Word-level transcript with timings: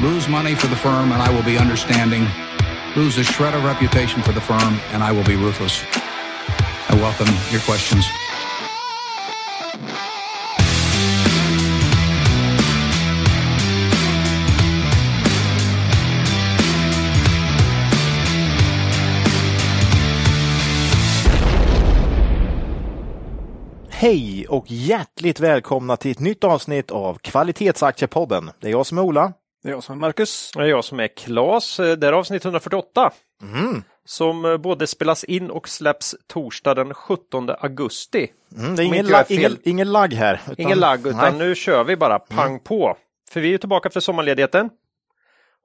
lose 0.00 0.28
money 0.28 0.54
for 0.54 0.68
the 0.68 0.76
firm 0.76 1.12
and 1.12 1.20
I 1.20 1.30
will 1.34 1.42
be 1.42 1.58
understanding, 1.58 2.26
lose 2.94 3.18
a 3.18 3.24
shred 3.24 3.54
of 3.54 3.64
reputation 3.64 4.22
for 4.22 4.32
the 4.32 4.40
firm 4.40 4.78
and 4.92 5.02
I 5.02 5.10
will 5.12 5.24
be 5.24 5.36
ruthless. 5.36 5.82
I 6.88 6.94
welcome 6.94 7.28
your 7.50 7.60
questions. 7.60 8.06
Hej 23.90 24.46
och 24.48 24.70
hjärtligt 24.70 25.40
välkomna 25.40 25.96
till 25.96 26.10
ett 26.10 26.20
nytt 26.20 26.44
avsnitt 26.44 26.90
av 26.90 27.18
Kvalitetsaktiepodden. 27.18 28.50
Det 28.60 28.66
är 28.66 28.70
jag 28.70 28.86
som 28.86 28.98
är 28.98 29.02
Ola. 29.02 29.32
Det 29.62 29.68
är 29.68 29.72
jag 29.72 29.84
som 29.84 29.94
är 29.94 30.00
Marcus. 30.00 30.50
Det 30.54 30.62
är 30.62 30.66
jag 30.66 30.84
som 30.84 31.00
är 31.00 31.08
Klas. 31.08 31.76
Det 31.76 32.06
är 32.06 32.12
avsnitt 32.12 32.44
148. 32.44 33.12
Mm. 33.42 33.82
Som 34.04 34.44
eh, 34.44 34.56
både 34.56 34.86
spelas 34.86 35.24
in 35.24 35.50
och 35.50 35.68
släpps 35.68 36.14
torsdag 36.26 36.74
den 36.74 36.94
17 36.94 37.50
augusti. 37.60 38.30
Mm, 38.56 38.76
det 38.76 38.82
är 38.82 38.84
ingen, 38.84 39.06
lag, 39.06 39.24
ingen, 39.28 39.56
ingen 39.62 39.92
lagg 39.92 40.12
här. 40.12 40.40
Utan, 40.44 40.54
Ingen 40.58 40.78
lagg, 40.78 41.06
utan 41.06 41.38
Nej. 41.38 41.48
nu 41.48 41.54
kör 41.54 41.84
vi 41.84 41.96
bara 41.96 42.18
pang 42.18 42.60
på. 42.60 42.96
För 43.30 43.40
vi 43.40 43.54
är 43.54 43.58
tillbaka 43.58 43.86
efter 43.86 44.00
sommarledigheten. 44.00 44.70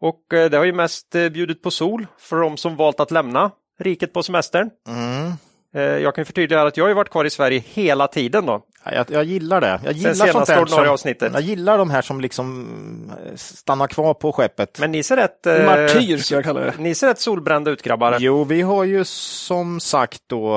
Och 0.01 0.33
eh, 0.33 0.49
det 0.49 0.57
har 0.57 0.65
ju 0.65 0.73
mest 0.73 1.15
eh, 1.15 1.29
bjudit 1.29 1.61
på 1.61 1.71
sol 1.71 2.07
för 2.17 2.35
de 2.35 2.57
som 2.57 2.75
valt 2.75 2.99
att 2.99 3.11
lämna 3.11 3.51
riket 3.79 4.13
på 4.13 4.23
semestern. 4.23 4.69
Mm. 4.87 5.31
Eh, 5.73 5.81
Jag 5.81 6.15
kan 6.15 6.25
förtydliga 6.25 6.61
att 6.61 6.77
jag 6.77 6.83
har 6.83 6.89
ju 6.89 6.93
varit 6.95 7.09
kvar 7.09 7.25
i 7.25 7.29
Sverige 7.29 7.63
hela 7.67 8.07
tiden 8.07 8.45
då. 8.45 8.61
Ja, 8.85 8.91
Jag, 8.93 9.05
jag 9.11 9.23
gillar 9.23 9.61
det. 9.61 9.81
Jag 9.83 9.93
gillar 9.93 10.13
sånt 10.13 10.47
där 10.47 10.65
som, 10.65 10.89
avsnittet. 10.89 11.33
Jag 11.33 11.41
gillar 11.41 11.77
de 11.77 11.89
här 11.89 12.01
som 12.01 12.21
liksom 12.21 13.11
eh, 13.25 13.35
stannar 13.35 13.87
kvar 13.87 14.13
på 14.13 14.31
skeppet. 14.31 14.79
Men 14.79 14.91
ni 14.91 15.03
ser 15.03 15.15
rätt, 15.15 15.45
eh, 15.45 15.65
Martyr 15.65 16.17
ska 16.17 16.35
jag 16.35 16.43
kalla 16.43 16.59
det. 16.59 16.73
ni 16.77 16.95
ser 16.95 17.07
rätt 17.07 17.19
solbrända 17.19 17.71
ut 17.71 17.81
grabbar. 17.81 18.17
Jo, 18.19 18.43
vi 18.43 18.61
har 18.61 18.83
ju 18.83 19.03
som 19.05 19.79
sagt 19.79 20.21
då 20.27 20.49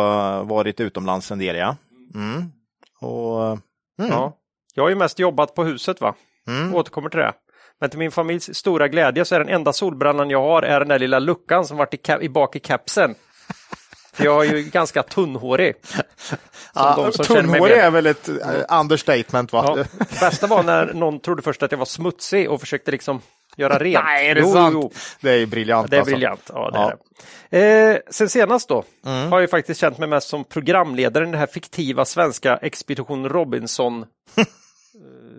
varit 0.45 0.81
utomlands 0.81 1.31
en 1.31 1.39
del, 1.39 1.57
ja. 1.57 1.77
Mm. 2.15 2.45
Och, 3.01 3.43
mm. 3.47 4.11
Ja. 4.11 4.37
Jag 4.75 4.83
har 4.85 4.89
ju 4.91 4.97
mest 4.97 5.19
jobbat 5.19 5.55
på 5.55 5.65
huset 5.65 6.01
va? 6.01 6.15
Mm. 6.49 6.75
Återkommer 6.75 7.09
till 7.09 7.21
det. 7.21 7.33
Men 7.81 7.91
till 7.91 7.99
min 7.99 8.11
familjs 8.11 8.55
stora 8.55 8.89
glädje 8.89 9.25
så 9.25 9.35
är 9.35 9.39
den 9.39 9.49
enda 9.49 9.73
solbrännan 9.73 10.31
jag 10.31 10.43
har 10.43 10.63
är 10.63 10.79
den 10.81 10.89
där 10.89 10.99
lilla 10.99 11.19
luckan 11.19 11.65
som 11.67 11.77
varit 11.77 11.95
i, 11.95 12.25
i 12.25 12.29
bak 12.29 12.57
i 12.57 12.59
kapseln. 12.59 13.15
För 14.17 14.25
jag 14.25 14.47
är 14.47 14.57
ju 14.57 14.63
ganska 14.63 15.03
tunnhårig. 15.03 15.75
Ja, 16.75 17.11
tunnhårig 17.13 17.77
är 17.77 17.91
väl 17.91 18.07
ett 18.07 18.29
eh, 18.29 18.79
understatement, 18.81 19.53
va? 19.53 19.65
Ja. 19.77 19.85
Det 19.99 20.21
bästa 20.21 20.47
var 20.47 20.63
när 20.63 20.93
någon 20.95 21.21
trodde 21.21 21.43
först 21.43 21.63
att 21.63 21.71
jag 21.71 21.79
var 21.79 21.85
smutsig 21.87 22.51
och 22.51 22.61
försökte 22.61 22.91
liksom 22.91 23.21
göra 23.57 23.79
rent. 23.79 24.05
Nej, 24.05 24.29
är 24.31 24.35
det 24.35 24.41
Jo, 24.41 24.53
sant? 24.53 24.73
jo, 24.75 24.93
Det 25.21 25.31
är 25.31 25.47
briljant. 25.47 25.91
det 25.91 25.97
är 25.97 26.01
alltså. 26.01 26.11
briljant. 26.15 26.51
Ja, 26.55 26.71
det 26.71 26.79
Ja. 26.79 26.93
Är 27.51 27.59
det. 27.91 27.95
Eh, 27.95 27.99
sen 28.11 28.29
senast 28.29 28.69
då 28.69 28.85
Mm. 29.07 29.33
har 29.33 29.41
jag 29.41 29.51
faktiskt 29.51 29.81
känt 29.81 29.99
mig 29.99 30.09
mest 30.09 30.29
som 30.29 30.45
programledare 30.45 31.25
i 31.25 31.27
den 31.31 31.39
här 31.41 31.47
fiktiva 31.47 32.05
svenska 32.05 32.57
Expedition 32.57 33.29
Robinson 33.29 34.07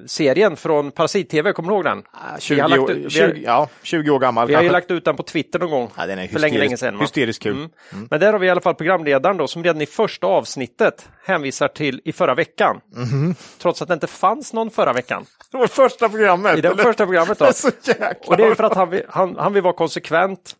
serien 0.07 0.55
från 0.57 0.91
Parasit-TV, 0.91 1.53
kommer 1.53 1.69
du 1.69 1.75
ihåg 1.75 1.83
den? 1.83 1.97
Ah, 2.11 2.17
Vi 2.27 2.31
har 2.31 2.39
20, 2.39 2.67
lagt 2.67 2.81
år- 2.81 2.91
ut- 2.91 3.03
har- 3.03 3.09
20, 3.09 3.41
ja, 3.45 3.69
20 3.83 4.11
år 4.11 4.19
gammal 4.19 4.47
Vi 4.47 4.53
har 4.53 4.61
ju 4.61 4.67
kanske. 4.69 4.77
lagt 4.79 4.91
ut 4.91 5.05
den 5.05 5.15
på 5.15 5.23
Twitter 5.23 5.59
någon 5.59 5.69
gång 5.69 5.89
Ja, 5.97 6.05
den 6.05 6.19
är 6.19 6.27
för 6.27 6.39
länge, 6.39 6.57
länge 6.59 6.77
sedan. 6.77 6.97
va? 6.97 7.01
hysteriskt 7.01 7.43
kul. 7.43 7.55
Mm. 7.55 8.07
Men 8.09 8.19
där 8.19 8.31
har 8.33 8.39
vi 8.39 8.47
i 8.47 8.49
alla 8.49 8.61
fall 8.61 8.75
programledaren 8.75 9.37
då 9.37 9.47
som 9.47 9.63
redan 9.63 9.81
i 9.81 9.85
första 9.85 10.27
avsnittet 10.27 11.09
hänvisar 11.25 11.67
till 11.67 12.01
i 12.05 12.11
förra 12.13 12.35
veckan. 12.35 12.79
Mhm. 12.95 13.35
Trots 13.61 13.81
att 13.81 13.87
det 13.87 13.93
inte 13.93 14.07
fanns 14.07 14.53
någon 14.53 14.69
förra 14.71 14.93
veckan. 14.93 15.25
Det 15.51 15.57
var 15.57 15.67
första 15.67 16.09
programmet. 16.09 16.57
I 16.57 16.61
det 16.61 16.67
eller? 16.67 16.83
första 16.83 17.05
programmet 17.05 17.39
Det 17.39 17.45
då. 17.45 17.49
är 17.49 17.53
så 17.53 17.69
jäkla 17.85 18.13
Och 18.27 18.37
det 18.37 18.43
är 18.43 18.55
för 18.55 18.63
att 18.63 18.75
han 18.75 18.89
vill, 18.89 19.01
han, 19.09 19.35
han 19.37 19.53
vill 19.53 19.63
vara 19.63 19.73
konsekvent 19.73 20.55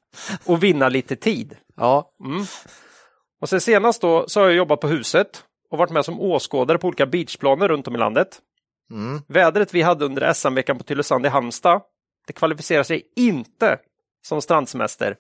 och 0.45 0.63
vinna 0.63 0.89
lite 0.89 1.15
tid. 1.15 1.55
Ja. 1.77 2.09
Och 3.41 3.49
sen 3.49 3.61
senast 3.61 4.01
då 4.01 4.25
så 4.27 4.39
har 4.39 4.47
jag 4.47 4.55
jobbat 4.55 4.79
på 4.81 4.87
huset 4.87 5.27
och 5.71 5.77
varit 5.77 5.89
med 5.91 6.05
som 6.05 6.19
åskådare 6.21 6.77
på 6.77 6.87
olika 6.87 7.05
beachplaner 7.05 7.67
runt 7.67 7.87
om 7.87 7.95
i 7.95 7.97
landet. 7.97 8.27
Mm. 8.91 9.21
Vädret 9.27 9.73
vi 9.73 9.81
hade 9.81 10.05
under 10.05 10.33
SM-veckan 10.33 10.77
på 10.77 10.83
Tylösand 10.83 11.25
i 11.25 11.29
Halmstad, 11.29 11.81
det 12.27 12.33
kvalificerar 12.33 12.83
sig 12.83 13.03
inte 13.15 13.77
som 14.27 14.41
strandsemester, 14.41 15.15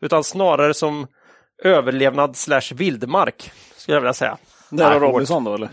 utan 0.00 0.24
snarare 0.24 0.74
som 0.74 1.06
överlevnad 1.62 2.36
slash 2.36 2.74
vildmark, 2.74 3.52
skulle 3.76 3.96
jag 3.96 4.00
vilja 4.00 4.14
säga. 4.14 4.38
Nej, 4.70 4.98
Robinson 4.98 5.44
då 5.44 5.54
eller? 5.54 5.68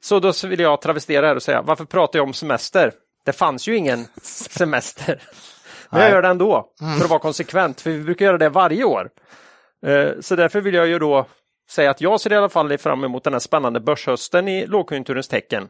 Så 0.00 0.20
då 0.20 0.32
vill 0.44 0.60
jag 0.60 0.80
travestera 0.80 1.26
här 1.26 1.36
och 1.36 1.42
säga, 1.42 1.62
varför 1.62 1.84
pratar 1.84 2.18
jag 2.18 2.26
om 2.26 2.32
semester? 2.34 2.92
Det 3.24 3.32
fanns 3.32 3.68
ju 3.68 3.76
ingen 3.76 4.06
semester. 4.22 5.22
Men 5.90 6.00
jag 6.00 6.10
gör 6.10 6.22
det 6.22 6.28
ändå, 6.28 6.66
för 6.98 7.04
att 7.04 7.10
vara 7.10 7.20
konsekvent, 7.20 7.80
för 7.80 7.90
vi 7.90 8.00
brukar 8.04 8.24
göra 8.24 8.38
det 8.38 8.48
varje 8.48 8.84
år. 8.84 9.10
Eh, 9.86 10.08
Så 10.20 10.36
därför 10.36 10.60
vill 10.60 10.74
jag 10.74 10.86
ju 10.86 10.98
då 10.98 11.26
säga 11.70 11.90
att 11.90 12.00
jag 12.00 12.20
ser 12.20 12.32
i 12.32 12.36
alla 12.36 12.48
fall 12.48 12.78
fram 12.78 13.04
emot 13.04 13.24
den 13.24 13.32
här 13.32 13.40
spännande 13.40 13.80
börshösten 13.80 14.48
i 14.48 14.66
lågkonjunkturens 14.66 15.28
tecken. 15.28 15.68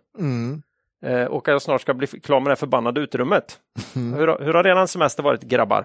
Eh, 1.07 1.25
Och 1.25 1.49
att 1.49 1.53
jag 1.53 1.63
snart 1.63 1.81
ska 1.81 1.95
bli 1.95 2.07
klar 2.07 2.41
med 2.41 2.47
det 2.47 2.51
här 2.51 2.57
förbannade 2.57 3.01
utrymmet. 3.01 3.59
Hur, 3.95 4.29
har- 4.29 4.39
hur 4.45 4.55
har 4.55 4.65
redan 4.65 4.89
semester 4.89 5.23
varit 5.23 5.43
grabbar? 5.43 5.85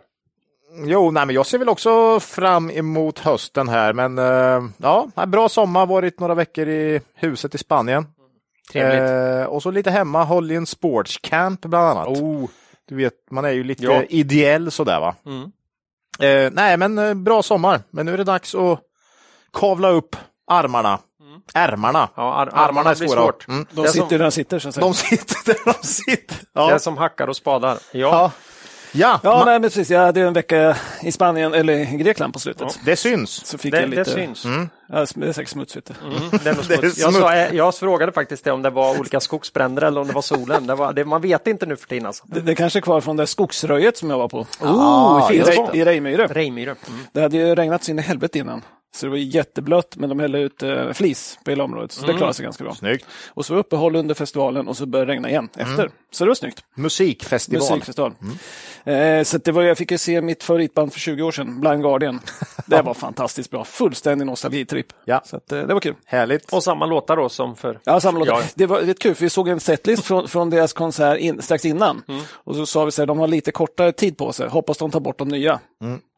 Jo, 0.85 1.11
nej, 1.11 1.25
men 1.25 1.35
jag 1.35 1.45
ser 1.45 1.57
väl 1.57 1.69
också 1.69 2.19
fram 2.19 2.69
emot 2.71 3.19
hösten 3.19 3.69
här, 3.69 3.93
men 3.93 4.17
eh, 4.17 4.69
ja, 4.77 5.07
bra 5.27 5.49
sommar, 5.49 5.85
varit 5.85 6.19
några 6.19 6.33
veckor 6.35 6.67
i 6.67 7.01
huset 7.15 7.55
i 7.55 7.57
Spanien. 7.57 8.05
Eh, 8.73 9.43
och 9.43 9.63
så 9.63 9.71
lite 9.71 9.91
hemma, 9.91 10.23
håll 10.23 10.51
i 10.51 10.55
en 10.55 10.65
sportscamp 10.65 11.61
bland 11.61 11.87
annat. 11.89 12.07
Oh, 12.07 12.49
Du 12.85 12.95
vet, 12.95 13.13
man 13.31 13.45
är 13.45 13.49
ju 13.51 13.63
lite 13.63 13.83
Ja. 13.83 14.03
ideell 14.09 14.71
sådär 14.71 14.99
va. 14.99 15.15
Mm. 15.25 15.51
Eh, 16.19 16.51
nej, 16.53 16.77
men 16.77 16.97
eh, 16.97 17.13
bra 17.13 17.43
sommar. 17.43 17.81
Men 17.89 18.05
nu 18.05 18.13
är 18.13 18.17
det 18.17 18.23
dags 18.23 18.55
att 18.55 18.79
kavla 19.53 19.89
upp 19.89 20.15
armarna. 20.51 20.99
Ärmarna. 21.53 21.99
Mm. 21.99 22.09
ja, 22.15 22.33
ar- 22.33 22.49
Armarna 22.53 22.89
är 22.91 22.95
svåra. 22.95 23.09
svårt. 23.21 23.47
Mm. 23.47 23.65
De 23.71 23.87
sitter 23.87 23.99
som- 23.99 24.07
där 24.09 24.19
de 24.19 24.31
sitter 24.31 24.59
så 24.59 24.67
att 24.69 24.75
säga. 24.75 24.85
De 24.87 24.93
sitter 24.93 25.35
där 25.45 25.57
de 25.65 25.87
sitter. 25.87 26.35
Det 26.53 26.59
är 26.59 26.69
Ja, 26.71 26.79
som 26.79 26.97
hackar 26.97 27.27
och 27.27 27.35
spadar. 27.35 27.77
Ja. 27.91 27.99
ja. 27.99 28.31
ja. 28.91 29.19
Ja, 29.23 29.43
nej, 29.45 29.53
men 29.59 29.61
precis. 29.69 29.89
Jag 29.89 29.99
hade 29.99 30.21
en 30.21 30.33
vecka 30.33 30.77
i 31.01 31.11
Spanien, 31.11 31.53
eller 31.53 31.73
i 31.73 31.85
Grekland 31.97 32.33
på 32.33 32.39
slutet. 32.39 32.79
det 32.85 32.95
syns. 32.95 33.45
Så 33.45 33.57
fick 33.57 33.71
Det, 33.71 33.79
jag 33.79 33.89
lite... 33.89 34.03
det 34.03 34.11
syns. 34.11 34.45
Ja, 34.89 35.05
det 35.15 35.27
är 35.27 35.33
säkert 35.33 35.49
smutsigt. 35.51 35.91
Mm, 36.03 36.29
det 36.43 36.49
är 36.49 36.53
Det 36.67 36.73
är 36.73 36.77
smuts. 36.79 36.97
jag, 36.99 37.13
sa, 37.13 37.35
jag 37.35 37.75
frågade 37.75 38.11
faktiskt 38.11 38.43
det 38.43 38.51
om 38.51 38.61
det 38.61 38.69
var 38.69 38.99
olika 38.99 39.19
skogsbränder 39.19 39.81
eller 39.81 40.01
om 40.01 40.07
det 40.07 40.13
var 40.13 40.21
solen. 40.21 40.67
Det 40.67 40.75
var, 40.75 40.93
det, 40.93 41.05
man 41.05 41.21
vet 41.21 41.47
inte 41.47 41.65
nu 41.65 41.75
för 41.75 41.87
tiden. 41.87 42.05
Alltså. 42.05 42.23
Det, 42.27 42.39
det 42.41 42.55
kanske 42.55 42.79
är 42.79 42.81
kvar 42.81 43.01
från 43.01 43.17
det 43.17 43.27
skogsröjet 43.27 43.97
som 43.97 44.09
jag 44.09 44.17
var 44.17 44.29
på. 44.29 44.47
Ah, 44.61 45.31
I. 45.31 45.35
I. 45.73 45.85
Reimyre. 45.85 46.75
Mm. 46.87 46.99
Det 47.11 47.21
hade 47.21 47.37
ju 47.37 47.55
regnat 47.55 47.83
så 47.83 47.91
in 47.91 47.99
i 47.99 48.01
helvete 48.01 48.39
innan. 48.39 48.61
Så 48.97 49.05
det 49.05 49.09
var 49.09 49.17
jätteblött, 49.17 49.95
men 49.97 50.09
de 50.09 50.19
hällde 50.19 50.39
ut 50.39 50.63
eh, 50.63 50.91
flis 50.91 51.39
på 51.43 51.51
hela 51.51 51.63
området. 51.63 51.91
Så 51.91 52.05
det 52.05 52.13
klarade 52.13 52.33
sig 52.33 52.43
ganska 52.43 52.63
bra. 52.63 52.75
Snyggt. 52.75 53.05
Och 53.29 53.45
så 53.45 53.53
var 53.53 53.59
uppehåll 53.59 53.95
under 53.95 54.15
festivalen 54.15 54.67
och 54.67 54.77
så 54.77 54.85
började 54.85 55.11
det 55.11 55.13
regna 55.13 55.29
igen 55.29 55.49
efter. 55.53 55.89
Så 56.11 56.23
det 56.23 56.29
var 56.29 56.35
snyggt. 56.35 56.63
Musikfestival. 56.75 57.61
Musikfestival. 57.61 58.13
Eh, 58.83 59.23
så 59.23 59.37
det 59.37 59.51
var, 59.51 59.63
jag 59.63 59.77
fick 59.77 59.91
ju 59.91 59.97
se 59.97 60.21
mitt 60.21 60.43
favoritband 60.43 60.93
för 60.93 60.99
20 60.99 61.23
år 61.23 61.31
sedan, 61.31 61.59
Blind 61.59 61.81
Guardian. 61.81 62.19
Det 62.65 62.81
var 62.81 62.93
fantastiskt 62.93 63.51
bra. 63.51 63.63
Fullständig 63.63 64.25
nostalgitripp. 64.25 64.87
Ja. 65.05 65.21
Så 65.25 65.37
att, 65.37 65.51
eh, 65.51 65.61
det 65.61 65.73
var 65.73 65.81
kul. 65.81 65.95
Härligt. 66.05 66.53
Och 66.53 66.63
samma 66.63 66.85
låtar 66.85 67.15
då 67.15 67.29
som 67.29 67.55
för... 67.55 67.79
Ja, 67.83 67.99
samma 67.99 68.19
låt. 68.19 68.27
Ja. 68.27 68.41
Det 68.55 68.65
var 68.65 68.79
rätt 68.79 68.99
kul, 68.99 69.15
för 69.15 69.23
vi 69.23 69.29
såg 69.29 69.47
en 69.47 69.59
setlist 69.59 70.03
från, 70.03 70.27
från 70.27 70.49
deras 70.49 70.73
konsert 70.73 71.19
in, 71.19 71.41
strax 71.41 71.65
innan. 71.65 72.03
Mm. 72.07 72.21
Och 72.31 72.55
så 72.55 72.65
sa 72.65 72.85
vi 72.85 72.91
så 72.91 73.01
här, 73.01 73.07
de 73.07 73.19
har 73.19 73.27
lite 73.27 73.51
kortare 73.51 73.91
tid 73.91 74.17
på 74.17 74.33
sig, 74.33 74.49
hoppas 74.49 74.77
de 74.77 74.91
tar 74.91 74.99
bort 74.99 75.17
de 75.17 75.27
nya. 75.27 75.59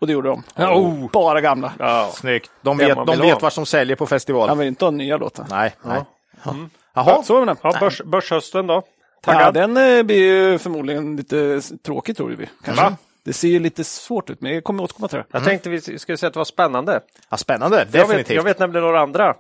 Och 0.01 0.07
det 0.07 0.13
gjorde 0.13 0.29
de. 0.29 0.44
Oh. 0.57 1.11
Bara 1.11 1.41
gamla. 1.41 1.73
Ja. 1.79 2.11
Snyggt. 2.13 2.51
De 2.78 2.78
vet, 2.78 2.96
de 2.96 3.19
vet 3.19 3.34
ha. 3.34 3.40
vad 3.40 3.53
som 3.53 3.66
säljer 3.66 3.96
på 3.96 4.06
festival. 4.06 4.50
Han 4.50 4.57
vill 4.57 4.68
inte 4.68 4.85
ha 4.85 4.91
nya 4.91 5.18
låtar. 5.18 5.46
Nej. 5.50 5.75
nej. 5.84 6.03
Mm. 6.46 6.69
Jaha. 6.94 7.24
Så 7.24 7.40
var 7.40 7.46
det. 7.46 7.56
Ja, 7.62 7.78
börs, 7.80 8.02
börshösten 8.02 8.68
då? 8.68 8.74
Ja, 8.74 9.34
Taggad? 9.34 9.53
den 9.53 9.78
eh, 9.78 10.03
blir 10.03 10.18
ju 10.18 10.57
förmodligen 10.57 11.16
lite 11.16 11.61
tråkig 11.85 12.17
tror 12.17 12.29
vi. 12.29 12.49
Kanske. 12.64 12.84
Va? 12.84 12.97
Det 13.26 13.34
ser 13.34 13.47
ju 13.47 13.59
lite 13.59 13.84
svårt 13.84 14.29
ut, 14.29 14.41
men 14.41 14.53
jag 14.53 14.64
kommer 14.64 14.84
återkomma 14.84 15.08
till 15.08 15.17
det. 15.17 15.26
Jag 15.32 15.44
tänkte 15.44 15.70
vi 15.70 15.82
skulle 15.82 16.17
säga 16.17 16.28
att 16.28 16.34
det 16.34 16.40
var 16.40 16.46
spännande. 16.46 16.99
Ja, 17.29 17.38
spännande. 17.38 17.78
Jag 17.78 17.85
vet, 17.85 17.91
Definitivt. 17.91 18.35
jag 18.35 18.44
vet 18.44 18.59
nämligen 18.59 18.84
några 18.85 19.02
andra 19.02 19.35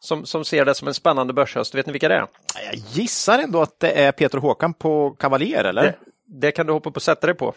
som, 0.00 0.26
som 0.26 0.44
ser 0.44 0.64
det 0.64 0.74
som 0.74 0.88
en 0.88 0.94
spännande 0.94 1.32
börshöst. 1.32 1.74
Vet 1.74 1.86
ni 1.86 1.92
vilka 1.92 2.08
det 2.08 2.14
är? 2.14 2.26
Jag 2.66 2.74
gissar 2.74 3.38
ändå 3.38 3.62
att 3.62 3.80
det 3.80 3.90
är 3.90 4.12
Peter 4.12 4.38
och 4.38 4.42
Håkan 4.42 4.74
på 4.74 5.10
Cavalier, 5.10 5.64
eller? 5.64 5.82
Det, 5.82 5.94
det 6.26 6.52
kan 6.52 6.66
du 6.66 6.72
hoppa 6.72 6.90
upp 6.90 6.96
och 6.96 7.02
sätta 7.02 7.26
dig 7.26 7.36
på. 7.36 7.54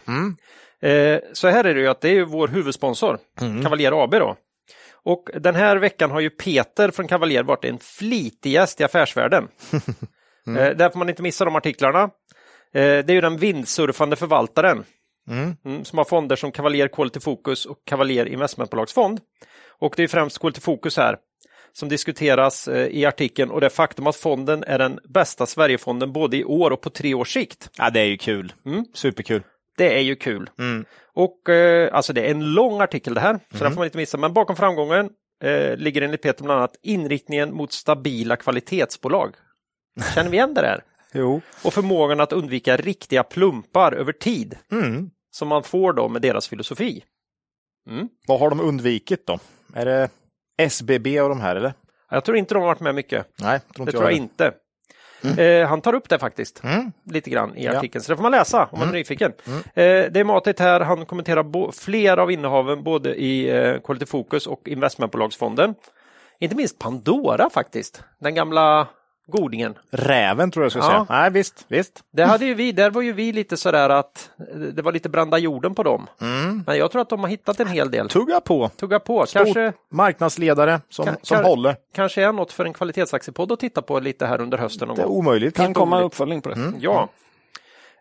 Eh, 0.82 1.20
så 1.34 1.48
här 1.48 1.64
är 1.64 1.74
det 1.74 1.80
ju 1.80 1.88
att 1.88 2.02
det 2.02 2.10
är 2.10 2.14
ju 2.14 2.26
vår 2.26 2.48
huvudsponsor, 2.48 3.20
Cavalier 3.64 4.04
AB 4.04 4.12
då. 4.12 4.36
Och 5.06 5.30
den 5.34 5.56
här 5.56 5.78
veckan 5.78 6.12
har 6.12 6.20
ju 6.20 6.30
Peter 6.30 6.92
från 6.92 7.08
Cavalier 7.08 7.44
varit 7.44 7.66
en 7.66 7.80
flitig 7.80 8.52
gäst 8.52 8.82
i 8.82 8.84
affärsvärlden. 8.84 9.48
eh, 10.48 10.70
där 10.70 10.90
får 10.90 11.00
man 11.00 11.10
inte 11.10 11.22
missa 11.22 11.46
de 11.46 11.56
artiklarna. 11.56 12.02
Eh, 12.04 12.10
det 12.74 13.10
är 13.10 13.14
ju 13.14 13.22
den 13.22 13.38
vindsurfande 13.38 14.16
förvaltaren 14.16 14.84
mm, 15.30 15.86
som 15.86 15.98
har 15.98 16.06
fonder 16.06 16.36
som 16.36 16.52
Cavalier 16.52 16.88
Quality 16.88 17.20
Focus 17.20 17.66
och 17.66 17.78
Cavalier 17.86 18.26
Investmentbolagsfond. 18.26 19.20
Och 19.80 19.94
det 19.98 20.04
är 20.04 20.08
främst 20.08 20.40
Quality 20.40 20.62
Focus 20.62 20.98
här 20.98 21.18
som 21.74 21.90
diskuteras 21.90 22.68
eh, 22.68 22.88
i 22.88 23.06
artikeln 23.06 23.52
och 23.52 23.62
det 23.62 23.70
faktum 23.70 24.08
att 24.08 24.16
fonden 24.16 24.64
är 24.64 24.80
den 24.80 25.00
bästa 25.10 25.46
Sverigefonden 25.46 26.14
både 26.14 26.38
i 26.38 26.44
år 26.44 26.72
och 26.72 26.82
på 26.82 26.90
tre 26.90 27.14
års 27.14 27.34
sikt. 27.34 27.70
Ja, 27.78 27.90
det 27.90 28.00
är 28.00 28.06
ju 28.06 28.18
kul. 28.18 28.54
Superkul. 28.94 29.44
Det 29.78 29.94
är 29.98 30.02
ju 30.02 30.16
kul. 30.16 30.50
Mm. 30.60 30.86
Och 31.14 31.50
eh, 31.50 31.90
alltså 31.96 32.14
det 32.14 32.22
är 32.22 32.32
en 32.32 32.54
lång 32.54 32.82
artikel 32.82 33.14
det 33.14 33.20
här, 33.22 33.40
så 33.52 33.64
den 33.64 33.72
får 33.74 33.80
man 33.80 33.86
inte 33.86 33.98
missa. 33.98 34.18
Men 34.18 34.34
bakom 34.34 34.56
framgången 34.56 35.10
eh, 35.44 35.78
ligger 35.78 36.02
enligt 36.02 36.22
Peter 36.22 36.44
bland 36.44 36.60
annat 36.60 36.76
inriktningen 36.82 37.54
mot 37.56 37.72
stabila 37.74 38.36
kvalitetsbolag. 38.36 39.36
Känner 40.16 40.30
vi 40.30 40.38
igen 40.38 40.54
det 40.54 40.62
där? 40.62 40.84
Jo. 41.18 41.42
Och 41.64 41.74
förmågan 41.74 42.20
att 42.20 42.34
undvika 42.34 42.78
riktiga 42.78 43.24
plumpar 43.24 43.92
över 43.92 44.12
tid 44.14 44.58
Mm. 44.72 45.10
som 45.32 45.48
man 45.48 45.64
får 45.64 45.94
då 45.94 46.10
med 46.10 46.22
deras 46.22 46.48
filosofi. 46.48 47.04
Vad 48.28 48.40
har 48.40 48.50
de 48.50 48.60
undvikit 48.60 49.28
då? 49.28 49.40
Är 49.74 49.86
det 49.86 50.10
SBB 50.58 51.22
och 51.22 51.30
de 51.30 51.42
här 51.42 51.56
eller? 51.56 51.74
Jag 52.10 52.26
tror 52.26 52.38
inte 52.38 52.54
de 52.54 52.60
har 52.60 52.68
varit 52.68 52.80
med 52.80 52.96
mycket. 52.96 53.28
Nej, 53.42 53.60
tror 53.60 53.74
Det 53.76 53.80
inte 53.82 53.92
tror 53.92 54.04
jag 54.04 54.10
heller. 54.12 54.24
inte. 54.24 54.54
Eh, 55.40 55.68
han 55.68 55.82
tar 55.82 55.94
upp 55.96 56.10
det 56.10 56.20
faktiskt, 56.20 56.64
Mm. 56.64 56.92
lite 57.12 57.30
grann 57.30 57.58
i 57.58 57.66
Ja. 57.66 57.78
artikeln, 57.78 58.04
så 58.04 58.12
det 58.12 58.16
får 58.16 58.24
man 58.24 58.32
läsa 58.32 58.68
om 58.72 58.80
man 58.80 58.88
är 58.90 58.94
nyfiken. 58.94 59.34
Eh, 59.48 59.62
det 59.76 60.16
är 60.20 60.24
matigt 60.24 60.60
här, 60.60 60.80
han 60.80 61.06
kommenterar 61.06 61.72
flera 61.72 62.22
av 62.22 62.32
innehaven 62.32 62.84
både 62.84 63.16
i 63.16 63.50
eh, 63.58 63.80
Quality 63.80 64.06
Focus 64.06 64.48
och 64.48 64.68
investmentbolagsfonden. 64.68 65.76
Inte 66.40 66.56
minst 66.56 66.80
Pandora 66.80 67.50
faktiskt, 67.50 68.04
den 68.20 68.36
gamla 68.36 68.88
godingen. 69.28 69.76
Räven 69.92 70.52
tror 70.52 70.66
jag 70.66 70.72
skulle 70.72 70.86
Ja. 70.86 70.90
säga. 70.92 71.06
Nej, 71.22 71.32
visst, 71.32 71.66
visst. 71.68 72.04
Det 72.12 72.24
hade 72.26 72.46
ju 72.46 72.54
vi, 72.54 72.72
där 72.72 72.90
var 72.92 73.02
ju 73.02 73.14
vi 73.14 73.32
lite 73.34 73.58
sådär 73.58 73.90
att 73.90 74.30
det 74.74 74.82
var 74.82 74.92
lite 74.92 75.10
branda 75.10 75.38
jorden 75.38 75.76
på 75.76 75.84
dem. 75.84 76.08
Mm. 76.22 76.64
Men 76.68 76.78
jag 76.78 76.92
tror 76.92 77.02
att 77.02 77.10
de 77.10 77.20
har 77.20 77.28
hittat 77.28 77.60
en 77.60 77.68
hel 77.68 77.92
del. 77.92 78.10
Tugga 78.10 78.40
på. 78.42 78.70
Tugga 78.70 79.00
på, 79.00 79.26
Stor 79.26 79.40
kanske, 79.44 79.74
marknadsledare 79.92 80.82
som, 80.90 81.06
Kan- 81.06 81.16
som 81.22 81.36
kan- 81.38 81.46
håller. 81.46 81.76
kanske 81.96 82.24
är 82.24 82.32
något 82.32 82.52
för 82.52 82.66
en 82.66 82.74
kvalitetsaktiepodd 82.74 83.52
att 83.52 83.60
titta 83.60 83.82
på 83.82 84.00
lite 84.00 84.26
här 84.26 84.42
under 84.42 84.58
hösten 84.58 84.88
någon 84.88 84.98
Det 84.98 85.02
är 85.04 85.08
gång. 85.08 85.18
omöjligt. 85.18 85.56
Kan 85.56 85.74
komma 85.74 85.96
roligt. 86.00 86.06
uppföljning 86.06 86.42
på 86.42 86.50
det. 86.50 86.72
Ja. 86.80 87.10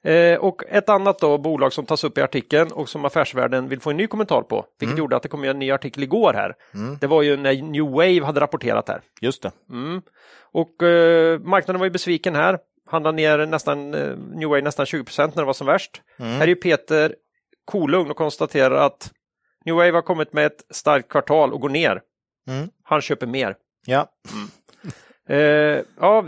Eh, 0.05 0.39
och 0.39 0.63
ett 0.69 0.89
annat 0.89 1.19
då, 1.19 1.39
bolag 1.39 1.73
som 1.73 1.87
tas 1.87 2.05
upp 2.05 2.19
i 2.19 2.23
artikeln 2.23 2.73
och 2.73 2.89
som 2.89 3.05
affärsvärlden 3.05 3.69
vill 3.69 3.81
få 3.81 3.91
en 3.91 3.97
ny 3.97 4.07
kommentar 4.07 4.43
på, 4.43 4.67
vilket 4.81 4.99
gjorde 4.99 5.17
att 5.17 5.23
det 5.23 5.29
kom 5.29 5.45
en 5.45 5.59
ny 5.59 5.71
artikel 5.71 6.03
igår 6.03 6.33
här. 6.33 6.55
Det 7.01 7.07
var 7.07 7.23
ju 7.23 7.37
när 7.37 7.63
New 7.63 7.85
Wave 7.85 8.25
hade 8.25 8.41
rapporterat 8.41 8.89
här. 8.89 9.01
Just 9.21 9.43
det. 9.43 9.51
Mm. 9.71 10.03
Och 10.53 10.83
eh, 10.83 11.41
marknaden 11.41 11.79
var 11.79 11.87
ju 11.87 11.91
besviken 11.91 12.35
här. 12.35 12.59
Handlade 12.87 13.17
ner 13.17 13.47
nästan, 13.47 13.95
eh, 13.95 14.17
New 14.17 14.49
Wave 14.49 14.63
nästan 14.63 14.87
20% 14.87 15.27
när 15.35 15.43
det 15.43 15.47
var 15.47 15.53
som 15.53 15.67
värst. 15.67 16.03
Här 16.19 16.43
är 16.43 16.47
ju 16.47 16.55
Peter 16.57 17.15
kolugn 17.65 18.11
och 18.11 18.17
konstaterar 18.17 18.87
att 18.87 19.13
New 19.65 19.75
Wave 19.75 19.91
har 19.93 20.03
kommit 20.03 20.33
med 20.33 20.47
ett 20.47 20.65
starkt 20.71 21.09
kvartal 21.09 21.53
och 21.53 21.61
går 21.61 21.69
ner. 21.69 22.01
Mm. 22.49 22.69
Han 22.83 23.01
köper 23.01 23.27
mer. 23.27 23.57
Ja. 23.87 24.07
Eh, 25.29 25.37
ja, 26.01 26.25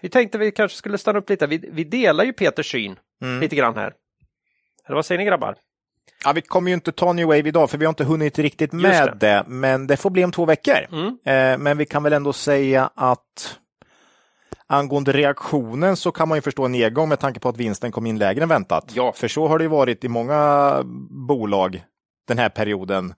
vi, 0.00 0.08
tänkte 0.08 0.38
vi 0.38 0.50
kanske 0.50 0.78
skulle 0.78 0.98
stanna 0.98 1.18
upp 1.18 1.30
lite. 1.30 1.46
Vi, 1.46 1.68
vi 1.72 1.84
delar 1.84 2.24
ju 2.24 2.32
Peters 2.32 2.70
syn 2.70 2.98
Mm. 3.22 3.40
lite 3.40 3.56
grann 3.56 3.76
här. 3.76 3.92
Eller 4.86 4.94
vad 4.94 5.06
säger 5.06 5.18
ni 5.18 5.24
grabbar? 5.24 5.54
ja, 6.24 6.32
vi 6.32 6.40
kommer 6.42 6.70
ju 6.70 6.74
inte 6.74 6.92
ta 6.92 7.12
New 7.12 7.26
Wave 7.26 7.38
idag 7.48 7.70
för 7.70 7.78
vi 7.78 7.84
har 7.84 7.90
inte 7.90 8.04
hunnit 8.04 8.38
riktigt 8.38 8.72
med 8.72 9.06
Just 9.06 9.20
det. 9.20 9.44
Men 9.46 9.86
det 9.86 9.96
får 9.96 10.10
bli 10.10 10.24
om 10.24 10.32
två 10.32 10.44
veckor. 10.44 10.78
Mm. 10.92 11.06
Eh, 11.24 11.58
men 11.58 11.78
vi 11.78 11.86
kan 11.86 12.02
väl 12.02 12.12
ändå 12.12 12.32
säga 12.32 12.90
att 12.94 13.58
angående 14.66 15.12
reaktionen 15.12 15.96
så 15.96 16.12
kan 16.12 16.28
man 16.28 16.38
ju 16.38 16.42
förstå 16.42 16.64
en 16.64 16.72
nedgång 16.72 17.08
med 17.08 17.20
tanke 17.20 17.40
på 17.40 17.48
att 17.48 17.56
vinsten 17.56 17.92
kom 17.92 18.06
in 18.06 18.18
lägre 18.18 18.42
än 18.42 18.48
väntat. 18.48 18.92
Ja. 18.94 19.12
För 19.16 19.28
så 19.28 19.48
har 19.48 19.58
det 19.58 19.64
ju 19.64 19.68
varit 19.68 20.04
i 20.04 20.08
många 20.08 20.80
bolag 21.28 21.84
den 22.28 22.38
här 22.38 22.48
perioden. 22.48 23.14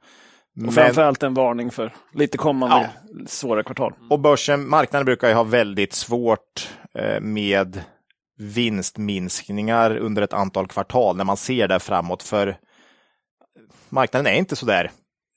Men- 0.56 0.68
Och 0.68 0.74
framförallt 0.74 1.22
en 1.22 1.34
varning 1.34 1.70
för 1.70 1.92
lite 2.12 2.38
kommande 2.38 2.90
svåra 3.26 3.62
kvartal. 3.62 3.92
Och 4.10 4.20
börsen, 4.20 4.68
marknaden 4.68 5.04
brukar 5.04 5.28
ju 5.28 5.34
ha 5.34 5.42
väldigt 5.44 5.92
svårt 5.92 6.68
eh, 6.98 7.20
med 7.20 7.80
vinstminskningar 8.38 9.96
under 9.96 10.22
ett 10.22 10.32
antal 10.32 10.66
kvartal 10.66 11.16
när 11.16 11.24
man 11.24 11.36
ser 11.36 11.68
det 11.68 11.80
framåt. 11.80 12.22
För 12.22 12.56
marknaden 13.88 14.26
är 14.26 14.38
inte 14.38 14.56
så 14.56 14.66
där. 14.66 14.90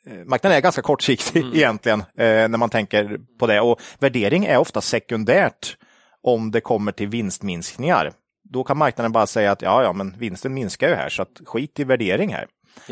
eh, 0.08 0.14
Marknaden 0.26 0.58
är 0.58 0.62
ganska 0.62 0.82
kortsiktig 0.82 1.46
egentligen 1.56 2.00
eh, 2.00 2.48
när 2.50 2.58
man 2.58 2.70
tänker 2.70 3.20
på 3.40 3.48
det. 3.48 3.62
Och 3.62 3.82
värdering 4.00 4.46
är 4.46 4.58
ofta 4.58 4.82
sekundärt 4.82 5.78
om 6.24 6.52
det 6.52 6.62
kommer 6.62 6.92
till 6.92 7.08
vinstminskningar. 7.08 8.12
Då 8.50 8.64
kan 8.64 8.78
marknaden 8.78 9.12
bara 9.12 9.28
säga 9.28 9.52
att 9.52 9.62
ja, 9.62 9.84
ja, 9.84 9.94
men 9.94 10.16
vinsten 10.18 10.54
minskar 10.54 10.90
ju 10.90 10.96
här 10.96 11.10
så 11.10 11.22
att 11.22 11.42
skit 11.46 11.80
i 11.80 11.84
värdering 11.84 12.34
här. 12.34 12.48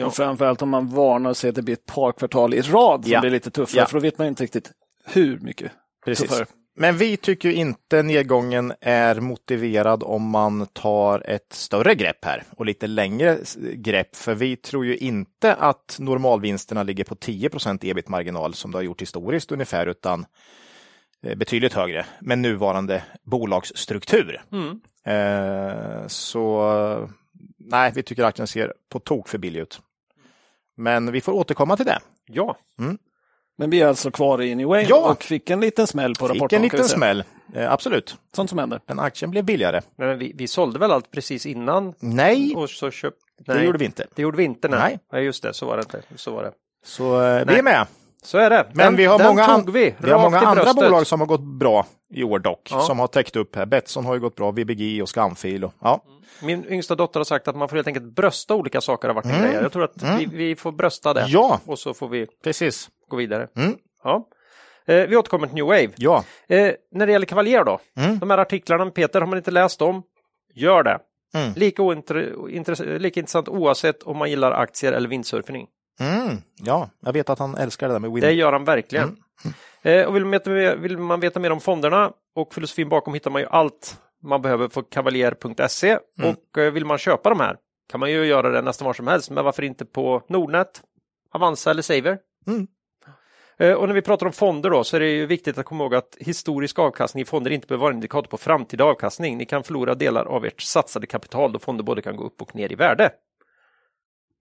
Och 0.05 0.15
framförallt 0.15 0.61
om 0.61 0.69
man 0.69 0.87
varnar 0.89 1.29
och 1.29 1.37
säger 1.37 1.51
att 1.51 1.55
det 1.55 1.61
blir 1.61 1.73
ett 1.75 1.85
par 1.85 2.11
kvartal 2.11 2.53
i 2.53 2.61
rad 2.61 3.03
som 3.03 3.11
Ja. 3.13 3.21
blir 3.21 3.31
lite 3.31 3.51
tuffare, 3.51 3.81
Ja. 3.81 3.85
för 3.85 3.93
då 3.93 3.99
vet 3.99 4.17
man 4.17 4.27
inte 4.27 4.43
riktigt 4.43 4.71
hur 5.05 5.39
mycket 5.39 5.71
Precis. 6.05 6.29
tuffare. 6.29 6.45
Men 6.77 6.97
vi 6.97 7.17
tycker 7.17 7.49
ju 7.49 7.55
inte 7.55 8.03
nedgången 8.03 8.73
är 8.81 9.19
motiverad 9.19 10.03
om 10.03 10.29
man 10.29 10.67
tar 10.73 11.29
ett 11.29 11.53
större 11.53 11.95
grepp 11.95 12.25
här 12.25 12.43
och 12.57 12.65
lite 12.65 12.87
längre 12.87 13.37
grepp. 13.73 14.15
För 14.15 14.35
vi 14.35 14.55
tror 14.55 14.85
ju 14.85 14.97
inte 14.97 15.53
att 15.55 15.97
normalvinsterna 15.99 16.83
ligger 16.83 17.03
på 17.03 17.15
10% 17.15 17.83
ebit-marginal 17.83 18.53
som 18.53 18.71
det 18.71 18.77
har 18.77 18.83
gjort 18.83 19.01
historiskt 19.01 19.51
ungefär, 19.51 19.87
utan 19.87 20.25
eh, 21.25 21.35
betydligt 21.35 21.73
högre 21.73 22.05
med 22.21 22.39
nuvarande 22.39 23.03
bolagsstruktur. 23.23 24.41
Eh, 25.05 26.07
så 26.07 27.09
nej, 27.65 27.91
vi 27.95 28.03
tycker 28.03 28.23
aktien 28.23 28.47
ser 28.47 28.73
på 28.89 28.99
tok 28.99 29.27
för 29.29 29.37
billig 29.37 29.59
ut. 29.59 29.81
Men 30.77 31.11
vi 31.11 31.21
får 31.21 31.31
återkomma 31.31 31.77
till 31.77 31.85
det. 31.85 31.99
Ja, 32.25 32.57
Men 33.57 33.69
vi 33.69 33.81
är 33.81 33.87
alltså 33.87 34.11
kvar 34.11 34.41
i 34.41 34.55
New 34.55 34.67
Wave 34.67 34.83
Ja. 34.89 35.11
och 35.11 35.23
fick 35.23 35.49
en 35.49 35.59
liten 35.59 35.87
smäll 35.87 36.15
på 36.15 36.27
Fick 36.27 36.35
rapporten. 36.35 36.63
en 36.63 36.69
kan 36.69 36.77
vi 36.77 36.83
liten 36.83 36.97
smäll, 36.97 37.23
eh, 37.53 37.71
absolut. 37.71 38.17
Sånt 38.35 38.49
som 38.49 38.59
händer. 38.59 38.79
Men 38.87 38.99
aktien 38.99 39.31
blev 39.31 39.43
billigare. 39.45 39.81
men 39.95 40.17
vi, 40.17 40.31
vi 40.35 40.47
sålde 40.47 40.79
väl 40.79 40.91
allt 40.91 41.11
precis 41.11 41.45
innan 41.45 41.93
Nej, 41.99 42.55
och 42.55 42.69
så 42.69 42.91
köpte... 42.91 43.19
det 43.53 43.63
gjorde 43.63 43.77
vi 43.77 43.85
inte. 43.85 44.07
Det 44.15 44.21
gjorde 44.21 44.37
vi 44.37 44.43
inte. 44.43 44.67
Nej. 44.67 44.79
Nej. 44.79 44.99
nej, 45.11 45.23
just 45.23 45.43
det, 45.43 45.53
så 45.53 45.65
var 45.65 45.77
det 45.77 45.81
inte. 45.83 46.01
Så 46.15 46.31
var 46.35 46.43
det. 46.43 46.51
Så 46.83 47.21
eh, 47.21 47.39
vi 47.39 47.45
Nej. 47.45 47.57
är 47.59 47.63
med. 47.63 47.87
Så 48.25 48.37
är 48.37 48.49
det. 48.49 48.65
Men 48.73 48.85
Den- 48.85 48.95
vi 48.95 49.05
har 49.05 49.17
den 49.17 49.27
många, 49.27 49.45
tog 49.45 49.69
vi, 49.73 49.95
vi 49.99 50.11
har 50.11 50.19
många 50.21 50.39
andra 50.39 50.63
bröstet. 50.63 50.75
bolag 50.75 51.07
som 51.07 51.19
har 51.19 51.27
gått 51.27 51.43
bra 51.59 51.85
i 52.09 52.23
år 52.23 52.39
dock, 52.39 52.67
Ja. 52.71 52.79
som 52.81 52.99
har 52.99 53.07
täckt 53.07 53.35
upp 53.35 53.55
här. 53.55 53.65
Betsson 53.65 54.05
har 54.05 54.13
ju 54.13 54.19
gått 54.19 54.35
bra, 54.35 54.51
VBG 54.51 55.01
och 55.01 55.09
Skamfil. 55.09 55.63
Och, 55.63 55.73
ja. 55.81 56.03
Min 56.43 56.65
yngsta 56.65 56.95
dotter 56.95 57.19
har 57.19 57.25
sagt 57.25 57.47
att 57.47 57.55
man 57.55 57.69
får 57.69 57.75
helt 57.75 57.87
enkelt 57.87 58.15
brösta 58.15 58.55
olika 58.55 58.81
saker 58.81 59.07
har 59.07 59.15
varit 59.15 59.25
en 59.25 59.41
grej. 59.41 59.53
Jag 59.61 59.71
tror 59.71 59.83
att 59.83 60.03
vi, 60.19 60.25
vi 60.25 60.55
får 60.55 60.71
brösta 60.71 61.13
det. 61.13 61.19
Mm. 61.19 61.31
ja, 61.31 61.59
Och 61.65 61.79
så 61.79 61.93
får 61.93 62.07
vi 62.09 62.27
precis. 62.43 62.89
gå 63.09 63.17
vidare. 63.17 63.47
Mm. 63.57 63.75
Ja. 64.03 64.27
Eh, 64.87 65.07
vi 65.07 65.15
återkommer 65.17 65.47
till 65.47 65.55
New 65.55 65.65
Wave. 65.65 65.89
Ja, 65.95 66.23
Eh, 66.47 66.71
när 66.91 67.05
det 67.05 67.11
gäller 67.11 67.25
Cavalier 67.25 67.63
då, 67.63 67.79
Mm. 67.97 68.19
de 68.19 68.29
här 68.29 68.37
artiklarna 68.37 68.85
med 68.85 68.93
Peter, 68.93 69.19
har 69.19 69.27
man 69.27 69.37
inte 69.37 69.51
läst 69.51 69.79
dem, 69.79 70.03
gör 70.55 70.83
det. 70.83 70.99
Mm. 71.35 71.53
Lika, 71.55 71.81
ointre- 71.81 72.33
intress- 72.49 72.99
lika 72.99 73.19
intressant 73.19 73.49
oavsett 73.49 74.03
om 74.03 74.17
man 74.17 74.29
gillar 74.29 74.51
aktier 74.51 74.91
eller 74.93 75.09
vindsurfing. 75.09 75.67
Mm. 75.99 76.37
ja, 76.55 76.89
jag 76.99 77.13
vet 77.13 77.29
att 77.29 77.39
han 77.39 77.57
älskar 77.57 77.87
det 77.87 77.93
där 77.93 77.99
med 77.99 78.11
win. 78.11 78.21
Det 78.21 78.31
gör 78.31 78.53
han 78.53 78.63
verkligen. 78.65 79.17
Mm. 79.43 79.99
Eh, 80.01 80.05
och 80.07 80.15
vill 80.15 80.23
man, 80.25 80.31
veta 80.31 80.49
mer, 80.49 80.75
vill 80.75 80.97
man 80.97 81.19
veta 81.19 81.39
mer 81.39 81.51
om 81.51 81.59
fonderna 81.61 82.11
och 82.35 82.53
filosofin 82.53 82.89
bakom 82.89 83.13
hittar 83.13 83.31
man 83.31 83.41
ju 83.41 83.47
allt 83.47 83.97
man 84.23 84.41
behöver 84.41 84.67
på 84.67 84.83
kavaljer.se 84.83 85.97
Mm. 86.19 86.29
och 86.29 86.57
eh, 86.57 86.71
vill 86.71 86.85
man 86.85 86.97
köpa 86.97 87.29
de 87.29 87.39
här 87.39 87.57
kan 87.91 87.99
man 87.99 88.11
ju 88.11 88.25
göra 88.25 88.49
det 88.49 88.61
nästan 88.61 88.85
var 88.85 88.93
som 88.93 89.07
helst, 89.07 89.31
men 89.31 89.45
varför 89.45 89.63
inte 89.63 89.85
på 89.85 90.21
Nordnet, 90.29 90.81
Avanza 91.31 91.71
eller 91.71 91.81
Saver? 91.81 92.17
Mm. 92.47 92.67
Eh, 93.57 93.73
Och 93.73 93.87
när 93.87 93.95
vi 93.95 94.01
pratar 94.01 94.25
om 94.25 94.31
fonder 94.33 94.69
då 94.69 94.83
så 94.83 94.95
är 94.95 94.99
det 94.99 95.09
ju 95.09 95.25
viktigt 95.25 95.57
att 95.57 95.65
komma 95.65 95.83
ihåg 95.83 95.95
att 95.95 96.17
historisk 96.19 96.79
avkastning 96.79 97.21
i 97.21 97.25
fonder 97.25 97.51
inte 97.51 97.67
behöver 97.67 97.81
vara 97.81 97.91
en 97.91 97.97
indikator 97.97 98.27
på 98.29 98.37
framtida 98.37 98.83
avkastning. 98.83 99.37
Ni 99.37 99.45
kan 99.45 99.63
förlora 99.63 99.95
delar 99.95 100.25
av 100.25 100.45
ert 100.45 100.61
satsade 100.61 101.07
kapital 101.07 101.51
då 101.51 101.59
fonder 101.59 101.83
både 101.83 102.01
kan 102.01 102.15
gå 102.15 102.23
upp 102.23 102.41
och 102.41 102.55
ner 102.55 102.71
i 102.71 102.75
värde. 102.75 103.11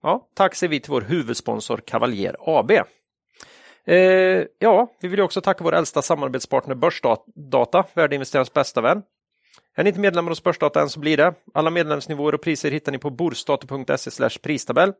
Ja, 0.05 0.29
tack 0.33 0.55
säger 0.55 0.71
vi 0.71 0.79
till 0.79 0.91
vår 0.91 1.01
huvudsponsor 1.01 1.77
Cavalier 1.77 2.35
AB. 2.39 2.71
Eh, 3.85 3.97
ja, 4.59 4.91
vi 5.01 5.07
vill 5.07 5.19
ju 5.19 5.23
också 5.23 5.41
tacka 5.41 5.63
vår 5.63 5.75
äldsta 5.75 6.01
samarbetspartner 6.01 6.75
Börsdata, 6.75 7.83
värdeinvesterarens 7.93 8.53
bästa 8.53 8.81
vän. 8.81 9.01
Är 9.75 9.83
ni 9.83 9.87
inte 9.87 9.99
medlemmar 9.99 10.31
hos 10.31 10.43
Börsdata 10.43 10.81
än 10.81 10.89
så 10.89 10.99
blir 10.99 11.17
det. 11.17 11.33
Alla 11.53 11.69
medlemsnivåer 11.69 12.35
och 12.35 12.41
priser 12.41 12.71
hittar 12.71 12.91
ni 12.91 12.97
på 12.97 13.09
borsdata.se 13.09 14.39
pristabell. 14.43 14.93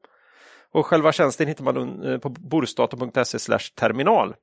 Och 0.72 0.86
själva 0.86 1.12
tjänsten 1.12 1.48
hittar 1.48 1.64
man 1.64 2.04
eh, 2.04 2.18
på 2.18 2.30
borsdata.se 2.30 3.58
terminal. 3.76 4.36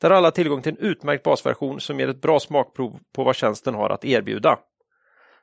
Där 0.00 0.10
har 0.10 0.16
alla 0.16 0.30
tillgång 0.30 0.62
till 0.62 0.72
en 0.72 0.78
utmärkt 0.78 1.22
basversion 1.22 1.80
som 1.80 2.00
ger 2.00 2.08
ett 2.08 2.22
bra 2.22 2.40
smakprov 2.40 2.98
på 3.14 3.24
vad 3.24 3.36
tjänsten 3.36 3.74
har 3.74 3.90
att 3.90 4.04
erbjuda. 4.04 4.58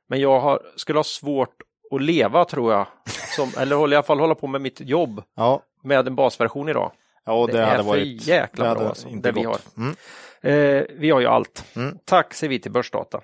Men 0.09 0.19
jag 0.19 0.39
har, 0.39 0.61
skulle 0.75 0.99
ha 0.99 1.03
svårt 1.03 1.55
att 1.91 2.01
leva 2.01 2.45
tror 2.45 2.73
jag, 2.73 2.87
som, 3.35 3.51
eller 3.57 3.75
i 3.75 3.95
alla 3.95 4.03
fall 4.03 4.19
hålla 4.19 4.35
på 4.35 4.47
med 4.47 4.61
mitt 4.61 4.79
jobb 4.81 5.23
Ja, 5.35 5.61
med 5.83 6.07
en 6.07 6.15
basversion 6.15 6.69
idag. 6.69 6.91
ja 7.25 7.45
det, 7.45 7.51
Det 7.53 7.59
är 7.59 7.65
hade 7.65 7.77
för 7.77 7.83
varit 7.83 8.27
jäkla 8.27 8.69
det 8.69 8.75
bra, 8.79 8.87
alltså, 8.89 9.07
inte 9.07 9.31
det 9.31 9.39
vi 9.39 9.43
gått. 9.45 9.77
Mm. 9.77 9.95
Eh, 10.41 10.83
vi 10.89 11.09
har 11.09 11.19
ju 11.19 11.27
allt. 11.27 11.63
Mm. 11.75 11.97
Tack 12.05 12.33
säger 12.33 12.49
vi 12.49 12.59
till 12.59 12.71
Börsdata. 12.71 13.21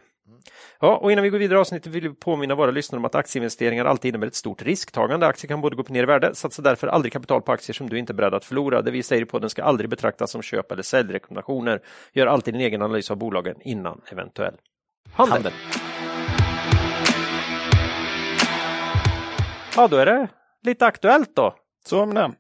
Ja, 0.84 0.96
och 0.98 1.12
innan 1.12 1.24
vi 1.24 1.30
går 1.30 1.40
vidare 1.40 1.58
i 1.58 1.62
avsnittet 1.62 1.94
vill 1.94 2.10
vi 2.10 2.16
påminna 2.16 2.56
våra 2.56 2.72
lyssnare 2.72 3.00
om 3.00 3.06
att 3.06 3.16
aktieinvesteringar 3.16 3.86
alltid 3.86 4.10
innebär 4.10 4.28
ett 4.28 4.36
stort 4.36 4.62
risktagande. 4.62 5.28
Aktier 5.28 5.48
kan 5.48 5.62
både 5.62 5.76
gå 5.76 5.82
upp 5.82 5.88
och 5.88 5.94
ner 5.94 6.04
i 6.04 6.06
värde. 6.06 6.36
Satsa 6.36 6.62
därför 6.62 6.88
aldrig 6.88 7.14
kapital 7.14 7.42
på 7.42 7.52
aktier 7.52 7.74
som 7.74 7.90
du 7.90 7.98
inte 8.00 8.14
är 8.14 8.16
beredd 8.16 8.34
att 8.34 8.46
förlora. 8.46 8.82
Det 8.82 8.92
vi 8.92 9.04
säger 9.04 9.26
på 9.26 9.40
den 9.40 9.50
ska 9.50 9.64
aldrig 9.64 9.90
betraktas 9.90 10.32
som 10.32 10.42
köp 10.42 10.72
eller 10.72 10.84
säljrekommendationer. 10.84 11.82
Gör 12.14 12.28
alltid 12.28 12.54
din 12.54 12.62
egen 12.62 12.82
analys 12.82 13.12
av 13.12 13.18
bolagen 13.18 13.56
innan 13.62 14.02
eventuell 14.12 14.54
handel. 15.14 15.34
Handel. 15.34 15.54
Ja, 19.76 19.88
då 19.88 19.98
är 19.98 20.06
det 20.06 20.28
lite 20.64 20.86
aktuellt 20.86 21.36
då. 21.36 21.56
Så 21.86 22.06
med 22.06 22.16
det. 22.16 22.32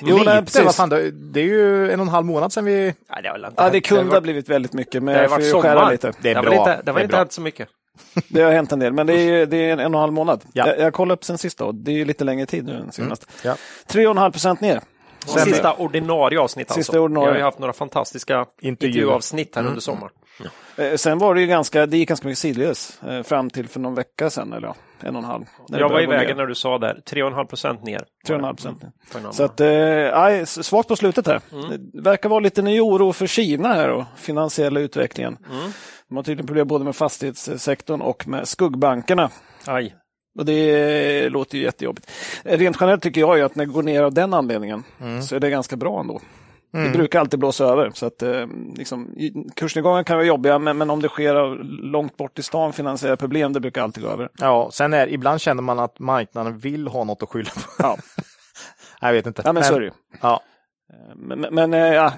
Jo, 0.00 0.16
nej, 0.16 0.18
Lite, 0.24 0.42
precis. 0.42 0.64
vad 0.64 0.74
fan, 0.74 0.88
det, 0.88 1.10
det 1.10 1.40
är 1.40 1.44
ju 1.44 1.90
en 1.90 2.00
och 2.00 2.06
en 2.06 2.12
halv 2.12 2.26
månad 2.26 2.52
sedan 2.52 2.64
vi... 2.64 2.94
Nej, 3.10 3.22
det, 3.22 3.28
har 3.28 3.52
Ja, 3.56 3.70
det 3.70 3.80
kunde 3.80 4.04
har 4.04 4.10
ha 4.12 4.20
blivit 4.20 4.48
väldigt 4.48 4.72
mycket, 4.72 5.02
men 5.02 5.12
det 5.14 5.18
har 5.18 5.24
jag 5.24 5.30
varit 5.30 5.50
sommar. 5.50 5.92
lite. 5.92 6.12
Det 6.22 6.30
är 6.30 6.42
bra. 6.42 6.54
inte, 6.54 6.82
det 6.84 6.92
Det 6.92 7.00
är 7.00 7.04
inte 7.04 7.16
hänt 7.16 7.32
så 7.32 7.40
mycket. 7.40 7.68
Det 8.28 8.42
har 8.42 8.52
hänt 8.52 8.72
en 8.72 8.78
del, 8.78 8.92
men 8.92 9.06
det 9.06 9.14
är, 9.14 9.46
det 9.46 9.56
är 9.56 9.72
en, 9.72 9.78
en 9.80 9.86
och 9.86 9.98
en 9.98 10.00
halv 10.00 10.12
månad. 10.12 10.44
Ja. 10.52 10.66
Jag, 10.66 10.78
jag 10.78 10.92
kollade 10.92 11.14
upp 11.14 11.24
sen 11.24 11.38
sista 11.38 11.64
och 11.64 11.74
det 11.74 11.90
är 11.90 11.94
ju 11.94 12.04
lite 12.04 12.24
längre 12.24 12.46
tid 12.46 12.64
nu 12.64 12.76
än 12.76 12.92
senast. 12.92 13.30
Ja. 13.44 13.56
3,5 13.88 14.30
procent 14.30 14.60
ner. 14.60 14.80
Sen 15.26 15.44
sista 15.44 15.74
ordinarie 15.74 16.40
avsnitt 16.40 16.70
alltså. 16.70 16.80
Sista 16.80 17.00
ordinarie. 17.00 17.26
Vi 17.28 17.32
har 17.32 17.38
ju 17.38 17.44
haft 17.44 17.58
några 17.58 17.72
fantastiska 17.72 18.46
intervjuavsnitt 18.60 19.56
här 19.56 19.66
under 19.66 19.80
sommaren. 19.80 20.12
Eh, 20.76 20.94
Sen 20.96 21.18
var 21.18 21.34
det 21.34 21.40
ju 21.40 21.46
ganska, 21.46 21.86
det 21.86 21.96
gick 21.98 22.08
ganska 22.08 22.28
mycket 22.28 22.38
sidledes 22.38 23.02
eh, 23.02 23.22
fram 23.22 23.50
till 23.50 23.68
för 23.68 23.80
någon 23.80 23.94
vecka 23.94 24.30
sedan, 24.30 24.52
eller 24.52 24.68
ja, 24.68 24.74
en 25.04 25.16
och 25.16 25.22
en 25.22 25.28
halv. 25.28 25.44
Jag 25.68 25.88
var 25.88 26.00
i 26.00 26.06
vägen 26.06 26.26
ner. 26.28 26.34
när 26.42 26.46
du 26.46 26.54
sa 26.54 26.78
där, 26.78 27.02
3,5 27.06 27.44
procent 27.46 27.84
ner. 27.84 28.04
3,5 28.28 28.54
procent. 28.54 28.82
Annan. 29.14 29.32
Så 29.32 29.44
att, 29.44 29.60
eh, 29.60 30.44
svagt 30.44 30.88
på 30.88 30.96
slutet 30.96 31.26
här. 31.26 31.40
Mm. 31.52 31.90
Det 31.92 32.00
verkar 32.00 32.28
vara 32.28 32.40
lite 32.40 32.62
ny 32.62 32.80
oro 32.80 33.12
för 33.12 33.26
Kina 33.26 33.68
här 33.74 33.90
och 33.90 34.04
finansiella 34.16 34.80
utvecklingen. 34.80 35.38
Mm. 35.50 35.70
De 36.08 36.16
har 36.16 36.22
tydligen 36.22 36.46
problem 36.46 36.68
både 36.68 36.84
med 36.84 36.96
fastighetssektorn 36.96 38.00
och 38.00 38.28
med 38.28 38.48
skuggbankerna. 38.48 39.30
Aj. 39.66 39.94
Och 40.38 40.44
det 40.44 41.28
låter 41.28 41.58
ju 41.58 41.64
jättejobbigt. 41.64 42.10
Rent 42.44 42.76
generellt 42.80 43.02
tycker 43.02 43.20
jag 43.20 43.38
ju 43.38 43.44
att 43.44 43.54
när 43.54 43.66
det 43.66 43.72
går 43.72 43.82
ner 43.82 44.02
av 44.02 44.14
den 44.14 44.34
anledningen 44.34 44.84
Mm. 45.00 45.22
så 45.22 45.36
är 45.36 45.40
det 45.40 45.50
ganska 45.50 45.76
bra 45.76 46.00
ändå. 46.00 46.20
Det 46.72 46.90
brukar 46.92 47.20
alltid 47.20 47.38
blåsa 47.40 47.64
över. 47.64 47.90
Så 47.94 48.06
att, 48.06 48.22
eh, 48.22 48.46
liksom, 48.76 49.14
kursnedgångar 49.56 50.02
kan 50.02 50.16
vara 50.16 50.26
jobbiga, 50.26 50.58
men, 50.58 50.78
men 50.78 50.90
om 50.90 51.02
det 51.02 51.08
sker 51.08 51.34
långt 51.92 52.16
bort 52.16 52.38
i 52.38 52.42
stan, 52.42 52.72
finansiella 52.72 53.16
problem, 53.16 53.52
det 53.52 53.60
brukar 53.60 53.82
alltid 53.82 54.04
gå 54.04 54.10
över. 54.10 54.28
Ja, 54.38 54.68
sen 54.72 54.92
är 54.94 55.06
ibland 55.08 55.40
känner 55.40 55.62
man 55.62 55.78
att 55.78 55.98
marknaden 55.98 56.58
vill 56.58 56.88
ha 56.88 57.04
något 57.04 57.22
att 57.22 57.28
skylla 57.28 57.50
på. 57.50 57.60
Ja, 57.78 57.96
Jag 59.00 59.12
vet 59.12 59.26
inte. 59.26 59.42
ja 59.44 59.52
men 59.52 59.64
så 59.64 59.74
är 59.74 59.80
det 59.80 59.86
ju. 59.86 59.92
Ja, 60.20 60.40
Men, 61.16 61.40
men- 61.40 61.74
eh, 61.74 61.80
ja, 61.94 62.12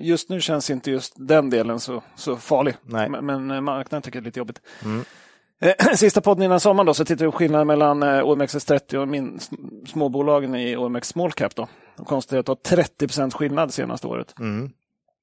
just 0.00 0.28
nu 0.30 0.40
känns 0.40 0.70
inte 0.70 0.90
just 0.90 1.14
den 1.16 1.50
delen 1.50 1.80
så, 1.80 2.02
så 2.16 2.36
farlig. 2.36 2.74
Nej. 2.82 3.08
Men, 3.08 3.26
men 3.26 3.50
eh, 3.50 3.60
marknaden 3.60 4.02
tycker 4.02 4.20
det 4.20 4.22
är 4.22 4.26
lite 4.26 4.38
jobbigt. 4.40 4.60
Eh, 5.60 5.86
Sista 5.94 6.20
podden 6.20 6.42
innan 6.44 6.60
sommaren 6.60 6.86
då, 6.86 6.94
så 6.94 7.04
tittar 7.04 7.24
vi 7.24 7.30
på 7.30 7.36
skillnaden 7.38 7.66
mellan 7.66 8.02
eh, 8.02 8.08
OMXS30 8.08 8.96
och 8.96 9.08
min, 9.08 9.38
sm- 9.38 9.86
småbolagen 9.86 10.54
i 10.54 10.76
OMX 10.76 11.08
Small 11.08 11.32
Cap. 11.32 11.54
Då. 11.54 11.68
De 11.98 12.04
konstaterar 12.06 12.40
att 12.40 12.46
det 12.46 12.76
var 12.76 12.82
30% 12.82 13.30
skillnad 13.30 13.74
senaste 13.74 14.06
året. 14.06 14.34
Mm. 14.40 14.70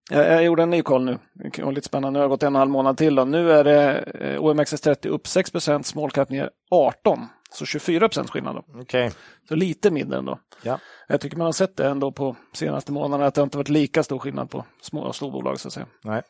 Jag, 0.10 0.28
jag 0.28 0.44
gjorde 0.44 0.64
en 0.64 0.70
ny 0.70 0.82
koll 0.82 1.06
nu. 1.06 1.18
Var 1.64 1.72
lite 1.72 1.88
spännande. 1.88 2.20
Nu 2.20 2.20
har 2.20 2.28
det 2.28 2.34
gått 2.34 2.44
en 2.44 2.48
och 2.48 2.58
en 2.58 2.60
halv 2.60 2.72
månad 2.72 2.98
till. 2.98 3.16
Då. 3.16 3.26
Nu 3.26 3.52
är 3.52 3.64
det 3.64 3.98
eh, 4.00 4.42
OMXS30 4.42 5.08
upp 5.08 5.28
6 5.28 5.52
Small 5.84 6.12
Cap 6.12 6.30
ner 6.30 6.50
18 6.72 7.28
Så 7.52 7.66
24 7.66 8.10
skillnad. 8.10 8.56
Då. 8.56 8.64
okej. 8.82 9.12
Så 9.48 9.56
lite 9.56 9.92
mindre 9.92 10.18
ändå. 10.18 10.40
Ja. 10.64 10.80
Jag 11.08 11.22
tycker 11.22 11.38
man 11.38 11.46
har 11.46 11.52
sett 11.52 11.78
det 11.78 11.88
ändå 11.88 12.12
på 12.12 12.36
senaste 12.54 12.92
månaderna 12.92 13.28
att 13.28 13.36
det 13.36 13.42
inte 13.42 13.58
varit 13.58 13.70
lika 13.70 14.04
stor 14.04 14.20
skillnad 14.20 14.50
på 14.50 14.66
små 14.82 15.02
och 15.02 15.16
storbolag 15.16 15.60
så 15.60 15.68
att 15.68 15.74
säga. 15.74 15.86
Nej. 16.04 16.22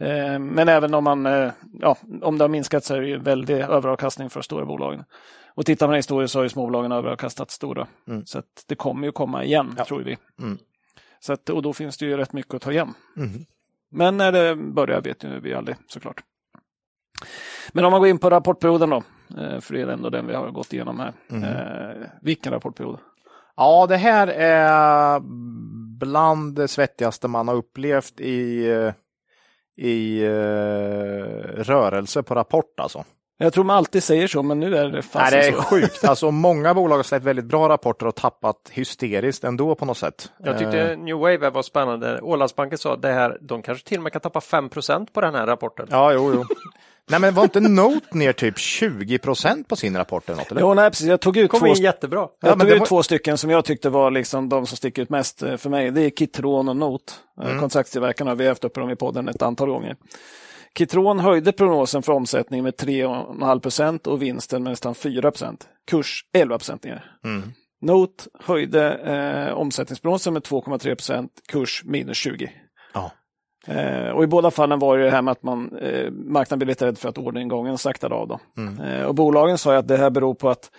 Eh, 0.00 0.38
Men 0.38 0.68
även 0.68 0.94
om 0.94 1.04
man, 1.04 1.26
eh, 1.26 1.50
ja, 1.80 1.96
om 2.22 2.38
det 2.38 2.44
har 2.44 2.48
minskat 2.48 2.84
så 2.84 2.94
är 2.94 3.00
det 3.00 3.08
ju 3.08 3.18
väldig 3.18 3.54
överavkastning 3.54 4.30
för 4.30 4.42
stora 4.42 4.64
bolagen. 4.66 5.04
Och 5.56 5.66
tittar 5.66 5.86
man 5.86 5.96
historiskt 5.96 6.32
så 6.32 6.38
har 6.38 6.42
ju 6.42 6.48
småbolagen 6.48 6.92
överavkastat 6.92 7.50
stora. 7.50 7.86
Mm. 8.08 8.26
Så 8.26 8.42
det 8.66 8.74
kommer 8.74 9.06
ju 9.06 9.12
komma 9.12 9.44
igen, 9.44 9.74
Ja. 9.78 9.84
tror 9.84 10.00
vi. 10.02 10.16
Mm. 10.38 10.58
Så 11.20 11.32
att, 11.32 11.50
och 11.50 11.62
då 11.62 11.72
finns 11.72 11.96
det 11.98 12.06
ju 12.06 12.16
rätt 12.16 12.32
mycket 12.32 12.54
att 12.54 12.62
ta 12.62 12.72
igen. 12.72 12.94
Mhm. 13.16 13.44
Men 13.90 14.16
när 14.16 14.32
det 14.32 14.56
börjar 14.56 15.00
vet 15.00 15.24
ju 15.24 15.40
vi 15.40 15.54
aldrig 15.54 15.76
såklart. 15.88 16.20
Men 17.72 17.84
om 17.84 17.90
man 17.90 18.00
går 18.00 18.08
in 18.08 18.18
på 18.18 18.30
rapportperioden 18.30 18.90
då, 18.90 18.96
eh, 19.38 19.60
för 19.60 19.74
det 19.74 19.80
är 19.80 19.86
ändå 19.86 20.10
den 20.10 20.26
vi 20.26 20.34
har 20.34 20.50
gått 20.50 20.72
igenom 20.72 21.00
här. 21.00 21.12
Mm. 21.30 21.44
Eh, 21.44 22.06
vilken 22.22 22.52
rapportperiod? 22.52 22.98
Ja, 23.56 23.86
det 23.88 23.96
här 23.96 24.26
är 24.28 25.20
bland 25.98 26.54
det 26.56 26.68
svettigaste 26.68 27.28
man 27.28 27.48
har 27.48 27.54
upplevt 27.54 28.20
i, 28.20 28.66
eh, 28.70 28.92
i 29.86 30.22
eh, 30.24 30.30
rörelse 31.62 32.22
på 32.22 32.34
rapport 32.34 32.80
alltså. 32.80 33.04
Jag 33.38 33.52
tror 33.52 33.64
man 33.64 33.76
alltid 33.76 34.02
säger 34.02 34.26
så, 34.26 34.42
men 34.42 34.60
nu 34.60 34.76
är 34.76 34.84
det 34.84 34.92
Nej, 34.92 35.02
fasen 35.02 35.38
det 35.40 35.46
är 35.46 35.52
så. 35.52 35.62
sjukt. 35.62 36.04
Alltså, 36.08 36.30
många 36.30 36.74
bolag 36.74 36.96
har 36.96 37.02
släppt 37.02 37.24
väldigt 37.26 37.44
bra 37.44 37.68
rapporter 37.68 38.06
och 38.06 38.14
tappat 38.14 38.56
hysteriskt 38.70 39.44
ändå 39.44 39.74
på 39.74 39.84
något 39.84 39.98
sätt. 39.98 40.32
Jag 40.38 40.58
tyckte 40.58 40.80
Eh, 40.92 40.98
New 40.98 41.16
Wave 41.16 41.50
var 41.50 41.62
spännande. 41.62 42.20
Ålandsbanken 42.22 42.78
sa 42.78 42.92
att 42.94 43.02
det 43.02 43.12
här, 43.12 43.38
de 43.40 43.62
kanske 43.62 43.88
till 43.88 43.96
och 43.98 44.02
med 44.02 44.12
kan 44.12 44.20
tappa 44.20 44.40
5% 44.40 45.06
på 45.12 45.20
den 45.20 45.34
här 45.34 45.46
rapporten. 45.46 45.86
Ja, 45.90 46.12
jo, 46.12 46.32
jo. 46.34 46.44
Nej, 47.10 47.20
men 47.20 47.34
var 47.34 47.42
inte 47.42 47.60
Note 47.60 48.06
ner 48.18 48.32
typ 48.32 48.58
20 48.58 49.18
procent 49.18 49.68
på 49.68 49.76
sin 49.76 49.96
rapport 49.96 50.28
eller 50.28 50.36
något? 50.38 50.50
Eller? 50.50 50.60
Jo, 50.60 50.74
nej, 50.74 50.90
precis. 50.90 51.06
Jag 51.06 51.20
tog 51.20 51.36
ut 51.36 51.50
kom 51.50 51.60
två, 51.60 51.66
in 51.66 51.74
jättebra. 51.74 52.20
jag 52.20 52.28
Ja, 52.50 52.56
men 52.56 52.58
tog 52.58 52.68
det 52.68 52.74
ut 52.74 52.80
var- 52.80 52.86
två 52.86 53.02
stycken 53.02 53.38
som 53.38 53.50
jag 53.50 53.64
tyckte 53.64 53.88
var 53.88 54.10
liksom 54.10 54.48
de 54.48 54.66
som 54.66 54.76
sticker 54.76 55.02
ut 55.02 55.10
mest 55.10 55.42
eh, 55.42 55.56
för 55.56 55.70
mig. 55.70 55.90
Det 55.90 56.02
är 56.02 56.10
Kitron 56.10 56.68
och 56.68 56.76
Note. 56.76 57.12
Mm. 57.42 57.60
Kontraktstillverkarna, 57.60 58.34
vi 58.34 58.44
har 58.44 58.50
haft 58.50 58.64
uppe 58.64 58.80
dem 58.80 58.90
i 58.90 58.96
podden 58.96 59.28
ett 59.28 59.42
antal 59.42 59.68
gånger. 59.68 59.96
Kitron 60.78 61.18
höjde 61.18 61.52
prognosen 61.52 62.02
för 62.02 62.12
omsättning 62.12 62.62
med 62.62 62.74
3,5 62.74 63.60
procent 63.60 64.06
och 64.06 64.22
vinsten 64.22 64.62
med 64.62 64.70
nästan 64.70 64.94
4 64.94 65.30
procent. 65.30 65.68
Kurs 65.90 66.24
11 66.32 66.58
procent 66.58 66.84
ner. 66.84 67.04
Mm. 67.24 67.52
Note 67.80 68.24
höjde 68.40 68.94
eh, 68.94 69.54
omsättningsprognosen 69.54 70.32
med 70.32 70.42
2,3 70.42 70.94
procent, 70.94 71.30
kurs 71.48 71.82
minus 71.84 72.16
20. 72.16 72.50
Ja. 72.94 73.10
Eh, 73.66 74.08
och 74.08 74.24
i 74.24 74.26
båda 74.26 74.50
fallen 74.50 74.78
var 74.78 74.98
det 74.98 75.10
här 75.10 75.22
med 75.22 75.32
att 75.32 75.42
man, 75.42 75.76
eh, 75.76 76.10
marknaden 76.10 76.58
blev 76.58 76.68
lite 76.68 76.86
rädd 76.86 76.98
för 76.98 77.08
att 77.08 77.18
orderingången 77.18 77.78
saktade 77.78 78.14
av. 78.14 78.28
Då. 78.28 78.40
Mm. 78.56 78.80
Eh, 78.80 79.02
och 79.02 79.14
bolagen 79.14 79.58
sa 79.58 79.76
att 79.76 79.88
det 79.88 79.96
här 79.96 80.10
beror 80.10 80.34
på 80.34 80.50
att 80.50 80.70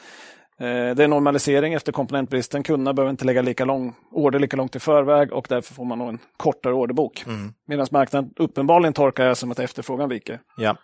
det 0.60 1.04
är 1.04 1.08
normalisering 1.08 1.74
efter 1.74 1.92
komponentbristen. 1.92 2.64
Kunderna 2.64 2.94
behöver 2.94 3.12
inte 3.12 3.26
lägga 3.26 3.42
lika 3.42 3.66
lång 3.66 3.96
order 4.12 4.40
lika 4.40 4.58
långt 4.58 4.76
i 4.76 4.80
förväg 4.80 5.34
och 5.34 5.46
därför 5.50 5.74
får 5.74 5.86
man 5.86 6.02
en 6.02 6.20
kortare 6.38 6.74
orderbok. 6.74 7.24
Mm. 7.28 7.54
Medan 7.68 7.88
marknaden 7.92 8.32
uppenbarligen 8.36 8.94
tolkar 8.94 9.26
det 9.26 9.36
som 9.36 9.52
att 9.52 9.60
efterfrågan 9.60 10.10
viker. 10.10 10.40
Ja. 10.58 10.78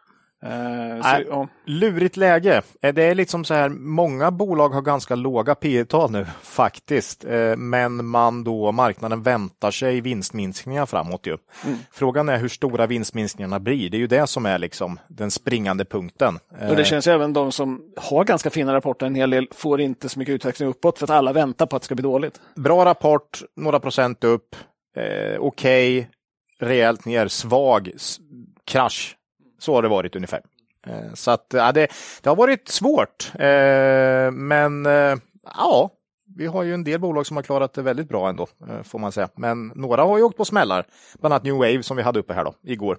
Nej. 0.50 1.24
så, 1.24 1.30
ja. 1.30 1.48
Lurigt 1.66 2.18
läge. 2.18 2.62
Eh, 2.82 2.94
Det 2.94 3.04
är 3.04 3.16
liksom 3.16 3.46
så 3.46 3.54
här, 3.54 3.70
många 3.70 4.32
bolag 4.32 4.70
har 4.70 4.82
ganska 4.82 5.16
låga 5.16 5.56
P 5.56 5.86
tal 5.86 6.12
nu 6.12 6.26
faktiskt, 6.42 7.26
Eh, 7.26 7.56
men 7.58 8.06
man 8.06 8.44
då, 8.44 8.72
marknaden 8.72 9.24
väntar 9.24 9.72
sig 9.72 10.02
vinstminskningar 10.02 10.86
framåt 10.86 11.28
ju. 11.28 11.38
Frågan 11.92 12.30
är 12.30 12.38
hur 12.38 12.48
stora 12.48 12.88
vinstminskningarna 12.88 13.60
blir. 13.60 13.90
Det 13.90 13.98
är 13.98 14.00
ju 14.00 14.08
det 14.08 14.28
som 14.28 14.46
är 14.46 14.60
liksom 14.60 15.00
den 15.08 15.32
springande 15.32 15.86
punkten. 15.86 16.40
Och 16.70 16.76
det 16.76 16.86
känns 16.86 17.08
ju 17.08 17.12
även 17.12 17.34
de 17.34 17.52
som 17.52 17.82
har 17.98 18.24
ganska 18.24 18.50
fina 18.50 18.74
rapporter, 18.74 19.06
en 19.06 19.16
hel 19.16 19.30
del, 19.30 19.48
får 19.52 19.82
inte 19.82 20.10
så 20.10 20.20
mycket 20.20 20.34
utveckling 20.36 20.70
uppåt 20.70 20.98
för 21.00 21.06
att 21.06 21.10
alla 21.10 21.34
väntar 21.34 21.66
på 21.66 21.76
att 21.76 21.82
det 21.82 21.86
ska 21.86 21.96
bli 21.96 22.04
dåligt. 22.04 22.42
Bra 22.56 22.86
rapport, 22.86 23.42
några 23.56 23.80
procent 23.80 24.24
upp, 24.24 24.56
eh, 24.98 25.40
okej, 25.40 26.10
rejält 26.60 27.06
ner, 27.06 27.28
svag, 27.28 27.92
krasch. 28.66 29.16
Så 29.64 29.76
har 29.76 29.82
det 29.82 29.88
varit 29.88 30.16
ungefär. 30.16 30.42
Eh, 30.88 31.14
så 31.14 31.32
att 31.32 31.46
ja, 31.54 31.72
det, 31.72 31.88
det 32.22 32.30
har 32.30 32.36
varit 32.36 32.68
svårt, 32.68 33.32
eh, 33.36 34.32
men 34.32 34.86
eh, 34.86 35.16
ja, 35.58 35.90
vi 36.38 36.46
har 36.46 36.64
ju 36.64 36.74
en 36.74 36.84
del 36.84 37.00
bolag 37.00 37.26
som 37.26 37.38
har 37.38 37.44
klarat 37.44 37.74
det 37.74 37.82
väldigt 37.82 38.10
bra 38.10 38.30
ändå, 38.30 38.48
får 38.84 39.00
man 39.00 39.12
säga. 39.12 39.30
Men 39.36 39.68
några 39.68 40.04
har 40.04 40.18
ju 40.18 40.24
åkt 40.24 40.38
på 40.38 40.46
smällar, 40.46 40.86
bland 41.20 41.34
annat 41.34 41.44
New 41.44 41.54
Wave 41.54 41.84
som 41.84 41.98
vi 41.98 42.04
hade 42.04 42.20
uppe 42.20 42.34
här 42.34 42.44
då, 42.44 42.54
igår. 42.64 42.98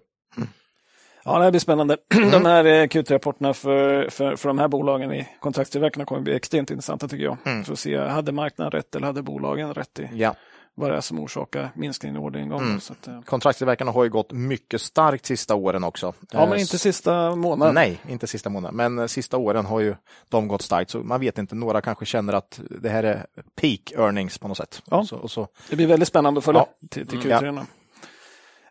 Ja, 1.25 1.39
det 1.39 1.45
här 1.45 1.51
blir 1.51 1.61
spännande. 1.61 1.97
Mm. 2.15 2.31
De 2.43 2.45
här 2.45 2.65
eh, 2.65 2.87
Q3-rapporterna 2.87 3.53
för, 3.53 4.09
för, 4.11 4.37
för 4.37 4.49
de 4.49 4.59
här 4.59 4.69
bolagen 4.69 5.13
i 5.13 5.29
kontraktstillverkarna 5.41 6.05
kommer 6.05 6.21
bli 6.21 6.35
extremt 6.35 6.71
intressanta 6.71 7.09
tycker 7.09 7.25
jag. 7.25 7.37
Mm. 7.45 7.65
För 7.65 7.73
att 7.73 7.79
se, 7.79 7.99
hade 7.99 8.33
marknaden 8.33 8.71
rätt 8.71 8.95
eller 8.95 9.07
hade 9.07 9.23
bolagen 9.23 9.75
rätt 9.75 9.99
i 9.99 10.09
Ja. 10.13 10.35
Vad 10.77 10.91
det 10.91 10.97
är 10.97 11.01
som 11.01 11.19
orsakar 11.21 11.71
minskningen 11.75 12.17
i 12.17 12.19
orderingången. 12.19 12.67
Mm. 12.69 12.81
Så 12.81 12.93
att, 12.93 13.07
eh, 13.09 13.21
Kontraktstillverkarna 13.21 13.91
har 13.93 14.05
ju 14.05 14.11
gått 14.11 14.33
mycket 14.33 14.81
starkt 14.81 15.27
sista 15.27 15.55
åren 15.55 15.85
också. 15.85 16.15
ja, 16.31 16.43
Eh, 16.43 16.49
men 16.49 16.59
inte 16.59 16.79
sista 16.79 17.37
månaden. 17.37 17.75
Nej, 17.75 18.01
inte 18.09 18.27
sista 18.27 18.51
månaden, 18.51 18.77
men 18.77 18.99
eh, 18.99 19.07
sista 19.07 19.37
åren 19.37 19.67
har 19.67 19.81
ju 19.81 19.95
de 20.29 20.49
gått 20.49 20.63
starkt, 20.63 20.91
så 20.91 20.99
man 20.99 21.21
vet 21.21 21.39
inte, 21.39 21.55
några 21.55 21.81
kanske 21.81 22.05
känner 22.07 22.33
att 22.33 22.61
det 22.71 22.89
här 22.89 23.03
är 23.03 23.27
peak 23.61 23.93
earnings 23.97 24.39
på 24.39 24.49
något 24.49 24.57
sätt. 24.57 24.83
Ja. 24.91 24.97
Och 24.99 25.07
så, 25.09 25.17
och 25.17 25.31
så, 25.31 25.49
Det 25.71 25.77
blir 25.77 25.87
väldigt 25.87 26.09
spännande 26.09 26.39
att 26.39 26.45
följa 26.45 26.61
Ja. 26.81 26.87
till, 26.91 27.07
till 27.07 27.31
Mm. 27.33 27.57
Q3. 27.57 27.67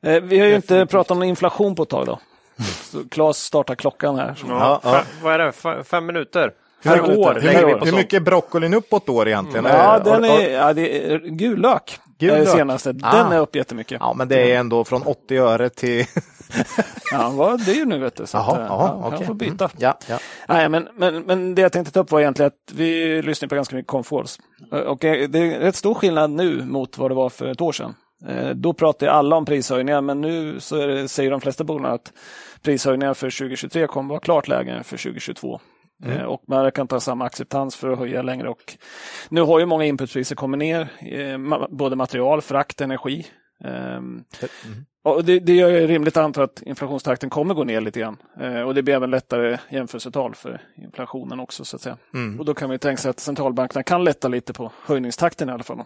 Eh, 0.02 0.22
vi 0.24 0.40
har 0.40 0.48
ju 0.48 0.56
inte 0.56 0.86
pratat 0.86 1.12
om 1.12 1.24
inflation 1.24 1.76
på 1.76 1.84
ett 1.84 1.90
tag 1.90 2.06
då. 2.06 2.20
Så 2.92 3.10
Claes 3.10 3.38
startar 3.38 3.76
klockan 3.76 4.16
här. 4.16 4.40
Ja, 4.48 4.80
ja. 4.84 5.04
Vad 5.24 5.34
är 5.34 5.40
det? 5.40 5.52
Fe- 5.52 5.84
fem 5.84 6.06
minuter? 6.06 6.54
Per 6.84 7.02
år 7.20 7.34
Hur 7.34 7.48
mycket- 7.74 7.88
hur 7.88 7.96
mycket 7.96 8.14
är 8.14 8.20
broccolin 8.20 8.74
uppåt 8.74 9.06
då 9.06 9.28
egentligen? 9.28 9.66
Ja, 9.66 9.98
Eh, 9.98 10.04
den 10.04 10.24
är, 10.24 10.50
ja, 10.50 10.74
det 10.74 11.12
är 11.14 11.20
gul 11.20 11.60
lök. 11.62 12.00
Gul 12.20 12.30
är 12.30 12.34
det 12.40 12.44
lök. 12.46 12.54
senaste. 12.56 12.92
Den 12.92 13.04
Ah. 13.04 13.34
är 13.34 13.40
upp 13.40 13.56
jättemycket. 13.56 13.98
Ja, 14.02 14.14
men 14.14 14.28
det 14.28 14.52
är 14.52 14.60
ändå 14.60 14.84
från 14.84 15.04
80 15.04 15.38
öre 15.38 15.70
till... 15.70 16.06
Ja, 17.12 17.58
det 17.66 17.72
är 17.72 17.76
ju 17.76 17.86
nu 17.86 18.00
vet 18.00 18.16
du. 18.16 18.26
Så 18.26 18.38
att, 18.38 18.48
Jaha, 18.48 18.60
eh, 18.62 18.66
ja, 18.70 19.02
okej. 19.06 19.18
Jag 19.20 19.28
får 19.28 19.34
byta. 19.34 19.70
Ja, 19.78 19.98
ja. 20.10 20.18
Nej, 20.48 20.70
men, 20.70 20.88
men, 20.96 21.20
men 21.24 21.56
det 21.56 21.62
jag 21.62 21.72
tänkte 21.72 21.94
ta 21.94 22.00
upp 22.00 22.12
var 22.12 22.20
egentligen 22.20 22.48
att 22.48 22.74
vi 22.76 23.22
lyssnar 23.22 23.50
på 23.50 23.56
ganska 23.56 23.76
mycket 23.76 23.90
Comforce. 23.90 24.42
Och 24.88 24.98
det 25.00 25.10
är 25.10 25.60
rätt 25.60 25.76
stor 25.76 25.94
skillnad 25.94 26.32
nu 26.32 26.64
mot 26.66 26.98
vad 26.98 27.12
det 27.12 27.16
var 27.16 27.30
för 27.30 27.46
ett 27.48 27.62
år 27.62 27.72
sedan. 27.72 27.96
Eh, 28.30 28.50
Då 28.50 28.74
pratade 28.74 29.12
alla 29.12 29.36
om 29.36 29.46
prishöjningar, 29.46 30.02
men 30.02 30.22
nu 30.22 30.60
så 30.60 30.76
det, 30.76 31.08
säger 31.08 31.32
de 31.32 31.42
flesta 31.42 31.64
bolagen 31.64 31.96
att 31.96 32.12
prishöjningar 32.64 33.14
för 33.14 33.30
2023 33.30 33.88
kommer 33.88 34.10
vara 34.10 34.20
klart 34.20 34.48
lägre 34.48 34.78
än 34.78 34.84
för 34.84 34.98
2022. 34.98 35.60
Mm. 36.04 36.18
Eh, 36.18 36.24
och 36.24 36.44
man 36.48 36.72
kan 36.72 36.88
ta 36.88 37.00
samma 37.00 37.26
acceptans 37.26 37.76
för 37.76 37.90
att 37.90 38.00
höja 38.00 38.22
längre. 38.22 38.50
Och 38.50 38.78
nu 39.30 39.42
har 39.42 39.60
ju 39.60 39.66
många 39.66 39.86
inputpriser 39.86 40.36
kommit 40.36 40.58
ner, 40.58 40.88
eh, 41.02 41.68
både 41.70 41.96
material, 41.96 42.42
frakt, 42.42 42.82
energi. 42.82 43.28
Mm. 43.64 44.24
Och 45.04 45.24
det, 45.24 45.40
det 45.40 45.54
gör 45.54 45.72
det 45.72 45.88
rimligt 45.88 46.18
att 46.18 46.24
anta 46.24 46.44
att 46.44 46.62
inflationstakten 46.62 47.30
kommer 47.30 47.54
gå 47.54 47.64
ner 47.64 47.82
lite 47.82 48.00
grann. 48.00 48.18
Eh, 48.42 48.62
och 48.62 48.76
det 48.76 48.84
blir 48.84 48.96
även 48.96 49.10
lättare 49.10 49.58
jämförelsetal 49.70 50.36
för 50.36 50.62
inflationen 50.76 51.40
också. 51.40 51.66
så 51.66 51.76
att 51.76 51.82
säga. 51.82 51.98
Mm. 52.14 52.40
Och 52.40 52.46
då 52.46 52.54
kan 52.54 52.70
vi 52.70 52.80
tänka 52.80 53.02
sig 53.02 53.10
att 53.10 53.20
centralbankerna 53.20 53.84
kan 53.84 54.04
lätta 54.04 54.28
lite 54.28 54.54
på 54.54 54.72
höjningstakten 54.86 55.50
i 55.50 55.52
alla 55.52 55.64
fall. 55.64 55.82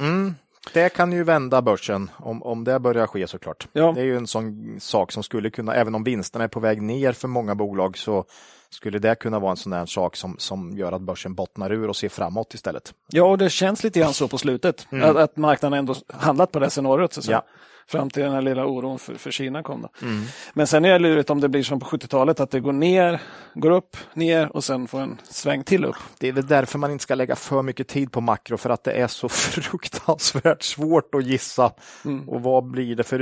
Mm. 0.00 0.34
Det 0.74 0.88
kan 0.88 1.12
ju 1.12 1.24
vända 1.24 1.62
börsen 1.62 2.10
om, 2.16 2.42
om 2.42 2.64
det 2.64 2.78
börjar 2.78 3.06
ske 3.06 3.26
såklart. 3.26 3.68
Ja. 3.72 3.92
Det 3.92 4.00
är 4.00 4.04
ju 4.04 4.16
en 4.16 4.26
sån 4.26 4.76
sak 4.80 5.12
som 5.12 5.22
skulle 5.22 5.50
kunna, 5.50 5.74
även 5.74 5.94
om 5.94 6.04
vinsterna 6.04 6.44
är 6.44 6.48
på 6.48 6.60
väg 6.60 6.82
ner 6.82 7.12
för 7.12 7.28
många 7.28 7.54
bolag, 7.54 7.98
så 7.98 8.24
skulle 8.70 8.98
det 8.98 9.14
kunna 9.14 9.38
vara 9.38 9.50
en 9.50 9.56
sån 9.56 9.72
där 9.72 9.86
sak 9.86 10.16
som, 10.16 10.36
som 10.38 10.76
gör 10.78 10.92
att 10.92 11.02
börsen 11.02 11.34
bottnar 11.34 11.72
ur 11.72 11.88
och 11.88 11.96
ser 11.96 12.08
framåt 12.08 12.54
istället. 12.54 12.94
Ja, 13.08 13.24
och 13.24 13.38
det 13.38 13.50
känns 13.50 13.84
lite 13.84 14.00
grann 14.00 14.12
så 14.12 14.28
på 14.28 14.38
slutet, 14.38 14.86
mm. 14.92 15.10
att, 15.10 15.16
att 15.16 15.36
marknaden 15.36 15.78
ändå 15.78 15.94
handlat 16.08 16.52
på 16.52 16.58
det 16.58 16.70
scenariot. 16.70 17.12
Så 17.12 17.32
ja. 17.32 17.44
Fram 17.90 18.10
till 18.10 18.22
den 18.22 18.32
här 18.32 18.42
lilla 18.42 18.66
oron 18.66 18.98
för, 18.98 19.14
för 19.14 19.30
Kina 19.30 19.62
kom. 19.62 19.82
Då. 19.82 19.88
Mm. 20.02 20.24
Men 20.52 20.66
sen 20.66 20.84
är 20.84 20.92
det 20.92 20.98
lurigt 20.98 21.30
om 21.30 21.40
det 21.40 21.48
blir 21.48 21.62
som 21.62 21.80
på 21.80 21.86
70-talet, 21.86 22.40
att 22.40 22.50
det 22.50 22.60
går 22.60 22.72
ner, 22.72 23.20
går 23.54 23.70
upp, 23.70 23.96
ner 24.14 24.56
och 24.56 24.64
sen 24.64 24.88
får 24.88 25.00
en 25.00 25.20
sväng 25.24 25.64
till 25.64 25.84
upp. 25.84 25.96
Det 26.18 26.28
är 26.28 26.32
väl 26.32 26.46
därför 26.46 26.78
man 26.78 26.90
inte 26.90 27.02
ska 27.02 27.14
lägga 27.14 27.36
för 27.36 27.62
mycket 27.62 27.88
tid 27.88 28.12
på 28.12 28.20
makro, 28.20 28.56
för 28.56 28.70
att 28.70 28.84
det 28.84 28.92
är 28.92 29.06
så 29.06 29.28
fruktansvärt 29.28 30.62
svårt 30.62 31.14
att 31.14 31.24
gissa. 31.24 31.72
Mm. 32.04 32.28
Och 32.28 32.42
vad 32.42 32.64
blir 32.64 32.96
det 32.96 33.04
för, 33.04 33.18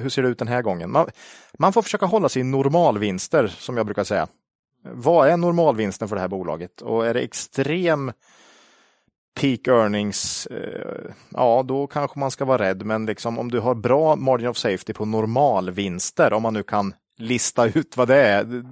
hur 0.00 0.08
ser 0.08 0.22
det 0.22 0.28
ut 0.28 0.38
den 0.38 0.48
här 0.48 0.62
gången? 0.62 0.90
Man, 0.90 1.06
man 1.58 1.72
får 1.72 1.82
försöka 1.82 2.06
hålla 2.06 2.28
sig 2.28 2.40
i 2.40 2.44
normalvinster, 2.44 3.46
som 3.46 3.76
jag 3.76 3.86
brukar 3.86 4.04
säga. 4.04 4.28
Vad 4.84 5.28
är 5.28 5.36
normalvinsten 5.36 6.08
för 6.08 6.16
det 6.16 6.22
här 6.22 6.28
bolaget? 6.28 6.80
Och 6.80 7.06
är 7.06 7.14
det 7.14 7.20
extrem 7.20 8.12
peak 9.40 9.68
earnings, 9.68 10.46
eh, 10.46 11.12
ja 11.30 11.62
då 11.62 11.86
kanske 11.86 12.18
man 12.18 12.30
ska 12.30 12.44
vara 12.44 12.62
rädd. 12.62 12.86
Men 12.86 13.06
liksom, 13.06 13.38
om 13.38 13.50
du 13.50 13.60
har 13.60 13.74
bra 13.74 14.16
margin 14.16 14.48
of 14.48 14.56
safety 14.56 14.92
på 14.92 15.04
normalvinster, 15.04 16.32
om 16.32 16.42
man 16.42 16.54
nu 16.54 16.62
kan 16.62 16.94
lista 17.22 17.66
ut 17.66 17.96
vad 17.96 18.08
det 18.08 18.16
är, 18.16 18.64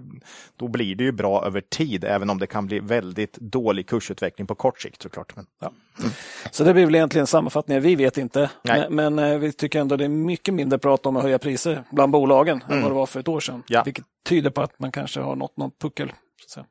då 0.56 0.68
blir 0.68 0.94
det 0.94 1.04
ju 1.04 1.12
bra 1.12 1.44
över 1.46 1.60
tid, 1.60 2.04
även 2.04 2.30
om 2.30 2.38
det 2.38 2.46
kan 2.46 2.66
bli 2.66 2.80
väldigt 2.80 3.36
dålig 3.36 3.86
kursutveckling 3.86 4.46
på 4.46 4.54
kort 4.54 4.80
sikt 4.80 5.02
såklart. 5.02 5.36
Men, 5.36 5.46
ja. 5.60 5.72
Mm. 5.98 6.10
Så 6.50 6.64
det 6.64 6.74
blir 6.74 6.84
väl 6.84 6.94
egentligen 6.94 7.26
sammanfattningen, 7.26 7.82
vi 7.82 7.94
vet 7.94 8.18
inte, 8.18 8.50
men, 8.62 8.94
men, 8.94 9.18
eh, 9.18 9.38
vi 9.38 9.52
tycker 9.52 9.80
ändå 9.80 9.96
det 9.96 10.04
är 10.04 10.08
mycket 10.08 10.54
mindre 10.54 10.78
prat 10.78 11.06
om 11.06 11.16
att 11.16 11.22
höja 11.22 11.38
priser 11.38 11.84
bland 11.90 12.12
bolagen 12.12 12.62
mm. 12.66 12.76
än 12.76 12.82
vad 12.82 12.90
det 12.90 12.96
var 12.96 13.06
för 13.06 13.20
ett 13.20 13.28
år 13.28 13.40
sedan, 13.40 13.62
ja. 13.66 13.82
vilket 13.84 14.04
tyder 14.24 14.50
på 14.50 14.62
att 14.62 14.78
man 14.78 14.92
kanske 14.92 15.20
har 15.20 15.36
nått 15.36 15.56
någon 15.56 15.70
puckel. 15.70 16.12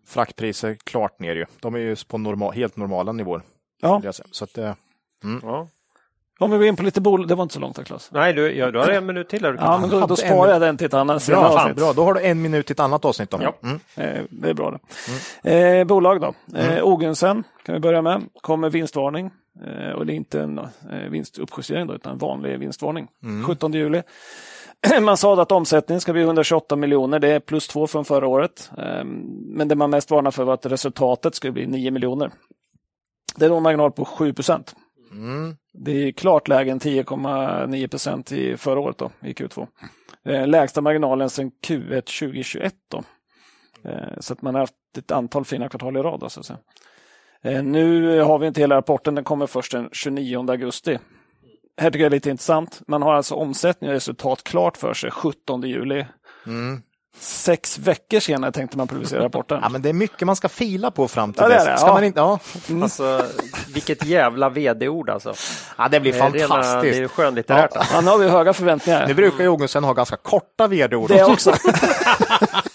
Fraktpriser 0.07 0.75
klart 0.75 1.19
ner 1.19 1.35
ju, 1.35 1.45
de 1.59 1.75
är 1.75 1.79
ju 1.79 1.95
på 2.07 2.17
normal, 2.17 2.53
helt 2.53 2.77
normala 2.77 3.11
nivåer. 3.11 3.41
Ja. 3.81 4.01
Så 4.31 4.43
att, 4.43 4.57
mm. 4.57 4.75
ja. 5.43 5.67
Om 6.41 6.51
vi 6.51 6.57
går 6.57 6.67
in 6.67 6.75
på 6.75 6.83
lite 6.83 7.01
bolag, 7.01 7.27
det 7.27 7.35
var 7.35 7.43
inte 7.43 7.53
så 7.53 7.59
långt 7.59 7.77
här 7.77 7.83
Claes. 7.83 8.09
Nej, 8.11 8.33
du, 8.33 8.51
ja, 8.55 8.71
du 8.71 8.79
har 8.79 8.89
en 8.89 9.05
minut 9.05 9.29
till. 9.29 9.45
Här. 9.45 9.57
Ja, 9.59 9.77
men 9.77 9.89
då, 9.89 10.05
då 10.05 10.15
sparar 10.15 10.51
jag 10.51 10.61
den 10.61 10.77
till 10.77 10.87
ett 10.87 10.93
annat 10.93 11.27
bra, 11.27 11.57
fan, 11.57 11.75
bra, 11.75 11.93
då 11.93 12.03
har 12.03 12.13
du 12.13 12.21
en 12.21 12.41
minut 12.41 12.65
till 12.65 12.73
ett 12.73 12.79
annat 12.79 13.05
avsnitt. 13.05 13.29
Då. 13.29 13.39
Ja, 13.41 13.53
mm. 13.63 13.79
eh, 13.95 14.23
det 14.29 14.49
är 14.49 14.53
bra 14.53 14.71
det. 14.71 14.79
Mm. 15.43 15.79
Eh, 15.79 15.87
bolag 15.87 16.21
då. 16.21 16.33
Eh, 16.55 16.71
mm. 16.71 16.83
Ogunsen 16.83 17.43
kan 17.65 17.73
vi 17.73 17.79
börja 17.79 18.01
med. 18.01 18.23
Kommer 18.41 18.69
vinstvarning. 18.69 19.31
Eh, 19.65 19.91
och 19.91 20.05
det 20.05 20.13
är 20.13 20.15
inte 20.15 20.41
en 20.41 20.57
eh, 20.57 20.65
vinstuppjustering 21.09 21.87
då, 21.87 21.95
utan 21.95 22.11
en 22.11 22.17
vanlig 22.17 22.59
vinstvarning. 22.59 23.07
17 23.47 23.71
mm. 23.71 23.81
juli. 23.81 24.01
Man 25.01 25.17
sa 25.17 25.41
att 25.41 25.51
omsättningen 25.51 26.01
ska 26.01 26.13
bli 26.13 26.21
128 26.21 26.75
miljoner, 26.75 27.19
det 27.19 27.27
är 27.27 27.39
plus 27.39 27.67
två 27.67 27.87
från 27.87 28.05
förra 28.05 28.27
året. 28.27 28.71
Eh, 28.77 29.03
men 29.45 29.67
det 29.67 29.75
man 29.75 29.89
mest 29.89 30.11
varnar 30.11 30.31
för 30.31 30.43
var 30.43 30.53
att 30.53 30.65
resultatet 30.65 31.35
skulle 31.35 31.53
bli 31.53 31.67
9 31.67 31.91
miljoner. 31.91 32.31
Det 33.35 33.45
är 33.45 33.49
då 33.49 33.57
en 33.57 33.63
marginal 33.63 33.91
på 33.91 34.05
7 34.05 34.33
procent. 34.33 34.75
Mm. 35.11 35.55
Det 35.73 35.91
är 35.91 36.11
klart 36.11 36.47
lägre 36.47 36.71
än 36.71 36.79
10,9 36.79 37.87
procent 37.87 38.31
i 38.31 38.57
förra 38.57 38.79
året 38.79 38.97
då, 38.97 39.11
i 39.21 39.33
Q2. 39.33 39.67
Eh, 40.25 40.47
lägsta 40.47 40.81
marginalen 40.81 41.29
sedan 41.29 41.51
Q1 41.67 42.01
2021. 42.01 42.73
Då. 42.91 43.03
Eh, 43.89 44.19
så 44.19 44.33
att 44.33 44.41
man 44.41 44.55
har 44.55 44.59
haft 44.59 44.73
ett 44.97 45.11
antal 45.11 45.45
fina 45.45 45.69
kvartal 45.69 45.97
i 45.97 45.99
rad. 45.99 46.19
Då, 46.19 46.29
så 46.29 46.39
att 46.39 46.45
säga. 46.45 46.59
Eh, 47.41 47.63
nu 47.63 48.19
har 48.19 48.39
vi 48.39 48.47
inte 48.47 48.61
hela 48.61 48.75
rapporten, 48.75 49.15
den 49.15 49.23
kommer 49.23 49.47
först 49.47 49.71
den 49.71 49.89
29 49.91 50.51
augusti. 50.51 50.99
Här 51.77 51.91
tycker 51.91 52.03
jag 52.03 52.09
är 52.11 52.15
lite 52.15 52.29
intressant. 52.29 52.81
Man 52.87 53.01
har 53.01 53.13
alltså 53.13 53.35
omsättning 53.35 53.89
och 53.89 53.93
resultat 53.93 54.43
klart 54.43 54.77
för 54.77 54.93
sig 54.93 55.11
17 55.11 55.61
juli. 55.61 56.05
Mm. 56.45 56.81
Sex 57.17 57.77
veckor 57.77 58.19
senare 58.19 58.51
tänkte 58.51 58.77
man 58.77 58.87
publicera 58.87 59.23
rapporten. 59.23 59.59
Ja, 59.63 59.69
men 59.69 59.81
det 59.81 59.89
är 59.89 59.93
mycket 59.93 60.25
man 60.27 60.35
ska 60.35 60.49
fila 60.49 60.91
på 60.91 61.07
fram 61.07 61.33
till 61.33 61.43
ja, 61.43 61.49
dess. 61.49 61.65
Det, 61.65 61.77
ska 61.77 61.87
ja. 61.87 61.93
man 61.93 62.03
inte, 62.03 62.19
ja. 62.19 62.39
Mm. 62.69 62.83
Alltså, 62.83 63.25
vilket 63.73 64.05
jävla 64.05 64.49
vd-ord 64.49 65.09
alltså. 65.09 65.33
Ja, 65.77 65.87
det 65.87 65.99
blir 65.99 66.13
det 66.13 66.19
fantastiskt. 66.19 66.51
Rena, 66.51 66.81
det 66.81 66.97
är 66.97 67.07
skönlitterärt. 67.07 67.71
Ja. 67.75 67.81
Han 67.83 68.07
har 68.07 68.17
vi 68.17 68.27
höga 68.27 68.53
förväntningar. 68.53 69.07
Nu 69.07 69.13
brukar 69.13 69.43
ju 69.43 69.49
Ogunsen 69.49 69.83
ha 69.83 69.93
ganska 69.93 70.17
korta 70.17 70.67
vd-ord. 70.67 71.09
Det 71.09 71.23
också. 71.23 71.53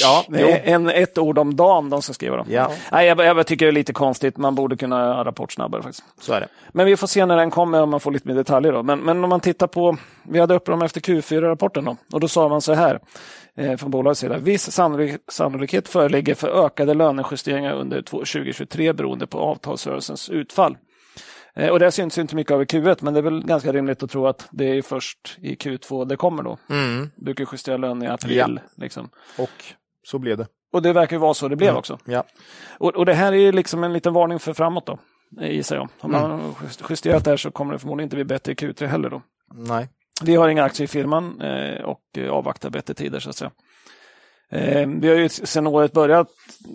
ja, 0.00 0.24
det 0.28 0.52
är 0.52 0.74
en, 0.74 0.90
ett 0.90 1.18
ord 1.18 1.38
om 1.38 1.56
dagen 1.56 1.90
de 1.90 2.02
ska 2.02 2.12
skriva. 2.12 2.36
Dem. 2.36 2.46
Ja. 2.50 2.70
Nej, 2.92 3.06
jag, 3.06 3.20
jag 3.20 3.46
tycker 3.46 3.66
det 3.66 3.70
är 3.70 3.72
lite 3.72 3.92
konstigt. 3.92 4.36
Man 4.36 4.54
borde 4.54 4.76
kunna 4.76 5.00
göra 5.00 5.24
rapport 5.24 5.52
snabbare. 5.52 5.82
Faktiskt. 5.82 6.04
Så 6.20 6.32
är 6.32 6.40
det. 6.40 6.48
Men 6.72 6.86
vi 6.86 6.96
får 6.96 7.06
se 7.06 7.26
när 7.26 7.36
den 7.36 7.50
kommer 7.50 7.82
om 7.82 7.90
man 7.90 8.00
får 8.00 8.10
lite 8.10 8.28
mer 8.28 8.34
detaljer. 8.34 8.72
Då. 8.72 8.82
Men, 8.82 9.00
men 9.00 9.24
om 9.24 9.30
man 9.30 9.40
tittar 9.40 9.66
på, 9.66 9.96
vi 10.22 10.40
hade 10.40 10.54
upp 10.54 10.66
dem 10.66 10.82
efter 10.82 11.00
Q4-rapporten 11.00 11.84
då, 11.84 11.96
och 12.12 12.20
då 12.20 12.28
sa 12.28 12.48
man 12.48 12.60
så 12.60 12.74
här 12.74 13.00
eh, 13.56 13.76
från 13.76 13.90
bolagets 13.90 14.20
sida. 14.20 14.38
Viss 14.38 14.72
sannolik, 14.72 15.20
sannolikhet 15.32 15.88
föreligger 15.88 16.34
för 16.34 16.64
ökade 16.66 16.94
lönejusteringar 16.94 17.72
under 17.74 18.02
2023 18.02 18.92
beroende 18.92 19.26
på 19.26 19.38
avtalsrörelsens 19.38 20.30
utfall. 20.30 20.76
Eh, 21.56 21.70
och 21.70 21.78
det 21.78 21.90
syns 21.90 22.18
inte 22.18 22.36
mycket 22.36 22.52
av 22.52 22.62
i 22.62 22.64
Q1, 22.64 22.98
men 23.00 23.14
det 23.14 23.20
är 23.20 23.22
väl 23.22 23.44
ganska 23.44 23.72
rimligt 23.72 24.02
att 24.02 24.10
tro 24.10 24.26
att 24.26 24.48
det 24.50 24.64
är 24.64 24.82
först 24.82 25.38
i 25.40 25.54
Q2 25.54 26.04
det 26.04 26.16
kommer 26.16 26.42
då. 26.42 26.58
Mm. 26.70 27.10
Brukar 27.16 27.48
justera 27.52 27.76
lön 27.76 28.02
i 28.02 28.06
april. 28.06 28.36
Ja. 28.36 28.70
Liksom. 28.76 29.08
Och 29.38 29.64
så 30.02 30.18
blev 30.18 30.38
det. 30.38 30.46
Och 30.72 30.82
det 30.82 30.92
verkar 30.92 31.16
ju 31.16 31.20
vara 31.20 31.34
så 31.34 31.48
det 31.48 31.56
blev 31.56 31.68
mm. 31.68 31.78
också. 31.78 31.98
Ja. 32.04 32.24
Och, 32.78 32.96
och 32.96 33.06
det 33.06 33.14
här 33.14 33.32
är 33.32 33.36
ju 33.36 33.52
liksom 33.52 33.84
en 33.84 33.92
liten 33.92 34.12
varning 34.12 34.38
för 34.38 34.52
framåt 34.52 34.86
då, 34.86 34.98
gissar 35.40 35.76
jag. 35.76 35.88
Om 36.00 36.14
mm. 36.14 36.28
man 36.28 36.54
justerat 36.90 37.24
det 37.24 37.30
här 37.30 37.36
så 37.36 37.50
kommer 37.50 37.72
det 37.72 37.78
förmodligen 37.78 38.06
inte 38.06 38.16
bli 38.16 38.24
bättre 38.24 38.52
i 38.52 38.54
Q3 38.54 38.86
heller 38.86 39.10
då. 39.10 39.22
Nej. 39.54 39.88
Vi 40.22 40.36
har 40.36 40.48
inga 40.48 40.64
aktier 40.64 40.84
i 40.84 40.88
firman 40.88 41.40
eh, 41.40 41.84
och 41.84 42.18
avvaktar 42.30 42.70
bättre 42.70 42.94
tider 42.94 43.20
så 43.20 43.30
att 43.30 43.36
säga. 43.36 43.50
Eh, 44.50 44.88
vi 44.88 45.08
har 45.08 45.16
ju 45.16 45.28
sedan 45.28 45.66
året 45.66 45.92
börjat 45.92 46.28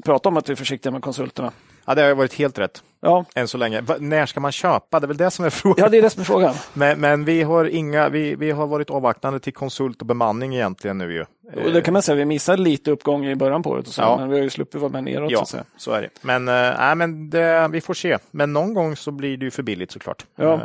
prata 0.05 0.29
om 0.29 0.37
att 0.37 0.49
vi 0.49 0.51
är 0.51 0.55
försiktiga 0.55 0.91
med 0.91 1.01
konsulterna. 1.01 1.51
Ja, 1.89 1.95
det 1.95 2.01
har 2.01 2.15
varit 2.15 2.33
helt 2.33 2.59
rätt. 2.59 2.83
Ja. 3.01 3.25
Än 3.35 3.47
så 3.47 3.57
länge. 3.57 3.83
När 3.99 4.25
ska 4.25 4.39
man 4.39 4.51
köpa? 4.51 4.99
Det 4.99 5.05
är 5.05 5.07
väl 5.07 5.17
det 5.17 5.31
som 5.31 5.45
är 5.45 5.49
frågan. 5.49 5.83
Ja, 5.83 5.89
det 5.89 5.97
är 5.97 6.01
det 6.01 6.09
som 6.09 6.21
är 6.21 6.25
frågan. 6.25 6.55
Men, 6.73 6.99
men 6.99 7.25
vi, 7.25 7.43
har 7.43 7.65
inga, 7.65 8.09
vi, 8.09 8.35
vi 8.35 8.51
har 8.51 8.67
varit 8.67 8.89
avvaktande 8.89 9.39
till 9.39 9.53
konsult 9.53 10.01
och 10.01 10.07
bemanning 10.07 10.55
egentligen 10.55 10.97
nu 10.97 11.13
ju. 11.13 11.25
Och 11.65 11.73
det 11.73 11.81
kan 11.81 11.93
man 11.93 12.01
säga, 12.01 12.15
vi 12.15 12.25
missade 12.25 12.61
lite 12.61 12.91
uppgång 12.91 13.25
i 13.25 13.35
början 13.35 13.63
på 13.63 13.69
året, 13.69 13.87
och 13.87 13.93
så, 13.93 14.01
ja. 14.01 14.17
men 14.17 14.29
vi 14.29 14.35
har 14.35 14.43
ju 14.43 14.49
sluppit 14.49 14.81
vara 14.81 14.91
med 14.91 15.03
neråt. 15.03 15.31
Ja, 15.31 15.45
så, 15.45 15.57
så 15.77 15.91
är 15.91 16.01
det. 16.01 16.09
Men, 16.21 16.47
äh, 16.47 16.95
men 16.95 17.29
det, 17.29 17.67
vi 17.71 17.81
får 17.81 17.93
se. 17.93 18.17
Men 18.31 18.53
någon 18.53 18.73
gång 18.73 18.95
så 18.95 19.11
blir 19.11 19.37
det 19.37 19.45
ju 19.45 19.51
för 19.51 19.63
billigt 19.63 19.91
såklart. 19.91 20.25
Ja. 20.35 20.53
Äh, 20.53 20.59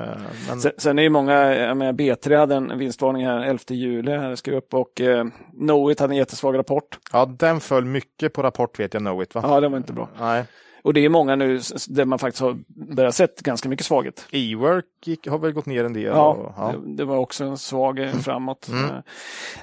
men... 0.48 0.60
sen, 0.60 0.72
sen 0.78 0.98
är 0.98 1.02
det 1.02 1.10
många, 1.10 1.54
jag 1.54 1.76
menar, 1.76 1.92
B3 1.92 2.38
hade 2.38 2.54
en 2.54 2.78
vinstvarning 2.78 3.26
här 3.26 3.40
11 3.40 3.60
juli, 3.68 4.16
här 4.16 4.34
skrev 4.34 4.54
upp, 4.54 4.74
och 4.74 5.00
eh, 5.00 5.26
Knowit 5.58 6.00
hade 6.00 6.12
en 6.12 6.18
jättesvag 6.18 6.58
rapport. 6.58 6.98
Ja, 7.12 7.26
den 7.38 7.60
föll 7.60 7.84
mycket 7.84 8.32
på 8.32 8.42
rapport 8.42 8.80
vet 8.80 8.94
jag, 8.94 9.00
Knowit. 9.02 9.34
Va? 9.34 9.40
Ja, 9.44 9.60
den 9.60 9.70
var 9.70 9.78
inte 9.78 9.92
bra. 9.92 10.08
Nej. 10.20 10.44
Och 10.84 10.94
det 10.94 11.04
är 11.04 11.08
många 11.08 11.36
nu 11.36 11.60
där 11.88 12.04
man 12.04 12.18
faktiskt 12.18 12.40
har 12.42 12.58
börjat 12.94 13.14
sett 13.14 13.40
ganska 13.40 13.68
mycket 13.68 13.86
svaghet. 13.86 14.26
E-work 14.30 14.84
har 15.26 15.38
väl 15.38 15.52
gått 15.52 15.66
ner 15.66 15.84
en 15.84 15.92
del? 15.92 16.02
Ja, 16.02 16.28
och, 16.28 16.52
ja. 16.56 16.72
Det, 16.72 16.96
det, 16.96 17.04
var 17.04 17.16
också 17.16 17.44
en 17.44 17.58
svag 17.58 17.98
mm. 17.98 18.18
framåt. 18.18 18.68
Mm. 18.68 18.84
Uh, 18.84 18.90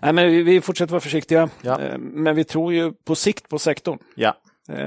nej, 0.02 0.14
men 0.14 0.28
vi, 0.28 0.44
vi, 0.44 0.62
fortsätter 0.62 0.92
vara 0.92 1.02
försiktiga, 1.02 1.50
ja. 1.62 1.80
uh, 1.80 1.98
men 1.98 2.36
vi 2.36 2.44
tror 2.44 2.74
ju 2.74 2.92
på 2.92 3.16
sikt 3.16 3.50
på 3.50 3.60
sektorn. 3.60 3.98
Ja. 4.16 4.36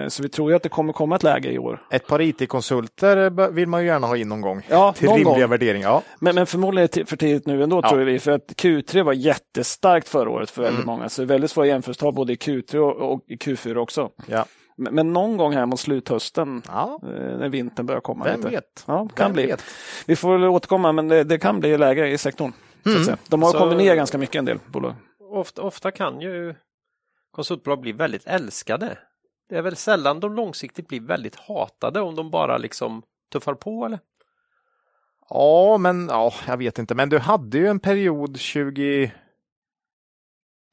Så 0.09 0.23
vi 0.23 0.29
tror 0.29 0.51
ju 0.51 0.57
att 0.57 0.63
det 0.63 0.69
kommer 0.69 0.93
komma 0.93 1.17
ett 1.17 1.23
läge 1.23 1.51
i 1.51 1.59
år. 1.59 1.83
Ett 1.91 2.07
par 2.07 2.21
IT-konsulter 2.21 3.51
vill 3.51 3.69
man 3.69 3.81
ju 3.81 3.87
gärna 3.87 4.07
ha 4.07 4.17
in 4.17 4.29
någon 4.29 4.41
gång. 4.41 4.63
Ja, 4.69 4.93
till 4.97 5.09
någon 5.09 5.19
rimliga 5.19 5.47
värderingar. 5.47 5.89
Ja. 5.89 6.03
Men, 6.19 6.35
men 6.35 6.47
förmodligen 6.47 7.07
för 7.07 7.17
tidigt 7.17 7.47
nu 7.47 7.63
ändå 7.63 7.81
ja. 7.83 7.91
tror 7.91 8.01
vi. 8.01 8.19
För 8.19 8.31
att 8.31 8.47
Q3 8.47 9.03
var 9.03 9.13
jättestarkt 9.13 10.09
förra 10.09 10.31
året 10.31 10.51
för 10.51 10.63
väldigt 10.63 10.85
mm. 10.85 10.97
många. 10.97 11.09
Så 11.09 11.23
det 11.23 11.27
är 11.27 11.29
väldigt 11.29 11.51
svåra 11.51 11.67
jämförelsetal 11.67 12.15
både 12.15 12.33
i 12.33 12.37
Q3 12.37 12.77
och, 12.77 13.13
och 13.13 13.25
i 13.29 13.37
Q4 13.37 13.77
också. 13.77 14.11
Ja. 14.27 14.45
Men, 14.77 15.13
någon 15.13 15.37
gång 15.37 15.53
här 15.53 15.67
mot 15.67 15.81
sluthösten, 15.81 16.63
ja. 16.69 17.01
Eh, 17.03 17.39
när 17.39 17.49
vintern 17.49 17.87
börjar 17.87 18.01
komma. 18.01 18.25
Vem 18.25 18.37
lite. 18.37 18.49
vet? 18.49 18.85
Ja, 18.87 19.09
kan 19.15 19.27
Vem 19.27 19.33
bli. 19.33 19.47
Vet? 19.47 19.65
Vi 20.07 20.17
får 20.17 20.33
väl 20.33 20.45
återkomma, 20.45 20.93
men 20.93 21.09
det, 21.09 21.25
det 21.25 21.39
kan 21.39 21.61
bli 21.61 21.79
läge 21.79 22.09
i 22.09 22.19
sektorn. 22.19 22.53
Mm. 22.87 23.17
De 23.29 23.43
har 23.43 23.53
så, 23.53 23.59
kommit 23.59 23.79
ner 23.79 23.95
ganska 23.95 24.19
mycket 24.19 24.37
en 24.37 24.45
del 24.45 24.59
bolag. 24.67 24.95
Ofta, 25.31 25.63
ofta 25.63 25.91
kan 25.91 26.21
ju 26.21 26.55
konsultbolag 27.31 27.81
bli 27.81 27.93
väldigt 27.93 28.27
älskade. 28.27 28.99
Det 29.49 29.57
är 29.57 29.63
väl 29.63 29.77
sällan 29.77 30.21
de 30.21 30.35
långsiktigt 30.35 30.89
blir 30.89 31.01
väldigt 31.01 31.37
hatade 31.37 32.01
om 32.01 32.15
de 32.15 32.31
bara 32.31 32.59
liksom 32.59 33.03
tuffar 33.33 33.55
på 33.55 33.87
eller? 33.87 33.99
Ja, 35.29 35.79
men 35.79 36.09
ja, 36.09 36.33
jag 36.47 36.57
vet 36.57 36.79
inte. 36.79 36.95
Men 36.95 37.09
du 37.09 37.19
hade 37.19 37.59
ju 37.59 37.67
en 37.67 37.81
period 37.81 38.39
20 38.39 39.13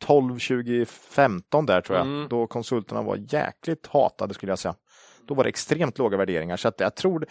2012-2015 0.05 1.65
där 1.65 1.81
tror 1.81 1.97
jag, 1.97 2.07
mm. 2.07 2.27
då 2.29 2.47
konsulterna 2.47 3.01
var 3.01 3.19
jäkligt 3.29 3.87
hatade 3.87 4.33
skulle 4.33 4.51
jag 4.51 4.59
säga. 4.59 4.75
Då 5.27 5.33
var 5.33 5.43
det 5.43 5.49
extremt 5.49 5.97
låga 5.97 6.17
värderingar, 6.17 6.57
så 6.57 6.67
att 6.67 6.79
jag, 6.79 6.95
tror, 6.95 7.25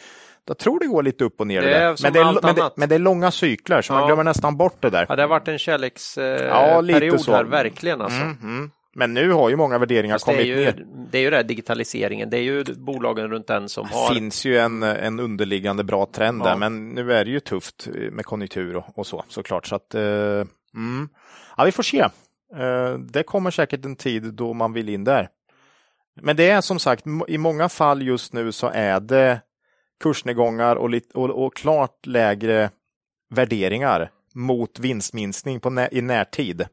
jag 0.47 0.59
tror 0.59 0.81
det 0.81 0.87
går 0.87 1.03
lite 1.03 1.25
upp 1.25 1.41
och 1.41 1.47
ner. 1.47 1.63
Det 1.63 1.75
är 1.75 1.97
men, 2.03 2.13
det 2.13 2.21
är, 2.21 2.25
men, 2.43 2.55
det, 2.55 2.71
men, 2.77 2.89
det 2.89 2.95
är, 2.95 2.99
långa 2.99 3.31
cykler, 3.31 3.83
så 3.83 3.93
ja. 3.93 3.99
man 3.99 4.07
glömmer 4.07 4.25
nästan 4.25 4.57
bort 4.57 4.83
det 4.83 4.91
där. 4.91 5.07
Ja, 5.09 5.17
det 5.17 5.23
har 5.23 5.29
varit 5.29 5.49
en 5.49 5.59
kärleksperiod 5.59 7.15
eh, 7.15 7.27
ja, 7.27 7.37
här, 7.37 7.45
verkligen 7.45 8.01
alltså. 8.01 8.21
Mm, 8.21 8.37
mm. 8.43 8.71
Men 8.95 9.15
nu 9.15 9.31
har 9.33 9.51
ju 9.51 9.57
många 9.57 9.79
värderingar 9.79 10.15
Fast 10.15 10.25
kommit 10.25 10.41
det 10.41 10.47
ju, 10.47 10.57
ner. 10.57 10.87
Det 11.11 11.19
är 11.19 11.23
ju 11.23 11.31
det 11.31 11.37
här 11.37 11.45
digitaliseringen, 11.45 12.31
det 12.31 12.37
är 12.37 12.43
ju 12.43 12.65
bolagen 12.65 13.31
runt 13.31 13.47
den 13.47 13.69
som 13.69 13.89
har. 13.89 14.09
Det 14.09 14.15
finns 14.15 14.45
ju 14.45 14.59
en, 14.59 14.83
en 14.83 15.21
underliggande 15.21 15.85
bra 15.85 16.07
trend 16.07 16.43
ja. 16.43 16.49
där, 16.49 16.57
men 16.57 16.89
nu 16.89 17.13
är 17.13 17.25
det 17.25 17.31
ju 17.31 17.41
tufft 17.41 17.89
med 18.11 18.25
konjunktur 18.25 18.77
och, 18.77 18.99
och 18.99 19.07
så 19.07 19.25
såklart. 19.29 19.67
Så 19.67 19.75
att, 19.75 19.95
eh, 19.95 20.03
mm. 20.75 21.09
ja, 21.57 21.65
vi 21.65 21.73
får 21.73 21.83
se. 21.83 22.09
Eh, 22.57 22.99
det 22.99 23.23
kommer 23.23 23.51
säkert 23.51 23.85
en 23.85 23.97
tid 23.97 24.35
då 24.35 24.53
man 24.53 24.73
vill 24.73 24.89
in 24.89 25.05
där. 25.05 25.29
Men 26.21 26.37
det 26.37 26.51
är 26.51 26.61
som 26.61 26.79
sagt, 26.79 27.05
i 27.29 27.39
många 27.39 27.69
fall 27.69 28.03
just 28.03 28.33
nu 28.33 28.53
så 28.53 28.71
är 28.75 29.01
det 29.01 29.41
kursnedgångar 30.01 30.77
och, 30.77 30.91
lit, 30.91 31.13
och, 31.13 31.45
och 31.45 31.57
klart 31.57 32.07
lägre 32.07 32.71
värderingar 33.31 34.11
mot 34.35 34.79
vinstminskning 34.79 35.61
på 35.61 35.71
nä, 35.71 35.89
i 35.93 36.03
närtid. 36.03 36.67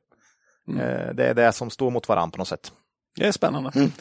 Mm. 0.67 0.79
Eh, 0.79 1.13
det 1.13 1.25
är 1.25 1.33
det 1.33 1.51
som 1.51 1.69
står 1.69 1.91
mot 1.91 2.09
varandra 2.09 2.31
på 2.31 2.37
något 2.37 2.47
sätt. 2.47 2.71
Det 3.15 3.27
är 3.27 3.31
spännande. 3.31 3.71
Mm. 3.75 3.91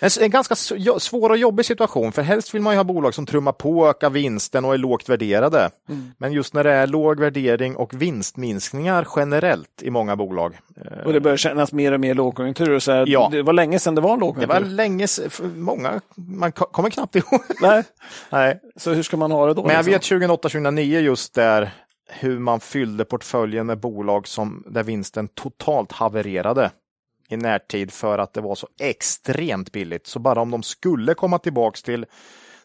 En, 0.00 0.10
en, 0.20 0.30
ganska 0.30 0.54
svår 0.98 1.30
och 1.30 1.36
jobbig 1.36 1.66
situation, 1.66 2.12
för 2.12 2.22
helst 2.22 2.54
vill 2.54 2.62
man 2.62 2.72
ju 2.72 2.76
ha 2.76 2.84
bolag 2.84 3.14
som 3.14 3.26
trummar 3.26 3.52
på, 3.52 3.88
ökar 3.88 4.10
vinsten 4.10 4.64
och 4.64 4.74
är 4.74 4.78
lågt 4.78 5.08
värderade. 5.08 5.70
Mm. 5.88 6.12
Men 6.18 6.32
just 6.32 6.54
när 6.54 6.64
det 6.64 6.72
är 6.72 6.86
låg 6.86 7.20
värdering 7.20 7.76
och 7.76 8.02
vinstminskningar 8.02 9.08
generellt 9.16 9.82
i 9.82 9.90
många 9.90 10.16
bolag. 10.16 10.58
Eh, 10.76 11.06
och 11.06 11.12
det 11.12 11.20
börjar 11.20 11.36
kännas 11.36 11.72
mer 11.72 11.92
och 11.92 12.00
mer 12.00 12.14
lågkonjunktur. 12.14 12.78
Så 12.78 12.92
här, 12.92 13.04
ja. 13.08 13.28
Det 13.32 13.42
var 13.42 13.52
länge 13.52 13.78
sedan 13.78 13.94
det 13.94 14.00
var 14.00 14.16
lågkonjunktur. 14.16 14.54
Det 14.54 14.60
var 14.60 14.70
länge 14.70 15.06
många, 15.56 16.00
man 16.16 16.52
kommer 16.52 16.90
knappt 16.90 17.16
ihåg. 17.16 17.40
Nej. 17.62 17.84
Nej. 18.30 18.60
Så 18.76 18.90
hur 18.92 19.02
ska 19.02 19.16
man 19.16 19.30
ha 19.30 19.46
det 19.46 19.54
då? 19.54 19.62
Men 19.62 19.74
jag 19.74 19.86
liksom? 19.86 20.18
vet 20.18 20.30
2008-2009 20.30 20.80
just 21.00 21.34
där 21.34 21.70
hur 22.08 22.38
man 22.38 22.60
fyllde 22.60 23.04
portföljen 23.04 23.66
med 23.66 23.80
bolag 23.80 24.28
som, 24.28 24.64
där 24.66 24.82
vinsten 24.82 25.28
totalt 25.28 25.92
havererade 25.92 26.70
i 27.28 27.36
närtid 27.36 27.92
för 27.92 28.18
att 28.18 28.34
det 28.34 28.40
var 28.40 28.54
så 28.54 28.68
extremt 28.80 29.72
billigt. 29.72 30.06
Så 30.06 30.18
bara 30.18 30.40
om 30.40 30.50
de 30.50 30.62
skulle 30.62 31.14
komma 31.14 31.38
tillbaks 31.38 31.82
till 31.82 32.06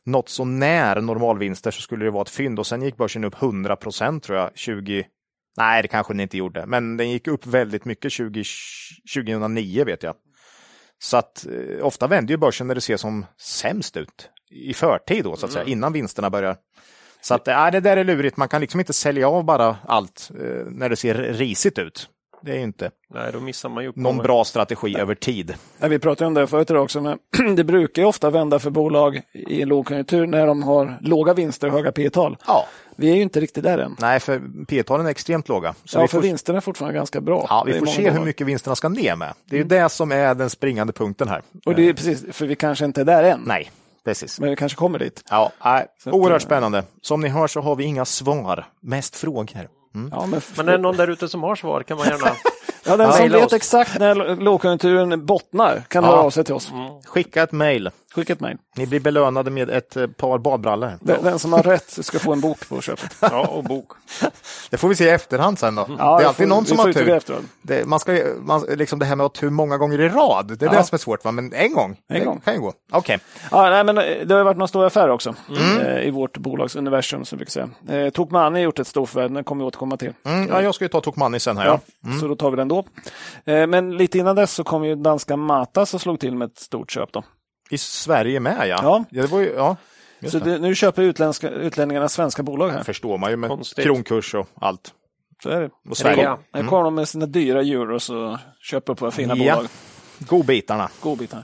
något 0.05 0.29
så 0.29 0.45
när 0.45 1.01
normalvinster 1.01 1.71
så 1.71 1.81
skulle 1.81 2.05
det 2.05 2.11
vara 2.11 2.21
ett 2.21 2.29
fynd 2.29 2.59
och 2.59 2.67
sen 2.67 2.81
gick 2.81 2.97
börsen 2.97 3.23
upp 3.23 3.41
100 3.41 3.75
procent 3.75 4.23
tror 4.23 4.37
jag 4.37 4.51
20 4.55 5.05
Nej, 5.57 5.81
det 5.81 5.87
kanske 5.87 6.13
den 6.13 6.19
inte 6.19 6.37
gjorde, 6.37 6.65
men 6.65 6.97
den 6.97 7.09
gick 7.09 7.27
upp 7.27 7.45
väldigt 7.45 7.85
mycket 7.85 8.11
20, 8.11 8.43
2009 9.15 9.85
vet 9.85 10.03
jag. 10.03 10.15
Så 11.01 11.17
att 11.17 11.45
eh, 11.45 11.85
ofta 11.85 12.07
vänder 12.07 12.33
ju 12.33 12.37
börsen 12.37 12.67
när 12.67 12.75
det 12.75 12.81
ser 12.81 12.97
som 12.97 13.25
sämst 13.41 13.97
ut 13.97 14.29
i 14.51 14.73
förtid 14.73 15.23
då 15.23 15.35
så 15.35 15.45
att 15.45 15.51
säga, 15.51 15.63
mm. 15.63 15.71
innan 15.71 15.93
vinsterna 15.93 16.29
börjar. 16.29 16.57
Så 17.21 17.33
att 17.33 17.47
äh, 17.47 17.71
det 17.71 17.79
där 17.79 17.97
är 17.97 18.03
lurigt, 18.03 18.37
man 18.37 18.49
kan 18.49 18.61
liksom 18.61 18.79
inte 18.79 18.93
sälja 18.93 19.29
av 19.29 19.43
bara 19.43 19.77
allt 19.87 20.31
eh, 20.39 20.65
när 20.65 20.89
det 20.89 20.95
ser 20.95 21.13
risigt 21.13 21.79
ut. 21.79 22.09
Det 22.45 22.51
är 22.51 22.59
inte 22.59 22.91
Nej, 23.13 23.31
då 23.31 23.39
missar 23.39 23.69
man 23.69 23.83
ju 23.83 23.91
någon 23.95 24.17
bra 24.17 24.43
strategi 24.43 24.97
över 24.97 25.15
tid. 25.15 25.53
Ja, 25.79 25.87
vi 25.87 25.99
pratade 25.99 26.27
om 26.27 26.33
det 26.33 26.47
förut 26.47 26.69
idag 26.69 26.83
också, 26.83 27.01
men 27.01 27.19
det 27.55 27.63
brukar 27.63 28.01
ju 28.01 28.07
ofta 28.07 28.29
vända 28.29 28.59
för 28.59 28.69
bolag 28.69 29.21
i 29.33 29.61
en 29.61 29.69
lågkonjunktur 29.69 30.27
när 30.27 30.47
de 30.47 30.63
har 30.63 30.97
låga 31.01 31.33
vinster 31.33 31.67
och 31.67 31.73
höga 31.73 31.91
P-tal. 31.91 32.37
Ja. 32.47 32.65
Vi 32.95 33.11
är 33.11 33.15
ju 33.15 33.21
inte 33.21 33.39
riktigt 33.39 33.63
där 33.63 33.77
än. 33.77 33.95
Nej, 33.99 34.19
för 34.19 34.41
P-talen 34.67 35.05
är 35.05 35.09
extremt 35.09 35.49
låga. 35.49 35.75
Så 35.85 35.97
ja, 35.97 36.01
för 36.01 36.07
får... 36.07 36.21
vinsterna 36.21 36.57
är 36.57 36.61
fortfarande 36.61 36.97
ganska 36.97 37.21
bra. 37.21 37.45
Ja, 37.49 37.63
vi 37.67 37.79
får 37.79 37.85
se 37.85 38.09
hur 38.09 38.25
mycket 38.25 38.47
vinsterna 38.47 38.75
ska 38.75 38.89
ner 38.89 39.15
med. 39.15 39.33
Det 39.45 39.55
är 39.55 39.57
ju 39.57 39.65
mm. 39.65 39.83
det 39.83 39.89
som 39.89 40.11
är 40.11 40.35
den 40.35 40.49
springande 40.49 40.93
punkten 40.93 41.27
här. 41.27 41.41
Och 41.65 41.75
det 41.75 41.89
är 41.89 41.93
precis, 41.93 42.25
för 42.31 42.45
vi 42.45 42.55
kanske 42.55 42.85
inte 42.85 43.01
är 43.01 43.05
där 43.05 43.23
än. 43.23 43.41
Nej, 43.45 43.71
precis. 44.05 44.39
Men 44.39 44.49
vi 44.49 44.55
kanske 44.55 44.75
kommer 44.75 44.99
dit. 44.99 45.23
Ja, 45.29 45.51
nej, 45.65 45.85
oerhört 46.05 46.35
att, 46.35 46.41
spännande. 46.41 46.83
Som 47.01 47.21
ni 47.21 47.27
hör 47.27 47.47
så 47.47 47.61
har 47.61 47.75
vi 47.75 47.83
inga 47.83 48.05
svar, 48.05 48.65
mest 48.81 49.15
frågor. 49.15 49.67
Mm. 49.95 50.09
Ja, 50.11 50.25
men, 50.25 50.41
men 50.57 50.67
är 50.67 50.71
det 50.71 50.77
någon 50.77 50.97
där 50.97 51.07
ute 51.07 51.27
som 51.27 51.43
har 51.43 51.55
svar 51.55 51.83
kan 51.83 51.97
man 51.97 52.07
gärna 52.07 52.31
Ja, 52.85 52.97
den 52.97 53.13
som 53.13 53.29
vet 53.29 53.45
oss. 53.45 53.53
exakt 53.53 53.99
när 53.99 54.35
lågkonjunkturen 54.35 55.25
bottnar 55.25 55.83
kan 55.87 56.03
ja. 56.03 56.09
höra 56.09 56.19
av 56.19 56.29
sig 56.29 56.43
till 56.43 56.53
oss. 56.53 56.71
Mm. 56.71 57.01
Skicka 57.05 57.43
ett 57.43 57.51
mejl. 57.51 57.89
Skicka 58.15 58.33
ett 58.33 58.39
mejl. 58.39 58.57
Ni 58.75 58.87
blir 58.87 58.99
belönade 58.99 59.51
med 59.51 59.69
ett 59.69 59.95
eh, 59.95 60.07
par 60.07 60.37
badbrallor. 60.37 60.97
Den, 61.01 61.23
den, 61.23 61.39
som 61.39 61.53
har 61.53 61.63
rätt 61.63 62.05
ska 62.05 62.19
få 62.19 62.33
en 62.33 62.41
bok 62.41 62.69
på 62.69 62.81
köpet. 62.81 63.15
ja, 63.21 63.47
och 63.47 63.63
bok. 63.63 63.91
Det 64.69 64.77
får 64.77 64.87
vi 64.87 64.95
se 64.95 65.05
i 65.05 65.09
efterhand 65.09 65.59
sen 65.59 65.75
då. 65.75 65.85
Ja, 65.97 66.17
det 66.17 66.23
är 66.23 66.27
alltid 66.27 66.43
får, 66.43 66.55
någon 66.55 66.65
som 66.65 66.79
har 66.79 66.93
tur. 66.93 67.41
Det, 67.61 67.85
man 67.87 67.99
ska, 67.99 68.19
man, 68.39 68.65
liksom 68.69 68.99
det 68.99 69.05
här 69.05 69.15
med 69.15 69.25
att 69.25 69.37
ha 69.37 69.41
tur 69.41 69.49
många 69.49 69.77
gånger 69.77 70.01
i 70.01 70.09
rad, 70.09 70.57
det 70.59 70.65
är 70.65 70.73
ja. 70.73 70.77
det 70.77 70.83
som 70.83 70.95
är 70.95 70.99
svårt. 70.99 71.25
Va? 71.25 71.31
Men 71.31 71.53
en 71.53 71.73
gång, 71.73 71.97
en 72.09 72.25
gång. 72.25 72.41
kan 72.45 72.53
ju 72.53 72.59
gå. 72.59 72.73
Okej. 72.91 72.97
Okay. 72.97 73.19
Ja, 73.51 73.83
nej, 73.83 74.19
eh, 74.19 74.27
det 74.27 74.35
har 74.35 74.43
varit 74.43 74.57
några 74.57 74.67
stora 74.67 74.87
affärer 74.87 75.09
också 75.09 75.35
mm. 75.49 75.79
eh, 75.79 76.07
i 76.07 76.11
vårt 76.11 76.37
bolagsuniversum. 76.37 77.25
Som 77.25 77.39
vi 77.39 77.45
säga. 77.45 77.69
Eh, 77.89 78.09
Tokmanni 78.09 78.59
har 78.59 78.63
gjort 78.63 78.79
ett 78.79 78.87
storförvärv, 78.87 79.31
den 79.31 79.43
kommer 79.43 79.63
vi 79.63 79.67
återkomma 79.67 79.97
till. 79.97 80.13
Mm, 80.23 80.47
ja, 80.47 80.61
jag 80.61 80.75
ska 80.75 80.85
ju 80.85 80.89
ta 80.89 81.01
Tokmanni 81.01 81.39
sen 81.39 81.57
här. 81.57 81.65
Ja. 81.65 81.79
Mm. 82.05 82.19
Så 82.19 82.27
då 82.27 82.35
tar 82.35 82.51
vi 82.51 82.57
den 82.57 82.67
då. 82.67 82.83
Eh, 83.45 83.67
men 83.67 83.97
lite 83.97 84.17
innan 84.17 84.35
dess 84.35 84.53
så 84.53 84.63
kom 84.63 84.85
ju 84.85 84.95
danska 84.95 85.37
Matas 85.37 85.93
och 85.93 86.01
slog 86.01 86.19
till 86.19 86.35
med 86.35 86.45
ett 86.45 86.59
stort 86.59 86.91
köp. 86.91 87.13
Då. 87.13 87.23
I 87.73 87.77
Sverige 87.77 88.39
med 88.39 88.57
ja. 88.59 88.65
Ja. 88.65 89.05
ja, 89.09 89.21
det 89.21 89.31
var 89.31 89.39
ju, 89.39 89.53
ja. 89.53 89.77
Så 90.27 90.39
det, 90.39 90.59
nu 90.59 90.75
köper 90.75 91.01
utländska, 91.01 91.49
utlänningarna 91.49 92.09
svenska 92.09 92.43
bolag 92.43 92.69
här. 92.69 92.83
förstår 92.83 93.17
man 93.17 93.31
ju 93.31 93.37
med 93.37 93.49
Konstigt. 93.49 93.83
kronkurs 93.83 94.35
och 94.35 94.47
allt. 94.55 94.93
Så 95.43 95.49
är 95.49 95.61
det. 95.61 95.69
Och 95.89 95.97
Sverige. 95.97 96.27
Mm. 96.27 96.39
Här 96.53 96.63
kommer 96.63 96.83
de 96.83 96.95
med 96.95 97.07
sina 97.07 97.25
dyra 97.25 97.61
euros 97.61 98.09
och 98.09 98.37
köper 98.61 98.93
upp 98.93 99.01
våra 99.01 99.11
fina 99.11 99.35
ja. 99.35 99.55
bolag. 99.55 99.69
Godbitarna. 100.19 100.89
Godbitarna. 101.01 101.43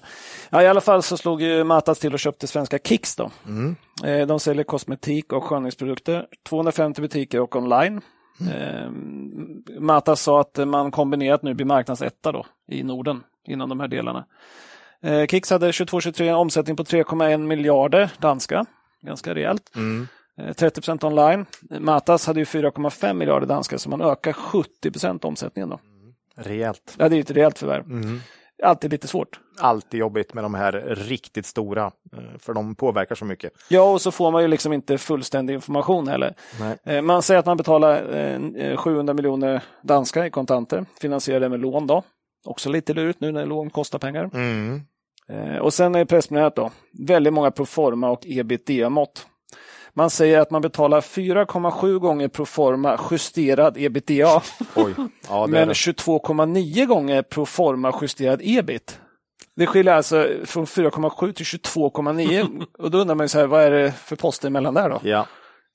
Ja, 0.50 0.63
I 0.63 0.68
alla 0.68 0.82
fall 0.82 1.04
så 1.04 1.18
slog 1.18 1.42
ju 1.42 1.63
Matas 1.63 2.00
till 2.00 2.13
och 2.13 2.20
köpte 2.20 2.48
svenska 2.48 2.80
Kicks. 2.80 3.15
Då. 3.15 3.32
Mm. 3.48 3.76
Eh, 4.04 4.28
de 4.28 4.39
säljer 4.39 4.63
kosmetik 4.63 5.34
och 5.34 5.44
skönhetsprodukter. 5.44 6.28
250 6.50 7.02
butiker 7.02 7.39
och 7.39 7.56
online. 7.56 8.02
Mm. 8.42 8.54
Eh, 8.54 9.80
Matas 9.80 10.22
sa 10.22 10.42
att 10.42 10.58
man 10.68 10.92
kombinerat 10.92 11.44
nu 11.44 11.54
blir 11.54 11.65
marknadsetta 11.65 12.32
då, 12.32 12.46
i 12.72 12.84
Norden 12.84 13.24
inom 13.48 13.70
de 13.70 13.80
här 13.80 13.88
delarna. 13.88 14.26
Eh, 15.04 15.26
Kicks 15.26 15.50
hade 15.50 15.72
22-23 15.72 16.34
omsättning 16.34 16.76
på 16.76 16.84
3,1 16.84 17.38
miljarder 17.38 18.12
danska. 18.18 18.66
Ganska 19.02 19.36
rejält. 19.36 19.72
Mm. 19.76 20.08
30 20.56 20.92
eh, 20.92 21.06
online. 21.06 21.46
Matas 21.80 22.28
hade 22.28 22.40
ju 22.40 22.44
4,5 22.44 23.14
miljarder 23.14 23.48
danska 23.48 23.78
så 23.78 23.90
man 23.90 24.02
ökar 24.02 24.34
70% 24.34 25.26
omsättningen. 25.26 25.70
Då. 25.70 25.80
Mm. 25.84 26.14
Rejält. 26.36 26.96
Ja, 26.98 27.10
det 27.10 27.16
är 27.16 27.20
ett 27.20 27.32
rejält 27.32 27.60
förvärv. 27.60 27.86
Mm. 27.86 28.20
Alltid 28.64 28.92
lite 28.92 29.08
svårt. 29.08 29.40
Alltid 29.60 30.00
jobbigt 30.00 30.34
med 30.34 30.44
de 30.44 30.54
här 30.54 30.72
riktigt 30.88 31.46
stora, 31.46 31.86
eh, 31.86 32.40
för 32.40 32.54
de 32.54 32.76
påverkar 32.76 33.16
så 33.16 33.26
mycket. 33.26 33.52
Ja, 33.70 33.82
och 33.82 34.02
så 34.02 34.12
får 34.12 34.32
man 34.32 34.42
ju 34.42 34.48
liksom 34.48 34.74
inte 34.74 34.98
fullständig 34.98 35.54
information 35.54 36.08
heller. 36.08 36.34
Nej. 36.84 37.02
Man 37.02 37.22
säger 37.22 37.40
att 37.40 37.46
man 37.46 37.58
betalar 37.58 38.76
700 38.78 39.14
miljoner 39.14 39.64
danska 39.82 40.26
i 40.26 40.30
kontanter, 40.30 40.86
finansierar 41.02 41.40
det 41.40 41.50
med 41.50 41.60
lån 41.60 41.88
då. 41.88 42.04
Också 42.46 42.70
lite 42.70 42.94
lurigt 42.94 43.22
nu 43.22 43.32
när 43.32 43.46
lån 43.46 43.70
kostar 43.70 44.00
pengar. 44.00 44.30
Mm. 44.34 44.82
Eh, 45.30 45.58
och 45.58 45.74
sen 45.74 45.96
är 45.96 46.06
pressmeddelandet 46.06 46.56
då, 46.56 46.72
väldigt 47.08 47.34
många 47.34 47.52
proforma 47.52 48.10
och 48.10 48.22
ebitda-mått. 48.26 49.26
Man 49.94 50.10
säger 50.10 50.39
att 50.39 50.52
man 50.52 50.62
betalar 50.62 51.02
4,7 51.02 52.00
gånger 52.00 52.28
proforma 52.28 53.00
justerad 53.12 53.78
ebitda. 53.78 54.42
Oj. 54.76 54.94
Ja, 55.30 55.48
men 55.48 55.70
22,9 55.70 56.86
gånger 56.86 57.22
proforma 57.22 57.94
justerad 58.02 58.42
ebit. 58.44 59.00
Det 59.56 59.68
skiljer 59.68 59.94
alltså 59.94 60.28
från 60.46 60.65
4,7 60.65 61.34
till 61.34 61.46
22,9 61.46 62.65
och 62.78 62.92
då 62.92 62.98
undrar 62.98 63.15
man 63.15 63.24
ju 63.24 63.28
så 63.30 63.39
här, 63.39 63.48
vad 63.48 63.63
är 63.63 63.72
det 63.72 63.92
för 63.92 64.15
poster 64.15 64.50
mellan 64.50 64.74
där 64.74 64.89
då? 64.89 65.00
Ja, 65.04 65.26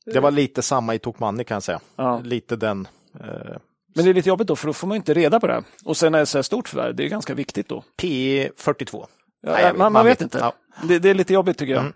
det 0.06 0.20
var 0.20 0.30
lite 0.30 0.62
samma 0.62 0.94
i 0.94 0.98
Tokmanni 0.98 1.44
kan 1.44 1.54
jag 1.54 1.62
säga. 1.62 1.80
Ja. 1.96 2.20
Lite 2.24 2.56
den 2.56 2.88
eh, 3.20 3.56
men 3.94 4.04
det 4.04 4.10
är 4.10 4.14
lite 4.14 4.28
jobbigt 4.28 4.48
då, 4.48 4.56
för 4.56 4.66
då 4.66 4.72
får 4.72 4.86
man 4.86 4.96
inte 4.96 5.14
reda 5.14 5.40
på 5.40 5.46
det. 5.46 5.62
Och 5.84 5.96
sen 5.96 6.14
är 6.14 6.18
det 6.18 6.26
så 6.26 6.38
här 6.38 6.42
stort 6.42 6.68
förvärv, 6.68 6.94
det 6.94 7.04
är 7.04 7.08
ganska 7.08 7.34
viktigt 7.34 7.68
då. 7.68 7.84
P 7.96 8.50
42. 8.56 9.06
Nej, 9.46 9.72
man, 9.74 9.92
man, 9.92 10.04
vet, 10.04 10.20
inte. 10.20 10.52
Det, 10.82 10.98
det, 10.98 11.10
är 11.10 11.14
lite 11.14 11.34
jobbigt 11.34 11.58
tycker 11.58 11.72
jag. 11.72 11.80
Mm. 11.80 11.92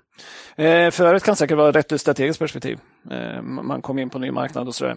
Eh, 0.87 0.91
förvärvet 0.91 1.25
kan 1.25 1.37
säkert 1.37 1.57
vara 1.57 1.73
rätt 1.73 1.93
ur 1.93 1.97
strategiskt 1.97 2.39
perspektiv. 2.39 2.79
Eh, 3.11 3.43
man 3.43 3.83
kommer 3.83 4.03
in 4.03 4.11
på 4.11 4.19
en 4.19 4.23
ny 4.23 4.31
marknad 4.31 4.69
och 4.69 4.75
sådär. 4.75 4.97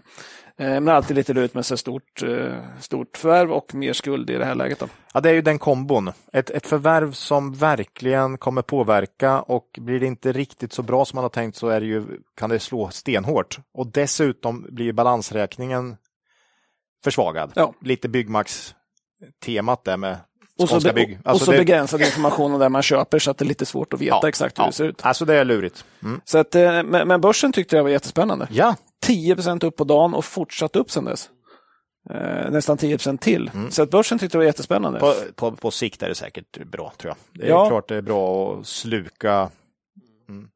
Eh, 0.57 0.67
men 0.67 0.89
alltid 0.89 1.15
lite 1.15 1.33
lurigt 1.33 1.53
med 1.53 1.65
så 1.65 1.77
stort, 1.77 2.23
eh, 2.23 2.55
stort 2.79 3.17
förvärv 3.17 3.51
och 3.51 3.75
mer 3.75 3.93
skuld 3.93 4.29
i 4.29 4.37
det 4.37 4.45
här 4.45 4.55
läget. 4.55 4.79
Då. 4.79 4.87
Ja, 5.13 5.19
det 5.19 5.29
är 5.29 5.33
ju 5.33 5.41
den 5.41 5.59
kombon. 5.59 6.11
Ett, 6.33 6.49
ett 6.49 6.67
förvärv 6.67 7.11
som 7.11 7.53
verkligen 7.53 8.37
kommer 8.37 8.61
påverka 8.61 9.41
och 9.41 9.67
blir 9.77 9.99
det 9.99 10.05
inte 10.05 10.31
riktigt 10.31 10.73
så 10.73 10.81
bra 10.81 11.05
som 11.05 11.17
man 11.17 11.23
har 11.23 11.29
tänkt 11.29 11.57
så 11.57 11.67
är 11.67 11.79
det 11.79 11.85
ju, 11.87 12.03
kan 12.35 12.49
det 12.49 12.59
slå 12.59 12.89
stenhårt. 12.89 13.59
Och 13.73 13.87
dessutom 13.87 14.67
blir 14.69 14.93
balansräkningen 14.93 15.97
försvagad. 17.03 17.51
Ja. 17.55 17.73
Lite 17.81 18.09
Byggmax-temat 18.09 19.83
där 19.83 19.97
med 19.97 20.17
och 20.63 20.69
så, 20.69 20.80
be 20.80 20.93
bygg. 20.93 21.19
Alltså 21.24 21.32
och 21.32 21.45
så 21.45 21.52
det... 21.52 21.58
begränsad 21.58 22.02
information 22.02 22.54
om 22.54 22.60
där 22.60 22.69
man 22.69 22.82
köper 22.82 23.19
så 23.19 23.32
att 23.32 23.38
det 23.38 23.45
är 23.45 23.47
lite 23.47 23.65
svårt 23.65 23.93
att 23.93 24.02
veta 24.02 24.19
ja, 24.21 24.30
exakt 24.30 24.60
hur 24.60 24.63
ja. 24.63 24.67
det 24.67 24.74
ser 24.74 24.86
ut. 24.86 25.06
Alltså 25.06 25.26
det 25.26 25.36
är 25.36 25.45
lurigt. 25.45 25.86
Mm. 26.04 26.21
Så 26.26 26.38
att, 26.38 26.56
eh, 26.56 26.84
men, 26.84 27.21
börsen 27.21 27.54
tyckte 27.54 27.76
jag 27.76 27.84
var 27.84 27.89
jättespännande. 27.89 28.47
Ja. 28.52 28.76
10% 29.08 29.65
upp 29.65 29.76
på 29.76 29.84
dagen 29.84 30.13
och 30.13 30.26
fortsatt 30.26 30.76
upp 30.76 30.91
sedan 30.91 31.06
dess. 31.06 31.30
Eh, 32.10 32.52
nästan 32.52 32.78
10% 32.78 33.17
till. 33.17 33.52
Så 33.69 33.84
att 33.84 33.89
börsen 33.89 34.19
tyckte 34.19 34.38
det 34.38 34.39
var 34.39 34.45
jättespännande. 34.45 35.00
På, 35.00 35.13
på, 35.36 35.52
på 35.52 35.71
sikt 35.71 36.04
är 36.04 36.10
det 36.10 36.15
säkert 36.15 36.65
bra, 36.65 36.93
tror 36.97 37.10
jag. 37.10 37.41
Det 37.41 37.47
är 37.47 37.50
Ja. 37.50 37.67
klart 37.67 37.88
det 37.88 37.95
är 37.95 38.02
bra 38.02 38.56
att 38.60 38.67
sluka. 38.67 39.50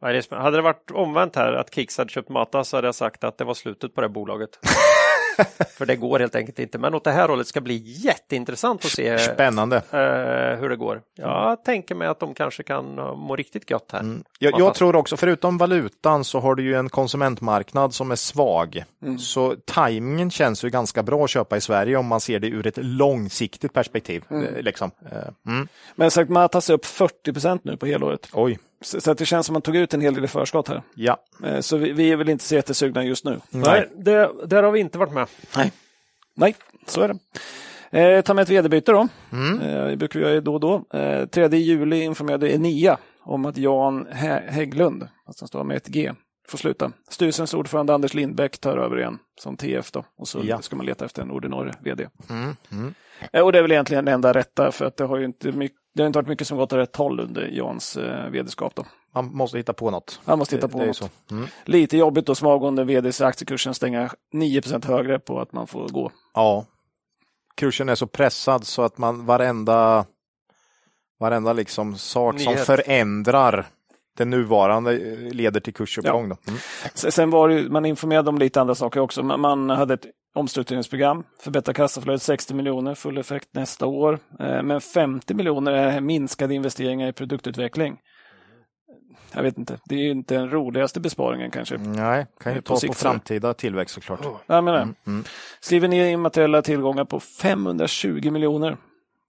Ja, 0.01 0.11
det. 0.11 0.31
Hade 0.31 0.57
det 0.57 0.61
varit 0.61 0.91
omvänt 0.91 1.35
här, 1.35 1.53
att 1.53 1.75
Kicks 1.75 1.97
hade 1.97 2.09
köpt 2.09 2.29
Mata, 2.29 2.63
så 2.63 2.77
hade 2.77 2.87
jag 2.87 2.95
sagt 2.95 3.23
att 3.23 3.37
det 3.37 3.43
var 3.43 3.53
slutet 3.53 3.95
på 3.95 4.01
det 4.01 4.09
bolaget. 4.09 4.49
För 5.77 5.85
det 5.85 5.95
går 5.95 6.19
helt 6.19 6.35
enkelt 6.35 6.59
inte. 6.59 6.77
Men 6.77 6.93
åt 6.95 7.03
det 7.03 7.11
här 7.11 7.27
hållet 7.29 7.47
ska 7.47 7.61
bli 7.61 7.81
jätteintressant 7.85 8.85
att 8.85 8.91
se 8.91 9.19
Spännande. 9.19 9.75
eh, 9.77 10.59
hur 10.59 10.69
det 10.69 10.75
går. 10.75 11.01
Jag 11.15 11.63
tänker 11.63 11.95
mig 11.95 12.07
att 12.07 12.19
de 12.19 12.33
kanske 12.33 12.63
kan 12.63 12.99
eh, 12.99 13.15
må 13.15 13.35
riktigt 13.35 13.69
gött 13.69 13.89
här. 13.91 13.99
Jag, 14.03 14.53
Ja, 14.53 14.59
jag 14.59 14.67
fast- 14.67 14.77
tror 14.77 14.95
också, 14.95 15.17
förutom 15.17 15.57
valutan 15.57 16.23
så 16.23 16.39
har 16.39 16.55
du 16.55 16.63
ju 16.63 16.73
en 16.75 16.89
konsumentmarknad 16.89 17.93
som 17.93 18.11
är 18.11 18.15
svag. 18.15 18.83
Mm. 19.03 19.19
Så 19.19 19.55
tajmingen 19.65 20.31
känns 20.31 20.63
ju 20.63 20.69
ganska 20.69 21.03
bra 21.03 21.23
att 21.23 21.29
köpa 21.29 21.57
i 21.57 21.61
Sverige 21.61 21.97
om 21.97 22.05
man 22.05 22.19
ser 22.19 22.39
det 22.39 22.47
ur 22.47 22.67
ett 22.67 22.77
långsiktigt 22.77 23.73
perspektiv. 23.73 24.23
Mm. 24.29 24.43
Eh, 24.55 24.61
Liksom. 24.61 24.91
Eh, 25.11 25.17
Mm. 25.47 25.67
Men 25.95 26.11
sagt, 26.11 26.29
Matas 26.29 26.69
är 26.69 26.73
upp 26.73 26.85
40% 26.85 27.59
nu 27.63 27.77
på 27.77 27.85
helåret. 27.85 28.29
Oj, 28.33 28.59
Så, 28.85 29.01
så 29.01 29.11
att 29.11 29.17
det 29.17 29.25
känns 29.25 29.45
som 29.45 29.53
att 29.53 29.55
man 29.55 29.61
tog 29.61 29.75
ut 29.75 29.93
en 29.93 30.01
hel 30.01 30.13
del 30.13 30.23
i 30.23 30.27
förskott 30.27 30.67
här. 30.67 30.81
ja. 30.95 31.17
Eh, 31.43 31.59
Så 31.59 31.77
vi, 31.77 31.91
vi 31.91 32.11
är 32.11 32.15
väl 32.15 32.29
inte 32.29 32.43
så 32.43 32.55
jättesugna 32.55 33.03
just 33.03 33.25
nu. 33.25 33.39
Nej, 33.49 33.89
det, 33.95 34.31
där 34.45 34.63
har 34.63 34.71
vi 34.71 34.79
inte 34.79 34.97
varit 34.97 35.13
med. 35.13 35.27
Nej, 36.35 36.55
så 36.87 37.01
är 37.01 37.07
det. 37.07 37.17
Eh, 37.99 38.21
ta 38.21 38.33
med 38.33 38.41
ett 38.41 38.49
vd-byte 38.49 38.91
då. 38.91 39.01
Eh, 39.61 39.87
det 39.87 39.95
brukar 39.97 40.19
vi 40.19 40.25
göra 40.25 40.41
då 40.41 40.53
och 40.53 40.59
då. 40.59 40.85
Eh, 40.99 41.25
3 41.25 41.57
juli 41.57 42.01
informerade 42.03 42.53
Enia 42.53 42.97
om 43.23 43.45
att 43.45 43.57
Jan 43.57 44.07
Hä- 44.07 44.49
Hägglund, 44.51 45.07
alltså 45.25 45.43
han 45.43 45.47
står 45.47 45.63
med 45.63 45.77
ett 45.77 45.87
G, 45.87 46.11
får 46.47 46.57
sluta. 46.57 46.91
Styrelsens 47.09 47.53
ordförande 47.53 47.93
Anders 47.93 48.13
Lindbäck 48.13 48.57
tar 48.57 48.77
över 48.77 48.99
igen 48.99 49.19
som 49.41 49.57
TF 49.57 49.91
då. 49.91 50.05
Och 50.17 50.27
så 50.27 50.39
Ja. 50.43 50.61
ska 50.61 50.75
man 50.75 50.85
leta 50.85 51.05
efter 51.05 51.21
en 51.21 51.31
ordinarie 51.31 51.73
vd. 51.81 52.07
Mm. 52.29 52.55
Mm. 52.71 52.93
Eh, 53.33 53.41
och 53.41 53.51
det 53.51 53.57
är 53.57 53.61
väl 53.61 53.71
egentligen 53.71 54.05
det 54.05 54.11
enda 54.11 54.33
rätta 54.33 54.71
för 54.71 54.85
att 54.85 54.97
det 54.97 55.03
har 55.03 55.17
ju 55.17 55.25
inte, 55.25 55.51
mycket, 55.51 55.77
det 55.95 56.01
har 56.03 56.07
inte 56.07 56.19
varit 56.19 56.27
mycket 56.27 56.47
som 56.47 56.57
gått 56.57 56.73
åt 56.73 56.77
rätt 56.79 56.95
håll 56.95 57.19
under 57.19 57.47
Jans 57.47 57.97
eh, 57.97 58.29
vd-skap 58.29 58.75
då. 58.75 58.85
Man 59.13 59.25
måste 59.35 59.57
hitta 59.57 59.73
på 59.73 59.91
något. 59.91 60.21
Han 60.25 60.39
måste 60.39 60.55
hitta 60.55 60.67
Det- 60.67 60.73
på 60.73 60.79
det 60.79 60.85
något. 60.85 60.95
så. 60.97 61.09
Mm. 61.31 61.47
Lite 61.65 61.97
jobbigt 61.97 62.25
då 62.25 62.35
som 62.35 62.47
avgående 62.47 62.83
vd 62.83 63.11
så 63.11 63.25
aktiekursen 63.25 63.73
stänga 63.73 64.09
9% 64.33 64.85
högre 64.87 65.19
på 65.19 65.39
att 65.39 65.53
man 65.53 65.67
får 65.67 65.87
gå. 65.89 66.11
Ja. 66.33 66.65
Kursen 67.55 67.89
är 67.89 67.95
så 67.95 68.07
pressad 68.07 68.65
så 68.67 68.81
att 68.81 68.97
man 68.97 69.25
varenda, 69.25 70.05
varenda 71.19 71.53
liksom 71.53 71.97
sak 71.97 72.39
som 72.39 72.53
Nyhet. 72.53 72.65
förändrar 72.65 73.67
det 74.17 74.25
nuvarande 74.25 74.93
eh, 74.93 75.33
leder 75.33 75.59
till 75.59 75.73
kursuppgång. 75.73 76.29
Då. 76.29 76.37
Mm. 76.47 76.59
Sen 76.93 77.29
var 77.29 77.49
det, 77.49 77.69
man 77.69 77.85
informerade 77.85 78.29
om 78.29 78.37
lite 78.37 78.61
andra 78.61 78.75
saker 78.75 78.99
också. 78.99 79.23
Man, 79.23 79.39
man 79.39 79.69
hade 79.69 79.93
ett 79.93 80.05
omstruktureringsprogram, 80.35 81.23
förbättra 81.39 81.73
kassaflödet 81.73 82.21
60 82.21 82.53
miljoner, 82.53 82.95
full 82.95 83.17
effekt 83.17 83.47
nästa 83.51 83.85
år. 83.85 84.19
Eh, 84.39 84.63
Men 84.63 84.81
50 84.81 85.33
miljoner 85.33 85.71
är 85.71 86.01
minskade 86.01 86.53
investeringar 86.53 87.07
i 87.07 87.13
produktutveckling. 87.13 87.97
Jag 89.33 89.43
vet 89.43 89.57
inte, 89.57 89.77
det 89.85 89.95
är 89.95 89.99
ju 89.99 90.11
inte 90.11 90.33
den 90.35 90.49
roligaste 90.49 90.99
besparingen 90.99 91.51
kanske. 91.51 91.77
Nej, 91.77 92.25
kan 92.39 92.53
ju 92.53 92.61
På 92.61 92.75
ta 92.77 92.87
på 92.87 92.93
framtida 92.93 93.53
tillväxt 93.53 93.95
såklart. 93.95 94.19
Jag 94.47 94.63
menar, 94.63 94.81
Mm. 94.81 94.95
Mm. 95.07 95.23
skriver 95.59 95.87
ner 95.87 96.05
immateriella 96.05 96.61
tillgångar 96.61 97.05
på 97.05 97.19
520 97.19 98.31
miljoner. 98.31 98.77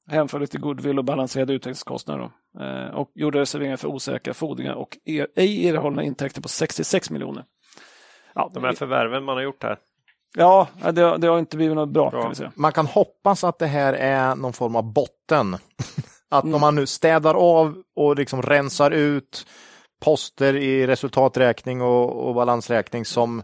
Hänförligt 0.09 0.53
till 0.53 0.61
goodwill 0.61 0.99
och 0.99 1.05
balanserade 1.05 1.53
utvecklingskostnader. 1.53 2.31
Eh, 2.61 2.95
Och 2.95 3.11
gjorde 3.15 3.41
reserveringar 3.41 3.77
för 3.77 3.89
osäkra 3.89 4.35
fordringar 4.35 4.75
och 4.75 4.99
er, 5.05 5.29
ej 5.37 5.69
erhållna 5.69 6.03
intäkter 6.03 6.41
på 6.43 6.49
66 6.49 7.11
miljoner. 7.11 7.45
Ja, 8.35 8.51
De 8.55 8.65
här 8.65 8.73
förvärven 8.73 9.25
man 9.25 9.37
har 9.37 9.43
gjort 9.43 9.63
här. 9.63 9.79
Ja, 10.37 10.69
det, 10.93 11.17
det 11.19 11.27
har 11.27 11.39
inte 11.39 11.57
blivit 11.57 11.77
något 11.77 11.89
bra, 11.89 12.11
Bra. 12.11 12.21
kan 12.21 12.31
vi 12.31 12.37
säga. 12.37 12.53
Man 12.57 12.73
kan 12.73 12.87
hoppas 12.87 13.45
att 13.45 13.59
det 13.59 13.67
här 13.67 13.93
är 13.93 14.35
någon 14.37 14.53
form 14.53 14.77
av 14.77 14.93
botten. 14.93 15.55
Att 16.29 16.45
Mm. 16.45 16.55
om 16.55 16.61
man 16.61 16.75
nu 16.75 16.87
städar 16.87 17.35
av 17.35 17.83
och 17.97 18.17
liksom 18.17 18.43
rensar 18.43 18.91
ut 18.91 19.47
poster 20.01 20.57
i 20.57 20.87
resultaträkning 20.87 21.83
och, 21.83 22.29
och 22.29 22.35
balansräkning 22.35 23.05
som, 23.05 23.43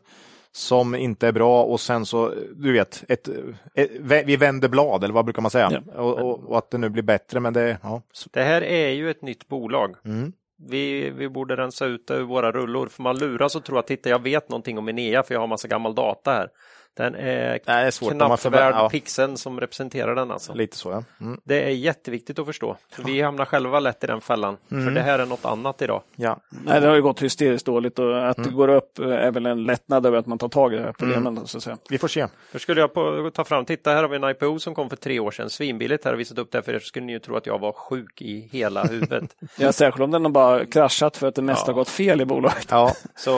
som 0.52 0.94
inte 0.94 1.28
är 1.28 1.32
bra 1.32 1.62
och 1.62 1.80
sen 1.80 2.06
så, 2.06 2.34
du 2.54 2.72
vet, 2.72 3.04
ett, 3.08 3.28
ett, 3.74 3.90
vi 4.24 4.36
vänder 4.36 4.68
blad 4.68 5.04
eller 5.04 5.14
vad 5.14 5.24
brukar 5.24 5.42
man 5.42 5.50
säga? 5.50 5.82
Och, 5.96 6.18
och, 6.18 6.50
och 6.50 6.58
att 6.58 6.70
det 6.70 6.78
nu 6.78 6.88
blir 6.88 7.02
bättre 7.02 7.40
men 7.40 7.52
det, 7.52 7.78
ja. 7.82 8.02
Det 8.30 8.42
här 8.42 8.62
är 8.62 8.88
ju 8.88 9.10
ett 9.10 9.22
nytt 9.22 9.48
bolag. 9.48 9.96
Mm. 10.04 10.32
Vi, 10.68 11.10
vi 11.10 11.28
borde 11.28 11.56
rensa 11.56 11.86
ut 11.86 12.06
det 12.06 12.14
ur 12.14 12.22
våra 12.22 12.52
rullor. 12.52 12.86
För 12.86 13.02
man 13.02 13.18
luras 13.18 13.56
och 13.56 13.64
tror 13.64 13.78
att 13.78 13.86
titta, 13.86 14.08
jag 14.08 14.22
vet 14.22 14.48
någonting 14.48 14.78
om 14.78 14.88
Enea 14.88 15.22
för 15.22 15.34
jag 15.34 15.40
har 15.40 15.46
massa 15.46 15.68
gammal 15.68 15.94
data 15.94 16.32
här. 16.32 16.48
Den 16.96 17.14
är 17.14 17.60
är 17.66 17.90
svårt. 17.90 18.12
knappt 18.12 18.44
värd 18.44 18.74
ja, 18.74 18.88
pixeln 18.88 19.36
som 19.36 19.60
representerar 19.60 20.14
den 20.14 20.30
alltså. 20.30 20.54
Lite 20.54 20.76
så 20.76 20.90
ja. 20.90 21.04
Mm. 21.20 21.40
Det 21.44 21.62
är 21.64 21.68
jätteviktigt 21.68 22.38
att 22.38 22.46
förstå. 22.46 22.76
För 22.92 23.02
vi 23.02 23.20
hamnar 23.22 23.44
själva 23.44 23.80
lätt 23.80 24.04
i 24.04 24.06
den 24.06 24.20
fällan. 24.20 24.56
För 24.68 24.90
det 24.90 25.00
här 25.00 25.18
är 25.18 25.26
något 25.26 25.44
annat 25.44 25.82
idag. 25.82 26.02
ja. 26.16 26.38
Nej, 26.64 26.80
det 26.80 26.86
har 26.88 26.94
ju 26.94 27.02
gått 27.02 27.22
hysteriskt 27.22 27.66
dåligt 27.66 27.98
och 27.98 28.28
att 28.28 28.38
Mm. 28.38 28.50
det 28.50 28.56
går 28.56 28.68
upp 28.68 28.98
är 28.98 29.30
väl 29.30 29.46
en 29.46 29.64
lättnad 29.64 30.06
över 30.06 30.18
att 30.18 30.26
man 30.26 30.38
tar 30.38 30.48
tag 30.48 30.74
i 30.74 30.76
det 30.76 30.82
här 30.82 30.92
problemen. 30.92 31.34
då, 31.34 31.46
Så 31.46 31.56
att 31.58 31.62
säga. 31.64 31.78
Vi 31.90 31.98
får 31.98 32.08
se. 32.08 32.26
För 32.50 32.58
skulle 32.58 32.80
jag 32.80 32.94
på, 32.94 33.30
ta 33.34 33.44
fram, 33.44 33.64
titta 33.64 33.90
här 33.90 34.02
har 34.02 34.08
vi 34.08 34.16
en 34.16 34.24
IPO 34.24 34.58
som 34.58 34.74
kom 34.74 34.88
för 34.88 34.96
tre 34.96 35.20
år 35.20 35.30
sedan, 35.30 35.50
svinbilligt 35.50 36.04
här 36.04 36.12
och 36.12 36.20
visat 36.20 36.38
upp 36.38 36.50
det 36.52 36.58
här 36.58 36.62
för 36.62 36.74
er 36.74 36.78
så 36.78 36.84
skulle 36.86 37.06
ni 37.06 37.12
ju 37.12 37.18
tro 37.18 37.36
att 37.36 37.46
jag 37.46 37.58
var 37.58 37.72
sjuk 37.72 38.22
i 38.22 38.48
hela 38.52 38.84
huvudet. 38.84 39.36
Ja, 39.58 39.72
särskilt 39.72 40.02
om 40.04 40.10
den 40.10 40.24
har 40.24 40.32
bara 40.32 40.66
kraschat 40.66 41.16
för 41.16 41.26
att 41.28 41.34
det 41.34 41.42
mesta 41.42 41.66
har 41.66 41.74
gått 41.74 41.88
fel 41.88 42.20
i 42.20 42.24
bolaget. 42.24 42.66
Ja, 42.70 42.92
Så 43.16 43.30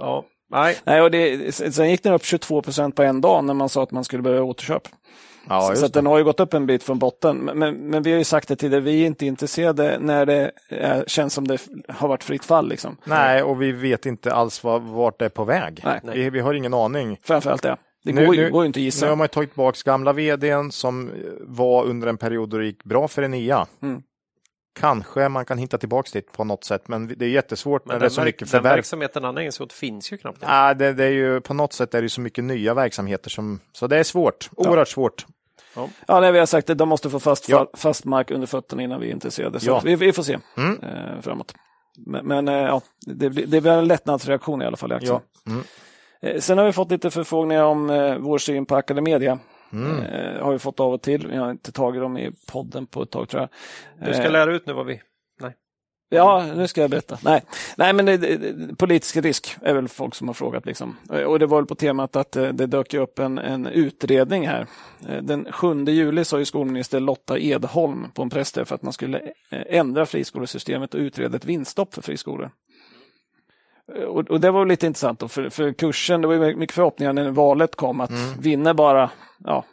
ja, 0.00 0.24
nej, 0.52 0.76
Nej, 0.84 1.02
och 1.02 1.10
det, 1.10 1.54
sen 1.54 1.90
gick 1.90 2.02
den 2.02 2.12
upp 2.12 2.24
22 2.24 2.62
procent 2.62 2.96
på 2.96 3.02
en 3.02 3.20
dag 3.20 3.44
när 3.44 3.54
man 3.54 3.68
sa 3.68 3.82
att 3.82 3.90
man 3.90 4.04
skulle 4.04 4.22
börja 4.22 4.42
återköp. 4.42 4.82
ja 5.48 5.72
så 5.76 5.82
det. 5.86 5.92
den 5.92 6.06
har 6.06 6.18
ju 6.18 6.24
gått 6.24 6.40
upp 6.40 6.54
en 6.54 6.66
bit 6.66 6.82
från 6.82 6.98
botten. 6.98 7.36
Men, 7.36 7.58
men, 7.58 7.74
men 7.74 8.02
vi 8.02 8.10
har 8.10 8.18
ju 8.18 8.24
sagt 8.24 8.48
det 8.48 8.56
tidigare, 8.56 8.80
vi 8.82 9.02
är 9.02 9.06
inte 9.06 9.26
intresserade 9.26 9.98
när 10.00 10.26
det 10.26 10.50
är, 10.68 11.04
känns 11.06 11.34
som 11.34 11.48
det 11.48 11.58
har 11.88 12.08
varit 12.08 12.24
fritt 12.24 12.44
fall. 12.44 12.68
Liksom. 12.68 12.96
Nej, 13.04 13.42
och 13.42 13.62
vi 13.62 13.72
vet 13.72 14.06
inte 14.06 14.32
alls 14.34 14.64
vad, 14.64 14.82
vart 14.82 15.18
det 15.18 15.24
är 15.24 15.28
på 15.28 15.44
väg. 15.44 15.80
Nej. 15.84 16.00
Vi, 16.14 16.30
vi 16.30 16.40
har 16.40 16.54
ingen 16.54 16.74
aning. 16.74 17.18
Framförallt 17.22 17.62
det. 17.62 17.76
Det 18.04 18.12
Nu- 18.12 18.26
går, 18.26 18.34
ju- 18.36 18.42
nu- 18.44 18.50
går 18.50 18.62
ju 18.62 18.66
inte 18.66 18.76
att 18.76 18.80
Nu 18.80 18.84
gissa. 18.84 19.08
har 19.08 19.16
man 19.16 19.28
tagit 19.28 19.50
tillbaka 19.50 19.78
gamla 19.84 20.12
vdn 20.12 20.72
som 20.72 21.10
var 21.40 21.84
under 21.84 22.08
en 22.08 22.16
period 22.16 22.48
då 22.48 22.58
det 22.58 22.64
gick 22.66 22.84
bra 22.84 23.08
för 23.08 23.22
Enea. 23.22 23.66
Mm. 23.82 24.02
Kanske 24.80 25.28
man 25.28 25.44
kan 25.44 25.58
hitta 25.58 25.78
tillbaka 25.78 26.08
dit 26.12 26.32
på 26.32 26.44
något 26.44 26.64
sätt, 26.64 26.88
men 26.88 27.14
det 27.18 27.24
är 27.24 27.28
jättesvårt 27.28 27.86
när 27.86 27.94
men 27.94 28.00
det 28.00 28.06
är 28.06 28.10
så 28.10 28.22
mycket 28.24 28.50
den 28.52 28.62
verksamheten 28.62 29.24
han 29.24 29.38
ägnar 29.38 29.50
sig 29.50 29.64
åt 29.64 29.72
finns 29.72 30.12
ju 30.12 30.16
knappt. 30.18 30.38
Ah, 30.42 30.74
det, 30.74 30.92
det 30.92 31.04
är 31.04 31.10
ju, 31.10 31.40
på 31.40 31.54
något 31.54 31.72
sätt 31.72 31.94
är 31.94 32.02
det 32.02 32.08
så 32.08 32.20
mycket 32.20 32.44
nya 32.44 32.74
verksamheter 32.74 33.30
som, 33.30 33.60
så 33.72 33.86
det 33.86 33.98
är 33.98 34.02
svårt, 34.04 34.50
oerhört 34.56 34.88
svårt. 34.88 35.26
Ja, 36.06 36.20
nej, 36.20 36.32
vi 36.32 36.38
har 36.38 36.46
sagt 36.46 36.70
att 36.70 36.78
de 36.78 36.88
måste 36.88 37.10
få 37.10 37.20
fast, 37.20 37.48
Ja. 37.48 37.70
fast 37.74 38.04
mark 38.04 38.30
under 38.30 38.46
fötterna 38.46 38.82
innan 38.82 39.00
vi 39.00 39.08
är 39.08 39.12
intresserade. 39.12 39.60
Så 39.60 39.70
Ja. 39.70 39.80
vi, 39.84 39.94
vi 39.96 40.12
får 40.12 40.22
se 40.22 40.38
Mm. 40.56 40.80
eh, 40.82 41.20
framåt. 41.20 41.54
Men, 42.06 42.26
men 42.26 42.48
eh, 42.48 42.54
ja, 42.54 42.80
det, 43.06 43.30
blir- 43.30 43.46
det 43.46 43.60
blir 43.60 43.72
en 43.72 43.88
lättnadsreaktion 43.88 44.62
i 44.62 44.64
alla 44.64 44.76
fall 44.76 44.92
i 44.92 44.94
aktien. 44.94 45.20
Ja. 45.44 45.50
Mm. 45.52 45.64
Eh, 46.22 46.40
Sen 46.40 46.58
har 46.58 46.64
vi 46.64 46.72
fått 46.72 46.90
lite 46.90 47.10
förfrågningar 47.10 47.64
om 47.64 47.90
eh, 47.90 48.16
vår 48.16 48.38
syn 48.38 48.66
på 48.66 48.76
Academedia. 48.76 49.38
Mm. 49.72 50.02
Eh, 50.02 50.42
har 50.42 50.52
vi 50.52 50.58
fått 50.58 50.80
av 50.80 50.92
och 50.92 51.02
till. 51.02 51.26
Vi 51.26 51.36
har 51.36 51.50
inte 51.50 51.72
tagit 51.72 52.02
dem 52.02 52.18
i 52.18 52.32
podden 52.52 52.86
på 52.86 53.02
ett 53.02 53.10
tag 53.10 53.28
tror 53.28 53.40
jag. 53.42 54.08
Du 54.08 54.14
ska 54.14 54.24
Eh, 54.24 54.32
lära 54.32 54.52
ut 54.54 54.66
nu 54.66 54.72
vad 54.72 54.86
vi... 54.86 55.00
Nej. 55.40 55.54
Ja, 56.14 56.46
nu 56.56 56.66
ska 56.68 56.80
jag 56.80 56.90
berätta. 56.90 57.18
Nej, 57.24 57.42
Nej 57.76 57.92
men 57.92 58.06
det, 58.06 58.16
det, 58.16 58.76
politisk 58.76 59.16
risk 59.16 59.56
är 59.62 59.74
väl 59.74 59.88
folk 59.88 60.14
som 60.14 60.26
har 60.28 60.34
frågat. 60.34 60.66
Liksom. 60.66 60.96
Eh, 61.12 61.22
Och 61.22 61.38
det 61.38 61.46
var 61.46 61.58
väl 61.58 61.66
på 61.66 61.74
temat 61.74 62.16
att 62.16 62.36
eh, 62.36 62.48
det 62.48 62.66
dök 62.66 62.94
upp 62.94 63.18
en, 63.18 63.38
en 63.38 63.66
utredning 63.66 64.48
här. 64.48 64.66
Eh, 65.08 65.22
Den 65.22 65.52
7 65.52 65.84
juli 65.84 66.24
sa 66.24 66.38
ju 66.38 66.44
skolminister 66.44 67.00
Lotta 67.00 67.38
Edholm 67.38 68.06
på 68.14 68.22
en 68.22 68.30
pressträff 68.30 68.72
att 68.72 68.82
man 68.82 68.92
skulle 68.92 69.20
ändra 69.50 70.06
friskolesystemet 70.06 70.94
och 70.94 71.00
utreda 71.00 71.36
ett 71.36 71.44
vinststopp 71.44 71.94
för 71.94 72.02
friskolor. 72.02 72.50
Eh, 73.96 74.02
Och, 74.02 74.30
och 74.30 74.40
det 74.40 74.50
var 74.50 74.66
lite 74.66 74.86
intressant 74.86 75.18
då, 75.20 75.28
för, 75.28 75.48
för 75.48 75.72
kursen, 75.72 76.20
det 76.20 76.26
var 76.26 76.54
mycket 76.54 76.74
förhoppningar 76.74 77.12
när 77.12 77.30
valet 77.30 77.76
kom 77.76 78.00
att 78.00 78.10
vinner 78.38 78.74
bara 78.74 79.10
ja, 79.44 79.64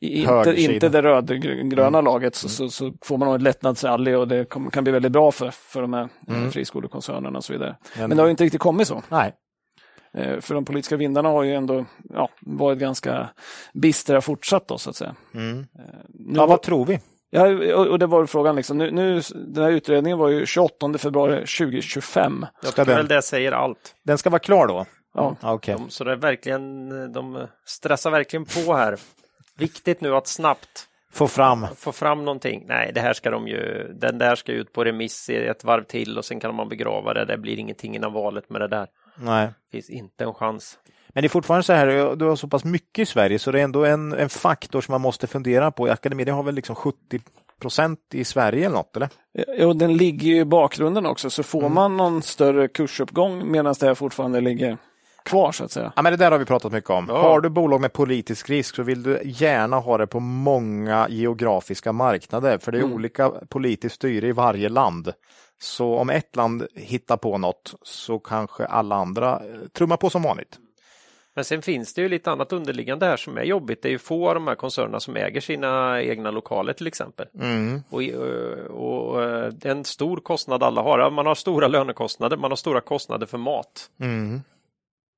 inte, 0.00 0.54
inte 0.56 0.88
det 0.88 1.02
rödgröna 1.02 2.00
laget 2.00 2.34
så, 2.34 2.48
så, 2.48 2.68
så 2.68 2.92
får 3.04 3.18
man 3.18 3.26
nog 3.26 3.34
en 3.34 3.42
lättnadsrally 3.42 4.14
och 4.14 4.28
det 4.28 4.44
kom, 4.44 4.70
kan 4.70 4.84
bli 4.84 4.92
väldigt 4.92 5.12
bra 5.12 5.32
för, 5.32 5.50
för 5.50 5.82
de 5.82 5.92
här 5.92 6.08
mm. 6.28 6.50
friskolekoncernerna 6.50 7.38
och 7.38 7.44
så 7.44 7.52
vidare. 7.52 7.76
Men 7.96 8.10
det 8.10 8.16
har 8.16 8.24
ju 8.26 8.30
inte 8.30 8.44
riktigt 8.44 8.60
kommit 8.60 8.88
så. 8.88 9.02
Nej. 9.08 9.32
Eh, 10.14 10.40
För 10.40 10.54
de 10.54 10.64
politiska 10.64 10.96
vindarna 10.96 11.28
har 11.28 11.42
ju 11.42 11.54
ändå 11.54 11.84
ja, 12.14 12.28
varit 12.40 12.78
ganska 12.78 13.28
bistra 13.74 14.20
fortsatt 14.20 14.68
då 14.68 14.78
så 14.78 14.90
att 14.90 14.96
säga. 14.96 15.14
Mm. 15.34 15.66
Nu 16.08 16.34
Ja, 16.34 16.46
vad 16.46 16.62
tror 16.62 16.86
vi? 16.86 17.00
Ja, 17.30 17.76
och 17.76 17.98
det 17.98 18.06
var 18.06 18.26
frågan 18.26 18.56
liksom. 18.56 18.78
Nu, 18.78 18.90
nu, 18.90 19.20
den 19.34 19.64
här 19.64 19.70
utredningen 19.70 20.18
var 20.18 20.28
ju 20.28 20.46
28 20.46 20.98
februari 20.98 21.34
2025. 21.36 22.46
Jag 22.62 22.74
tycker 22.74 22.94
väl 22.96 23.08
det 23.08 23.22
säger 23.22 23.52
allt. 23.52 23.94
Den 24.04 24.18
ska 24.18 24.30
vara 24.30 24.38
klar 24.38 24.66
då? 24.66 24.86
Ja. 25.14 25.36
Ja, 25.40 25.52
Okej. 25.52 25.74
De, 25.74 25.90
så 25.90 26.04
det 26.04 26.12
är 26.12 26.16
verkligen, 26.16 26.88
de 27.12 27.46
stressar 27.64 28.10
verkligen 28.10 28.44
på 28.44 28.74
här. 28.74 28.96
Viktigt 29.58 30.00
nu 30.00 30.14
att 30.14 30.26
snabbt 30.26 30.88
Få 31.12 31.28
fram. 31.28 31.66
få 31.76 31.92
fram 31.92 32.24
någonting. 32.24 32.64
Nej, 32.68 32.92
det 32.94 33.00
här 33.00 33.12
ska 33.12 33.30
de 33.30 33.48
ju, 33.48 33.92
den 33.94 34.18
där 34.18 34.34
ska 34.34 34.52
ut 34.52 34.72
på 34.72 34.84
remiss 34.84 35.30
i 35.30 35.36
ett 35.46 35.64
varv 35.64 35.82
till 35.82 36.18
och 36.18 36.24
sen 36.24 36.40
kan 36.40 36.54
man 36.54 36.68
begrava 36.68 37.14
det. 37.14 37.24
Det 37.24 37.38
blir 37.38 37.58
ingenting 37.58 37.96
innan 37.96 38.12
valet 38.12 38.50
med 38.50 38.60
det 38.60 38.68
där. 38.68 38.86
Nej. 39.18 39.48
finns 39.70 39.90
inte 39.90 40.24
en 40.24 40.34
chans. 40.34 40.78
Men 41.16 41.22
det 41.22 41.26
är 41.26 41.28
fortfarande 41.28 41.62
så 41.62 41.72
här, 41.72 42.16
du 42.16 42.24
har 42.24 42.36
så 42.36 42.48
pass 42.48 42.64
mycket 42.64 43.02
i 43.02 43.06
Sverige 43.06 43.38
så 43.38 43.52
det 43.52 43.60
är 43.60 43.64
ändå 43.64 43.84
en, 43.84 44.12
en 44.12 44.28
faktor 44.28 44.80
som 44.80 44.92
man 44.92 45.00
måste 45.00 45.26
fundera 45.26 45.70
på. 45.70 45.86
Academedia 45.86 46.34
har 46.34 46.42
väl 46.42 46.54
liksom 46.54 46.74
70 46.76 46.96
procent 47.60 47.98
i 48.12 48.24
Sverige 48.24 48.66
eller 48.66 48.76
något, 48.76 48.96
eller? 48.96 49.08
Jo, 49.58 49.72
den 49.72 49.96
ligger 49.96 50.26
ju 50.26 50.36
i 50.40 50.44
bakgrunden 50.44 51.06
också, 51.06 51.30
så 51.30 51.42
får 51.42 51.60
Mm. 51.60 51.74
man 51.74 51.96
någon 51.96 52.22
större 52.22 52.68
kursuppgång 52.68 53.50
medan 53.50 53.74
det 53.80 53.86
här 53.86 53.94
fortfarande 53.94 54.40
ligger 54.40 54.78
kvar 55.24 55.52
så 55.52 55.64
att 55.64 55.70
säga. 55.70 55.92
Ja, 55.96 56.02
men 56.02 56.12
det 56.12 56.16
där 56.16 56.30
har 56.30 56.38
vi 56.38 56.44
pratat 56.44 56.72
mycket 56.72 56.90
om. 56.90 57.06
Ja. 57.08 57.22
Har 57.22 57.40
du 57.40 57.48
bolag 57.48 57.80
med 57.80 57.92
politisk 57.92 58.50
risk 58.50 58.74
så 58.76 58.82
vill 58.82 59.02
du 59.02 59.20
gärna 59.24 59.78
ha 59.78 59.98
det 59.98 60.06
på 60.06 60.20
många 60.20 61.06
geografiska 61.10 61.92
marknader, 61.92 62.58
för 62.58 62.72
det 62.72 62.78
är 62.78 62.82
Mm. 62.82 62.94
olika 62.94 63.30
politiskt 63.30 63.94
styre 63.94 64.28
i 64.28 64.32
varje 64.32 64.68
land. 64.68 65.12
Så 65.60 65.96
om 65.96 66.10
ett 66.10 66.36
land 66.36 66.66
hittar 66.74 67.16
på 67.16 67.38
något 67.38 67.74
så 67.82 68.18
kanske 68.18 68.64
alla 68.66 68.96
andra 68.96 69.32
eh, 69.32 69.68
trummar 69.72 69.96
på 69.96 70.10
som 70.10 70.22
vanligt. 70.22 70.58
Men 71.36 71.44
sen 71.44 71.62
finns 71.62 71.94
det 71.94 72.02
ju 72.02 72.08
lite 72.08 72.30
annat 72.30 72.52
underliggande 72.52 73.06
här 73.06 73.16
som 73.16 73.38
är 73.38 73.42
jobbigt. 73.42 73.82
Det 73.82 73.88
är 73.88 73.90
ju 73.90 73.98
få 73.98 74.28
av 74.28 74.34
de 74.34 74.46
här 74.48 74.54
koncernerna 74.54 75.00
som 75.00 75.16
äger 75.16 75.40
sina 75.40 76.02
egna 76.02 76.30
lokaler 76.30 76.72
till 76.72 76.86
exempel. 76.86 77.26
Och, 77.90 78.02
i- 78.02 78.14
och, 78.70 79.12
och 79.12 79.22
eh, 79.22 79.48
det 79.52 79.68
är 79.68 79.72
en 79.72 79.84
stor 79.84 80.16
kostnad 80.16 80.62
alla 80.62 80.82
har. 80.82 81.10
Man 81.10 81.26
har 81.26 81.34
stora 81.34 81.68
lönekostnader, 81.68 82.36
man 82.36 82.50
har 82.50 82.56
stora 82.56 82.80
kostnader 82.80 83.26
för 83.26 83.38
mat. 83.38 83.90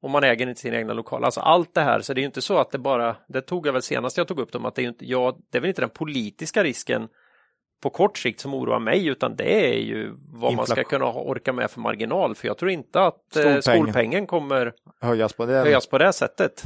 Och 0.03 0.11
man 0.11 0.25
äger 0.25 0.47
inte 0.49 0.61
sina 0.61 0.77
egna 0.77 0.93
lokaler. 0.93 1.25
Alltså 1.25 1.41
allt 1.41 1.75
det 1.75 1.81
här, 1.81 2.01
så 2.01 2.15
det 2.15 2.19
är 2.19 2.23
ju 2.23 2.27
inte 2.27 2.43
så 2.43 2.59
att 2.59 2.71
det 2.71 2.79
bara, 2.79 3.17
det 3.29 3.41
tog 3.41 3.67
jag 3.67 3.73
väl 3.73 3.83
senast 3.83 4.17
jag 4.17 4.29
tog 4.29 4.39
upp 4.41 4.53
dem, 4.53 4.65
att 4.65 4.75
det 4.75 4.81
är 4.81 4.83
ju 4.83 4.89
inte, 4.89 5.07
ja, 5.07 5.37
det 5.51 5.59
är 5.59 5.61
väl 5.63 5.69
inte 5.69 5.83
den 5.83 5.91
politiska 5.91 6.65
risken 6.65 7.09
på 7.83 7.91
kort 7.91 8.19
sikt 8.19 8.41
som 8.41 8.55
oroar 8.55 8.79
mig, 8.79 9.07
utan 9.07 9.37
det 9.37 9.75
är 9.75 9.79
ju 9.79 10.12
vad 10.33 10.55
man 10.55 10.67
ska 10.67 10.73
Inflation. 10.81 11.01
kunna 11.01 11.12
orka 11.12 11.53
med 11.53 11.71
för 11.71 11.81
marginal. 11.81 12.35
För 12.35 12.47
jag 12.49 12.59
tror 12.59 12.71
inte 12.71 13.01
att 13.03 13.37
eh, 13.37 13.43
Skolpeng. 13.43 13.62
skolpengen 13.62 14.27
kommer 14.27 14.73
Höjas 15.01 15.33
på 15.33 15.47
det. 15.47 15.53
höjas 15.59 15.87
på 15.87 15.99
det 15.99 16.12
sättet. 16.12 16.64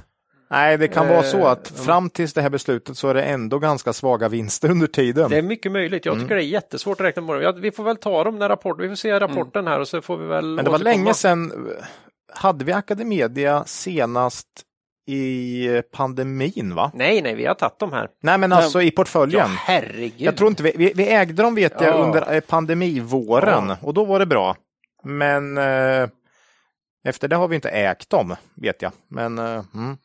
Nej, 0.50 0.78
det 0.78 0.88
kan 0.88 1.08
vara 1.08 1.22
så 1.22 1.46
att 1.46 1.70
Eh, 1.78 1.84
fram 1.84 2.10
tills 2.10 2.32
det 2.34 2.42
här 2.42 2.50
beslutet 2.50 2.96
så 2.96 3.08
är 3.08 3.14
det 3.14 3.22
ändå 3.22 3.58
ganska 3.58 3.92
svaga 3.92 4.28
vinster 4.28 4.70
under 4.70 4.86
tiden. 4.86 5.30
Det 5.30 5.38
är 5.38 5.42
mycket 5.42 5.72
möjligt. 5.72 6.06
Jag 6.06 6.20
tycker 6.20 6.34
det 6.34 6.42
är 6.44 6.46
jättesvårt 6.46 7.00
att 7.00 7.06
räkna 7.06 7.22
på 7.22 7.34
det. 7.34 7.52
Vi 7.52 7.70
får 7.72 7.84
väl 7.84 7.96
ta 7.96 8.24
dem 8.24 8.38
när 8.38 8.48
rapport, 8.48 8.80
vi 8.80 8.88
får 8.88 8.96
se 8.96 9.20
rapporten 9.20 9.66
här 9.66 9.80
och 9.80 9.88
så 9.88 10.00
får 10.02 10.16
vi 10.16 10.26
väl 10.26 10.44
Men 10.44 10.64
det 10.64 10.70
var 10.70 10.78
återkomma. 10.78 10.96
länge 10.96 11.14
sedan. 11.14 11.68
Hade 12.34 12.64
vi 12.64 12.72
Academedia 12.72 13.64
senast 13.66 14.46
i 15.06 15.82
pandemin, 15.92 16.74
va? 16.74 16.90
Nej, 16.94 17.22
nej, 17.22 17.34
vi 17.34 17.46
har 17.46 17.54
tagit 17.54 17.78
dem 17.78 17.92
här. 17.92 18.08
Nej, 18.22 18.38
men 18.38 18.52
alltså 18.52 18.82
i 18.82 18.90
portföljen. 18.90 19.40
Ja, 19.50 19.56
herregud. 19.58 20.12
Jag 20.16 20.36
tror 20.36 20.48
inte 20.50 20.62
vi, 20.62 20.72
vi, 20.76 20.92
vi 20.96 21.08
ägde 21.08 21.42
dem 21.42 21.54
vet 21.54 21.72
jag 21.80 21.88
Ja. 21.88 21.92
under 22.04 22.34
eh, 22.34 22.40
pandemivåren 22.40 23.64
Ja. 23.68 23.76
och 23.82 23.94
då 23.94 24.04
var 24.04 24.18
det 24.18 24.26
bra. 24.26 24.56
Men 25.04 25.58
eh, 25.58 26.08
efter 27.04 27.28
det 27.28 27.36
har 27.36 27.48
vi 27.48 27.54
inte 27.54 27.68
ägt 27.68 28.10
dem, 28.10 28.36
vet 28.54 28.82
jag. 28.82 28.92
Men 29.08 29.38
eh, 29.38 29.64
mm. 29.74 29.96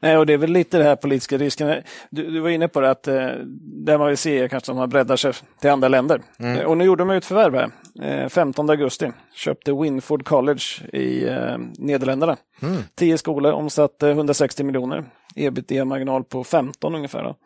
Nej, 0.00 0.16
och 0.16 0.26
det 0.26 0.32
är 0.32 0.38
väl 0.38 0.52
lite 0.52 0.78
det 0.78 0.84
här 0.84 0.96
politiska 0.96 1.38
risken. 1.38 1.82
Du, 2.10 2.30
du 2.30 2.40
var 2.40 2.50
inne 2.50 2.68
på 2.68 2.80
det 2.80 2.90
att 2.90 3.08
eh, 3.08 3.28
det 3.86 3.98
man 3.98 4.08
vill 4.08 4.16
se 4.16 4.38
är 4.38 4.48
kanske 4.48 4.72
att 4.72 4.76
man 4.78 4.88
breddar 4.88 5.16
sig 5.16 5.32
till 5.60 5.70
andra 5.70 5.88
länder. 5.88 6.22
Mm. 6.38 6.58
Eh, 6.58 6.64
och 6.64 6.76
nu 6.76 6.84
gjorde 6.84 7.02
de 7.02 7.10
ett 7.10 7.24
förvärv 7.24 7.54
här. 7.54 7.70
Eh, 8.22 8.28
15 8.28 8.70
augusti 8.70 9.12
köpte 9.34 9.72
Winford 9.72 10.24
College 10.24 10.62
i 10.92 11.24
Nederländerna. 11.78 12.36
Mm. 12.62 12.82
10 12.94 13.18
skolor, 13.18 13.52
omsatte 13.52 14.10
160 14.10 14.64
miljoner. 14.64 15.04
Ebitda-marginal 15.34 16.24
på 16.24 16.44
15 16.44 16.94
ungefär. 16.94 17.22
Då. 17.22 17.36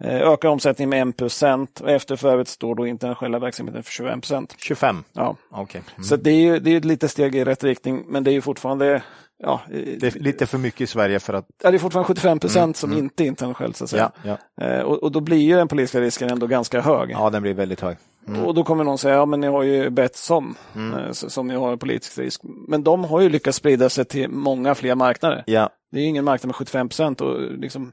Eh, 0.00 0.22
ökar 0.22 0.48
omsättningen 0.48 0.90
med 0.90 1.08
1 1.08 1.16
procent 1.16 1.80
och 1.80 1.90
efter 1.90 2.16
förvärvet 2.16 2.48
står 2.48 2.74
då 2.74 2.86
internationella 2.86 3.38
verksamheten 3.38 3.82
för 3.82 3.92
21 3.92 4.14
procent. 4.14 4.54
25. 4.58 5.04
Ja. 5.12 5.36
Okej. 5.50 5.82
Mm. 5.94 6.04
Så 6.04 6.16
det 6.16 6.30
är 6.30 6.40
ju 6.40 6.58
det 6.58 6.70
är 6.70 6.76
ett 6.76 6.84
litet 6.84 7.10
steg 7.10 7.34
i 7.34 7.44
rätt 7.44 7.64
riktning, 7.64 8.04
men 8.06 8.24
det 8.24 8.30
är 8.30 8.32
ju 8.32 8.40
fortfarande 8.40 9.02
Ja, 9.42 9.60
eh, 9.70 9.78
Det 9.98 10.06
är 10.16 10.18
lite 10.20 10.46
för 10.46 10.58
mycket 10.58 10.80
i 10.80 10.86
Sverige 10.86 11.20
för 11.20 11.34
att... 11.34 11.46
ja, 11.62 11.70
det 11.70 11.76
är 11.76 11.78
fortfarande 11.78 12.06
75 12.06 12.38
procent 12.38 12.76
som 12.76 12.92
inte 12.92 13.24
är 13.24 13.26
internationellt. 13.26 13.76
Så 13.76 13.84
att 13.84 13.90
säga. 13.90 14.12
Ja, 14.22 14.38
ja. 14.56 14.64
Eh, 14.66 14.80
och, 14.80 15.02
och 15.02 15.12
då 15.12 15.20
blir 15.20 15.38
ju 15.38 15.56
den 15.56 15.68
politiska 15.68 16.00
risken 16.00 16.30
ändå 16.30 16.46
ganska 16.46 16.80
hög. 16.80 17.10
ja, 17.10 17.30
den 17.30 17.42
blir 17.42 17.54
väldigt 17.54 17.80
hög. 17.80 17.96
Och 18.44 18.54
då 18.54 18.64
kommer 18.64 18.84
någon 18.84 18.98
säga, 18.98 19.14
ja 19.14 19.26
men 19.26 19.40
ni 19.40 19.46
har 19.46 19.62
ju 19.62 19.90
Betsson 19.90 20.54
Mm. 20.74 20.98
eh, 21.04 21.12
som 21.12 21.46
ni 21.48 21.54
har 21.54 21.76
politisk 21.76 22.18
risk. 22.18 22.40
Men 22.68 22.82
de 22.84 23.04
har 23.04 23.20
ju 23.20 23.28
lyckats 23.28 23.58
sprida 23.58 23.88
sig 23.88 24.04
till 24.04 24.28
många 24.28 24.74
fler 24.74 24.94
marknader. 24.94 25.44
Ja, 25.46 25.70
Det 25.92 25.98
är 25.98 26.02
ju 26.02 26.08
ingen 26.08 26.24
marknad 26.24 26.46
med 26.48 26.56
75 26.56 26.88
procent 26.88 27.20
och 27.20 27.40
liksom, 27.40 27.92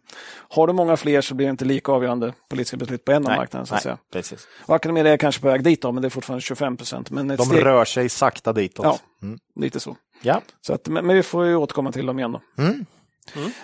har 0.49 0.67
du 0.67 0.73
många 0.73 0.97
fler 0.97 1.21
så 1.21 1.35
blir 1.35 1.47
det 1.47 1.51
inte 1.51 1.65
lika 1.65 1.91
avgörande 1.91 2.33
politiska 2.49 2.77
beslut 2.77 3.05
på 3.05 3.11
en 3.11 3.17
av 3.25 3.29
nej, 3.29 3.37
marknaden. 3.37 3.65
Så 3.67 3.75
att 3.75 3.81
säga. 3.81 3.97
precis. 4.13 4.47
Och 4.65 4.75
Academedia 4.75 5.13
är 5.13 5.17
kanske 5.17 5.41
på 5.41 5.47
väg 5.47 5.63
dit 5.63 5.81
då, 5.81 5.91
men 5.91 6.01
det 6.01 6.07
är 6.07 6.09
fortfarande 6.09 6.41
25 6.41 6.77
procent. 6.77 7.09
De 7.09 7.37
steg, 7.37 7.65
rör 7.65 7.85
sig 7.85 8.09
sakta 8.09 8.53
ditåt. 8.53 8.85
Ja. 8.85 8.99
Mm. 9.21 9.39
lite 9.55 9.79
så. 9.79 9.95
Ja. 10.21 10.41
så 10.61 10.73
att, 10.73 10.87
men, 10.87 11.05
men 11.05 11.15
vi 11.15 11.23
får 11.23 11.45
ju 11.45 11.55
återkomma 11.55 11.91
till 11.91 12.05
dem 12.05 12.19
igen 12.19 12.31
då. 12.31 12.41
Mm. 12.63 12.85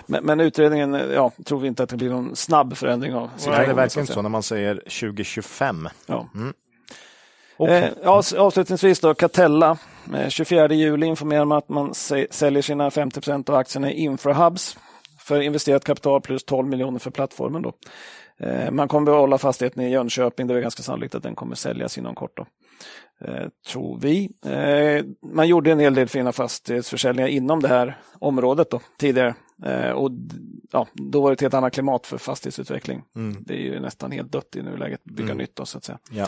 Men, 0.06 0.24
men 0.26 0.40
utredningen, 0.40 0.94
ja, 0.94 1.32
tror 1.46 1.60
vi 1.60 1.68
inte 1.68 1.84
att 1.84 1.90
det 1.90 1.98
blir 1.98 2.10
någon 2.10 2.36
snabb 2.36 2.78
förändring 2.78 3.14
av 3.16 3.30
Nej, 3.48 3.68
det 3.68 3.74
verkar 3.74 4.02
inte 4.02 4.14
så 4.14 4.22
när 4.22 4.30
man 4.30 4.44
säger 4.44 4.76
2025. 4.76 5.90
Ja. 6.06 6.30
Och, 7.58 7.70
Eh, 7.70 7.92
avs- 8.04 8.36
avslutningsvis 8.38 9.00
då, 9.00 9.14
Catella. 9.14 9.78
Eh, 10.16 10.30
24 10.30 10.74
juli 10.74 11.06
informerar 11.06 11.46
man 11.46 11.58
att 11.58 11.70
man 11.70 11.90
sä- 11.92 12.28
säljer 12.32 12.62
sina 12.62 12.92
50 12.92 13.22
procent 13.22 13.50
av 13.50 13.56
aktierna 13.56 13.92
i 13.92 14.00
Infrahubs 14.00 14.78
för 15.20 15.42
investerat 15.42 15.84
kapital 15.84 16.22
plus 16.22 16.44
12 16.44 16.68
miljoner 16.68 17.00
för 17.00 17.12
plattformen. 17.12 17.62
Då. 17.62 17.74
Eh, 18.40 18.72
man 18.72 18.88
kommer 18.88 19.06
behålla 19.06 19.38
fastigheten 19.38 19.84
i 19.84 19.90
Jönköping. 19.92 20.48
Det 20.48 20.54
är 20.54 20.60
ganska 20.62 20.84
sannolikt 20.84 21.16
att 21.16 21.24
den 21.24 21.36
kommer 21.36 21.56
säljas 21.56 21.98
inom 21.98 22.16
kort. 22.16 22.38
Då. 22.38 22.46
Eh, 23.22 23.48
tror 23.68 24.00
vi. 24.00 24.30
Eh, 24.46 25.06
man 25.34 25.48
gjorde 25.48 25.72
en 25.72 25.80
hel 25.80 25.94
del 25.94 26.08
fina 26.08 26.32
fastighetsförsäljningar 26.32 27.28
inom 27.30 27.60
det 27.62 27.68
här 27.68 27.98
området 28.20 28.70
då, 28.72 28.82
tidigare. 28.98 29.36
Eh, 29.66 29.90
och 29.92 30.12
ja, 30.72 30.88
då 30.94 31.22
var 31.22 31.30
det 31.30 31.34
ett 31.34 31.42
helt 31.42 31.54
annat 31.54 31.74
klimat 31.74 32.08
för 32.08 32.18
fastighetsutveckling. 32.18 33.04
Det 33.40 33.54
är 33.54 33.58
ju 33.58 33.80
nästan 33.80 34.12
helt 34.12 34.32
dött 34.32 34.56
i 34.56 34.62
nuläget, 34.62 35.04
bygga 35.04 35.34
nytt 35.34 35.56
då, 35.56 35.66
så 35.66 35.78
att 35.78 35.84
säga. 35.84 35.98
ja. 36.12 36.28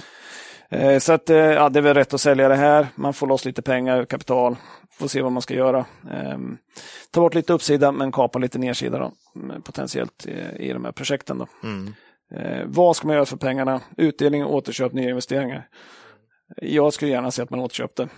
Så 0.99 1.13
att, 1.13 1.29
ja, 1.29 1.69
det 1.69 1.79
är 1.79 1.81
väl 1.81 1.93
rätt 1.93 2.13
att 2.13 2.21
sälja 2.21 2.47
det 2.47 2.55
här. 2.55 2.87
Man 2.95 3.13
får 3.13 3.27
loss 3.27 3.45
lite 3.45 3.61
pengar, 3.61 4.05
kapital, 4.05 4.55
får 4.91 5.07
se 5.07 5.21
vad 5.21 5.31
man 5.31 5.41
ska 5.41 5.53
göra. 5.53 5.85
Ehm, 6.11 6.57
Ta 7.11 7.21
bort 7.21 7.35
lite 7.35 7.53
uppsida 7.53 7.91
men 7.91 8.11
kapa 8.11 8.39
lite 8.39 8.59
nedsida 8.59 8.99
då, 8.99 9.11
mm, 9.35 9.61
potentiellt 9.61 10.25
i 10.59 10.73
de 10.73 10.85
här 10.85 10.91
projekten. 10.91 11.37
Då. 11.37 11.47
Mm. 11.63 11.93
Vad 12.71 12.95
ska 12.95 13.07
man 13.07 13.15
göra 13.15 13.25
för 13.25 13.37
pengarna? 13.37 13.81
Utdelning, 13.97 14.45
återköp, 14.45 14.93
nya 14.93 15.09
investeringar. 15.09 15.67
Jag 16.57 16.93
skulle 16.93 17.11
gärna 17.11 17.31
se 17.31 17.41
att 17.41 17.49
man 17.49 17.59
återköpte. 17.59 18.09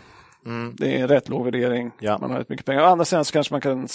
Mm. 0.45 0.75
Det 0.77 0.95
är 0.97 1.01
en 1.01 1.07
rätt 1.07 1.29
låg 1.29 1.45
värdering. 1.45 1.91
Ja. 1.99 2.17
Man 2.17 2.31
har 2.31 2.37
rätt 2.37 2.49
mycket 2.49 2.65
pengar. 2.65 2.81
Å 2.81 2.85
andra 2.85 3.05
sidan 3.05 3.25
så 3.25 3.33
kanske 3.33 3.53
man 3.53 3.61
kan 3.61 3.87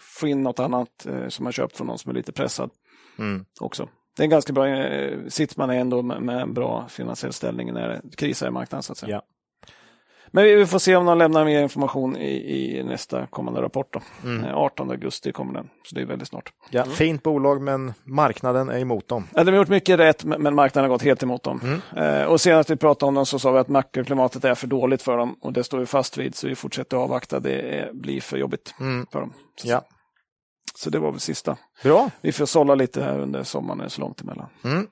få 0.00 0.28
in 0.28 0.42
något 0.42 0.58
annat 0.58 1.06
eh, 1.06 1.28
som 1.28 1.44
man 1.44 1.52
köpt 1.52 1.76
från 1.76 1.86
någon 1.86 1.98
som 1.98 2.10
är 2.10 2.14
lite 2.14 2.32
pressad 2.32 2.70
Mm. 3.18 3.44
också. 3.60 3.88
Det 4.16 4.22
är 4.22 4.24
en 4.24 4.30
ganska 4.30 4.52
bra, 4.52 4.68
eh, 4.68 5.18
sitter 5.28 5.58
man 5.58 5.70
ändå 5.70 6.02
med, 6.02 6.22
med 6.22 6.42
en 6.42 6.54
bra 6.54 6.86
finansiell 6.88 7.32
ställning 7.32 7.72
när 7.72 7.88
det 7.88 8.16
krisar 8.16 8.46
i 8.46 8.50
marknaden. 8.50 8.82
Så 8.82 8.92
att 8.92 8.98
säga. 8.98 9.10
Ja. 9.12 9.22
Men 10.34 10.44
vi 10.44 10.54
vi 10.56 10.66
får 10.66 10.78
se 10.78 10.96
om 10.96 11.06
de 11.06 11.18
lämnar 11.18 11.44
mer 11.44 11.62
information 11.62 12.16
i, 12.16 12.76
i 12.78 12.82
nästa 12.84 13.26
kommande 13.26 13.62
rapport. 13.62 13.92
Då. 13.92 14.00
Mm. 14.24 14.44
Eh, 14.44 14.54
18 14.56 14.90
augusti 14.90 15.32
kommer 15.32 15.54
den, 15.54 15.68
så 15.84 15.94
det 15.94 16.00
är 16.00 16.06
väldigt 16.06 16.28
snart. 16.28 16.52
Ja, 16.70 16.84
Fint 16.84 17.22
bolag 17.22 17.62
men 17.62 17.92
marknaden 18.04 18.68
är 18.68 18.78
emot 18.78 19.08
dem. 19.08 19.28
Ja, 19.34 19.44
de 19.44 19.50
har 19.50 19.58
gjort 19.58 19.68
mycket 19.68 19.98
rätt, 19.98 20.24
men 20.24 20.54
marknaden 20.54 20.90
har 20.90 20.94
gått 20.94 21.02
helt 21.02 21.22
emot 21.22 21.42
dem. 21.42 21.60
Mm. 21.94 22.20
Eh, 22.20 22.24
och 22.26 22.40
senast 22.40 22.70
vi 22.70 22.76
pratade 22.76 23.08
om 23.08 23.14
dem 23.14 23.26
så 23.26 23.38
sa 23.38 23.52
vi 23.52 23.58
att 23.58 23.68
makroklimatet 23.68 24.44
är 24.44 24.54
för 24.54 24.66
dåligt 24.66 25.02
för 25.02 25.16
dem 25.16 25.36
och 25.40 25.52
det 25.52 25.64
står 25.64 25.78
vi 25.78 25.86
fast 25.86 26.18
vid, 26.18 26.34
så 26.34 26.48
vi 26.48 26.54
fortsätter 26.54 26.96
avvakta. 26.96 27.40
Det 27.40 27.60
är, 27.78 27.92
blir 27.92 28.20
för 28.20 28.36
jobbigt 28.36 28.74
Mm. 28.80 29.06
för 29.12 29.20
dem. 29.20 29.32
Så, 29.56 29.68
Ja. 29.68 29.82
så 30.74 30.90
det 30.90 30.98
var 30.98 31.10
väl 31.10 31.20
sista. 31.20 31.56
Bra. 31.82 32.10
Vi 32.20 32.32
får 32.32 32.46
sålla 32.46 32.74
lite 32.74 33.02
här 33.02 33.18
under 33.20 33.42
sommaren, 33.42 33.78
det 33.78 33.84
är 33.84 33.88
så 33.88 34.00
långt 34.00 34.20
emellan. 34.20 34.46
Mm. 34.64 34.86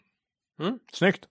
Mm. 0.61 0.79
Snyggt. 0.93 1.25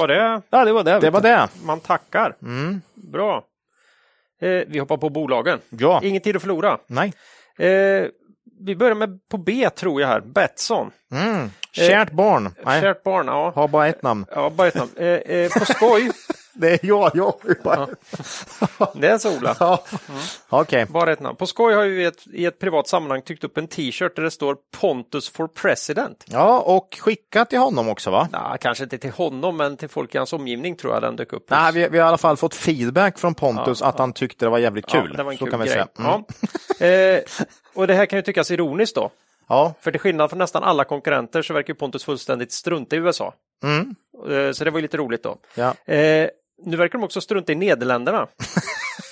Var 0.00 0.08
det 0.08 0.42
Ja, 0.50 0.64
det 0.64 0.72
var 0.72 0.84
det. 0.84 1.00
Det 1.00 1.10
var 1.10 1.20
det. 1.20 1.48
man 1.64 1.80
tackar? 1.80 2.36
Mm. 2.42 2.80
Bra. 2.94 3.44
Eh, 4.42 4.48
vi 4.66 4.78
hoppar 4.78 4.96
på 4.96 5.08
bolagen. 5.08 5.58
Ja. 5.68 6.00
Ingen 6.02 6.22
tid 6.22 6.36
att 6.36 6.42
förlora. 6.42 6.78
Nej. 6.86 7.12
Eh, 7.58 8.06
vi 8.60 8.76
börjar 8.76 8.94
med 8.94 9.28
på 9.30 9.36
B 9.38 9.70
tror 9.70 10.00
jag 10.00 10.08
här, 10.08 10.20
Betsson. 10.20 10.90
Mm. 11.12 11.50
Kärt 11.72 12.10
barn. 12.10 12.54
Nej. 12.64 12.80
Kärt 12.80 13.02
barn, 13.02 13.26
ja. 13.26 13.52
Har 13.54 13.68
bara 13.68 13.86
ett 13.88 14.02
namn. 14.02 14.26
Ja, 14.34 14.50
bara 14.50 14.68
ett 14.68 14.74
namn. 14.74 14.90
Eh, 14.96 15.06
eh, 15.06 15.50
på 15.58 15.64
skoj, 15.64 16.10
Det 16.52 16.68
är 16.72 16.78
jag. 16.82 17.10
jag 17.14 17.24
har 17.24 17.48
ju 17.48 17.54
bara... 17.64 17.88
det 18.94 19.08
är 19.08 19.18
så 19.18 19.36
Ola. 19.36 19.56
Ja. 19.60 19.84
Okej. 20.48 20.86
Bara 20.86 21.12
ett 21.12 21.20
namn. 21.20 21.36
På 21.36 21.46
skoj 21.46 21.74
har 21.74 21.84
vi 21.84 22.02
i 22.02 22.04
ett, 22.04 22.26
i 22.32 22.46
ett 22.46 22.58
privat 22.58 22.88
sammanhang 22.88 23.22
tryckt 23.22 23.44
upp 23.44 23.58
en 23.58 23.68
t-shirt 23.68 24.16
där 24.16 24.22
det 24.22 24.30
står 24.30 24.56
Pontus 24.80 25.28
for 25.30 25.46
president. 25.46 26.24
Ja, 26.28 26.60
och 26.60 26.98
skickat 27.00 27.50
till 27.50 27.58
honom 27.58 27.88
också 27.88 28.10
va? 28.10 28.28
Nah, 28.32 28.56
kanske 28.56 28.84
inte 28.84 28.98
till 28.98 29.10
honom, 29.12 29.56
men 29.56 29.76
till 29.76 29.88
folk 29.88 30.14
i 30.14 30.18
hans 30.18 30.32
omgivning 30.32 30.76
tror 30.76 30.92
jag 30.94 31.02
den 31.02 31.16
dök 31.16 31.32
upp. 31.32 31.50
Nej, 31.50 31.72
vi, 31.72 31.88
vi 31.88 31.98
har 31.98 32.06
i 32.06 32.08
alla 32.08 32.18
fall 32.18 32.36
fått 32.36 32.54
feedback 32.54 33.18
från 33.18 33.34
Pontus 33.34 33.82
att 33.82 33.98
han 33.98 34.12
tyckte 34.12 34.44
det 34.44 34.50
var 34.50 34.58
jävligt 34.58 34.86
kul. 34.86 35.08
Ja, 35.10 35.16
det 35.16 35.22
var 35.22 35.32
en 35.32 35.38
Så 35.38 35.44
kul 35.44 35.50
kan 35.50 35.60
vi 35.60 35.66
grej. 35.66 35.72
säga. 35.72 35.88
Mm. 35.98 36.24
Ja. 36.80 36.86
Eh, 36.86 37.22
och 37.74 37.86
det 37.86 37.94
här 37.94 38.06
kan 38.06 38.18
ju 38.18 38.22
tyckas 38.22 38.50
ironiskt 38.50 38.94
då. 38.94 39.10
Ja. 39.48 39.74
För 39.80 39.90
till 39.90 40.00
skillnad 40.00 40.30
från 40.30 40.38
nästan 40.38 40.62
alla 40.64 40.84
konkurrenter 40.84 41.42
så 41.42 41.54
verkar 41.54 41.74
Pontus 41.74 42.04
fullständigt 42.04 42.52
strunta 42.52 42.96
i 42.96 42.98
USA. 42.98 43.34
Mm. 43.62 43.94
Eh, 44.28 44.52
Så 44.52 44.64
det 44.64 44.70
var 44.70 44.78
ju 44.78 44.82
lite 44.82 44.96
roligt 44.96 45.22
då. 45.22 45.36
Ja. 45.54 45.74
Eh, 45.94 46.28
nu 46.64 46.76
verkar 46.76 46.98
de 46.98 47.04
också 47.04 47.20
strunta 47.20 47.52
i 47.52 47.54
Nederländerna. 47.54 48.26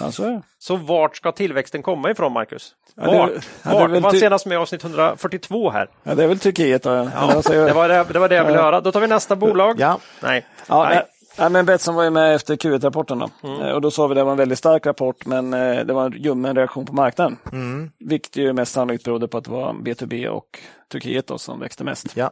Ja, 0.00 0.12
så 0.58 0.76
vart 0.76 1.16
ska 1.16 1.32
tillväxten 1.32 1.82
komma 1.82 2.10
ifrån, 2.10 2.32
Marcus? 2.32 2.74
Ja, 2.94 3.04
Vart? 3.04 3.30
ja, 3.62 3.70
det 3.70 3.74
Vart? 3.74 3.82
väl 3.82 3.92
Det 3.92 4.00
var 4.00 4.12
senast 4.12 4.46
med 4.46 4.58
avsnitt 4.58 4.84
142 4.84 5.70
här. 5.70 5.88
Ja, 6.02 6.14
det 6.14 6.24
är 6.24 6.28
väl 6.28 6.38
Turkiet 6.38 6.86
säger 7.44 7.66
Det 7.66 7.72
var 7.72 7.88
det, 7.88 8.04
det, 8.12 8.18
var 8.18 8.28
det 8.28 8.34
jag 8.34 8.44
ville 8.44 8.58
höra. 8.58 8.80
Då 8.80 8.92
tar 8.92 9.00
vi 9.00 9.06
nästa 9.06 9.36
bolag. 9.36 9.80
Ja, 9.80 9.98
Nej. 10.22 10.46
Ja, 10.68 10.84
Nej. 10.84 10.94
nej. 10.94 11.04
Nej, 11.38 11.50
men 11.50 11.66
Betsson 11.66 11.94
var 11.94 12.04
ju 12.04 12.10
med 12.10 12.34
efter 12.34 12.56
Q1-rapporten. 12.56 13.18
då. 13.18 13.30
Mm. 13.48 13.60
Eh, 13.60 13.70
Och 13.70 13.80
då 13.80 13.90
sa 13.90 14.06
vi 14.06 14.12
att 14.12 14.16
det 14.16 14.24
var 14.24 14.32
en 14.32 14.38
väldigt 14.38 14.58
stark 14.58 14.86
rapport, 14.86 15.26
men 15.26 15.54
eh, 15.54 15.84
det 15.84 15.92
var 15.92 16.06
en 16.06 16.12
ljummen 16.12 16.56
reaktion 16.56 16.86
på 16.86 16.92
marknaden. 16.92 17.36
Mm. 17.52 17.90
Vilket 17.98 18.36
ju 18.36 18.52
mest 18.52 18.72
sannolikt 18.72 19.04
berodde 19.04 19.28
på 19.28 19.38
att 19.38 19.44
det 19.44 19.50
var 19.50 19.72
B2B 19.72 20.26
och 20.26 20.58
Turkiet 20.92 21.26
då, 21.26 21.38
som 21.38 21.60
växte 21.60 21.84
mest. 21.84 22.06
ja. 22.16 22.30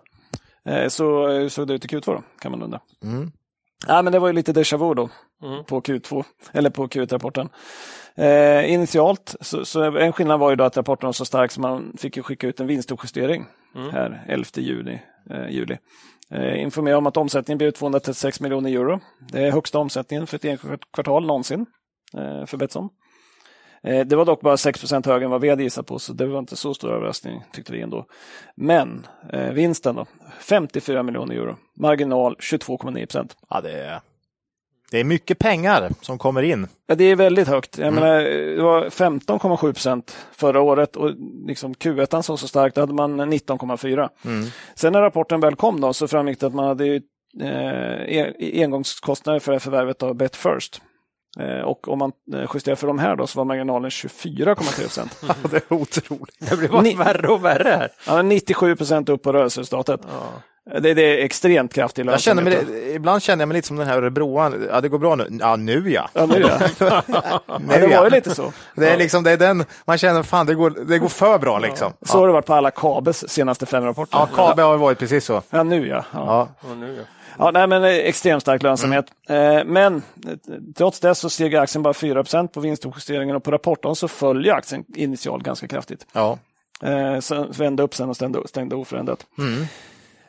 Eh, 0.69 0.89
Så 0.89 1.29
eh, 1.29 1.49
såg 1.49 1.69
det 1.69 1.75
ut 1.75 1.85
i 1.85 1.89
Q2 1.89 2.05
då, 2.07 2.23
kan 2.41 2.51
man 2.51 2.63
undra. 2.63 2.81
Mm. 3.05 3.33
Ja, 3.87 4.03
men 4.03 4.13
det 4.13 4.19
var 4.19 4.27
ju 4.29 4.33
lite 4.33 4.53
déjà 4.53 4.77
vu 4.89 4.95
då 4.95 5.09
Mm. 5.43 5.65
på 5.65 5.81
Q2, 5.81 6.25
eller 6.53 6.71
på 6.71 6.87
Q1-rapporten. 6.89 7.49
Eh, 8.15 8.73
initialt, 8.73 9.35
så, 9.41 9.65
så 9.65 9.83
en 9.99 10.13
skillnad 10.13 10.41
var 10.41 10.51
ju 10.51 10.57
då 10.57 10.65
att 10.65 10.77
rapporten 10.77 11.07
var 11.07 11.13
så 11.13 11.25
stark 11.25 11.51
så 11.51 11.61
man 11.61 11.93
fick 11.99 12.25
skicka 12.25 12.47
ut 12.47 12.61
en 12.61 12.67
vinstuppjustering 12.67 13.47
Mm. 13.75 13.91
här 13.91 14.25
11 14.29 14.45
juni. 14.57 15.03
Eh, 15.31 15.49
juli. 15.51 15.79
Eh, 16.31 16.63
informera 16.63 16.99
om 16.99 17.07
att 17.07 17.17
omsättningen 17.17 17.59
blev 17.59 17.71
236 17.71 18.41
miljoner 18.41 18.71
euro. 18.71 19.01
Det 19.33 19.47
är 19.47 19.51
högsta 19.51 19.79
omsättningen 19.79 20.27
för 20.27 20.37
ett 20.37 20.45
enskilt 20.45 20.93
kvartal 20.93 21.27
någonsin 21.27 21.67
eh, 22.15 22.47
för 22.47 22.57
Betsson. 22.57 22.89
Eh, 23.87 24.07
det 24.07 24.17
var 24.17 24.25
dock 24.25 24.41
bara 24.41 24.57
6 24.57 24.93
högre 25.07 25.25
än 25.25 25.31
vad 25.31 25.41
vi 25.41 25.49
hade 25.49 25.63
gissat 25.63 25.87
på, 25.87 25.99
så 25.99 26.13
det 26.13 26.27
var 26.27 26.39
inte 26.39 26.57
så 26.57 26.75
stor 26.75 26.93
överraskning 26.93 27.43
tyckte 27.53 27.73
vi 27.73 27.81
ändå. 27.81 28.07
Men 28.55 29.07
eh, 29.33 29.51
vinsten 29.51 29.95
då, 29.95 30.07
54 30.41 31.03
miljoner 31.03 31.35
euro, 31.35 31.57
marginal 31.77 32.37
22,9 32.37 33.07
procent. 33.07 33.37
ja 33.51 33.61
det, 33.61 33.73
är, 33.73 34.01
det 34.91 35.01
är 35.01 35.05
mycket 35.05 35.39
pengar 35.39 35.91
som 36.01 36.19
kommer 36.19 36.43
in. 36.43 36.69
Ja, 36.87 36.95
det 36.95 37.05
är 37.05 37.17
väldigt 37.17 37.49
högt. 37.49 37.79
Jag 37.79 37.95
menar, 37.95 38.21
det 38.57 38.63
var 38.63 38.85
15,7 38.85 39.59
procent 39.73 40.17
förra 40.33 40.61
året 40.61 40.97
och 40.97 41.11
liksom 41.47 41.75
Q1 41.75 42.23
såg 42.23 42.39
så 42.39 42.49
starkt, 42.49 42.75
då 42.75 42.83
hade 42.83 42.95
man 42.95 43.21
19,4. 43.21 44.09
Mm. 44.25 44.47
Sen 44.75 44.93
när 44.93 45.01
rapporten 45.01 45.41
väl 45.41 45.57
kom 45.57 45.81
då, 45.81 45.93
så 45.93 46.09
framgick 46.09 46.41
det 46.41 46.47
att 46.47 46.55
man 46.55 46.67
hade 46.67 46.87
ju, 46.87 47.01
eh, 47.41 48.19
e- 48.19 48.63
engångskostnader 48.63 49.41
för 49.41 49.59
förvärvet 49.59 50.03
av 50.03 50.15
Bet 50.15 50.37
First. 50.37 50.81
Eh, 51.41 51.61
och 51.65 51.89
om 51.89 51.99
man 51.99 52.13
eh, 52.35 52.51
justerar 52.55 52.77
för 52.77 52.87
de 52.87 52.99
här 52.99 53.17
då 53.17 53.27
så 53.27 53.39
var 53.39 53.45
marginalen 53.45 53.91
24,3 53.91 54.55
procent. 54.83 55.19
Det 55.51 55.57
är 55.57 55.73
otroligt. 55.77 56.37
Det 56.51 56.57
blir 56.57 56.69
bara 56.69 56.83
Ni- 56.83 56.95
värre 56.95 57.29
och 57.29 57.45
värre 57.45 57.69
här. 57.69 57.89
Ja, 58.07 58.23
97 58.23 58.77
procent 58.77 59.09
upp 59.09 59.23
på 59.23 59.33
rörelseresultatet. 59.33 60.01
Ja. 60.03 60.43
Det, 60.81 60.95
det 60.95 61.03
är 61.21 61.25
extremt 61.25 61.75
kraftig 61.75 62.07
Jag 62.07 62.21
känner 62.21 62.43
lönsamhet. 62.43 62.69
mig, 62.71 62.95
ibland 62.95 63.23
känner 63.23 63.43
jag 63.43 63.49
mig 63.49 63.55
lite 63.57 63.69
som 63.69 63.77
den 63.77 63.87
här 63.87 63.97
örebroan. 63.97 64.67
Ja, 64.73 64.81
det 64.81 64.89
går 64.89 64.99
bra 64.99 65.15
nu. 65.15 65.27
Ja, 65.41 65.57
nu 65.57 65.91
ja. 65.91 66.09
Ja, 66.13 66.27
nu 66.27 66.41
ja. 66.41 66.59
ja, 67.47 67.59
Nu 67.61 67.81
det 67.81 67.97
var 67.97 68.05
ju 68.05 68.11
lite 68.11 68.35
så. 68.35 68.53
Det 68.75 68.89
är 68.91 68.97
liksom, 68.97 69.25
det 69.25 69.31
är 69.31 69.37
den, 69.37 69.65
man 69.85 69.99
känner 69.99 70.23
fan 70.23 70.47
det 70.47 70.55
går, 70.55 70.71
det 70.89 70.99
går 70.99 71.09
för 71.09 71.39
bra 71.39 71.59
liksom. 71.59 71.93
Så 72.03 72.19
har 72.19 72.27
det 72.27 72.33
varit 72.33 72.47
på 72.47 72.55
alla 72.55 72.71
Kabes 72.71 73.29
senaste 73.31 73.67
fem 73.67 73.85
rapporter. 73.85 74.29
Ja, 74.37 74.53
KB 74.53 74.61
har 74.61 74.77
varit 74.77 74.99
precis 74.99 75.25
så. 75.25 75.43
Ja, 75.51 75.63
nu 75.63 75.89
ja. 75.89 76.05
ja. 76.13 76.49
Nu, 76.77 76.95
ja. 76.97 77.03
Ja, 77.39 77.51
nej, 77.51 77.67
men 77.67 77.85
eh, 77.85 77.91
extremt 77.91 78.43
stark 78.43 78.63
lönsamhet. 78.63 79.07
Eh, 79.29 79.65
men 79.65 79.97
eh, 79.97 80.33
trots 80.77 81.01
det 81.01 81.15
så 81.15 81.31
steg 81.31 81.55
aktien 81.57 81.83
bara 81.83 81.93
4% 81.93 82.49
på 82.49 82.61
vinstuppjusteringen 82.61 83.37
och 83.37 83.45
på 83.45 83.51
rapporten 83.51 83.95
så 83.95 84.09
följer 84.09 84.55
aktien 84.55 84.85
initialt 84.95 85.45
ganska 85.45 85.69
kraftigt. 85.69 86.07
Ja. 86.13 86.39
Så 87.21 87.47
vände 87.59 87.83
upp 87.83 87.95
sen 87.95 88.09
och 88.09 88.17
stängde, 88.17 88.49
stängde 88.49 88.77
oförändrat. 88.77 89.27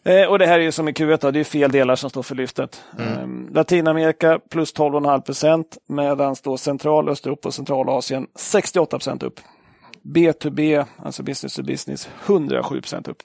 Eh, 0.07 0.27
och 0.27 0.39
det 0.39 0.45
här 0.45 0.59
är 0.59 0.63
ju 0.63 0.71
som 0.71 0.87
i 0.87 0.91
Q1, 0.91 1.17
då, 1.21 1.31
det 1.31 1.39
är 1.39 1.43
fel 1.43 1.71
delar 1.71 1.95
som 1.95 2.09
står 2.09 2.23
för 2.23 2.35
lyftet. 2.35 2.83
Eh, 2.99 3.27
Latinamerika 3.51 4.39
plus 4.49 4.75
12,5 4.75 5.21
procent 5.21 5.77
medan 5.87 6.35
då 6.43 6.57
Central, 6.57 7.09
Östeuropa 7.09 7.47
och 7.47 7.53
Centralasien 7.53 8.27
68 8.35 8.97
procent 8.97 9.23
upp. 9.23 9.39
B2B, 10.03 10.85
alltså 10.97 11.23
business 11.23 11.55
to 11.55 11.63
business, 11.63 12.09
107 12.25 12.81
procent 12.81 13.07
upp. 13.07 13.23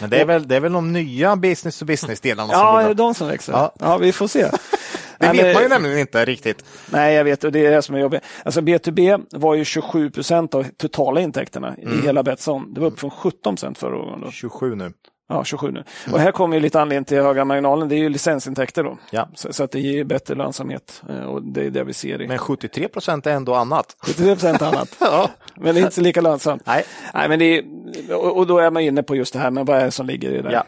Men 0.00 0.10
det 0.10 0.20
är, 0.20 0.24
väl, 0.24 0.48
det 0.48 0.56
är 0.56 0.60
väl 0.60 0.72
de 0.72 0.92
nya 0.92 1.36
business 1.36 1.78
to 1.78 1.84
business-delarna 1.84 2.52
som 2.52 2.60
Ja, 2.60 2.72
går 2.82 2.90
är 2.90 2.94
de 2.94 3.14
som 3.14 3.28
växer? 3.28 3.52
Ja. 3.52 3.74
Ja, 3.80 3.98
vi 3.98 4.12
får 4.12 4.28
se. 4.28 4.50
Det 5.18 5.32
vet 5.32 5.36
men- 5.42 5.52
man 5.54 5.62
ju 5.62 5.68
nämligen 5.68 5.98
inte 5.98 6.24
riktigt. 6.24 6.64
Nej, 6.90 7.14
jag 7.14 7.24
vet 7.24 7.44
och 7.44 7.52
det 7.52 7.66
är 7.66 7.70
det 7.70 7.82
som 7.82 7.94
är 7.94 7.98
jobbigt. 7.98 8.22
Alltså 8.44 8.60
B2B 8.60 9.24
var 9.30 9.54
ju 9.54 9.64
27 9.64 10.10
procent 10.10 10.54
av 10.54 10.64
totala 10.76 11.20
intäkterna 11.20 11.76
i 11.78 12.06
hela 12.06 12.22
Betsson. 12.22 12.74
Det 12.74 12.80
var 12.80 12.88
upp 12.88 13.00
från 13.00 13.10
17 13.10 13.54
procent 13.54 13.78
förra 13.78 13.96
året. 13.96 14.20
Då. 14.24 14.30
27 14.30 14.74
nu. 14.74 14.92
Ja, 15.32 15.44
27 15.44 15.70
nu. 15.70 15.84
Och 16.12 16.18
här 16.18 16.32
kommer 16.32 16.56
ju 16.56 16.62
lite 16.62 16.80
anledning 16.80 17.04
till 17.04 17.22
höga 17.22 17.44
marginalen. 17.44 17.88
Det 17.88 17.94
är 17.94 17.98
ju 17.98 18.08
licensintäkter 18.08 18.84
då. 18.84 18.98
Ja. 19.10 19.28
Så, 19.34 19.52
så 19.52 19.64
att 19.64 19.70
det 19.70 19.80
ger 19.80 20.04
bättre 20.04 20.34
lönsamhet 20.34 21.02
eh, 21.08 21.24
och 21.24 21.42
det 21.42 21.66
är 21.66 21.70
det 21.70 21.84
vi 21.84 21.92
ser 21.92 22.22
i 22.22 22.28
Men 22.28 22.38
73 22.38 22.88
procent 22.88 23.26
är 23.26 23.32
ändå 23.32 23.54
annat. 23.54 23.96
73 24.00 24.34
procent 24.34 24.62
annat. 24.62 24.88
Ja. 25.00 25.30
Men 25.54 25.74
det 25.74 25.80
är 25.80 25.84
inte 25.84 26.00
lika 26.00 26.20
lönsamt. 26.20 26.62
Nej. 26.66 26.84
Nej, 27.14 27.28
men 27.28 27.42
är, 27.42 27.64
och, 28.10 28.36
och 28.36 28.46
då 28.46 28.58
är 28.58 28.70
man 28.70 28.82
inne 28.82 29.02
på 29.02 29.16
just 29.16 29.32
det 29.32 29.38
här, 29.38 29.50
men 29.50 29.64
vad 29.64 29.78
är 29.78 29.84
det 29.84 29.90
som 29.90 30.06
ligger 30.06 30.30
i 30.30 30.42
det? 30.42 30.52
Ja. 30.52 30.64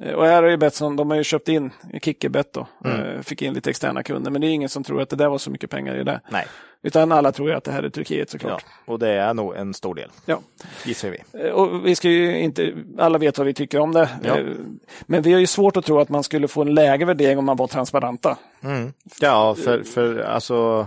Eh, 0.00 0.12
Och 0.12 0.24
här 0.26 0.42
har 0.42 0.50
ju 0.50 0.56
Betsson, 0.56 0.96
de 0.96 1.10
har 1.10 1.16
ju 1.16 1.24
köpt 1.24 1.48
in 1.48 1.70
Kickebet 2.02 2.52
då, 2.52 2.66
Mm. 2.84 3.00
eh, 3.00 3.20
fick 3.22 3.42
in 3.42 3.54
lite 3.54 3.70
externa 3.70 4.02
kunder, 4.02 4.30
men 4.30 4.40
det 4.40 4.46
är 4.46 4.50
ingen 4.50 4.68
som 4.68 4.84
tror 4.84 5.02
att 5.02 5.08
det 5.08 5.16
där 5.16 5.28
var 5.28 5.38
så 5.38 5.50
mycket 5.50 5.70
pengar 5.70 5.94
i 5.96 6.04
det. 6.04 6.20
Nej. 6.28 6.46
Utan 6.82 7.12
alla 7.12 7.32
tror 7.32 7.48
ju 7.50 7.54
att 7.56 7.64
det 7.64 7.72
här 7.72 7.82
är 7.82 7.88
Turkiet 7.88 8.28
Ja. 8.32 8.38
såklart. 8.38 8.64
Och 8.84 8.98
det 8.98 9.08
är 9.08 9.34
nog 9.34 9.56
en 9.56 9.74
stor 9.74 9.94
del, 9.94 10.10
Ja. 10.26 10.40
gissar 10.84 11.10
vi. 11.10 11.22
Eh, 11.44 11.50
Och 11.50 11.86
vi 11.86 11.94
ska 11.94 12.08
ju 12.08 12.38
inte, 12.38 12.72
alla 12.98 13.18
vet 13.18 13.38
vad 13.38 13.46
vi 13.46 13.54
tycker 13.54 13.78
om 13.78 13.92
det. 13.92 14.08
Ja. 14.24 14.36
Men 15.06 15.22
vi 15.22 15.32
har 15.32 15.40
ju 15.40 15.46
svårt 15.46 15.76
att 15.76 15.84
tro 15.84 15.98
att 15.98 16.08
man 16.08 16.22
skulle 16.22 16.48
få 16.48 16.62
en 16.62 16.74
lägre 16.74 17.04
värdering 17.06 17.38
om 17.38 17.44
man 17.44 17.56
var 17.56 17.66
transparenta. 17.66 18.36
Ja, 19.20 19.54
för, 19.54 19.82
för 19.82 20.18
alltså 20.20 20.86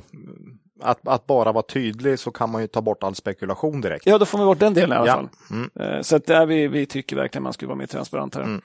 att, 0.81 1.07
att 1.07 1.27
bara 1.27 1.51
vara 1.51 1.63
tydlig 1.63 2.19
så 2.19 2.31
kan 2.31 2.49
man 2.51 2.61
ju 2.61 2.67
ta 2.67 2.81
bort 2.81 3.03
all 3.03 3.15
spekulation 3.15 3.81
direkt. 3.81 4.05
Ja, 4.05 4.17
då 4.17 4.25
får 4.25 4.37
vi 4.37 4.45
bort 4.45 4.59
den 4.59 4.73
delen 4.73 4.91
i 4.91 4.95
alla 4.95 5.07
Ja. 5.07 5.13
fall. 5.13 5.29
Mm. 5.51 5.69
Eh, 5.95 6.01
Så 6.01 6.15
att 6.15 6.25
där 6.25 6.45
vi, 6.45 6.67
vi 6.67 6.85
tycker 6.85 7.15
verkligen 7.15 7.43
man 7.43 7.53
skulle 7.53 7.67
vara 7.69 7.77
mer 7.77 7.85
transparent 7.85 8.35
här. 8.35 8.59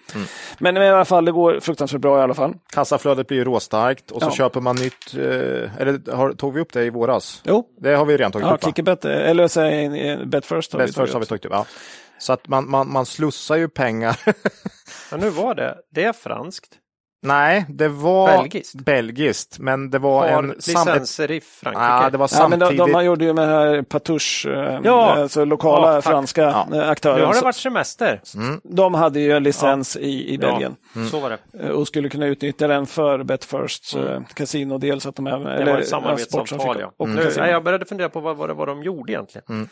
Men 0.58 0.76
i 0.76 0.88
alla 0.88 1.04
fall, 1.04 1.24
det 1.24 1.32
går 1.32 1.60
fruktansvärt 1.60 2.00
bra 2.00 2.18
i 2.18 2.22
alla 2.22 2.34
fall. 2.34 2.54
Kassaflödet 2.72 3.26
blir 3.26 3.38
ju 3.38 3.44
råstarkt 3.44 4.10
och 4.10 4.22
så 4.22 4.28
Ja. 4.28 4.32
köper 4.32 4.60
man 4.60 4.76
nytt, 4.76 5.14
eh, 5.14 5.80
eller 5.80 6.12
har, 6.16 6.32
tog 6.32 6.54
vi 6.54 6.60
upp 6.60 6.72
det 6.72 6.84
i 6.84 6.90
våras? 6.90 7.42
Jo, 7.44 7.64
Det 7.80 7.94
har 7.94 8.04
vi 8.04 8.16
redan 8.16 8.32
tagit 8.32 8.46
ja, 8.48 8.54
upp 8.54 8.62
va? 8.62 8.68
Kickebet, 8.68 9.04
eh, 9.04 9.12
eller 9.30 9.48
säg 9.48 9.88
Bet 10.26 10.46
First. 10.46 10.72
har 10.72 10.78
vi 10.80 10.86
Best 10.86 10.98
first 10.98 11.12
har 11.12 11.20
vi 11.20 11.26
tagit 11.26 11.44
upp. 11.44 11.52
tagit 11.52 11.66
ja. 11.68 11.74
Så 12.18 12.32
att 12.32 12.48
man, 12.48 12.70
man, 12.70 12.92
man 12.92 13.06
slussar 13.06 13.56
ju 13.56 13.68
pengar. 13.68 14.20
Men 15.10 15.20
nu 15.20 15.30
var 15.30 15.54
det, 15.54 15.74
det 15.94 16.04
är 16.04 16.12
franskt. 16.12 16.78
Nej, 17.24 17.64
det 17.68 17.88
var 17.88 18.26
Belgiskt. 18.38 18.74
belgiskt 18.74 19.58
men 19.58 19.90
det 19.90 19.98
var 19.98 20.28
Har 20.28 20.42
en... 20.42 20.54
sam- 20.60 20.86
licenser 20.86 21.30
i 21.30 21.40
Frankrike. 21.40 21.84
Ja, 21.84 22.10
det 22.10 22.18
var 22.18 22.30
Ja, 22.32 22.48
men 22.48 22.60
samtidigt. 22.60 22.78
de, 22.86 22.92
de 22.92 23.04
gjorde 23.04 23.24
ju 23.24 23.32
med 23.32 23.48
här 23.48 23.82
Patouche, 23.82 24.48
eh, 24.50 24.80
Ja. 24.84 25.14
alltså 25.16 25.44
lokala 25.44 25.94
Ja, 25.94 26.02
franska 26.02 26.42
Ja. 26.42 26.48
eh, 26.50 26.66
nu 26.70 26.84
aktörer. 26.84 27.26
har 27.26 27.34
det 27.34 27.40
varit 27.40 27.56
semester. 27.56 28.20
De 28.62 28.94
hade 28.94 29.20
ju 29.20 29.32
en 29.32 29.42
licens 29.42 29.96
i, 29.96 30.34
i 30.34 30.38
Belgien. 30.38 30.76
Ja, 30.94 31.04
så 31.10 31.20
var 31.20 31.30
det. 31.30 31.38
eh, 31.64 31.68
och 31.70 31.88
skulle 31.88 32.08
kunna 32.08 32.26
utnyttja 32.26 32.66
den 32.68 32.86
för 32.86 33.22
Betfirsts 33.22 33.94
mm. 33.94 34.24
kasinodel. 34.34 35.00
Så 35.00 35.08
att 35.08 35.16
de 35.16 35.26
även, 35.26 35.42
Det 35.42 35.72
var 35.72 35.78
ett 35.78 35.88
samarbetsavtal, 35.88 36.76
ja. 36.80 36.92
Och 36.96 37.08
Nu, 37.08 37.30
nej, 37.36 37.50
jag 37.50 37.64
började 37.64 37.84
fundera 37.86 38.08
på 38.08 38.20
vad, 38.20 38.36
vad, 38.36 38.56
var 38.56 38.66
de 38.66 38.82
gjorde 38.82 39.12
egentligen. 39.12 39.68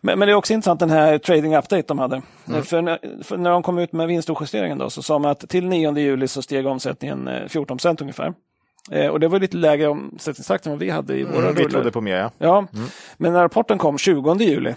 men, 0.00 0.18
men 0.18 0.28
det 0.28 0.32
är 0.32 0.34
också 0.34 0.52
intressant 0.52 0.80
den 0.80 0.90
här 0.90 1.18
trading 1.18 1.56
update 1.56 1.84
de 1.86 1.98
hade. 1.98 2.22
Eh, 2.54 2.62
För, 2.62 2.82
när, 2.82 2.98
för 3.24 3.36
när 3.36 3.50
de 3.50 3.62
kom 3.62 3.78
ut 3.78 3.92
med 3.92 4.06
vinstjusteringen 4.08 4.78
då 4.78 4.90
så 4.90 5.02
sa 5.02 5.18
man 5.18 5.30
att 5.30 5.48
till 5.48 5.66
9 5.66 5.98
juli 5.98 6.28
så 6.28 6.42
steg 6.42 6.66
omsättningen 6.82 7.28
eh, 7.28 7.48
14 7.48 7.76
procent 7.76 8.00
ungefär. 8.00 8.34
Eh, 8.90 9.06
och 9.06 9.20
det 9.20 9.28
var 9.28 9.40
lite 9.40 9.56
lägre 9.56 9.88
omsättningstakt 9.88 10.66
än 10.66 10.72
vad 10.72 10.78
vi 10.78 10.90
hade 10.90 11.16
i 11.16 11.24
våra 11.24 11.36
Mm, 11.42 11.54
vi 11.54 11.60
rullar. 11.62 11.70
trodde 11.70 11.90
på 11.90 12.00
mer, 12.00 12.16
ja. 12.16 12.30
Ja, 12.38 12.66
men 13.16 13.32
när 13.32 13.40
rapporten 13.42 13.78
kom 13.78 13.98
20 13.98 14.34
juli 14.34 14.74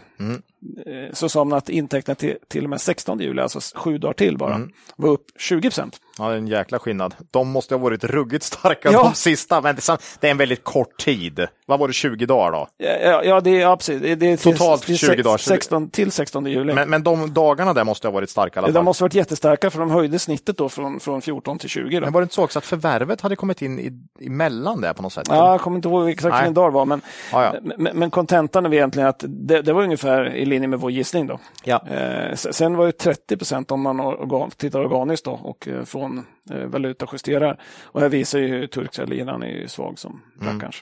eh, 0.85 1.13
så 1.13 1.29
sa 1.29 1.43
man 1.43 1.57
att 1.57 1.69
intäkterna 1.69 2.15
till, 2.15 2.37
till 2.47 2.63
och 2.63 2.69
med 2.69 2.81
16 2.81 3.19
juli, 3.19 3.41
alltså 3.41 3.59
sju 3.79 3.97
dagar 3.97 4.13
till 4.13 4.37
bara, 4.37 4.61
var 4.95 5.09
upp 5.09 5.25
20 5.39 5.61
procent. 5.61 5.99
Ja, 6.19 6.27
det 6.27 6.33
är 6.33 6.37
en 6.37 6.47
jäkla 6.47 6.79
skillnad. 6.79 7.15
De 7.31 7.49
måste 7.49 7.73
ha 7.75 7.79
varit 7.79 8.03
ruggigt 8.03 8.43
starka 8.43 8.91
Ja. 8.91 9.03
de 9.03 9.13
sista, 9.13 9.61
men 9.61 9.75
det 9.75 9.89
är 9.89 9.97
det 10.19 10.29
en 10.29 10.37
väldigt 10.37 10.63
kort 10.63 10.97
tid. 10.97 11.47
Vad 11.67 11.79
var 11.79 11.87
det, 11.87 11.93
20 11.93 12.25
dagar 12.25 12.51
då? 12.51 12.67
Ja, 12.77 13.23
ja, 13.23 13.41
det 13.41 13.49
är 13.49 13.59
ja, 13.61 13.77
precis. 13.77 14.01
Det 14.01 14.15
det 14.15 14.31
är 14.31 14.37
till, 14.37 14.57
Totalt 14.57 14.81
till 14.85 14.97
20 14.97 15.23
dagar. 15.23 15.37
16, 15.37 15.89
till 15.89 16.11
16 16.11 16.45
juli. 16.45 16.73
Men, 16.73 16.89
men 16.89 17.03
de 17.03 17.33
dagarna 17.33 17.73
där 17.73 17.83
måste 17.83 18.07
ha 18.07 18.11
varit 18.13 18.29
starka 18.29 18.59
i 18.59 18.59
alla 18.59 18.67
de 18.67 18.73
fall. 18.73 18.83
måste 18.83 19.03
ha 19.03 19.05
varit 19.05 19.13
jättestarka 19.13 19.69
för 19.69 19.79
de 19.79 19.91
höjde 19.91 20.19
snittet 20.19 20.57
då 20.57 20.69
från, 20.69 20.99
från 20.99 21.21
14 21.21 21.59
till 21.59 21.69
20. 21.69 21.99
Då. 21.99 22.05
Men 22.05 22.13
var 22.13 22.21
det 22.21 22.23
inte 22.23 22.35
så 22.35 22.43
också 22.43 22.59
att 22.59 22.65
förvärvet 22.65 23.21
hade 23.21 23.35
kommit 23.35 23.61
in 23.61 23.79
i, 23.79 23.91
emellan 24.25 24.81
där 24.81 24.93
på 24.93 25.01
något 25.01 25.13
sätt? 25.13 25.25
Ja, 25.29 25.51
jag 25.51 25.61
kommer 25.61 25.75
inte 25.77 25.87
ihåg 25.87 26.09
exakt 26.09 26.35
vilken 26.35 26.53
dag 26.53 26.71
det 26.71 26.73
var, 26.73 26.85
men 26.85 27.01
Ja, 27.31 27.53
men- 27.93 28.11
kontentan 28.11 28.65
är 28.65 28.73
egentligen 28.73 29.09
att 29.09 29.23
det, 29.27 29.61
det 29.61 29.73
var 29.73 29.83
ungefär 29.83 30.35
i 30.35 30.45
linje 30.45 30.67
med 30.67 30.79
vår 30.79 30.91
gissning. 30.91 31.27
Då. 31.27 31.39
Ja. 31.63 31.81
Eh, 31.87 32.35
sen 32.35 32.75
var 32.77 32.85
det 32.85 32.91
30 32.91 33.37
procent 33.37 33.71
om 33.71 33.81
man 33.81 33.99
organ, 33.99 34.51
tittar 34.57 34.79
organiskt 34.79 35.25
då, 35.25 35.31
och 35.31 35.67
eh, 35.67 35.83
från 35.83 36.04
från 36.05 36.25
eh, 36.59 36.67
valutajusterar. 36.67 37.59
Och 37.83 38.01
här 38.01 38.09
visar 38.09 38.39
ju 38.39 38.47
hur 38.47 38.67
turkiska 38.67 39.05
liran 39.05 39.43
är 39.43 39.67
svag 39.67 39.99
som 39.99 40.21
rackarns. 40.41 40.75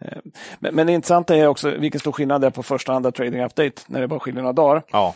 Mm. 0.00 0.18
Men, 0.58 0.74
men 0.74 0.86
det 0.86 0.92
intressanta 0.92 1.36
är 1.36 1.46
också 1.46 1.70
vilken 1.70 2.00
stor 2.00 2.12
skillnad 2.12 2.40
det 2.40 2.46
är 2.46 2.50
på 2.50 2.62
första 2.62 2.92
och 2.92 2.96
andra 2.96 3.12
trading 3.12 3.44
update 3.44 3.82
när 3.86 4.00
det 4.00 4.08
bara 4.08 4.20
skiljer 4.20 4.42
några 4.42 4.52
dagar. 4.52 4.82
Ja. 4.90 5.14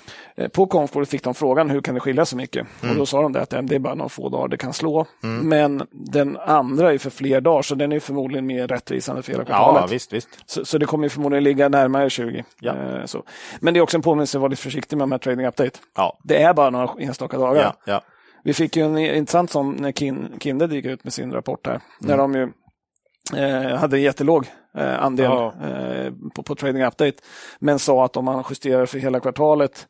På 0.53 0.67
konfbordet 0.67 1.09
fick 1.09 1.25
de 1.25 1.35
frågan 1.35 1.71
hur 1.71 1.81
kan 1.81 1.95
det 1.95 2.01
skilja 2.01 2.25
så 2.25 2.37
mycket? 2.37 2.67
Och 2.81 2.97
då 2.97 3.07
sa 3.07 3.23
de 3.23 3.33
det 3.33 3.41
att 3.41 3.51
det 3.51 3.75
är 3.75 3.79
bara 3.79 3.95
några 3.95 4.09
få 4.09 4.29
dagar 4.29 4.49
det 4.49 4.57
kan 4.57 4.73
slå. 4.73 5.07
Men 5.21 5.87
den 5.91 6.37
andra 6.37 6.93
är 6.93 6.99
för 6.99 7.11
fler 7.11 7.41
dagar 7.41 7.63
så 7.63 7.75
den 7.75 7.93
är 7.93 8.01
förmodligen 8.01 8.47
mer 8.47 8.69
rättvisande 8.69 9.23
för 9.23 9.33
hela 9.33 9.45
kvartalet. 9.45 9.81
ja, 9.81 9.87
visst, 9.87 10.13
visst. 10.13 10.29
Så, 10.47 10.65
så 10.65 10.79
det 10.79 10.87
kommer 10.87 11.09
förmodligen 11.09 11.45
ligga 11.45 11.69
närmare 11.69 12.11
20. 12.11 12.45
Ja. 12.61 12.73
Eh, 12.73 13.05
så. 13.05 13.23
Men 13.61 13.75
det 13.75 13.81
är 13.81 13.83
också 13.83 13.97
en 13.97 14.03
påminnelse 14.03 14.39
att 14.39 14.41
vara 14.41 14.51
lite 14.51 14.63
försiktig 14.63 14.97
med 14.97 15.03
de 15.03 15.13
här 15.13 15.19
trading 15.19 15.47
update. 15.47 15.79
Ja. 15.97 16.19
Det 16.23 16.43
är 16.43 16.55
bara 16.55 16.71
några 16.71 16.91
enstaka 16.99 17.39
dagar. 17.39 17.63
Ja, 17.63 17.75
ja. 17.85 18.03
Vi 18.43 18.55
fick 18.55 18.77
ju 18.77 18.83
en 18.85 18.99
intressant 18.99 19.51
sån 19.51 19.73
när 19.73 19.93
Kin, 19.93 20.39
Kindred 20.41 20.73
gick 20.73 20.85
ut 20.85 21.05
med 21.05 21.13
sin 21.13 21.33
rapport 21.33 21.67
här. 21.67 21.81
När 22.01 22.17
de 22.17 22.35
ju 22.35 22.53
eh, 23.37 23.77
hade 23.77 23.97
en 23.97 24.03
jättelåg 24.03 24.47
eh, 24.75 25.03
andel 25.05 25.25
Ja. 25.25 25.53
eh, 25.69 26.13
på, 26.35 26.43
på 26.43 26.55
trading 26.55 26.83
update. 26.85 27.17
Men 27.59 27.79
sa 27.79 28.05
att 28.05 28.17
om 28.17 28.25
man 28.25 28.45
justerar 28.51 28.87
för 28.87 28.99
hela 28.99 29.21
kvartalet 29.21 29.87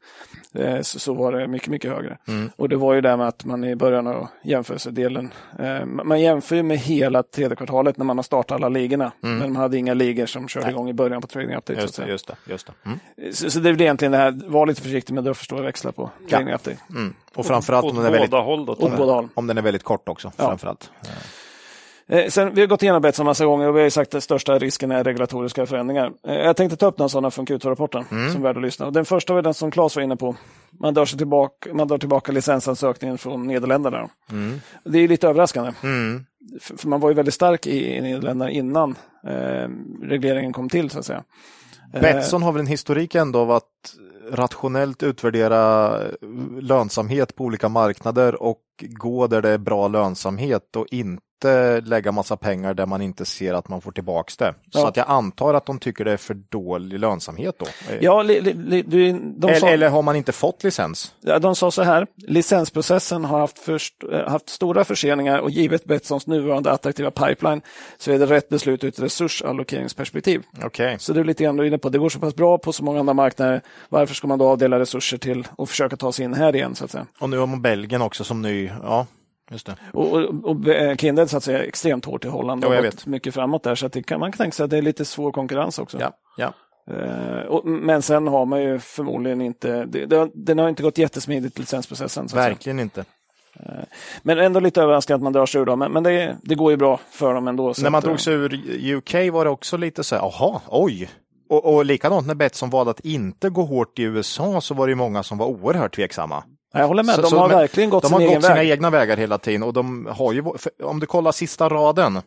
eh, 0.55 0.81
så, 0.81 0.99
så 0.99 1.15
var 1.15 1.33
det 1.33 1.49
mycket, 1.49 1.69
mycket 1.69 1.91
högre. 1.91 2.19
Och 2.57 2.69
det 2.69 2.77
var 2.77 2.95
ju 2.95 3.01
det 3.01 3.17
med 3.17 3.29
att 3.29 3.45
man 3.45 3.65
i 3.65 3.77
början 3.77 4.07
av 4.07 4.29
jämförelsedelen, 4.45 5.31
eh, 5.59 5.85
man 5.85 6.21
jämför 6.21 6.57
ju 6.57 6.63
med 6.63 6.79
hela 6.79 7.23
tredje 7.23 7.57
kvartalet 7.57 7.97
när 7.97 8.05
man 8.05 8.19
har 8.19 8.23
startat 8.23 8.55
alla 8.57 8.69
ligorna. 8.69 9.13
Men 9.21 9.39
man 9.39 9.57
hade 9.57 9.79
inga 9.79 9.95
ligor 9.95 10.27
som 10.27 10.49
körde 10.49 10.71
igång 10.71 10.89
i 10.89 10.93
början 10.93 11.21
på 11.21 11.27
trading 11.27 11.57
update. 11.57 11.81
så 11.81 11.81
att 11.81 11.83
Just 11.83 11.97
det, 11.97 12.03
säga. 12.03 12.13
just 12.13 12.27
det. 12.27 12.37
Just 12.53 12.67
det. 12.67 12.73
Mm. 12.87 13.33
Så, 13.35 13.51
så 13.51 13.59
det 13.59 13.69
är 13.69 13.73
väl 13.73 13.81
egentligen 13.83 14.13
det 14.13 14.19
här, 14.19 14.41
var 14.47 14.67
lite 14.67 14.83
försiktig 14.83 15.15
med 15.15 15.21
att 15.21 15.25
dra 15.25 15.35
för 15.35 15.45
stora 15.45 15.63
växlar 15.63 15.93
på 15.93 16.11
trading 16.31 16.55
update. 16.55 16.79
Mm. 16.91 17.15
Och 17.35 17.47
framförallt 17.47 17.85
om 17.85 17.97
den, 17.97 18.07
är 18.07 18.11
väldigt, 18.11 18.33
håll 18.33 18.67
då. 18.67 19.29
Om 19.35 19.47
den 19.47 19.59
är 19.59 19.63
väldigt 19.63 19.83
kort 19.83 20.09
också. 20.09 20.33
Ja. 20.37 20.45
Framförallt. 20.47 20.91
Eh, 22.13 22.29
sen, 22.29 22.55
vi 22.55 22.61
har 22.61 22.69
gått 22.69 22.83
igenom 22.83 23.03
Betsson 23.03 23.27
massa 23.27 23.45
gånger 23.45 23.69
och 23.69 23.77
vi 23.77 23.83
har 23.83 23.91
sagt 23.91 24.09
att 24.09 24.13
den 24.13 24.21
största 24.21 24.59
risken 24.59 24.91
är 24.91 25.05
regulatoriska 25.05 25.67
förändringar. 25.67 26.13
Eh, 26.27 26.35
jag 26.35 26.57
tänkte 26.57 26.77
ta 26.77 26.87
upp 26.87 26.99
några 26.99 27.09
sådana 27.09 27.31
från 27.31 27.47
Q2-rapporten 27.47 28.05
som 28.09 28.17
är 28.19 28.41
värd 28.41 28.57
att 28.57 28.63
lyssna. 28.63 28.87
Och 28.87 28.93
den 28.93 29.05
första 29.05 29.35
var 29.35 29.43
den 29.43 29.55
som 29.55 29.71
Claes 29.71 29.97
var 29.97 30.03
inne 30.03 30.17
på. 30.17 30.37
Man 30.81 30.95
drar, 30.95 31.05
sig 31.05 31.19
tillbaka, 31.19 31.75
man 31.75 31.89
drar 31.89 31.99
tillbaka 31.99 32.33
licensansökningen 32.33 33.19
från 33.19 33.47
Nederländerna. 33.47 34.09
Det 34.85 34.99
är 34.99 35.09
lite 35.09 35.29
överraskande. 35.29 35.73
Mm. 35.83 36.25
För, 36.61 36.77
för 36.77 36.89
man 36.89 37.01
var 37.01 37.09
ju 37.09 37.15
väldigt 37.15 37.35
stark 37.35 37.67
i, 37.67 37.97
i 37.97 38.01
Nederländerna 38.01 38.51
innan 38.51 38.97
eh, 39.27 39.69
regleringen 40.03 40.53
kom 40.53 40.69
till 40.69 40.91
så 40.91 40.99
att 40.99 41.07
säga. 41.07 41.25
Eh, 41.95 42.01
Betsson 42.01 42.43
har 42.43 42.53
väl 42.53 42.61
en 42.61 42.67
historik 42.67 43.15
ändå 43.15 43.39
av 43.39 43.51
att 43.51 43.95
rationellt 44.33 45.03
utvärdera 45.03 45.97
lönsamhet 46.61 47.37
på 47.37 47.45
olika 47.45 47.69
marknader 47.69 48.43
och 48.43 48.63
gå 48.81 49.27
där 49.27 49.43
det 49.43 49.49
är 49.49 49.59
bra 49.59 49.89
lönsamhet 49.89 50.77
och 50.77 50.87
inte 50.91 51.23
lägga 51.85 52.13
massa 52.13 52.37
pengar 52.37 52.75
där 52.75 52.87
man 52.87 53.03
inte 53.03 53.25
ser 53.25 53.55
att 53.55 53.69
man 53.69 53.81
får 53.81 53.93
tillbaks 53.93 54.37
det. 54.37 54.55
Så 54.71 54.79
Ja. 54.79 54.89
att 54.89 54.97
jag 54.97 55.07
antar 55.09 55.55
att 55.55 55.67
de 55.67 55.79
tycker 55.79 56.05
det 56.05 56.13
är 56.13 56.17
för 56.17 56.35
dålig 56.35 56.99
lönsamhet 56.99 57.55
då. 57.59 57.67
Ja, 58.01 58.23
li, 58.23 58.41
li, 58.41 58.53
li, 58.55 58.83
du- 58.83 59.09
eller, 59.09 59.55
sa, 59.55 59.69
eller 59.69 59.89
har 59.89 60.03
man 60.03 60.17
inte 60.17 60.33
fått 60.33 60.65
licens? 60.65 61.15
ja, 61.21 61.39
de 61.39 61.55
sa 61.57 61.71
så 61.71 61.83
här, 61.83 62.07
licensprocessen 62.17 63.25
har 63.25 63.39
haft, 63.39 63.59
först, 63.59 63.95
eh, 64.13 64.29
haft 64.31 64.49
stora 64.49 64.85
förseningar 64.85 65.39
och 65.39 65.51
givet 65.51 65.85
Betssons 65.85 66.27
nuvarande 66.27 66.73
attraktiva 66.73 67.11
pipeline 67.11 67.61
så 67.99 68.13
är 68.13 68.19
det 68.19 68.27
rätt 68.27 68.49
beslut 68.49 68.85
ur 68.85 68.89
ett 68.89 69.01
resursallokeringsperspektiv. 69.01 70.43
Okej. 70.65 70.97
Så 70.99 71.13
det 71.13 71.21
är 71.21 71.25
lite 71.25 71.45
grann 71.45 71.57
du 71.57 71.63
är 71.63 71.67
inne 71.67 71.79
på, 71.79 71.89
det 71.89 71.99
går 71.99 72.09
så 72.09 72.19
pass 72.21 72.35
bra 72.35 72.59
på 72.59 72.73
så 72.73 72.85
många 72.85 73.01
andra 73.01 73.15
marknader, 73.15 73.61
varför 73.89 74.15
ska 74.15 74.27
man 74.27 74.39
då 74.39 74.49
avdela 74.49 74.79
resurser 74.79 75.19
till 75.19 75.49
och 75.57 75.69
försöka 75.69 75.97
ta 75.97 76.13
sig 76.13 76.25
in 76.25 76.35
här 76.35 76.55
igen 76.57 76.75
så 76.75 76.85
att 76.85 76.91
säga? 76.91 77.07
Och 77.21 77.31
nu 77.31 77.39
har 77.39 77.47
man 77.47 77.63
Belgien 77.63 78.03
också 78.03 78.25
som 78.25 78.43
ny. 78.43 78.71
Ja, 78.83 79.07
just 79.53 79.67
det. 79.67 79.77
Och, 79.93 80.13
och, 80.13 80.45
och 80.45 80.69
eh, 80.69 80.97
Kindred 80.97 81.31
så 81.31 81.41
säga 81.41 81.65
extremt 81.65 82.05
hårt 82.05 82.25
i 82.25 82.29
Holland 82.29 82.65
och 82.65 82.83
gått 82.83 83.07
mycket 83.07 83.35
framåt 83.35 83.63
där 83.63 83.75
så 83.75 83.87
att 83.87 84.07
kan, 84.07 84.21
man 84.21 84.33
kan 84.33 84.39
tänka 84.39 84.55
sig 84.55 84.65
att 84.65 84.71
det 84.71 84.79
är 84.79 84.83
lite 84.83 85.05
svår 85.05 85.33
konkurrens 85.33 85.79
också. 85.79 85.99
Ja, 86.01 86.13
ja. 86.37 86.53
Eh, 86.91 87.47
och, 87.47 87.67
men 87.67 88.03
sen 88.03 88.27
har 88.27 88.47
man 88.47 88.63
ju 88.63 88.79
förmodligen 88.79 89.41
inte, 89.41 89.85
det, 89.85 90.07
det, 90.07 90.31
den 90.35 90.59
har 90.59 90.69
inte 90.69 90.83
gått 90.83 90.99
jättesmidigt 90.99 91.59
licensprocessen. 91.59 92.29
Så. 92.29 92.37
Verkligen 92.37 92.81
inte. 92.81 93.05
Men 94.23 94.39
ändå 94.39 94.61
lite 94.61 94.83
överraskad 94.83 95.15
att 95.15 95.23
man 95.23 95.33
drar 95.33 95.47
sig 95.47 95.61
ur 95.61 95.65
dem. 95.65 95.79
Men, 95.79 95.93
men 95.93 96.03
det, 96.03 96.37
det 96.43 96.55
går 96.55 96.71
ju 96.71 96.77
bra 96.77 97.01
för 97.11 97.35
dem 97.35 97.49
ändå. 97.49 97.75
så 97.75 97.83
När 97.83 97.91
man 97.91 97.99
att, 97.99 98.05
drog 98.05 98.21
sig 98.21 98.35
ur 98.35 98.55
UK 98.97 99.15
var 99.33 99.45
det 99.45 99.51
också 99.51 99.77
lite 99.77 100.05
så 100.05 100.15
här, 100.15 100.23
jaha, 100.23 100.61
oj. 100.69 101.11
Och, 101.49 101.75
och 101.75 101.85
likadant 101.85 102.27
när 102.27 102.35
Betsson 102.35 102.71
valde 102.71 102.91
att 102.91 103.01
inte 103.01 103.51
gå 103.51 103.63
hårt 103.63 103.99
i 103.99 104.03
USA 104.03 104.61
så 104.61 104.75
var 104.75 104.87
det 104.87 104.91
ju 104.91 104.97
många 104.97 105.23
som 105.23 105.39
var 105.39 105.47
oerhört 105.47 105.95
tveksamma. 105.95 106.45
Jag 106.73 106.89
håller 106.89 107.03
med, 107.03 107.15
Så- 107.15 107.23
de 107.23 107.31
så- 107.31 107.39
har 107.39 107.49
men 107.49 107.59
verkligen 107.59 107.91
gått 107.91 108.03
de 108.03 108.09
sin 108.09 108.15
har 108.15 108.21
egen 108.21 108.35
gått 108.35 108.45
sina 108.45 108.55
väg. 108.55 108.71
egna 108.71 108.91
vägar 108.91 109.17
hela 109.17 109.39
tiden 109.39 109.63
och 109.63 109.73
de 109.73 110.07
har 110.11 110.33
ju, 110.33 110.45
om 110.83 111.01
du 111.01 111.07
kollar 111.07 111.33
sista 111.33 111.69
raden, 111.69 112.21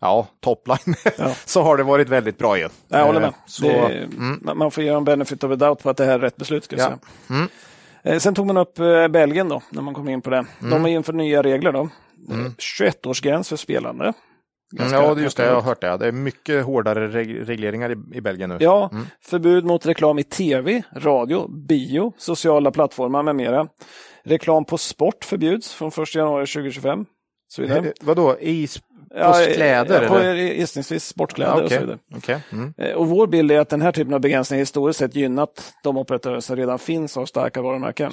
ja, 0.00 0.26
topline, 0.40 0.94
Ja. 1.18 1.34
så 1.44 1.62
har 1.62 1.76
det 1.76 1.82
varit 1.82 2.08
väldigt 2.08 2.38
bra 2.38 2.58
ju. 2.58 2.68
Jag 2.88 3.04
håller 3.06 3.20
med. 3.20 3.28
Eh, 3.28 3.34
Så, 3.46 3.62
det, 3.62 4.08
man- 4.40 4.58
Man 4.58 4.70
får 4.70 4.84
ge 4.84 4.92
dem 4.92 5.04
benefit 5.04 5.44
of 5.44 5.52
a 5.52 5.56
doubt 5.56 5.82
på 5.82 5.90
att 5.90 5.96
det 5.96 6.04
här 6.04 6.12
är 6.14 6.18
rätt 6.18 6.36
beslut. 6.36 6.64
Ska 6.64 6.76
Ja. 6.76 6.98
Mm. 7.30 7.48
Eh, 8.04 8.18
Sen 8.18 8.34
tog 8.34 8.46
man 8.46 8.56
upp 8.56 8.78
eh, 8.78 9.08
Belgien 9.08 9.48
då, 9.48 9.62
när 9.70 9.82
man 9.82 9.94
kom 9.94 10.08
in 10.08 10.22
på 10.22 10.30
det. 10.30 10.36
Mm. 10.60 10.70
De 10.70 10.80
har 10.82 10.88
infört 10.88 11.14
nya 11.14 11.42
regler 11.42 11.72
då. 11.72 11.80
Eh, 12.30 12.36
21-årsgräns 12.58 13.48
för 13.48 13.56
spelande. 13.56 14.12
Ganska- 14.72 14.96
Mm, 14.96 15.08
ja, 15.08 15.14
det 15.14 15.20
är 15.20 15.24
just 15.24 15.36
det, 15.36 15.42
jag 15.42 15.50
har 15.50 15.54
ganska 15.54 15.68
hört 15.68 15.80
det. 15.80 16.04
Det 16.04 16.08
är 16.08 16.12
mycket 16.12 16.64
hårdare 16.64 17.08
reg- 17.08 17.44
regleringar 17.44 17.90
i, 17.90 18.16
i 18.16 18.20
Belgien 18.20 18.50
nu. 18.50 18.56
Ja, 18.60 18.90
förbud 19.24 19.64
mot 19.64 19.86
reklam 19.86 20.18
i 20.18 20.22
tv, 20.22 20.82
radio, 20.96 21.48
bio, 21.48 22.12
sociala 22.18 22.70
plattformar 22.70 23.22
med 23.22 23.36
mera. 23.36 23.68
Reklam 24.24 24.64
på 24.64 24.78
sport 24.78 25.24
förbjuds 25.24 25.74
från 25.74 25.88
1 25.88 26.14
januari 26.14 26.46
2025. 26.46 27.04
Så 27.48 27.62
vidare. 27.62 27.78
Eh, 27.78 27.92
Vadå, 28.00 28.36
i 28.40 28.68
Ja, 29.14 29.32
kläder? 29.54 30.02
Ja, 30.02 30.08
på 30.08 30.14
eller? 30.16 30.34
gissningsvis 30.34 31.04
sportkläder 31.06 31.56
Ja, 31.58 31.62
och 31.64 31.70
så 31.72 31.80
vidare. 31.80 31.98
okej. 32.16 32.38
Mm. 32.52 32.74
Eh, 32.78 32.92
Och 32.92 33.08
vår 33.08 33.26
bild 33.26 33.50
är 33.52 33.58
att 33.60 33.68
den 33.68 33.82
här 33.82 33.92
typen 33.92 34.14
av 34.14 34.20
begränsningar 34.20 34.58
historiskt 34.60 34.98
sett 34.98 35.16
gynnat 35.16 35.72
de 35.82 35.96
operatörer 35.96 36.40
som 36.40 36.56
redan 36.56 36.78
finns 36.78 37.16
och 37.16 37.20
har 37.20 37.26
starka 37.26 37.62
varumärken. 37.62 38.12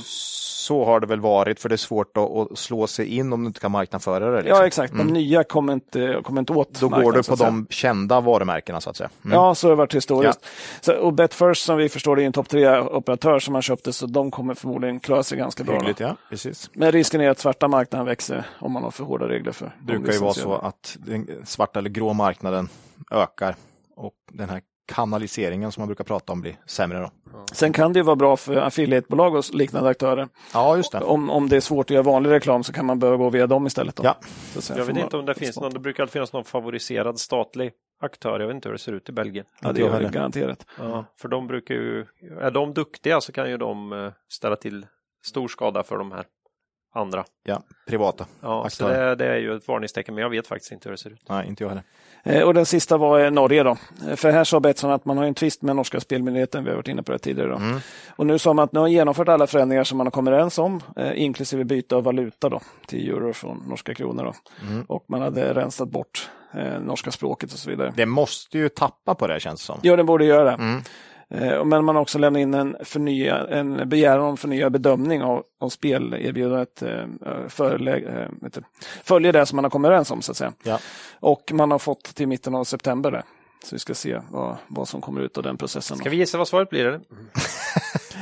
Så 0.70 0.86
har 0.86 1.00
det 1.00 1.08
väl 1.08 1.20
varit, 1.20 1.60
för 1.60 1.70
det 1.70 1.76
är 1.76 1.78
svårt 1.78 2.18
att, 2.18 2.32
att 2.32 2.58
slå 2.58 2.88
sig 2.88 3.06
in 3.06 3.34
om 3.34 3.44
du 3.44 3.48
inte 3.48 3.60
kan 3.60 3.72
marknadsföra 3.72 4.32
det. 4.32 4.42
Liksom. 4.42 4.58
Ja, 4.58 4.68
exakt. 4.68 4.94
De 4.98 5.08
nya 5.08 5.44
kommer 5.44 5.74
inte, 5.74 6.22
kommer 6.24 6.40
inte 6.40 6.54
åt 6.54 6.80
Då 6.80 6.90
går 6.90 7.12
du 7.12 7.24
på 7.24 7.36
de 7.36 7.68
kända 7.70 8.22
varumärkena 8.22 8.82
så 8.82 8.90
att 8.90 8.98
säga. 8.98 9.10
Mm. 9.26 9.36
Ja, 9.36 9.56
så 9.56 9.68
har 9.68 9.70
det 9.70 9.76
varit 9.76 9.96
historiskt. 9.96 10.46
Så, 10.82 10.96
och 10.96 11.14
Betfirst 11.14 11.66
som 11.66 11.78
vi 11.78 11.90
förstår 11.90 12.16
det 12.16 12.24
är 12.24 12.26
en 12.26 12.34
topp 12.34 12.50
tre-operatör 12.50 13.40
som 13.40 13.54
man 13.54 13.62
köpte, 13.62 13.94
så 13.94 14.06
de 14.06 14.32
kommer 14.32 14.54
förmodligen 14.54 15.00
klara 15.00 15.24
sig 15.24 15.38
ganska 15.38 15.64
bra. 15.64 15.76
Hyggligt, 15.76 16.00
ja. 16.00 16.16
Precis. 16.30 16.70
Men 16.74 16.92
risken 16.92 17.22
är 17.22 17.30
att 17.30 17.40
svarta 17.40 17.68
marknaden 17.68 18.08
växer 18.08 18.46
om 18.60 18.72
man 18.72 18.84
har 18.84 18.92
för 18.92 19.04
hårda 19.04 19.28
regler 19.28 19.52
för 19.52 19.76
Det 19.80 19.86
brukar 19.86 20.14
ju 20.14 20.20
vara 20.20 20.34
så 20.34 20.54
att 20.54 20.98
den 21.00 21.28
svarta 21.46 21.80
eller 21.80 21.90
grå 21.90 22.14
marknaden 22.14 22.70
ökar 23.12 23.56
och 23.96 24.14
den 24.32 24.50
här 24.50 24.62
kanaliseringen 24.90 25.72
som 25.72 25.82
man 25.82 25.88
brukar 25.88 26.04
prata 26.04 26.34
om 26.34 26.42
blir 26.42 26.56
sämre. 26.66 27.00
Då. 27.00 27.12
Sen 27.54 27.74
kan 27.74 27.94
det 27.94 28.00
ju 28.00 28.04
vara 28.04 28.16
bra 28.16 28.38
för 28.38 28.56
affiliatebolag 28.56 29.36
och 29.36 29.44
liknande 29.54 29.90
aktörer. 29.90 30.28
Ja, 30.54 30.78
just 30.78 30.92
det. 30.92 31.00
Om, 31.00 31.30
om 31.30 31.50
det 31.50 31.56
är 31.56 31.62
svårt 31.62 31.86
att 31.86 31.92
göra 31.92 32.04
vanlig 32.04 32.30
reklam 32.30 32.64
så 32.64 32.74
kan 32.74 32.86
man 32.86 33.00
behöva 33.00 33.18
gå 33.18 33.30
via 33.30 33.48
dem 33.48 33.68
istället. 33.68 33.96
Då. 33.96 34.04
Ja. 34.04 34.18
Så 34.60 34.74
Jag 34.78 34.86
vet 34.86 34.98
inte 34.98 35.18
om 35.18 35.26
det 35.26 35.34
finns 35.34 35.60
någon, 35.60 35.74
det 35.74 35.80
brukar 35.80 36.04
alltid 36.04 36.14
finnas 36.14 36.34
någon 36.34 36.44
favoriserad 36.44 37.20
statlig 37.20 37.72
aktör. 38.02 38.40
Jag 38.40 38.48
vet 38.48 38.56
inte 38.56 38.70
hur 38.70 38.74
det 38.74 38.80
ser 38.80 38.92
ut 38.92 39.10
i 39.10 39.12
Belgien. 39.12 39.46
Ja, 39.62 39.72
det 39.72 39.82
gör 39.82 40.02
det 40.02 40.10
garanterat. 40.10 40.66
Ja, 40.80 41.06
för 41.22 41.28
de 41.28 41.48
brukar 41.48 41.76
ju, 41.76 42.06
är 42.42 42.52
de 42.52 42.74
duktiga 42.74 43.22
så 43.22 43.32
kan 43.32 43.50
ju 43.50 43.58
de 43.58 43.94
eh, 43.94 44.12
ställa 44.30 44.56
till 44.56 44.86
stor 45.26 45.48
skada 45.48 45.84
för 45.84 45.98
de 45.98 46.12
här 46.12 46.26
andra. 46.96 47.24
Ja, 47.44 47.62
privata. 47.88 48.26
Ja, 48.42 48.70
så 48.70 48.86
Aktörer. 48.86 49.10
det, 49.10 49.16
det 49.16 49.32
är 49.32 49.38
ju 49.38 49.56
ett 49.56 49.68
varningstecken, 49.68 50.16
men 50.16 50.22
jag 50.22 50.30
vet 50.30 50.48
faktiskt 50.48 50.72
inte 50.72 50.90
hur 50.90 50.92
det 50.92 50.98
ser 50.98 51.10
ut. 51.10 51.22
Nej, 51.30 51.48
inte 51.48 51.64
jag 51.64 51.70
heller. 51.70 51.84
Eh, 52.24 52.44
Och 52.44 52.54
den 52.54 52.66
sista 52.66 52.98
var 52.98 53.20
eh, 53.20 53.32
Norge 53.32 53.64
då. 53.64 53.78
Eh, 54.10 54.16
För 54.16 54.32
här 54.32 54.44
sa 54.44 54.60
Betsson 54.60 54.92
att 54.92 55.06
man 55.06 55.18
har 55.18 55.26
en 55.26 55.34
tvist 55.34 55.62
med 55.62 55.76
norska 55.76 56.00
spelmyndigheten, 56.00 56.64
vi 56.64 56.70
har 56.70 56.76
varit 56.76 56.88
inne 56.88 57.04
på 57.04 57.12
det 57.12 57.20
tidigare. 57.20 57.50
Då. 57.50 57.56
Mm. 57.56 57.80
Och 58.16 58.26
nu 58.26 58.40
sa 58.40 58.54
man 58.54 58.64
att 58.64 58.72
nu 58.72 58.80
har 58.80 58.88
genomfört 58.88 59.28
alla 59.28 59.48
förändringar 59.48 59.84
som 59.84 59.98
man 59.98 60.08
har 60.08 60.12
kommit 60.12 60.32
överens 60.32 60.58
om, 60.58 60.82
eh, 60.96 61.22
inklusive 61.22 61.64
byte 61.64 61.96
av 61.96 62.04
valuta 62.04 62.50
då, 62.50 62.60
till 62.88 63.10
euro 63.10 63.34
från 63.34 63.64
norska 63.68 63.94
kronor. 63.94 64.24
Då. 64.24 64.34
Mm. 64.68 64.86
Och 64.88 65.06
man 65.08 65.22
hade 65.22 65.54
rensat 65.54 65.90
bort 65.90 66.30
eh, 66.54 66.80
norska 66.80 67.12
språket 67.12 67.54
och 67.54 67.60
så 67.60 67.70
vidare. 67.70 67.94
Det 67.96 68.06
måste 68.06 68.58
ju 68.58 68.70
tappa 68.70 69.16
på 69.16 69.28
det 69.28 69.40
känns 69.40 69.60
det 69.62 69.66
som. 69.66 69.80
Ja, 69.84 69.96
den 69.96 70.06
borde 70.06 70.26
göra 70.26 70.44
det. 70.44 70.52
Mm. 70.64 70.82
Eh, 71.30 71.66
Men 71.66 71.86
man 71.86 71.96
har 71.96 72.02
också 72.02 72.20
lämnat 72.20 72.40
in 72.40 72.54
en, 72.54 72.76
förnya, 72.84 73.48
en 73.48 73.90
begäran 73.90 74.26
om 74.26 74.38
förnyad 74.38 74.72
bedömning 74.72 75.22
av 75.24 75.44
om 75.60 75.70
spelerbjudandet 75.70 76.82
eh, 76.82 77.00
eh, 77.26 77.48
följer 79.04 79.34
det 79.34 79.46
som 79.46 79.56
man 79.56 79.66
har 79.66 79.70
kommit 79.70 79.90
överens 79.90 80.12
om. 80.12 80.22
så 80.22 80.32
att 80.32 80.38
säga. 80.38 80.54
Ja. 80.64 80.80
Och 81.20 81.52
man 81.54 81.72
har 81.72 81.80
fått 81.80 82.04
till 82.16 82.28
mitten 82.28 82.56
av 82.56 82.64
september. 82.64 83.12
Där. 83.12 83.24
Så 83.64 83.76
vi 83.76 83.80
ska 83.80 83.94
se 83.96 84.22
vad, 84.32 84.58
vad 84.68 84.88
som 84.88 85.02
kommer 85.02 85.22
ut 85.22 85.38
av 85.38 85.44
den 85.44 85.58
processen. 85.58 85.98
Ska 85.98 86.10
vi 86.10 86.18
gissa 86.18 86.38
vad 86.38 86.48
svaret 86.48 86.70
blir? 86.70 86.86
Eller? 86.86 87.02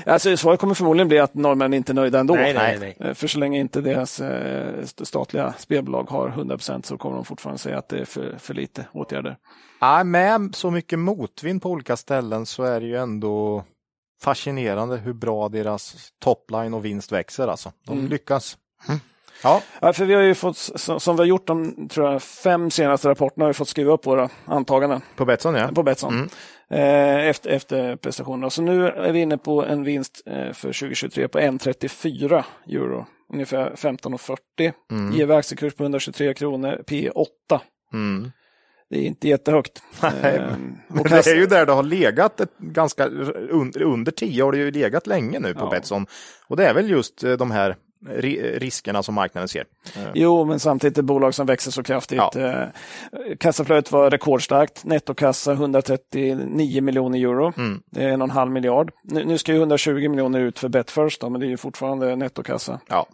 Alltså, 0.05 0.37
svaret 0.37 0.59
kommer 0.59 0.73
förmodligen 0.73 1.07
bli 1.07 1.19
att 1.19 1.33
norrmännen 1.33 1.73
inte 1.73 1.91
är 1.91 1.93
nöjda 1.93 2.19
ändå. 2.19 2.33
Nej, 2.35 2.53
nej, 2.53 2.77
nej. 2.79 2.97
Eh, 2.99 3.13
För 3.13 3.27
så 3.27 3.39
länge 3.39 3.59
inte 3.59 3.81
deras 3.81 4.19
eh, 4.19 4.79
st- 4.79 5.05
statliga 5.05 5.53
spelbolag 5.57 6.03
har 6.09 6.29
100% 6.29 6.81
så 6.85 6.97
kommer 6.97 7.15
de 7.15 7.25
fortfarande 7.25 7.59
säga 7.59 7.77
att 7.77 7.89
det 7.89 7.99
är 7.99 8.05
för, 8.05 8.35
för 8.39 8.53
lite 8.53 8.85
åtgärder. 8.93 9.37
Ja, 9.79 10.03
med 10.03 10.55
så 10.55 10.71
mycket 10.71 10.99
motvind 10.99 11.61
på 11.61 11.69
olika 11.69 11.97
ställen 11.97 12.45
så 12.45 12.63
är 12.63 12.79
det 12.79 12.85
ju 12.87 12.95
ändå 12.97 13.63
fascinerande 14.21 14.97
hur 14.97 15.13
bra 15.13 15.49
deras 15.49 15.95
topline 16.19 16.73
och 16.73 16.85
vinst 16.85 17.11
växer. 17.11 17.47
Alltså. 17.47 17.71
De 17.85 17.97
Mm. 17.97 18.09
lyckas. 18.11 18.57
Ja. 19.43 19.61
Ja, 19.81 19.93
för 19.93 20.05
vi 20.05 20.13
har 20.13 20.21
ju 20.21 20.35
fått, 20.35 20.57
som 20.99 21.15
vi 21.15 21.21
har 21.21 21.25
gjort 21.25 21.47
de 21.47 21.87
tror 21.89 22.11
jag, 22.11 22.21
fem 22.21 22.71
senaste 22.71 23.09
rapporterna, 23.09 23.45
har 23.45 23.49
vi 23.49 23.53
fått 23.53 23.67
skriva 23.69 23.93
upp 23.93 24.05
våra 24.05 24.29
antaganden 24.45 25.01
På 25.15 25.25
Betsson 25.25 25.55
ja. 25.55 25.69
på 25.75 25.83
Betsson 25.83 26.29
eh, 26.69 27.27
efter, 27.27 27.49
efter 27.49 27.95
prestationerna. 27.95 28.49
Så 28.49 28.61
nu 28.61 28.87
är 28.87 29.11
vi 29.11 29.19
inne 29.19 29.37
på 29.37 29.65
en 29.65 29.83
vinst 29.83 30.21
eh, 30.25 30.53
för 30.53 30.67
2023 30.67 31.27
på 31.27 31.39
1,34 31.39 32.43
euro, 32.67 33.05
ungefär 33.33 33.71
15,40. 33.75 34.73
Mm. 34.91 35.13
Ger 35.13 35.25
vi 35.25 35.33
aktiekurs 35.33 35.73
på 35.75 35.83
123 35.83 36.33
kronor, 36.33 36.83
P 36.87 37.09
8. 37.09 37.29
Mm. 37.93 38.31
Det 38.89 38.97
är 38.99 39.03
inte 39.03 39.27
jättehögt. 39.27 39.81
Nej, 40.01 40.35
Eh, 40.35 40.51
Men 40.87 41.03
det 41.03 41.27
är 41.27 41.35
ju 41.35 41.45
där 41.45 41.65
det 41.65 41.71
har 41.71 41.83
legat 41.83 42.39
ett 42.39 42.57
ganska 42.57 43.05
under, 43.49 43.81
under 43.81 44.11
10 44.11 44.43
har 44.43 44.51
det 44.51 44.57
ju 44.57 44.71
legat 44.71 45.07
länge 45.07 45.39
nu 45.39 45.53
på 45.53 45.65
Ja. 45.65 45.69
Betsson. 45.69 46.07
Och 46.47 46.57
det 46.57 46.65
är 46.67 46.73
väl 46.73 46.89
just 46.89 47.23
de 47.39 47.51
här 47.51 47.75
riskerna 48.53 49.03
som 49.03 49.15
marknaden 49.15 49.47
ser. 49.47 49.65
Jo, 50.13 50.45
men 50.45 50.59
samtidigt 50.59 50.97
ett 50.97 51.05
bolag 51.05 51.33
som 51.33 51.45
växer 51.45 51.71
så 51.71 51.83
kraftigt. 51.83 52.17
Ja. 52.17 52.31
Eh, 52.35 52.67
Kassaflödet 53.39 53.91
var 53.91 54.09
rekordstarkt. 54.09 54.85
Nettokassa 54.85 55.51
139 55.51 56.81
miljoner 56.81 57.19
euro. 57.19 57.53
Mm. 57.57 57.81
Det 57.91 58.03
är 58.03 58.09
en 58.09 58.21
och 58.21 58.27
en 58.27 58.31
halv 58.31 58.51
miljard. 58.51 58.91
Nu, 59.03 59.37
ska 59.37 59.51
ju 59.51 59.57
120 59.57 60.09
miljoner 60.09 60.39
ut 60.39 60.59
för 60.59 60.69
Betfirst, 60.69 61.21
men 61.21 61.39
det 61.39 61.45
är 61.45 61.49
ju 61.49 61.57
fortfarande 61.57 62.15
nettokassa. 62.15 62.79
Ja, 62.87 63.07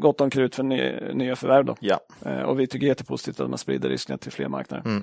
Gott 0.00 0.20
om 0.20 0.30
krut 0.30 0.54
för 0.54 0.62
ny, 0.62 0.92
nya 1.14 1.36
förvärv. 1.36 1.64
Då. 1.64 1.76
ja. 1.80 2.00
Eh, 2.26 2.40
och 2.40 2.60
vi 2.60 2.66
tycker 2.66 2.86
jättepositivt 2.86 3.40
att 3.40 3.48
man 3.50 3.58
sprider 3.58 3.88
riskerna 3.88 4.18
till 4.18 4.32
fler 4.32 4.48
marknader. 4.48 4.84
Mm. 4.84 5.02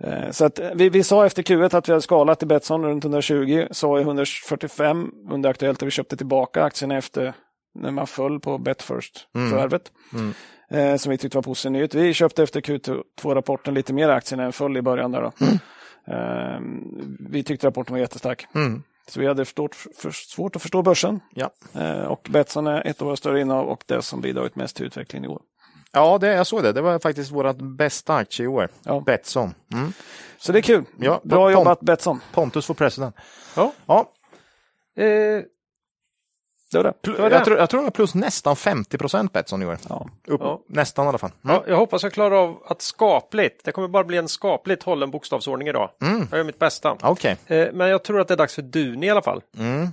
Eh, 0.00 0.30
Så 0.30 0.44
att 0.44 0.58
eh, 0.58 0.70
vi, 0.74 0.88
vi 0.88 1.02
sa 1.02 1.26
efter 1.26 1.42
Q1 1.42 1.76
att 1.76 1.88
vi 1.88 1.92
hade 1.92 2.02
skalat 2.02 2.42
i 2.42 2.46
Betsson 2.46 2.84
runt 2.84 3.04
120, 3.04 3.66
sa 3.70 3.98
i 3.98 4.02
145 4.02 5.10
under 5.30 5.50
Aktuellt 5.50 5.82
och 5.82 5.86
vi 5.86 5.90
köpte 5.90 6.16
tillbaka 6.16 6.64
aktierna 6.64 6.96
efter 6.96 7.34
när 7.80 7.90
man 7.90 8.06
föll 8.06 8.40
på 8.40 8.58
Betfirst-förvärvet. 8.58 9.92
Mm. 10.12 10.34
Eh, 10.70 10.96
som 10.96 11.10
vi 11.10 11.18
tyckte 11.18 11.36
var 11.36 11.42
positiv 11.42 11.72
nyhet. 11.72 11.94
Vi 11.94 12.14
köpte 12.14 12.42
efter 12.42 12.60
Q2-rapporten 12.60 13.74
lite 13.74 13.92
mer 13.92 14.08
aktier 14.08 14.36
när 14.36 14.44
den 14.44 14.52
föll 14.52 14.76
i 14.76 14.82
början. 14.82 15.12
Där 15.12 15.22
då. 15.22 15.46
Eh, 16.12 16.60
vi 17.30 17.42
tyckte 17.42 17.66
rapporten 17.66 17.92
var 17.92 18.00
jättestark. 18.00 18.46
Mm. 18.54 18.82
Så 19.08 19.20
vi 19.20 19.26
hade 19.26 19.44
förstått, 19.44 19.74
för, 19.74 20.10
svårt 20.10 20.56
att 20.56 20.62
förstå 20.62 20.82
börsen. 20.82 21.20
Ja. 21.34 21.50
Eh, 21.74 22.02
och 22.02 22.26
Betsson 22.30 22.66
är 22.66 22.86
ett 22.86 23.02
år 23.02 23.16
större 23.16 23.40
innehav 23.40 23.66
och 23.66 23.84
det 23.86 24.02
som 24.02 24.20
bidragit 24.20 24.56
mest 24.56 24.76
till 24.76 24.86
utvecklingen 24.86 25.24
i 25.24 25.28
år. 25.28 25.42
ja 25.92 26.18
det, 26.18 26.34
jag 26.34 26.46
såg 26.46 26.62
det. 26.62 26.72
Det 26.72 26.80
var 26.80 26.98
faktiskt 26.98 27.32
vårt 27.32 27.56
bästa 27.56 28.14
aktie 28.14 28.44
i 28.44 28.48
år. 28.48 28.68
Ja. 28.82 29.02
Betsson. 29.06 29.54
Mm. 29.72 29.92
Så 30.38 30.52
det 30.52 30.58
är 30.58 30.62
kul. 30.62 30.84
Ja, 30.98 31.20
Bra 31.24 31.52
jobbat 31.52 31.80
Betsson. 31.80 32.20
Pontus 32.32 32.66
for 32.66 32.74
president. 32.74 33.16
Ja. 33.56 33.72
Ja, 33.86 34.12
Eh, 34.96 35.42
Det 36.72 36.76
var 36.76 36.84
det. 36.84 36.94
Det 37.00 37.10
var 37.22 37.30
det. 37.30 37.36
jag, 37.36 37.44
tror, 37.44 37.58
jag 37.58 37.70
tror 37.70 37.80
det 37.80 37.84
var 37.84 37.90
plus 37.90 38.14
nästan 38.14 38.56
50 38.56 38.98
procent 38.98 39.32
Betsson 39.32 39.62
i 39.62 39.66
år. 39.66 39.78
Ja. 39.88 40.08
Upp, 40.26 40.40
Ja. 40.40 40.60
Nästan 40.68 41.04
i 41.06 41.08
alla 41.08 41.18
fall. 41.18 41.30
Mm. 41.44 41.56
ja, 41.56 41.64
jag 41.68 41.76
hoppas 41.76 42.02
jag 42.02 42.12
klarar 42.12 42.36
av 42.42 42.62
att 42.66 42.82
skapligt, 42.82 43.64
det 43.64 43.72
kommer 43.72 43.88
bara 43.88 44.04
bli 44.04 44.16
en 44.16 44.28
skapligt 44.28 44.82
hållen 44.82 45.10
bokstavsordning 45.10 45.68
idag. 45.68 45.90
Mm. 46.02 46.26
Jag 46.30 46.38
gör 46.38 46.44
mitt 46.44 46.58
bästa. 46.58 46.96
Okej, 47.02 47.36
Eh, 47.46 47.68
men 47.72 47.88
jag 47.88 48.04
tror 48.04 48.20
att 48.20 48.28
det 48.28 48.34
är 48.34 48.38
dags 48.38 48.54
för 48.54 48.62
Duni 48.62 49.06
i 49.06 49.10
alla 49.10 49.22
fall. 49.22 49.42
mm. 49.58 49.88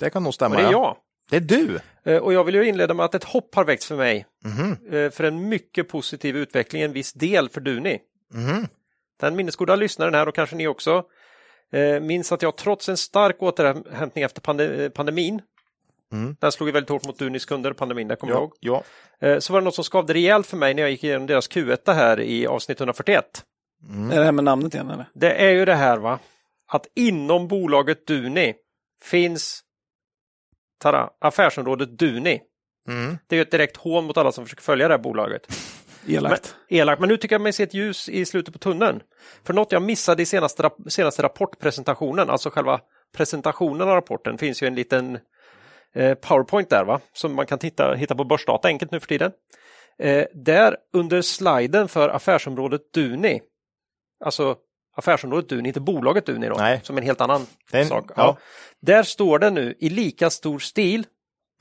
det 0.00 0.10
kan 0.10 0.22
nog 0.22 0.34
stämma. 0.34 0.54
Och 0.54 0.60
det 0.62 0.68
är 0.68 0.72
ja. 0.72 0.96
jag. 1.30 1.40
Det 1.40 1.54
är 1.54 1.58
du. 1.58 1.78
Eh, 2.12 2.22
Och 2.22 2.32
jag 2.32 2.44
vill 2.44 2.54
ju 2.54 2.68
inleda 2.68 2.94
med 2.94 3.04
att 3.04 3.14
ett 3.14 3.24
hopp 3.24 3.54
har 3.54 3.64
växt 3.64 3.84
för 3.84 3.96
mig 3.96 4.26
eh, 4.92 5.10
för 5.10 5.24
en 5.24 5.48
mycket 5.48 5.88
positiv 5.88 6.36
utveckling, 6.36 6.82
en 6.82 6.92
viss 6.92 7.12
del 7.12 7.48
för 7.48 7.60
Duni. 7.60 7.98
Mhm. 8.34 8.66
Den 9.20 9.36
minnesgoda 9.36 9.76
lyssnaren 9.76 10.14
här 10.14 10.28
och 10.28 10.34
kanske 10.34 10.56
ni 10.56 10.66
också 10.68 11.02
minns 12.00 12.32
att 12.32 12.42
jag 12.42 12.56
trots 12.56 12.88
en 12.88 12.96
stark 12.96 13.42
återhämtning 13.42 14.24
efter 14.24 14.40
pande- 14.40 14.90
pandemin, 14.90 15.40
Mm. 16.12 16.36
den 16.40 16.52
slog 16.52 16.68
ju 16.68 16.72
väldigt 16.72 16.90
hårt 16.90 17.06
mot 17.06 17.18
Dunis 17.18 17.44
kunder, 17.44 17.72
pandemin, 17.72 18.08
det 18.08 18.16
kommer 18.16 18.32
jag 18.32 18.40
Ja, 18.40 18.42
ihåg. 18.70 18.82
ja. 19.20 19.28
Eh, 19.28 19.38
Så 19.38 19.52
var 19.52 19.60
det 19.60 19.64
något 19.64 19.74
som 19.74 19.84
skavde 19.84 20.14
rejält 20.14 20.46
för 20.46 20.56
mig 20.56 20.74
när 20.74 20.82
jag 20.82 20.90
gick 20.90 21.04
igenom 21.04 21.26
deras 21.26 21.50
Q1 21.50 21.92
här 21.94 22.20
i 22.20 22.46
avsnitt 22.46 22.80
141. 22.80 23.44
Är 24.12 24.18
det 24.18 24.24
här 24.24 24.32
med 24.32 24.44
namnet 24.44 24.74
igen 24.74 24.90
eller? 24.90 25.06
Det 25.14 25.30
är 25.34 25.50
ju 25.50 25.64
det 25.64 25.74
här 25.74 25.98
va, 25.98 26.18
att 26.72 26.86
inom 26.96 27.48
bolaget 27.48 28.06
Duni 28.06 28.54
finns 29.02 29.60
tada, 30.82 31.10
affärsområdet 31.20 31.98
Duni. 31.98 32.40
Mm. 32.88 33.18
Det 33.26 33.34
är 33.34 33.36
ju 33.36 33.42
ett 33.42 33.50
direkt 33.50 33.76
hån 33.76 34.04
mot 34.04 34.16
alla 34.16 34.32
som 34.32 34.44
försöker 34.44 34.62
följa 34.62 34.88
det 34.88 34.94
här 34.94 34.98
bolaget. 35.02 35.46
Elakt. 36.08 36.56
Men, 36.70 36.78
elakt, 36.78 37.00
men 37.00 37.08
nu 37.08 37.16
tycker 37.16 37.34
jag 37.34 37.40
mig 37.42 37.52
se 37.52 37.62
ett 37.62 37.74
ljus 37.74 38.08
i 38.08 38.24
slutet 38.24 38.52
på 38.54 38.58
tunneln. 38.58 39.00
För 39.44 39.54
något 39.54 39.72
jag 39.72 39.82
missade 39.82 40.22
i 40.22 40.26
senaste, 40.26 40.70
senaste 40.88 41.22
rapportpresentationen, 41.22 42.30
alltså 42.30 42.50
själva 42.50 42.80
presentationen 43.16 43.88
av 43.88 43.94
rapporten, 43.94 44.38
finns 44.38 44.62
ju 44.62 44.66
en 44.66 44.74
liten 44.74 45.18
PowerPoint 46.20 46.70
där 46.70 46.84
va, 46.84 47.00
som 47.12 47.34
man 47.34 47.46
kan 47.46 47.58
titta, 47.58 47.94
hitta 47.94 48.14
på 48.14 48.24
Börsdata 48.24 48.68
enkelt 48.68 48.90
nu 48.90 49.00
för 49.00 49.06
tiden. 49.06 49.32
Eh, 49.98 50.24
där 50.34 50.76
under 50.92 51.22
sliden 51.22 51.88
för 51.88 52.08
affärsområdet 52.08 52.80
Duni, 52.94 53.40
alltså 54.24 54.56
affärsområdet 54.96 55.48
Duni, 55.48 55.68
inte 55.68 55.80
bolaget 55.80 56.26
Duni 56.26 56.48
då, 56.48 56.54
Nej. 56.58 56.80
som 56.82 56.98
en 56.98 57.04
helt 57.04 57.20
annan 57.20 57.46
Det 57.70 57.76
är 57.78 57.82
en- 57.82 57.88
sak. 57.88 58.04
ja. 58.08 58.14
Ja. 58.16 58.36
Där 58.82 59.02
står 59.02 59.38
det 59.38 59.50
nu 59.50 59.74
i 59.80 59.88
lika 59.88 60.30
stor 60.30 60.58
stil 60.58 61.06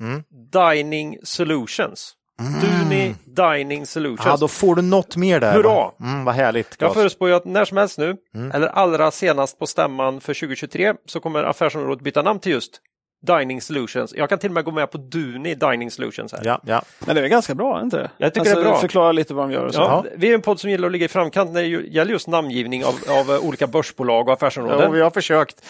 Mm. 0.02 0.24
Dining 0.52 1.18
Solutions. 1.24 2.14
Duni 2.62 3.16
Dining 3.26 3.86
Solutions. 3.86 4.26
Ja, 4.26 4.38
då 4.38 4.48
får 4.48 4.76
du 4.76 4.82
något 4.82 5.16
mer 5.16 5.40
där. 5.40 5.54
Hurra! 5.54 5.92
Mm, 6.00 6.26
vad 6.26 6.36
härligt. 6.36 6.68
Jag 6.70 6.78
Claes. 6.78 6.94
förutspår 6.94 7.30
ju 7.30 7.36
att 7.36 7.46
när 7.46 7.66
som 7.66 7.78
helst 7.78 7.98
nu, 7.98 8.16
Mm. 8.36 8.52
eller 8.52 8.68
allra 8.68 9.12
senast 9.12 9.60
på 9.60 9.68
stämman 9.68 10.22
för 10.22 10.34
2023, 10.34 10.94
så 11.06 11.20
kommer 11.20 11.44
affärsområdet 11.44 12.04
byta 12.04 12.22
namn 12.22 12.40
till 12.40 12.52
just 12.52 12.82
Dining 13.28 13.62
Solutions. 13.62 14.14
Jag 14.18 14.30
kan 14.30 14.40
till 14.40 14.50
och 14.50 14.54
med 14.54 14.64
gå 14.66 14.72
med 14.72 14.92
på 14.92 14.98
Duni 14.98 15.56
Dining 15.56 15.92
Solutions 15.92 16.32
här. 16.34 16.42
Ja, 16.44 16.62
ja. 16.66 16.82
Men 17.00 17.16
det 17.16 17.22
är 17.22 17.28
ganska 17.28 17.56
bra, 17.56 17.82
inte 17.82 17.98
det? 17.98 18.10
Jag 18.18 18.34
tycker 18.34 18.56
det 18.56 18.62
är 18.62 18.64
bra. 18.64 18.78
Förklara 18.78 19.12
lite 19.12 19.34
vad 19.34 19.44
de 19.50 19.52
gör 19.54 19.66
och 19.66 19.74
så. 19.74 19.82
Ja, 19.82 20.06
Vi 20.16 20.30
är 20.30 20.34
en 20.34 20.42
podd 20.42 20.60
som 20.60 20.70
gillar 20.70 20.86
att 20.86 20.92
ligga 20.92 21.06
i 21.06 21.10
framkant 21.10 21.52
när 21.52 21.62
det 21.62 21.68
gäller 21.68 22.12
just 22.12 22.28
namngivning 22.28 22.86
av, 22.86 22.96
av 23.10 23.36
eh, 23.36 23.46
olika 23.46 23.68
börsbolag 23.68 24.28
och 24.28 24.34
affärsområden. 24.34 24.80
ja 24.82 24.90
vi 24.90 25.02
har 25.02 25.10
försökt. 25.10 25.66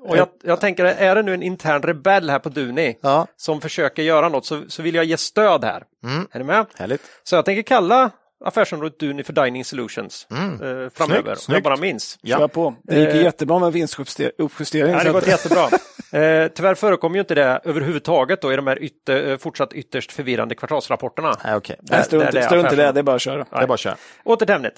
Och 0.00 0.16
jag, 0.16 0.28
jag 0.44 0.60
tänker, 0.60 0.84
är 0.84 1.14
det 1.14 1.22
nu 1.22 1.34
en 1.34 1.42
intern 1.42 1.82
rebell 1.82 2.30
här 2.30 2.38
på 2.38 2.48
Duni 2.48 2.98
Ja, 3.02 3.26
som 3.36 3.60
försöker 3.60 4.02
göra 4.02 4.28
något 4.28 4.46
så, 4.46 4.62
så 4.68 4.82
vill 4.82 4.94
jag 4.94 5.04
ge 5.04 5.16
stöd 5.16 5.64
här. 5.64 5.82
Mm. 6.04 6.26
Är 6.32 6.38
ni 6.38 6.44
med? 6.44 6.66
härligt. 6.78 7.02
Så 7.22 7.34
jag 7.36 7.44
tänker 7.44 7.62
kalla 7.62 8.10
affärsområdet 8.44 8.98
Duni 8.98 9.22
för 9.22 9.32
Dining 9.32 9.64
Solutions 9.64 10.26
eh, 10.30 10.36
framöver. 10.36 10.88
Snyggt, 10.94 10.98
Om 11.24 11.28
jag 11.28 11.38
snyggt. 11.38 11.64
bara 11.64 11.76
minns. 11.76 12.18
Ja. 12.22 12.38
Kör 12.38 12.48
på. 12.48 12.74
Det 12.82 13.00
gick 13.00 13.08
Eh, 13.08 13.22
jättebra 13.22 13.58
med 13.58 13.72
vinstuppjustering. 13.72 14.92
Ja, 14.92 14.98
det 15.02 15.08
har 15.08 15.12
gått 15.12 15.26
jättebra. 15.26 15.68
Eh, 16.12 16.48
tyvärr 16.48 16.74
förekommer 16.74 17.16
ju 17.16 17.20
inte 17.20 17.34
det 17.34 17.60
överhuvudtaget 17.64 18.42
då 18.42 18.52
i 18.52 18.56
de 18.56 18.66
här 18.66 18.82
ytter, 18.82 19.30
eh, 19.30 19.36
fortsatt 19.36 19.72
ytterst 19.72 20.12
förvirrande 20.12 20.54
kvartalsrapporterna. 20.54 21.36
Nej, 21.44 21.56
okej. 21.56 21.76
Nej, 21.80 22.04
strunt, 22.04 22.24
där 22.24 22.32
det 22.32 22.38
är 22.38 22.46
strunt 22.46 22.72
i 22.72 22.76
det, 22.76 22.92
det 22.92 23.00
är 23.00 23.02
bara 23.02 23.16
att 23.16 23.22
köra. 23.22 23.46
Det 23.50 23.56
är 23.56 23.66
bara 23.66 23.74
att 23.74 23.80
köra. 23.80 23.96
Åter 24.24 24.46
till 24.46 24.54
ämnet. 24.54 24.74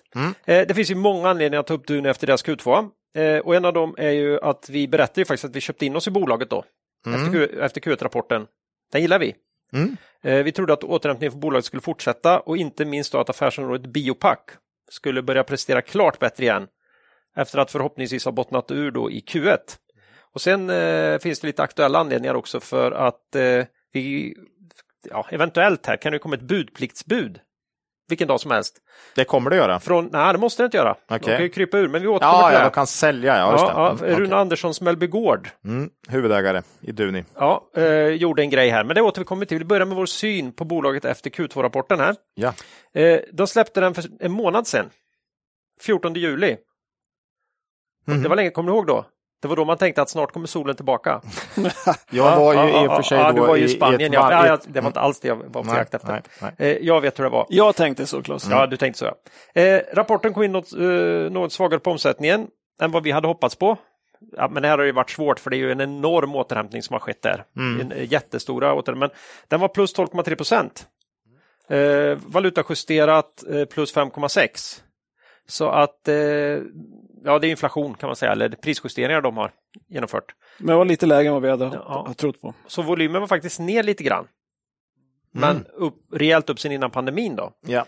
Eh, 0.47 0.67
det 0.67 0.75
finns 0.75 0.91
ju 0.91 0.95
många 0.95 1.29
anledningar 1.29 1.61
att 1.61 1.67
ta 1.67 1.75
upp 1.75 1.87
Duni 1.87 2.09
efter 2.09 2.27
deras 2.27 2.45
Q2. 2.45 2.89
Eh, 3.17 3.39
och 3.39 3.55
en 3.55 3.65
av 3.65 3.73
dem 3.73 3.95
är 3.99 4.11
ju 4.11 4.41
att 4.41 4.71
vi 4.71 4.89
berättade 4.89 5.21
ju 5.21 5.25
faktiskt 5.25 5.45
att 5.45 5.57
vi 5.57 5.61
köpte 5.61 5.87
in 5.87 5.97
oss 5.97 6.09
i 6.09 6.11
bolaget 6.11 6.51
då. 6.51 6.65
Efter, 7.07 7.33
Q, 7.33 7.61
efter 7.61 7.81
Q1-rapporten. 7.81 8.47
Den 8.93 9.01
gillar 9.01 9.19
vi. 9.19 9.35
Mm. 9.73 9.97
Eh, 10.23 10.43
vi 10.45 10.53
trodde 10.53 10.73
att 10.73 10.85
återhämtningen 10.85 11.33
för 11.33 11.39
bolaget 11.39 11.65
skulle 11.65 11.81
fortsätta 11.81 12.41
och 12.41 12.57
inte 12.57 12.85
minst 12.85 13.13
då 13.13 13.19
att 13.19 13.31
affärsområdet 13.31 13.87
Biopack 13.87 14.51
skulle 14.91 15.23
börja 15.23 15.45
prestera 15.45 15.83
klart 15.83 16.19
bättre 16.19 16.45
igen. 16.45 16.67
Efter 17.37 17.59
att 17.59 17.71
förhoppningsvis 17.71 18.25
ha 18.25 18.33
bottnat 18.33 18.71
ur 18.71 18.91
då 18.91 19.11
i 19.11 19.21
Q1. 19.21 19.59
Och 20.35 20.41
sen 20.41 20.71
eh, 20.71 21.19
finns 21.19 21.41
det 21.41 21.47
lite 21.47 21.63
aktuella 21.63 21.99
anledningar 21.99 22.35
också 22.35 22.61
för 22.61 22.93
att 22.93 23.35
eh, 23.35 23.65
vi, 23.93 24.35
ja, 25.11 25.27
eventuellt 25.31 25.87
här 25.87 25.97
kan 25.97 26.13
det 26.13 26.19
komma 26.19 26.35
ett 26.35 26.43
budpliktsbud. 26.43 27.41
Vilken 28.09 28.29
dag 28.29 28.41
som 28.41 28.51
helst. 28.51 28.77
Det 29.15 29.25
kommer 29.25 29.51
det 29.51 29.57
göra. 29.57 29.81
Från, 29.81 30.09
nej, 30.13 30.33
det 30.33 30.39
måste 30.39 30.63
det 30.63 30.65
inte 30.65 30.77
göra. 30.77 30.97
De 31.09 31.15
Okej. 31.15 31.35
kan 31.37 31.43
ju 31.43 31.49
krypa 31.49 31.79
ur, 31.79 31.89
men 31.89 32.03
vi 32.03 32.09
återkommer 32.09 32.43
Ja, 32.43 32.49
till 32.49 32.55
ja, 32.55 32.59
det. 32.61 32.65
de 32.67 32.71
kan 32.71 32.87
sälja. 32.87 33.37
Ja, 33.39 33.53
ja, 33.59 33.97
ja, 34.01 34.07
Mm. 34.07 34.21
Rune 34.21 34.37
Anderssons 34.37 34.81
Mellby 34.81 35.07
Gård 35.07 35.49
Mm, 35.65 35.91
huvudägare 36.09 36.63
i 36.81 36.93
Duni. 36.93 37.25
ja, 37.35 37.71
eh, 37.77 38.07
gjorde 38.07 38.43
en 38.43 38.51
grej 38.51 38.69
här, 38.69 38.85
men 38.85 38.95
det 38.95 39.03
återkommer 39.03 39.41
vi 39.41 39.47
till. 39.47 39.59
Vi 39.59 39.65
börjar 39.65 39.87
med 39.87 39.97
vår 39.97 40.07
syn 40.07 40.53
på 40.53 40.65
bolaget 40.65 41.05
efter 41.05 41.31
Q2-rapporten 41.31 42.01
här. 42.01 42.17
Ja. 42.35 42.55
Eh, 42.95 43.21
de 43.33 43.47
släppte 43.47 43.81
den 43.81 43.95
för 43.95 44.05
en 44.21 44.33
månad 44.33 44.67
sedan, 44.67 44.91
14 45.81 46.15
juli. 46.15 46.57
Mhm. 48.07 48.23
Det 48.23 48.29
var 48.29 48.37
länge, 48.37 48.51
kommer 48.51 48.73
du 48.73 48.77
ihåg 48.77 48.87
då? 48.87 49.05
Det 49.43 49.49
var 49.49 49.57
då 49.57 49.65
man 49.65 49.79
tänkte 49.79 50.03
att 50.03 50.11
snart 50.11 50.33
kommer 50.33 50.47
solen 50.47 50.77
tillbaka. 50.77 51.21
Jag 52.11 52.37
var 52.37 52.55
ju 52.55 52.85
i 52.85 52.89
och 52.89 52.97
för 52.97 53.03
sig 53.03 53.19
ja, 53.19 53.33
då 53.33 53.41
du 53.41 53.47
var 53.47 53.57
ju 53.57 53.65
i, 53.65 53.69
Spanien. 53.69 54.01
i 54.01 54.05
ett 54.05 54.13
ja. 54.13 54.59
det 54.67 54.81
var 54.81 54.87
inte 54.87 55.01
alls 55.01 55.21
det 55.21 55.29
jag 55.29 55.37
var 55.37 55.63
på 55.63 55.63
Nej, 55.63 55.77
jakt 55.77 55.95
efter. 55.95 56.13
nej, 56.13 56.23
nej. 56.41 56.53
Eh, 56.59 56.87
jag 56.87 57.01
vet 57.01 57.19
hur 57.19 57.25
det 57.25 57.31
var. 57.31 57.47
Jag 57.49 57.77
tänkte 57.77 58.07
så, 58.07 58.23
Claes. 58.23 58.49
Ja, 58.51 58.67
du 58.67 58.77
tänkte 58.77 58.99
så 58.99 59.05
ja. 59.55 59.63
Eh, 59.63 59.83
rapporten 59.93 60.35
kom 60.35 60.43
in 60.43 60.53
något, 60.53 60.73
eh, 60.73 61.33
något 61.33 61.53
svagare 61.53 61.81
på 61.81 61.91
omsättningen 61.91 62.47
än 62.81 62.91
vad 62.91 63.03
vi 63.03 63.11
hade 63.11 63.29
hoppats 63.29 63.57
på. 63.57 63.77
Ja, 64.37 64.49
men 64.49 64.63
det 64.63 64.69
här 64.69 64.79
har 64.79 64.85
ju 64.85 64.93
varit 64.93 65.11
svårt 65.11 65.41
för 65.41 65.51
det 65.51 65.57
är 65.57 65.59
ju 65.59 65.73
en 65.73 65.81
enorm 65.81 66.35
återhämtning 66.35 66.83
som 66.83 66.95
har 66.95 67.01
skett 67.01 67.23
där. 67.23 67.45
En 67.81 67.93
eh, 67.93 68.13
jättestora 68.13 68.75
återhämtning. 68.75 69.01
Men 69.01 69.11
den 69.49 69.61
var 69.61 69.69
plus 69.69 69.97
12,3 69.97 70.35
procent. 70.35 70.87
Eh, 71.69 72.19
valutajusterat 72.27 73.45
eh, 73.51 73.65
plus 73.65 73.95
5,6. 73.95 74.81
Så 75.49 75.69
att 75.69 76.09
eh, 76.09 76.15
ja, 77.25 77.39
det 77.39 77.47
är 77.47 77.51
inflation 77.51 77.95
kan 77.95 78.07
man 78.09 78.17
säga, 78.17 78.33
eller 78.33 78.49
prisjusteringar 78.49 79.21
de 79.21 79.37
har 79.37 79.53
genomfört. 79.89 80.35
Men 80.59 80.67
det 80.67 80.75
var 80.77 80.85
lite 80.85 81.07
lägre 81.07 81.27
än 81.29 81.33
vad 81.33 81.43
vi 81.43 81.51
hade 81.51 81.65
Ja. 81.65 82.15
trott 82.17 82.41
på. 82.41 82.55
Så 82.67 82.83
volymen 82.83 83.21
var 83.21 83.29
faktiskt 83.29 83.61
ner 83.61 83.83
lite 83.83 84.03
grann. 84.05 84.29
men 85.33 85.67
upp, 85.67 85.95
rejält 86.13 86.51
upp 86.51 86.61
sen 86.61 86.73
innan 86.73 86.91
pandemin 86.91 87.37
då. 87.37 87.53
Ja. 87.61 87.87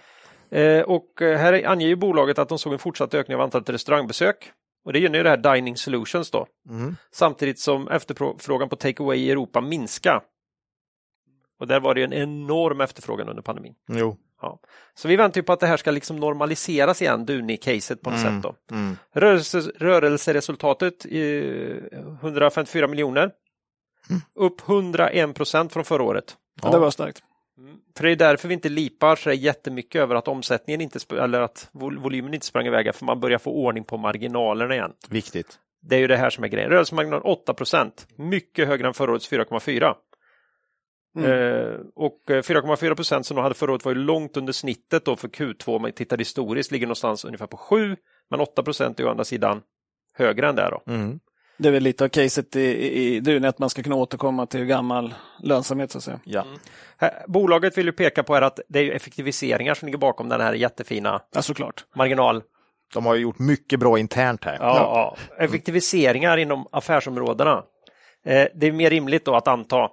Eh, 0.59 0.83
och 0.83 1.23
eh, 1.23 1.39
här 1.39 1.67
anger 1.67 1.87
ju 1.87 1.97
bolaget 1.97 2.39
att 2.39 2.49
de 2.49 2.59
såg 2.59 2.73
en 2.73 2.79
fortsatt 2.79 3.15
ökning 3.15 3.35
av 3.37 3.41
antalet 3.41 3.69
restaurangbesök. 3.71 4.53
Och 4.85 4.93
det 4.93 4.99
gynnar 4.99 5.17
ju 5.19 5.23
det 5.23 5.31
här 5.31 5.55
Dining 5.55 5.77
Solutions 5.77 6.31
då. 6.31 6.47
Mm. 6.69 6.97
Samtidigt 7.13 7.59
som 7.61 7.89
efterfrågan 7.89 8.69
på 8.69 8.77
takeaway 8.77 9.19
i 9.19 9.31
Europa 9.31 9.61
minskar. 9.61 10.23
Och 11.61 11.67
där 11.67 11.81
var 11.81 11.95
det 11.95 12.01
ju 12.01 12.05
en 12.05 12.13
enorm 12.13 12.81
efterfrågan 12.81 13.29
under 13.29 13.43
pandemin. 13.43 13.75
Jo. 13.89 14.17
Ja. 14.41 14.61
Så 14.95 15.09
vi 15.09 15.17
väntar 15.17 15.41
ju 15.41 15.43
på 15.43 15.53
att 15.53 15.61
det 15.61 15.67
här 15.67 15.77
ska 15.77 15.91
liksom 15.91 16.17
normaliseras 16.17 17.03
igen, 17.03 17.27
Duni-caset 17.27 18.03
på 18.03 18.11
något 18.11 18.21
sätt. 18.21 18.43
Då. 18.43 18.55
Mm. 18.71 18.97
Rörelse, 19.13 19.61
rörelseresultatet 19.61 21.07
i 21.07 21.43
154 22.21 22.87
miljoner. 22.87 23.31
Upp 24.35 24.69
101 24.69 25.35
procent 25.35 25.73
från 25.73 25.85
förra 25.85 26.03
året. 26.03 26.37
Ja. 26.63 26.71
Det 26.71 26.79
var 26.79 26.91
starkt. 26.91 27.23
För 27.97 28.05
det 28.05 28.11
är 28.11 28.17
därför 28.17 28.49
vi 28.49 28.55
inte 28.55 28.69
lipar 28.69 29.17
så 29.17 29.33
jättemycket 29.33 30.03
över 30.03 30.15
att 30.15 30.29
omsättningen 30.29 30.81
inte, 30.81 30.99
eller 31.17 31.41
att 31.41 31.69
vol- 31.73 31.99
volymen 31.99 32.35
inte 32.35 32.47
sprang 32.47 32.67
iväg, 32.67 32.95
för 32.95 33.05
man 33.05 33.21
börjar 33.21 33.39
få 33.39 33.51
ordning 33.51 33.85
på 33.85 33.97
marginalerna 33.97 34.75
igen. 34.75 34.93
Viktigt. 35.09 35.59
Det 35.83 35.97
är 35.97 36.01
ju 36.01 36.07
det 36.07 36.17
här 36.17 36.31
som 36.31 36.45
är 36.45 36.49
grejen. 36.49 36.71
Rörelsemarginal 36.71 37.21
8 37.25 37.55
procent, 37.55 38.07
mycket 38.17 38.69
högre 38.69 38.87
än 38.87 38.95
förra 38.95 39.11
årets 39.13 39.33
4,4. 39.33 39.95
Eh, 41.19 41.81
och 41.95 42.31
eh, 42.31 42.43
4,4 42.43 42.95
procent 42.95 43.27
som 43.27 43.37
de 43.37 43.43
hade 43.43 43.55
förra 43.55 43.73
året 43.73 43.85
var 43.85 43.93
ju 43.93 43.99
långt 43.99 44.37
under 44.37 44.53
snittet 44.53 45.05
då 45.05 45.17
för 45.17 45.29
Q2 45.29 45.77
om 45.77 45.83
man 45.83 45.93
tittar 45.93 46.19
historiskt, 46.19 46.73
ligger 46.73 46.87
någonstans 46.87 47.25
ungefär 47.25 47.47
på 47.47 47.57
7, 47.57 47.97
men 48.31 48.41
8 48.41 48.63
procent 48.63 49.01
är 49.01 49.07
å 49.07 49.11
andra 49.11 49.25
sidan 49.25 49.63
högre 50.15 50.49
än 50.49 50.57
det 50.57 50.71
då. 50.71 50.93
Mm. 50.93 51.21
Det 51.59 51.69
är 51.69 51.73
väl 51.73 51.83
lite 51.83 52.05
av 52.05 52.09
caset 52.09 52.57
i, 52.57 52.61
i, 52.61 53.17
i 53.17 53.21
Dune, 53.21 53.49
att 53.49 53.59
man 53.59 53.71
ska 53.71 53.83
kunna 53.83 53.97
återkomma 53.97 54.47
till 54.47 54.65
gammal 54.65 55.15
lönsamhet 55.43 55.91
så 55.91 55.99
att 55.99 56.05
säga. 56.05 56.21
Ja. 56.25 56.45
Här, 56.97 57.25
bolaget 57.27 57.79
vill 57.79 57.87
ju 57.87 57.93
peka 57.93 58.23
på 58.23 58.35
här 58.35 58.43
att 58.43 58.61
det 58.69 58.79
är 58.79 58.83
ju 58.83 58.93
effektiviseringar 58.93 59.75
som 59.75 59.87
ligger 59.87 59.99
bakom 59.99 60.29
den 60.29 60.41
här 60.41 60.53
jättefina 60.53 61.23
Ja, 61.35 61.43
såklart. 61.43 61.85
marginal 61.97 62.43
De 62.95 63.07
har 63.07 63.15
ju 63.15 63.21
gjort 63.21 63.39
mycket 63.39 63.81
bra 63.81 63.99
internt 63.99 64.45
här. 64.45 64.57
Ja, 64.61 65.17
ja. 65.39 65.45
Effektiviseringar 65.45 66.37
inom 66.37 66.67
affärsområdena. 66.73 67.65
Eh, 68.25 68.47
det 68.55 68.67
är 68.67 68.73
mer 68.73 68.91
rimligt 68.91 69.25
då 69.25 69.35
att 69.35 69.49
anta 69.49 69.91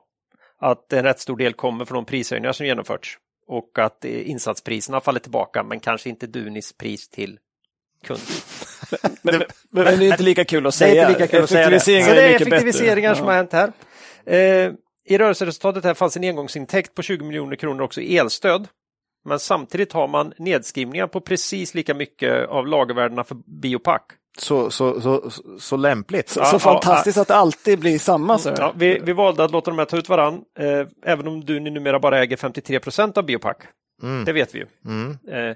att 0.59 0.93
en 0.93 1.03
rätt 1.03 1.19
stor 1.19 1.37
del 1.37 1.53
kommer 1.53 1.85
från 1.85 1.95
de 1.95 2.05
prishöjningar 2.05 2.51
som 2.53 2.65
genomförts 2.65 3.17
och 3.47 3.79
att 3.79 4.05
eh, 4.05 4.29
insatspriserna 4.29 4.99
faller 5.01 5.19
tillbaka 5.19 5.63
men 5.63 5.79
kanske 5.79 6.09
inte 6.09 6.27
Dunis 6.27 6.73
pris 6.77 7.09
till 7.09 7.39
kund. 8.03 8.19
Men, 9.21 9.43
men 9.69 9.85
det 9.85 9.91
är 9.91 10.11
inte 10.11 10.23
lika 10.23 10.45
kul 10.45 10.67
att 10.67 10.79
Det 10.79 10.85
är 10.85 10.89
säga. 10.89 11.07
inte 11.09 11.19
lika 11.19 11.31
kul 11.31 11.43
att 11.43 11.49
säga 11.49 11.69
det. 11.69 11.75
Effektiviseringar 11.75 12.07
Så 12.09 12.13
det 12.15 12.21
är 12.21 12.35
effektiviseringar 12.35 13.09
bättre. 13.09 13.15
som 13.19 13.27
har 13.27 13.33
hänt 13.33 13.53
här. 13.53 13.71
Eh, 14.25 14.71
I 15.05 15.17
rörelseresultatet 15.17 15.83
här 15.83 15.93
fanns 15.93 16.17
en 16.17 16.23
engångsintäkt 16.23 16.93
på 16.95 17.01
20 17.01 17.25
miljoner 17.25 17.55
kronor 17.55 17.83
också 17.83 18.01
i 18.01 18.17
elstöd. 18.17 18.67
Men 19.25 19.39
samtidigt 19.39 19.93
har 19.93 20.07
man 20.07 20.33
nedskrivningar 20.37 21.07
på 21.07 21.21
precis 21.21 21.73
lika 21.73 21.93
mycket 21.93 22.47
av 22.47 22.67
lagervärdena 22.67 23.23
för 23.23 23.35
Biopack. 23.61 24.03
Så, 24.39 24.71
så, 24.71 25.01
så, 25.01 25.29
så, 25.59 25.77
lämpligt. 25.77 26.29
Så, 26.29 26.39
Ja, 26.39 26.49
ja, 26.53 26.59
fantastiskt 26.59 27.17
att 27.17 27.27
det 27.27 27.35
alltid 27.35 27.79
blir 27.79 27.99
samma. 27.99 28.37
Så. 28.37 28.53
Ja, 28.57 28.73
vi, 28.75 28.99
vi 28.99 29.13
valde 29.13 29.43
att 29.43 29.51
låta 29.51 29.71
de 29.71 29.77
här 29.79 29.85
ta 29.85 29.97
ut 29.97 30.09
varann, 30.09 30.41
eh, 30.59 30.87
även 31.05 31.27
om 31.27 31.45
du 31.45 31.59
numera 31.59 31.99
bara 31.99 32.19
äger 32.19 32.37
53 32.37 32.79
procent 32.79 33.17
av 33.17 33.23
Biopack. 33.25 33.57
Mm. 34.03 34.25
Det 34.25 34.33
vet 34.33 34.55
vi 34.55 34.59
ju. 34.59 34.65
Mm. 34.85 35.17
Eh, 35.31 35.55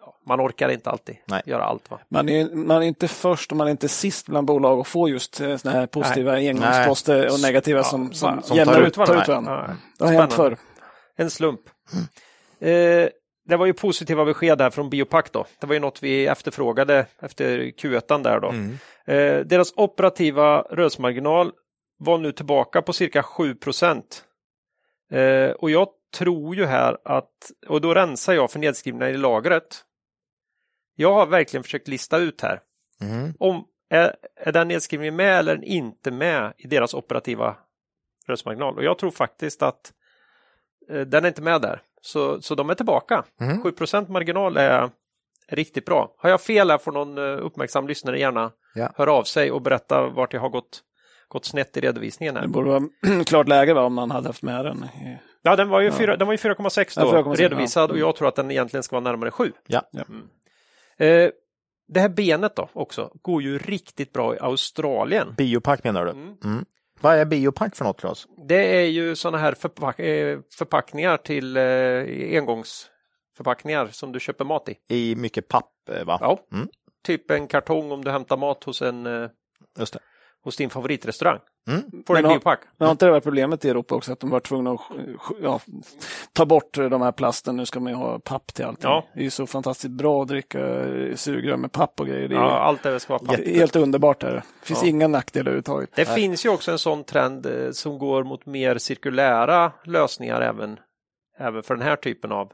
ja, 0.00 0.14
man 0.26 0.40
orkar 0.40 0.68
inte 0.68 0.90
alltid 0.90 1.16
Nej. 1.26 1.42
göra 1.46 1.64
allt. 1.64 1.90
Va? 1.90 1.98
Man 2.10 2.28
är, 2.28 2.54
man 2.54 2.82
är 2.82 2.86
inte 2.86 3.08
först 3.08 3.50
och 3.50 3.56
man 3.56 3.66
är 3.66 3.70
inte 3.70 3.88
sist 3.88 4.26
bland 4.26 4.46
bolag 4.46 4.78
och 4.78 4.86
får 4.86 5.10
just 5.10 5.40
eh, 5.40 5.56
såna 5.56 5.74
här 5.74 5.86
positiva 5.86 6.32
engångsposter 6.36 7.32
och 7.32 7.40
negativa 7.40 7.84
som, 7.84 8.12
som, 8.12 8.36
va- 8.36 8.42
som 8.42 8.56
jämnar 8.56 8.74
tar 8.74 8.82
ut, 8.82 8.94
tar 8.94 9.06
varandra. 9.06 9.22
ut 9.22 9.28
varandra. 9.28 9.64
Ja, 9.68 9.74
Det 9.98 10.04
har 10.04 10.12
hänt 10.20 10.32
förr. 10.32 10.56
En 11.16 11.30
slump. 11.30 11.60
Eh, 12.60 13.08
det 13.44 13.56
var 13.56 13.66
ju 13.66 13.72
positiva 13.72 14.24
besked 14.24 14.60
här 14.60 14.70
från 14.70 14.90
Biopack 14.90 15.32
då. 15.32 15.46
Det 15.60 15.66
var 15.66 15.74
ju 15.74 15.80
något 15.80 16.02
vi 16.02 16.26
efterfrågade 16.26 17.06
efter 17.18 17.58
Q1 17.58 18.22
där 18.22 18.40
då. 18.40 18.48
Mm. 18.48 18.78
Eh, 19.06 19.46
deras 19.46 19.72
operativa 19.76 20.62
rörelsemarginal 20.62 21.52
var 21.98 22.18
nu 22.18 22.32
tillbaka 22.32 22.82
på 22.82 22.92
cirka 22.92 23.22
7 23.22 23.54
procent. 23.54 24.24
Eh, 25.10 25.50
och 25.50 25.70
jag 25.70 25.88
tror 26.18 26.56
ju 26.56 26.64
här 26.64 26.98
att, 27.04 27.50
och 27.68 27.80
då 27.80 27.94
rensar 27.94 28.32
jag 28.34 28.50
för 28.50 28.58
nedskrivningar 28.58 29.08
i 29.08 29.16
lagret. 29.16 29.84
Jag 30.96 31.14
har 31.14 31.26
verkligen 31.26 31.64
försökt 31.64 31.88
lista 31.88 32.18
ut 32.18 32.40
här. 32.40 32.60
Mm. 33.00 33.34
Om, 33.38 33.64
är, 33.90 34.16
är 34.36 34.52
den 34.52 34.68
nedskrivningen 34.68 35.16
med 35.16 35.38
eller 35.38 35.64
inte 35.64 36.10
med 36.10 36.52
i 36.58 36.66
deras 36.66 36.94
operativa 36.94 37.56
rörelsemarginal? 38.26 38.76
Och 38.76 38.84
jag 38.84 38.98
tror 38.98 39.10
faktiskt 39.10 39.62
att 39.62 39.92
eh, 40.90 41.00
den 41.00 41.24
är 41.24 41.28
inte 41.28 41.42
med 41.42 41.60
där. 41.60 41.82
Så, 42.04 42.42
så 42.42 42.54
de 42.54 42.70
är 42.70 42.74
tillbaka. 42.74 43.24
Mm. 43.40 43.62
7% 43.62 44.10
marginal 44.10 44.56
är, 44.56 44.70
är 45.48 45.56
riktigt 45.56 45.84
bra. 45.84 46.14
Har 46.18 46.30
jag 46.30 46.40
fel 46.40 46.70
här 46.70 46.78
får 46.78 46.92
någon 46.92 47.18
eh, 47.18 47.24
uppmärksam 47.46 47.88
lyssnare 47.88 48.18
gärna 48.18 48.50
Ja. 48.74 48.92
höra 48.96 49.12
av 49.12 49.22
sig 49.24 49.50
och 49.52 49.62
berätta 49.62 50.06
vart 50.08 50.32
jag 50.32 50.40
har 50.40 50.48
gått, 50.48 50.80
gått 51.28 51.44
snett 51.44 51.76
i 51.76 51.80
redovisningen. 51.80 52.36
Här. 52.36 52.42
Det 52.42 52.48
borde 52.48 52.70
vara 52.70 52.82
klart 53.26 53.48
läge 53.48 53.74
va, 53.74 53.80
om 53.82 53.94
man 53.94 54.10
hade 54.10 54.28
haft 54.28 54.42
med 54.42 54.64
den. 54.64 54.84
Ja, 55.42 55.56
den 55.56 55.68
var 55.68 55.80
ju 55.80 55.90
fyra- 55.90 56.16
den 56.16 56.26
var 56.26 56.34
ju 56.34 56.38
4,6 56.38 57.00
då, 57.00 57.06
Ja, 57.06 57.22
4,6, 57.22 57.36
redovisad 57.36 57.90
ja. 57.90 57.92
och 57.92 57.98
jag 57.98 58.16
tror 58.16 58.28
att 58.28 58.34
den 58.36 58.50
egentligen 58.50 58.82
ska 58.82 58.96
vara 59.00 59.04
närmare 59.10 59.30
7. 59.30 59.52
Ja. 59.66 59.82
Eh, 60.96 61.30
det 61.88 62.00
här 62.00 62.08
benet 62.08 62.56
då 62.56 62.68
också 62.72 63.10
går 63.22 63.42
ju 63.42 63.58
riktigt 63.58 64.12
bra 64.12 64.34
i 64.34 64.38
Australien. 64.38 65.34
Biopack 65.36 65.84
menar 65.84 66.04
du? 66.04 66.10
Mm. 66.10 66.34
Mm. 66.44 66.64
Vad 67.02 67.18
är 67.18 67.24
biopack 67.24 67.76
för 67.76 67.84
något 67.84 68.00
Claes? 68.00 68.26
Det 68.48 68.76
är 68.76 68.86
ju 68.86 69.16
sådana 69.16 69.38
här 69.38 69.52
förpack 69.52 69.98
eh, 69.98 70.40
förpackningar 70.58 71.16
till 71.16 71.56
eh, 71.56 72.38
engångsförpackningar 72.38 73.86
som 73.86 74.12
du 74.12 74.20
köper 74.20 74.44
mat 74.44 74.68
i. 74.68 74.76
I 74.88 75.16
mycket 75.16 75.48
papp 75.48 75.72
eh, 75.90 76.04
va? 76.04 76.18
Ja. 76.20 76.46
Mm. 76.52 76.68
Typ 77.04 77.30
en 77.30 77.46
kartong 77.46 77.92
om 77.92 78.04
du 78.04 78.10
hämtar 78.10 78.36
mat 78.36 78.64
hos, 78.64 78.82
en, 78.82 79.28
Just 79.78 79.92
det. 79.92 79.98
hos 80.44 80.56
din 80.56 80.70
favoritrestaurang. 80.70 81.38
Mm. 81.68 81.82
Får 82.06 82.14
Men 82.14 82.24
har- 82.24 82.32
biopack. 82.32 82.60
Men 82.78 82.86
har 82.86 82.92
inte 82.92 83.04
det 83.06 83.10
varit 83.10 83.24
problemet 83.24 83.64
i 83.64 83.68
Europa 83.70 83.94
också, 83.94 84.12
att 84.12 84.20
de 84.20 84.30
var 84.30 84.40
tvungna 84.40 84.70
att 84.72 84.80
ja, 85.42 85.60
ta 86.32 86.46
bort 86.46 86.72
de 86.74 87.02
här 87.02 87.12
plasten. 87.12 87.56
Nu 87.56 87.66
ska 87.66 87.80
man 87.80 87.92
ju 87.92 87.96
ha 87.98 88.18
papp 88.18 88.54
till 88.54 88.64
allting. 88.64 88.90
Ja. 88.90 89.06
Det 89.14 89.20
är 89.20 89.24
ju 89.24 89.30
så 89.30 89.46
fantastiskt 89.46 89.90
bra 89.90 90.22
att 90.22 90.28
dricka 90.28 90.58
sugrör 91.16 91.56
med 91.56 91.72
papp 91.72 92.00
och 92.00 92.06
grejer. 92.06 92.28
Det 92.28 92.34
är 92.34 92.38
Ja, 92.38 92.58
allt 92.58 92.86
är 92.86 92.90
väl 92.90 93.00
ska 93.00 93.18
vara 93.18 93.36
helt 93.46 93.76
underbart. 93.76 94.22
Är 94.22 94.30
det. 94.30 94.42
det 94.60 94.66
finns 94.66 94.82
Ja. 94.82 94.88
inga 94.88 95.08
nackdelar 95.08 95.42
överhuvudtaget. 95.46 95.90
Det 95.94 96.04
finns 96.04 96.44
ju 96.46 96.48
också 96.48 96.70
en 96.70 96.78
sån 96.78 97.04
trend 97.04 97.46
eh, 97.46 97.70
som 97.70 97.98
går 97.98 98.24
mot 98.24 98.46
mer 98.46 98.78
cirkulära 98.78 99.72
lösningar 99.84 100.40
även, 100.40 100.78
även 101.38 101.62
för 101.62 101.74
den 101.76 101.84
här 101.86 101.96
typen 101.96 102.32
av 102.32 102.52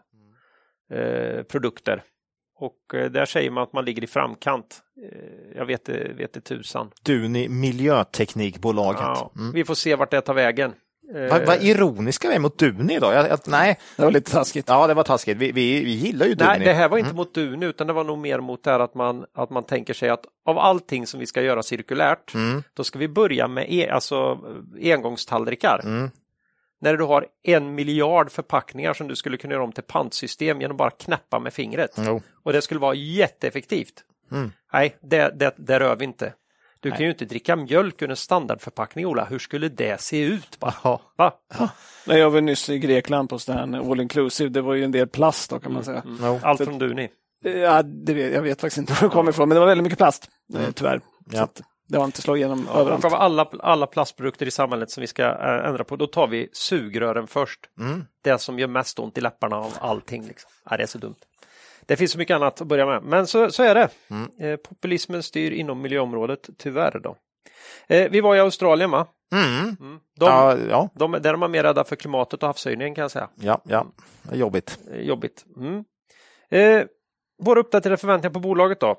eh, 0.92 1.42
produkter. 1.42 2.02
Och 2.60 2.94
eh, 2.94 3.10
där 3.10 3.26
säger 3.26 3.50
man 3.50 3.62
att 3.62 3.72
man 3.72 3.84
ligger 3.84 4.04
i 4.04 4.06
framkant. 4.06 4.80
Eh, 5.12 5.56
jag 5.58 5.66
vet, 5.66 5.84
det- 5.84 6.12
vet 6.16 6.32
det 6.32 6.40
tusan. 6.40 6.90
Duni 7.02 7.48
Miljöteknikbolaget. 7.48 9.00
Ja, 9.02 9.30
Mm. 9.36 9.52
Vi 9.52 9.64
får 9.64 9.74
se 9.74 9.94
vart 9.94 10.10
det 10.10 10.20
tar 10.20 10.34
vägen. 10.34 10.72
Eh, 11.14 11.20
Vad 11.30 11.46
vad 11.46 11.62
ironiska 11.62 12.28
vi 12.28 12.34
är 12.34 12.38
mot 12.38 12.58
Duni 12.58 12.94
idag. 12.94 13.14
Jag, 13.14 13.28
jag, 13.28 13.38
nej, 13.46 13.78
Det 13.96 14.02
var 14.02 14.10
lite 14.10 14.30
taskigt. 14.32 14.64
ja 14.68 14.86
det 14.86 14.94
var 14.94 15.02
taskigt. 15.02 15.38
Vi, 15.38 15.52
vi, 15.52 15.84
vi 15.84 15.90
gillar 15.92 16.26
ju 16.26 16.34
Duni. 16.34 16.48
Nej, 16.50 16.60
det 16.60 16.72
här 16.72 16.88
var 16.88 16.98
inte 16.98 17.14
mot 17.14 17.34
Duni 17.34 17.66
utan 17.66 17.86
det 17.86 17.92
var 17.92 18.04
nog 18.04 18.18
mer 18.18 18.40
mot 18.40 18.64
det 18.64 18.70
här 18.70 18.80
att 18.80 18.94
man, 18.94 19.24
att 19.34 19.50
man 19.50 19.62
tänker 19.62 19.94
sig 19.94 20.08
att 20.08 20.24
av 20.46 20.58
allting 20.58 21.06
som 21.06 21.20
vi 21.20 21.26
ska 21.26 21.42
göra 21.42 21.62
cirkulärt, 21.62 22.34
Mm. 22.34 22.62
då 22.74 22.84
ska 22.84 22.98
vi 22.98 23.08
börja 23.08 23.48
med 23.48 23.66
e 23.72 23.88
alltså, 23.90 24.38
engångstallrikar. 24.82 25.80
Mm. 25.84 26.10
När 26.80 26.96
du 26.96 27.04
har 27.04 27.26
en 27.42 27.74
miljard 27.74 28.30
förpackningar 28.30 28.94
som 28.94 29.08
du 29.08 29.16
skulle 29.16 29.36
kunna 29.36 29.54
göra 29.54 29.64
om 29.64 29.72
till 29.72 29.82
pantsystem 29.82 30.60
genom 30.60 30.76
bara 30.76 30.90
knäppa 30.90 31.38
med 31.38 31.52
fingret. 31.52 31.90
Jo. 31.96 32.22
Och 32.42 32.52
det 32.52 32.62
skulle 32.62 32.80
vara 32.80 32.94
jätteeffektivt. 32.94 34.04
Mm. 34.32 34.52
Nej, 34.72 34.96
det, 35.02 35.32
det, 35.38 35.54
det 35.56 35.80
rör 35.80 35.96
vi 35.96 36.04
inte. 36.04 36.32
Du 36.80 36.90
kan 36.90 37.00
ju 37.00 37.08
inte 37.10 37.24
dricka 37.24 37.56
mjölk 37.56 38.02
ur 38.02 38.10
en 38.10 38.16
standardförpackning, 38.16 39.06
Ola. 39.06 39.24
Hur 39.24 39.38
skulle 39.38 39.68
det 39.68 40.00
se 40.00 40.20
ut? 40.22 40.56
Va? 40.60 41.00
Va? 41.16 41.32
Nej, 42.06 42.18
Jag 42.18 42.30
var 42.30 42.40
nyss 42.40 42.68
i 42.70 42.78
Grekland 42.78 43.30
på 43.30 43.38
sån 43.38 43.54
här 43.54 43.90
all 43.90 44.00
inclusive. 44.00 44.50
Det 44.50 44.60
var 44.62 44.74
ju 44.74 44.84
en 44.84 44.92
del 44.92 45.06
plast 45.08 45.50
då 45.50 45.58
kan 45.60 45.72
man 45.72 45.84
säga. 45.84 46.02
Jo. 46.22 46.40
Allt 46.42 46.64
från 46.64 46.78
Duni. 46.78 47.08
Ja, 47.44 47.82
det 47.82 48.14
vet, 48.14 48.32
jag 48.34 48.42
vet 48.42 48.60
faktiskt 48.60 48.78
inte 48.78 48.92
var 48.92 49.08
det 49.08 49.12
kommer 49.14 49.30
ifrån, 49.30 49.48
men 49.48 49.54
det 49.56 49.60
var 49.60 49.66
väldigt 49.66 49.82
mycket 49.82 49.98
plast. 49.98 50.30
eh, 50.54 50.70
Tyvärr. 50.74 50.98
Så 50.98 51.36
Ja. 51.36 51.48
Det 51.88 51.98
har 51.98 52.04
inte 52.04 52.22
slagit 52.22 52.40
igenom 52.40 52.68
Och 52.68 52.80
överallt. 52.80 53.04
av 53.04 53.14
alla, 53.14 53.48
alla 53.60 53.86
plastprodukter 53.86 54.46
i 54.46 54.50
samhället 54.50 54.90
som 54.90 55.00
vi 55.00 55.06
ska 55.06 55.22
äh, 55.24 55.68
ändra 55.68 55.84
på, 55.84 55.96
då 55.96 56.06
tar 56.06 56.26
vi 56.26 56.48
sugrören 56.52 57.26
först. 57.26 57.60
Mm. 57.80 58.04
Det 58.24 58.38
som 58.38 58.58
gör 58.58 58.68
mest 58.68 58.98
ont 58.98 59.18
i 59.18 59.20
läpparna 59.20 59.56
av 59.56 59.72
allting. 59.80 60.26
Liksom. 60.26 60.50
Ja, 60.70 60.76
det 60.76 60.82
är 60.82 60.86
så 60.86 60.98
dumt. 60.98 61.14
Det 61.86 61.96
finns 61.96 62.12
så 62.12 62.18
mycket 62.18 62.34
annat 62.34 62.60
att 62.60 62.66
börja 62.66 62.86
med, 62.86 63.02
men 63.02 63.26
så, 63.26 63.50
så 63.50 63.62
är 63.62 63.74
det. 63.74 63.88
Mm. 64.10 64.30
Eh, 64.40 64.56
populismen 64.56 65.22
styr 65.22 65.50
inom 65.50 65.80
miljöområdet, 65.82 66.50
tyvärr. 66.58 66.98
då. 67.02 67.16
Eh, 67.86 68.10
vi 68.10 68.20
var 68.20 68.36
i 68.36 68.40
Australien, 68.40 68.90
va? 68.90 69.06
Mm. 69.32 69.76
Mm. 69.80 70.00
De, 70.18 70.24
Ja, 70.26 70.56
ja, 70.70 70.88
de, 70.94 71.12
där 71.12 71.32
är 71.32 71.36
man 71.36 71.50
mer 71.50 71.62
rädda 71.62 71.84
för 71.84 71.96
klimatet 71.96 72.42
och 72.42 72.46
havshöjningen 72.46 72.94
kan 72.94 73.02
jag 73.02 73.10
säga. 73.10 73.28
ja, 73.34 73.60
ja. 73.64 73.86
Det 74.22 74.34
är 74.34 74.38
jobbigt. 74.38 74.78
Eh, 74.92 75.00
jobbigt. 75.00 75.44
Mm. 75.56 75.84
Eh, 76.50 76.84
våra 77.42 77.60
uppdaterade 77.60 77.96
förväntningar 77.96 78.32
på 78.34 78.40
bolaget 78.40 78.80
då? 78.80 78.96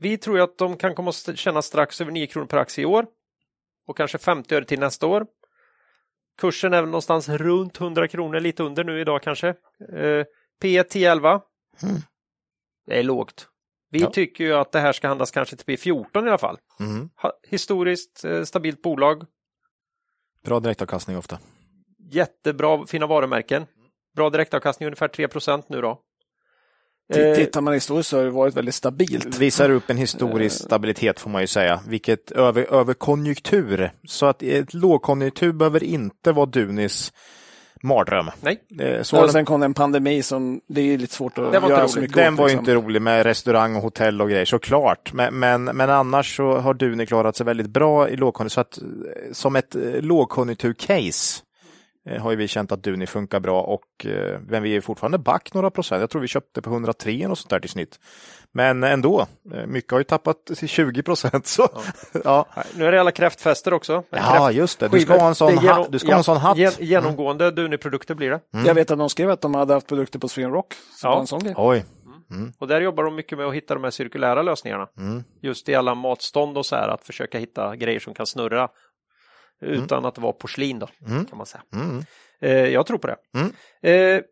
Vi 0.00 0.18
tror 0.18 0.40
att 0.40 0.58
de 0.58 0.76
kan 0.76 0.94
komma 0.94 1.10
att 1.10 1.38
tjäna 1.38 1.62
strax 1.62 2.00
över 2.00 2.12
9 2.12 2.26
kronor 2.26 2.46
per 2.46 2.56
aktie 2.58 2.82
i 2.82 2.86
år 2.86 3.06
och 3.86 3.96
kanske 3.96 4.18
50 4.18 4.54
öre 4.54 4.64
till 4.64 4.80
nästa 4.80 5.06
år. 5.06 5.26
Kursen 6.38 6.72
är 6.72 6.82
någonstans 6.82 7.28
runt 7.28 7.80
100 7.80 8.08
kronor, 8.08 8.40
lite 8.40 8.62
under 8.62 8.84
nu 8.84 9.00
idag 9.00 9.22
kanske. 9.22 9.48
Eh, 9.92 10.24
P 10.60 10.82
10-11. 10.82 11.40
Mm. 11.82 11.96
Det 12.86 12.98
är 12.98 13.02
lågt. 13.02 13.48
Vi 13.90 14.00
Ja. 14.00 14.10
tycker 14.10 14.44
ju 14.44 14.52
att 14.54 14.72
det 14.72 14.80
här 14.80 14.92
ska 14.92 15.08
handlas 15.08 15.30
kanske 15.30 15.56
till 15.56 15.66
P14 15.76 16.26
i 16.26 16.28
alla 16.28 16.38
fall. 16.38 16.58
Mm. 16.80 17.10
Historiskt 17.48 18.24
eh, 18.24 18.42
stabilt 18.42 18.82
bolag, 18.82 19.24
Bra 20.44 20.60
direktavkastning 20.60 21.16
ofta. 21.16 21.38
jättebra 21.98 22.86
fina 22.86 23.06
varumärken. 23.06 23.66
Bra 24.16 24.30
direktavkastning, 24.30 24.86
ungefär 24.86 25.08
3% 25.08 25.62
nu 25.68 25.80
då. 25.80 26.00
Eh, 27.14 27.34
Tittar 27.34 27.60
man 27.60 27.74
historiskt 27.74 28.08
så 28.10 28.16
har 28.16 28.24
det 28.24 28.30
varit 28.30 28.56
väldigt 28.56 28.74
stabilt. 28.74 29.38
Visar 29.38 29.70
upp 29.70 29.90
en 29.90 29.96
historisk 29.96 30.56
stabilitet 30.56 31.20
får 31.20 31.30
man 31.30 31.40
ju 31.40 31.46
säga, 31.46 31.80
vilket 31.88 32.30
över, 32.30 32.74
över 32.74 32.94
konjunktur. 32.94 33.90
Så 34.06 34.26
att 34.26 34.42
ett 34.42 34.74
lågkonjunktur 34.74 35.52
behöver 35.52 35.84
inte 35.84 36.32
vara 36.32 36.46
Dunis 36.46 37.12
mardröm. 37.82 38.30
nej, 38.40 38.60
Eh, 38.80 39.02
Så 39.02 39.22
Och 39.24 39.30
sen 39.30 39.44
kom 39.44 39.60
det 39.60 39.66
en 39.66 39.74
pandemi 39.74 40.22
som 40.22 40.60
det 40.68 40.80
är 40.80 40.98
lite 40.98 41.14
svårt 41.14 41.38
att 41.38 41.54
göra 41.54 41.88
så 41.88 42.00
mycket 42.00 42.16
den 42.16 42.32
åt, 42.34 42.38
var 42.38 42.48
ju 42.48 42.54
liksom. 42.54 42.58
inte 42.58 42.74
rolig 42.86 43.02
med 43.02 43.26
restaurang 43.26 43.76
och 43.76 43.82
hotell 43.82 44.22
och 44.22 44.30
grejer 44.30 44.44
såklart. 44.44 45.12
Men, 45.12 45.34
men, 45.38 45.64
men 45.64 45.90
annars 45.90 46.36
så 46.36 46.56
har 46.58 46.74
Duni 46.74 47.06
klarat 47.06 47.36
sig 47.36 47.46
väldigt 47.46 47.66
bra 47.66 48.08
i 48.08 48.16
lågkonjunktur. 48.16 48.54
Så 48.54 48.60
att 48.60 48.78
eh, 48.78 49.32
som 49.32 49.56
ett 49.56 49.74
eh, 49.74 49.82
lågkonjunktur-case 50.00 51.40
eh, 51.40 51.44
har 52.20 52.30
ju 52.30 52.36
vi 52.36 52.48
känt 52.48 52.72
att 52.72 52.82
Duni 52.82 53.06
funkar 53.06 53.40
bra 53.40 53.62
och 53.62 54.06
eh, 54.06 54.38
men 54.48 54.62
vi 54.62 54.76
är 54.76 54.80
fortfarande 54.80 55.18
back 55.18 55.54
några 55.54 55.70
procent. 55.70 56.00
Jag 56.00 56.10
tror 56.10 56.22
vi 56.22 56.28
köpte 56.28 56.62
på 56.62 56.70
103 56.70 57.26
och 57.26 57.38
sånt 57.38 57.50
där 57.50 57.60
till 57.60 57.70
snitt. 57.70 57.98
Men 58.52 58.84
ändå, 58.84 59.26
eh, 59.54 59.66
mycket 59.66 59.90
har 59.92 59.98
ju 59.98 60.04
tappat 60.04 60.46
till 60.46 60.68
20 60.68 61.02
procent. 61.02 61.46
Så 61.46 61.68
ja. 62.24 62.46
nej. 62.56 62.64
Nu 62.76 62.86
är 62.86 62.92
det 62.92 63.00
alla 63.00 63.10
kräftfester 63.12 63.74
också. 63.74 64.02
Ja, 64.10 64.50
just 64.52 64.80
det. 64.80 64.88
Du 64.88 65.00
ska 65.00 65.18
ha 65.18 65.28
en 65.28 65.34
sån, 65.34 65.50
genom- 65.50 65.76
ha, 65.76 65.86
du 65.88 65.98
ska 65.98 66.08
ha 66.08 66.18
en 66.18 66.24
sån 66.24 66.36
hatt. 66.36 66.56
gen- 66.58 66.72
Genomgående 66.78 67.50
Duni-produkter 67.50 68.14
blir 68.14 68.30
det. 68.30 68.40
Jag 68.66 68.74
vet 68.74 68.90
att 68.90 68.98
de 68.98 69.08
skrev 69.10 69.30
att 69.30 69.40
de 69.40 69.54
hade 69.54 69.74
haft 69.74 69.86
produkter 69.88 70.18
på 70.18 70.28
Sweden 70.28 70.52
Rock. 70.52 70.74
Så 71.00 71.06
Ja. 71.06 71.20
en 71.20 71.26
sån 71.26 71.40
grej. 71.40 71.54
Oj. 71.56 71.84
Och 72.58 72.68
där 72.68 72.80
jobbar 72.80 73.04
de 73.04 73.14
mycket 73.14 73.38
med 73.38 73.46
att 73.46 73.54
hitta 73.54 73.74
de 73.74 73.84
här 73.84 73.90
cirkulära 73.90 74.42
lösningarna. 74.42 74.86
Mm. 74.98 75.24
Just 75.42 75.68
i 75.68 75.74
alla 75.74 75.94
matstånd 75.94 76.58
och 76.58 76.66
så 76.66 76.76
här, 76.76 76.88
att 76.88 77.04
försöka 77.06 77.38
hitta 77.38 77.76
grejer 77.76 78.00
som 78.00 78.14
kan 78.14 78.26
snurra 78.26 78.68
utan 79.60 80.04
att 80.04 80.18
vara 80.18 80.32
porslin 80.32 80.78
då, 80.78 80.88
Mm. 81.06 81.24
kan 81.24 81.38
man 81.38 81.46
säga. 81.46 81.62
Mm. 81.74 82.02
Eh, 82.40 82.50
jag 82.72 82.86
tror 82.86 82.98
på 82.98 83.06
det. 83.06 83.16
Mm. 83.36 83.46
Eh, 83.82 84.22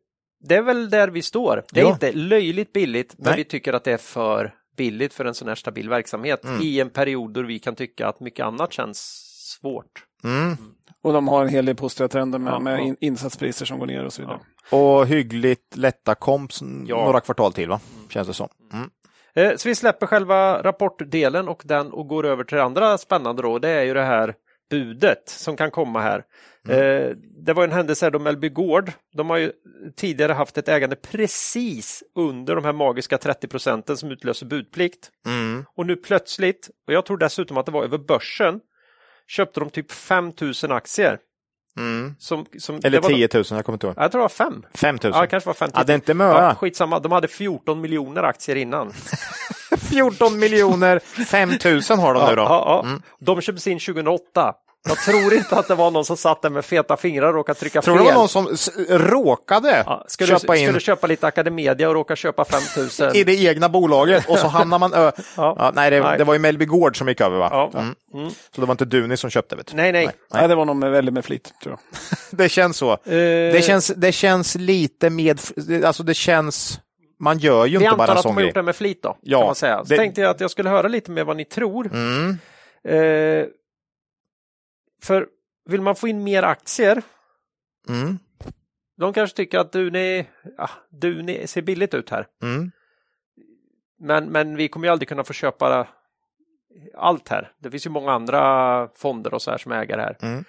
det 0.48 0.54
är 0.56 0.62
väl 0.62 0.90
där 0.90 1.08
vi 1.08 1.22
står. 1.22 1.64
Det 1.72 1.80
är 1.80 1.84
Ja. 1.84 1.92
inte 1.92 2.12
löjligt 2.12 2.72
billigt, 2.72 3.14
men 3.18 3.26
Nej. 3.28 3.36
vi 3.36 3.44
tycker 3.44 3.72
att 3.72 3.84
det 3.84 3.92
är 3.92 3.96
för 3.98 4.54
billigt 4.76 5.14
för 5.14 5.24
en 5.24 5.34
sån 5.34 5.48
här 5.48 5.54
stabil 5.54 5.88
verksamhet 5.88 6.44
Mm. 6.44 6.60
i 6.62 6.80
en 6.80 6.90
period 6.90 7.32
då 7.32 7.42
vi 7.42 7.58
kan 7.58 7.74
tycka 7.74 8.06
att 8.08 8.20
mycket 8.20 8.46
annat 8.46 8.72
känns 8.72 8.98
svårt. 9.60 10.04
Mm. 10.24 10.56
Och 11.02 11.12
de 11.12 11.28
har 11.28 11.42
en 11.42 11.48
hel 11.48 11.64
del 11.64 11.76
positiva 11.76 12.08
trender 12.08 12.38
med, 12.38 12.52
Ja, 12.52 12.58
med 12.58 12.74
ja. 12.78 12.82
in, 12.82 12.96
insatspriser 13.00 13.66
som 13.66 13.78
går 13.78 13.86
ner 13.86 14.04
och 14.04 14.12
så 14.12 14.22
vidare. 14.22 14.38
Och 14.70 15.06
hyggligt 15.06 15.76
lätta 15.76 16.14
komps 16.14 16.62
Ja. 16.86 17.04
några 17.04 17.20
kvartal 17.20 17.52
till 17.52 17.68
va? 17.68 17.80
Känns 18.08 18.28
det 18.28 18.34
som. 18.34 18.48
Mm. 18.72 18.90
Eh, 19.34 19.56
Så 19.56 19.68
vi 19.68 19.74
släpper 19.74 20.06
själva 20.06 20.62
rapportdelen 20.62 21.48
och 21.48 21.62
den 21.64 21.92
och 21.92 22.08
går 22.08 22.26
över 22.26 22.44
till 22.44 22.56
det 22.56 22.62
andra 22.64 22.98
spännande 22.98 23.42
då. 23.42 23.58
Det 23.58 23.68
är 23.68 23.82
ju 23.82 23.94
det 23.94 24.02
här 24.02 24.34
budet 24.72 25.22
som 25.28 25.56
kan 25.56 25.70
komma 25.70 26.00
här. 26.00 26.24
Eh, 26.68 27.10
Det 27.44 27.52
var 27.52 27.64
en 27.64 27.72
händelse 27.72 28.06
här 28.06 28.10
då 28.10 28.18
Mellby 28.18 28.48
Gård, 28.48 28.92
de 29.16 29.30
har 29.30 29.36
ju 29.36 29.52
tidigare 29.96 30.32
haft 30.32 30.58
ett 30.58 30.68
ägande 30.68 30.96
precis 30.96 32.02
under 32.16 32.54
de 32.54 32.64
här 32.64 32.72
magiska 32.72 33.18
30 33.18 33.48
procenten 33.48 33.96
som 33.96 34.10
utlöser 34.10 34.46
budplikt. 34.46 35.10
Mm. 35.26 35.64
Och 35.76 35.86
nu 35.86 35.96
plötsligt, 35.96 36.70
och 36.86 36.92
jag 36.92 37.06
tror 37.06 37.16
dessutom 37.18 37.56
att 37.56 37.66
det 37.66 37.72
var 37.72 37.84
över 37.84 37.98
börsen, 37.98 38.60
köpte 39.28 39.60
de 39.60 39.70
typ 39.70 39.92
5000 39.92 40.72
aktier. 40.72 41.18
Mm. 41.76 42.14
Som, 42.18 42.46
som, 42.58 42.76
Eller 42.76 42.90
det 42.90 43.00
var 43.00 43.08
10 43.08 43.28
000, 43.34 43.44
jag 43.50 43.64
kommer 43.64 43.76
inte 43.76 43.86
ihåg. 43.86 43.94
Jag 43.96 44.12
tror 44.12 44.18
det 44.20 44.22
var 44.24 44.28
fem. 44.28 44.64
5 44.74 44.98
000. 45.04 45.12
Ja, 45.14 45.26
kanske 45.26 45.46
var 45.48 45.54
50 45.54 45.74
Ja, 45.78 45.84
det 45.84 45.92
är 45.92 45.94
inte 45.94 46.10
Ja, 46.12 46.14
möra. 46.14 46.54
skitsamma, 46.54 46.98
de 46.98 47.12
hade 47.12 47.28
14 47.28 47.80
miljoner 47.80 48.22
aktier 48.22 48.56
innan. 48.56 48.92
14 49.90 50.38
miljoner, 50.38 50.98
5 51.24 51.48
000 51.48 51.98
har 51.98 52.14
de 52.14 52.28
nu 52.30 52.36
då. 52.36 52.42
Ja, 52.42 52.82
ja. 52.84 52.98
De 53.20 53.40
köptes 53.40 53.66
in 53.66 53.78
2008. 53.78 54.54
Jag 54.88 54.98
tror 54.98 55.34
inte 55.34 55.56
att 55.56 55.68
det 55.68 55.74
var 55.74 55.90
någon 55.90 56.04
som 56.04 56.16
satt 56.16 56.42
där 56.42 56.50
med 56.50 56.64
feta 56.64 56.96
fingrar 56.96 57.28
och 57.28 57.34
råkade 57.34 57.58
trycka 57.58 57.82
Tror 57.82 57.94
du 57.94 57.98
fel. 58.04 58.08
det 58.08 58.14
var 58.14 58.20
någon 58.44 58.56
som 58.56 58.76
råkade 58.88 59.82
Ja, 59.86 60.04
ska, 60.08 60.26
köpa 60.26 60.52
du, 60.52 60.58
in 60.58 60.72
du 60.72 60.80
köpa 60.80 61.06
lite 61.06 61.26
Academedia 61.26 61.88
och 61.88 61.94
råka 61.94 62.16
köpa 62.16 62.44
5000? 62.44 63.10
i 63.16 63.24
det 63.24 63.34
egna 63.44 63.68
bolaget 63.68 64.28
och 64.28 64.38
så 64.38 64.46
hamnar 64.48 64.78
man... 64.78 64.94
Ö- 64.94 65.12
Ja. 65.36 65.56
ja, 65.58 65.72
nej, 65.74 65.90
det, 65.90 66.00
Nej. 66.00 66.18
det 66.18 66.24
var 66.24 66.34
ju 66.34 66.38
Mellby 66.40 66.64
Gård 66.64 66.98
som 66.98 67.08
gick 67.08 67.20
över 67.20 67.38
va? 67.38 67.48
Ja. 67.52 67.70
Mm. 67.80 67.94
Mm. 68.14 68.30
Så 68.30 68.60
det 68.60 68.66
var 68.66 68.72
inte 68.72 68.84
Duni 68.84 69.16
som 69.16 69.30
köpte 69.30 69.56
vet 69.56 69.66
du. 69.66 69.76
Nej, 69.76 69.92
nej. 69.92 70.08
Nej. 70.34 70.48
det 70.48 70.54
var 70.54 70.64
nog 70.64 70.76
med, 70.76 70.90
väldigt 70.90 71.14
med 71.14 71.24
flit, 71.24 71.52
tror 71.62 71.76
jag. 71.76 72.18
Det 72.38 72.48
känns 72.48 72.76
så. 72.76 72.92
Eh, 72.92 72.98
Det 73.52 73.64
känns, 73.64 73.86
det 73.96 74.12
känns 74.12 74.54
lite 74.54 75.10
med... 75.10 75.40
Alltså 75.84 76.02
det 76.02 76.14
känns... 76.14 76.80
Man 77.20 77.38
gör 77.38 77.66
ju 77.66 77.78
vi 77.78 77.84
inte 77.84 77.96
bara 77.96 78.02
antar 78.02 78.12
en 78.12 78.18
att 78.18 78.22
de 78.24 78.28
sån 78.28 78.34
har 78.34 78.42
gjort 78.42 78.54
det 78.54 78.62
med 78.62 78.76
flit 78.76 79.02
då, 79.02 79.16
Ja, 79.22 79.38
kan 79.38 79.46
man 79.46 79.54
säga. 79.54 79.78
Så 79.78 79.84
det- 79.84 79.96
tänkte 79.96 80.20
jag 80.20 80.30
att 80.30 80.40
jag 80.40 80.50
skulle 80.50 80.70
höra 80.70 80.88
lite 80.88 81.10
mer 81.10 81.24
vad 81.24 81.36
ni 81.36 81.44
tror. 81.44 81.86
Mm. 81.92 82.38
Eh, 82.88 83.46
för 85.02 85.26
vill 85.68 85.80
man 85.80 85.96
få 85.96 86.08
in 86.08 86.24
mer 86.24 86.42
aktier, 86.42 87.02
Mm. 87.88 88.18
de 88.96 89.12
kanske 89.12 89.36
tycker 89.36 89.58
att 89.58 89.72
Duni, 89.72 90.26
ja, 90.58 90.70
Duni 90.90 91.46
ser 91.46 91.62
billigt 91.62 91.94
ut 91.94 92.10
här. 92.10 92.26
Mm. 92.42 92.70
Men, 94.00 94.24
men 94.24 94.56
vi 94.56 94.68
kommer 94.68 94.86
ju 94.86 94.92
aldrig 94.92 95.08
kunna 95.08 95.24
få 95.24 95.32
köpa 95.32 95.86
allt 96.96 97.28
här. 97.28 97.52
Det 97.58 97.70
finns 97.70 97.86
ju 97.86 97.90
många 97.90 98.12
andra 98.12 98.88
fonder 98.94 99.34
och 99.34 99.42
så 99.42 99.50
här 99.50 99.58
som 99.58 99.72
äger 99.72 99.98
här. 99.98 100.16
Mm. 100.22 100.44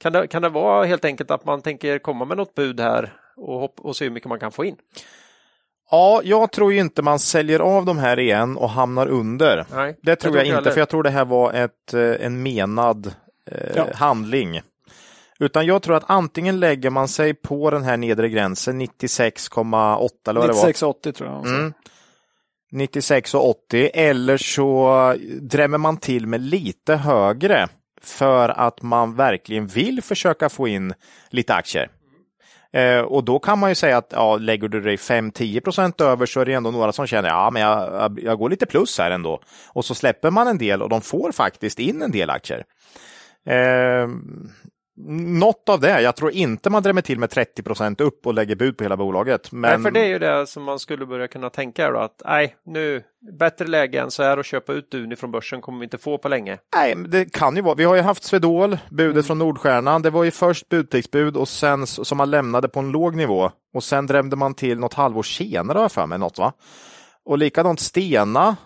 Kan, 0.00 0.12
det, 0.12 0.26
kan 0.26 0.42
det 0.42 0.48
vara 0.48 0.84
helt 0.84 1.04
enkelt 1.04 1.30
att 1.30 1.44
man 1.44 1.62
tänker 1.62 1.98
komma 1.98 2.24
med 2.24 2.36
något 2.36 2.54
bud 2.54 2.80
här 2.80 3.12
och, 3.36 3.60
hopp, 3.60 3.80
och 3.80 3.96
se 3.96 4.04
hur 4.04 4.12
mycket 4.12 4.28
man 4.28 4.38
kan 4.40 4.52
få 4.52 4.64
in? 4.64 4.76
Ja, 5.90 6.20
jag 6.24 6.52
tror 6.52 6.72
ju 6.72 6.78
inte 6.78 7.02
man 7.02 7.18
säljer 7.18 7.60
av 7.60 7.84
de 7.84 7.98
här 7.98 8.18
igen 8.18 8.56
och 8.56 8.70
hamnar 8.70 9.06
under. 9.06 9.66
Nej, 9.72 9.98
Det 10.02 10.16
tror 10.16 10.36
jag, 10.36 10.44
inte, 10.46 10.54
heller. 10.54 10.70
för 10.70 10.78
jag 10.80 10.88
tror 10.88 11.02
det 11.02 11.10
här 11.10 11.24
var 11.24 11.52
ett, 11.52 11.94
eh, 11.94 12.26
en 12.26 12.42
menad 12.42 13.14
eh, 13.50 13.72
Ja. 13.76 13.86
handling. 13.94 14.60
Utan 15.38 15.66
jag 15.66 15.82
tror 15.82 15.96
att 15.96 16.10
antingen 16.10 16.60
lägger 16.60 16.90
man 16.90 17.08
sig 17.08 17.34
på 17.34 17.70
den 17.70 17.82
här 17.82 17.96
nedre 17.96 18.28
gränsen, 18.28 18.80
96,8 18.80 20.30
eller 20.30 20.40
vad 20.40 20.48
det 20.50 20.54
var. 20.54 20.68
96,80 20.68 21.12
tror 21.12 21.30
jag. 21.30 21.46
Mm. 21.46 21.72
96 22.72 23.34
och 23.34 23.48
80 23.50 23.90
eller 23.94 24.36
så 24.36 25.14
drämmer 25.40 25.78
man 25.78 25.96
till 25.96 26.26
med 26.26 26.40
lite 26.40 26.94
högre 26.94 27.68
för 28.02 28.48
att 28.48 28.82
man 28.82 29.16
verkligen 29.16 29.66
vill 29.66 30.02
försöka 30.02 30.48
få 30.48 30.68
in 30.68 30.94
lite 31.30 31.54
aktier. 31.54 31.88
Eh, 32.72 33.00
och 33.00 33.24
då 33.24 33.38
kan 33.38 33.58
man 33.58 33.70
ju 33.70 33.74
säga 33.74 33.96
att 33.96 34.12
ja, 34.14 34.36
lägger 34.36 34.68
du 34.68 34.80
dig 34.80 34.96
5-10 34.96 35.60
procent 35.60 36.00
över 36.00 36.26
så 36.26 36.40
är 36.40 36.44
det 36.44 36.52
ändå 36.52 36.70
några 36.70 36.92
som 36.92 37.06
känner 37.06 37.28
ja, 37.28 37.50
men 37.50 37.62
jag, 37.62 37.92
jag, 37.94 38.20
jag 38.22 38.38
går 38.38 38.50
lite 38.50 38.66
plus 38.66 38.98
här 38.98 39.10
ändå. 39.10 39.40
Och 39.68 39.84
så 39.84 39.94
släpper 39.94 40.30
man 40.30 40.46
en 40.48 40.58
del 40.58 40.82
och 40.82 40.88
de 40.88 41.00
får 41.00 41.32
faktiskt 41.32 41.78
in 41.78 42.02
en 42.02 42.10
del 42.10 42.30
aktier. 42.30 42.64
Eh, 43.46 44.08
något 45.06 45.68
av 45.68 45.80
det. 45.80 46.00
Jag 46.00 46.16
tror 46.16 46.30
inte 46.30 46.70
man 46.70 46.82
drämmer 46.82 47.02
till 47.02 47.18
med 47.18 47.30
30 47.30 47.62
procent 47.62 48.00
upp 48.00 48.26
och 48.26 48.34
lägger 48.34 48.56
bud 48.56 48.76
på 48.76 48.84
hela 48.84 48.96
bolaget. 48.96 49.52
Men... 49.52 49.70
Nej, 49.70 49.82
för 49.82 49.90
det 49.90 50.00
är 50.00 50.08
ju 50.08 50.18
det 50.18 50.46
som 50.46 50.62
man 50.62 50.78
skulle 50.78 51.06
börja 51.06 51.28
kunna 51.28 51.50
tänka 51.50 51.90
då 51.90 51.98
att 51.98 52.22
nej, 52.24 52.56
nu 52.64 53.02
bättre 53.38 53.66
läge 53.66 54.00
än 54.00 54.10
så 54.10 54.22
här 54.22 54.38
och 54.38 54.44
köpa 54.44 54.72
ut 54.72 54.90
Duni 54.90 55.16
från 55.16 55.30
börsen 55.30 55.60
kommer 55.60 55.78
vi 55.78 55.84
inte 55.84 55.98
få 55.98 56.18
på 56.18 56.28
länge. 56.28 56.58
Nej, 56.76 56.94
det 57.08 57.32
kan 57.32 57.56
ju 57.56 57.62
vara. 57.62 57.74
Vi 57.74 57.84
har 57.84 57.94
ju 57.94 58.00
haft 58.00 58.24
Swedol, 58.24 58.78
budet 58.90 59.26
från 59.26 59.38
Nordstjärnan. 59.38 60.02
Det 60.02 60.10
var 60.10 60.24
ju 60.24 60.30
först 60.30 60.68
budpliktsbud 60.68 61.36
och 61.36 61.48
sen 61.48 61.86
som 61.86 62.18
man 62.18 62.30
lämnade 62.30 62.68
på 62.68 62.80
en 62.80 62.90
låg 62.90 63.16
nivå 63.16 63.50
och 63.74 63.84
sen 63.84 64.06
drämde 64.06 64.36
man 64.36 64.54
till 64.54 64.78
något 64.78 64.94
halvår 64.94 65.22
senare 65.22 65.76
har 65.76 65.84
jag 65.84 65.92
för 65.92 66.06
mig 66.06 66.18
något 66.18 66.38
va? 66.38 66.52
Och 67.24 67.38
likadant 67.38 67.80
Stena 67.80 68.56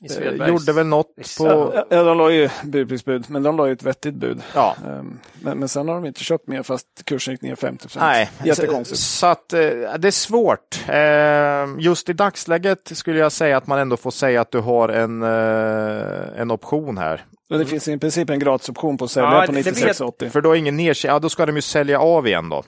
I 0.00 0.06
eh, 0.06 0.10
Svedbergs. 0.12 0.48
gjorde 0.48 0.72
väl 0.72 0.86
något 0.86 1.14
på... 1.38 1.72
Ja, 1.90 2.04
de 2.04 2.18
la 2.18 2.30
ju 2.30 2.48
budpliktsbud, 2.64 3.24
men 3.28 3.42
de 3.42 3.56
la 3.56 3.66
ju 3.66 3.72
ett 3.72 3.82
vettigt 3.82 4.14
bud. 4.14 4.42
Ja. 4.54 4.76
Ehm, 4.86 5.18
Men, 5.42 5.58
men 5.58 5.68
sen 5.68 5.88
har 5.88 5.94
de 5.94 6.04
inte 6.06 6.24
köpt 6.24 6.48
mer 6.48 6.62
fast 6.62 6.86
kursen 7.04 7.34
gick 7.34 7.42
ner 7.42 7.54
50 7.54 7.88
Nej, 7.98 8.30
Jättekonstigt. 8.44 9.00
Så, 9.00 9.06
så 9.18 9.26
att 9.26 9.52
eh, 9.52 9.60
det 9.98 10.08
är 10.08 10.10
svårt. 10.10 10.84
Eh, 10.88 11.84
just 11.84 12.08
i 12.08 12.12
dagsläget 12.12 12.90
skulle 12.94 13.18
jag 13.18 13.32
säga 13.32 13.56
att 13.56 13.66
man 13.66 13.78
ändå 13.78 13.96
får 13.96 14.10
säga 14.10 14.40
att 14.40 14.50
du 14.52 14.58
har 14.58 14.88
en, 14.88 15.22
eh, 15.22 16.40
en 16.40 16.50
option 16.50 16.98
här. 16.98 17.24
Och 17.50 17.58
det 17.58 17.66
finns 17.66 17.88
i 17.88 17.98
princip 17.98 18.30
en 18.30 18.38
gratisoption 18.38 18.98
på 18.98 19.04
att 19.04 19.10
sälja 19.10 19.30
Ja, 19.32 19.46
på 19.46 19.52
det- 19.52 19.62
det 19.62 19.70
vet- 19.70 20.00
96,80. 20.00 20.30
För 20.30 20.40
då 20.40 20.50
är 20.52 20.56
ingen 20.56 20.76
nedkörning, 20.76 21.14
ja 21.14 21.18
då 21.18 21.28
ska 21.28 21.46
de 21.46 21.56
ju 21.56 21.62
sälja 21.62 22.00
av 22.00 22.26
igen 22.26 22.48
då. 22.48 22.62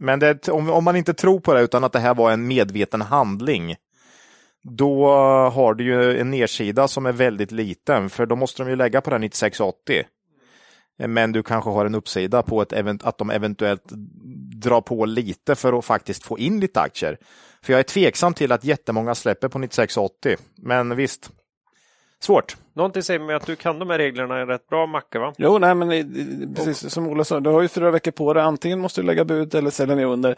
Men 0.00 0.18
det, 0.18 0.48
om, 0.48 0.70
om 0.70 0.84
man 0.84 0.96
inte 0.96 1.14
tror 1.14 1.40
på 1.40 1.54
det 1.54 1.60
utan 1.60 1.84
att 1.84 1.92
det 1.92 1.98
här 1.98 2.14
var 2.14 2.30
en 2.32 2.46
medveten 2.46 3.00
handling, 3.02 3.76
då 4.62 5.08
har 5.50 5.74
du 5.74 5.84
ju 5.84 6.20
en 6.20 6.30
nedsida 6.30 6.88
som 6.88 7.06
är 7.06 7.12
väldigt 7.12 7.52
liten, 7.52 8.10
för 8.10 8.26
då 8.26 8.36
måste 8.36 8.62
de 8.62 8.70
ju 8.70 8.76
lägga 8.76 9.00
på 9.00 9.10
den 9.10 9.20
9680. 9.20 10.04
Men 11.06 11.32
du 11.32 11.42
kanske 11.42 11.70
har 11.70 11.86
en 11.86 11.94
uppsida 11.94 12.42
på 12.42 12.62
ett 12.62 12.72
event, 12.72 13.04
att 13.04 13.18
de 13.18 13.30
eventuellt 13.30 13.84
drar 14.62 14.80
på 14.80 15.04
lite 15.04 15.54
för 15.54 15.78
att 15.78 15.84
faktiskt 15.84 16.24
få 16.24 16.38
in 16.38 16.60
lite 16.60 16.80
aktier. 16.80 17.18
För 17.62 17.72
jag 17.72 17.80
är 17.80 17.84
tveksam 17.84 18.34
till 18.34 18.52
att 18.52 18.64
jättemånga 18.64 19.14
släpper 19.14 19.48
på 19.48 19.58
9680. 19.58 20.36
Men 20.56 20.96
visst, 20.96 21.30
Svårt. 22.22 22.56
Någonting 22.74 23.02
säger 23.02 23.20
mig 23.20 23.36
att 23.36 23.46
du 23.46 23.56
kan 23.56 23.78
de 23.78 23.90
här 23.90 23.98
reglerna 23.98 24.46
rätt 24.46 24.68
bra, 24.68 24.86
Macke, 24.86 25.18
va? 25.18 25.32
Jo, 25.38 25.58
nej, 25.58 25.74
men 25.74 25.88
precis 26.54 26.92
som 26.92 27.06
Ola 27.08 27.24
sa, 27.24 27.40
du 27.40 27.50
har 27.50 27.62
ju 27.62 27.68
fyra 27.68 27.90
veckor 27.90 28.10
på 28.10 28.32
dig. 28.34 28.42
Antingen 28.42 28.80
måste 28.80 29.00
du 29.00 29.06
lägga 29.06 29.24
bud 29.24 29.54
eller 29.54 29.70
sälja 29.70 29.94
ner 29.94 30.04
under. 30.06 30.36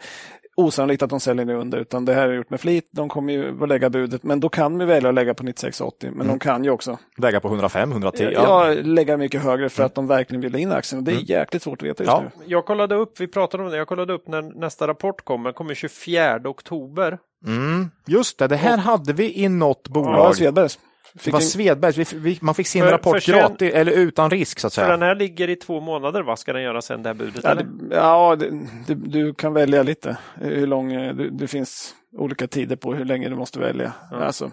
Osannolikt 0.57 1.03
att 1.03 1.09
de 1.09 1.19
säljer 1.19 1.45
ner 1.45 1.53
under, 1.55 1.77
utan 1.77 2.05
det 2.05 2.13
här 2.13 2.27
är 2.29 2.33
gjort 2.33 2.49
med 2.49 2.59
flit. 2.61 2.87
De 2.91 3.09
kommer 3.09 3.33
ju 3.33 3.63
att 3.63 3.69
lägga 3.69 3.89
budet, 3.89 4.23
men 4.23 4.39
då 4.39 4.49
kan 4.49 4.77
vi 4.79 4.85
välja 4.85 5.09
att 5.09 5.15
lägga 5.15 5.33
på 5.33 5.43
96,80. 5.43 6.11
Men 6.13 6.27
de 6.27 6.39
kan 6.39 6.63
ju 6.63 6.69
också 6.69 6.97
Lägga 7.17 7.39
på 7.39 7.47
105, 7.47 7.91
110. 7.91 8.29
ja. 8.33 8.73
lägga 8.83 9.17
mycket 9.17 9.41
högre 9.43 9.69
för 9.69 9.83
att 9.83 9.95
de 9.95 10.07
verkligen 10.07 10.41
vill 10.41 10.55
in 10.55 10.71
aktien. 10.71 10.99
Och 10.99 11.03
det 11.05 11.11
är 11.11 11.29
jäkligt 11.29 11.63
svårt 11.63 11.81
att 11.81 11.87
veta 11.87 12.03
just 12.03 12.11
Ja. 12.11 12.23
nu. 12.37 12.43
Jag 12.45 12.65
kollade 12.65 12.95
upp, 12.95 13.19
vi 13.19 13.27
pratade 13.27 13.63
om 13.63 13.69
det, 13.69 13.77
jag 13.77 13.87
kollade 13.87 14.13
upp 14.13 14.27
när 14.27 14.41
nästa 14.41 14.87
rapport 14.87 15.25
kommer, 15.25 15.51
kommer 15.51 15.73
24 15.73 16.39
oktober. 16.45 17.17
Mm, 17.47 17.89
just 18.07 18.37
det, 18.39 18.47
det 18.47 18.55
här 18.55 18.77
hade 18.77 19.13
vi 19.13 19.43
i 19.43 19.49
något 19.49 19.81
Ja, 19.83 19.93
bolag. 19.93 20.35
Svedbergs. 20.35 20.79
Det 21.15 21.21
Fick 21.21 21.33
var 21.33 21.39
en, 21.39 21.45
Svedbergs, 21.45 21.97
vi, 21.97 22.05
vi, 22.19 22.37
man 22.41 22.55
fick 22.55 22.67
sin 22.67 22.83
För- 22.83 22.91
rapport 22.91 23.13
för 23.13 23.19
sen- 23.19 23.35
gratis, 23.39 23.73
eller 23.73 23.91
utan 23.91 24.29
risk 24.29 24.59
så 24.59 24.67
att 24.67 24.73
För 24.73 24.81
säga. 24.81 24.91
den 24.91 25.01
här 25.01 25.15
ligger 25.15 25.49
i 25.49 25.55
två 25.55 25.79
månader, 25.79 26.21
vad 26.21 26.39
ska 26.39 26.53
den 26.53 26.61
göra 26.63 26.81
sen 26.81 27.03
det 27.03 27.09
här 27.09 27.13
budet? 27.13 27.39
ja, 27.43 27.51
eller? 27.51 27.63
det, 27.63 27.95
ja 27.95 28.35
det, 28.35 28.49
det, 28.87 28.95
du 28.95 29.33
kan 29.33 29.53
välja 29.53 29.83
lite 29.83 30.17
hur 30.41 30.67
lång, 30.67 30.93
eh, 30.93 31.15
det, 31.15 31.29
det 31.29 31.47
finns 31.47 31.95
olika 32.17 32.47
tider 32.47 32.75
på 32.75 32.93
hur 32.93 33.05
länge 33.05 33.29
du 33.29 33.35
måste 33.35 33.59
välja. 33.59 33.93
Alltså, 34.11 34.51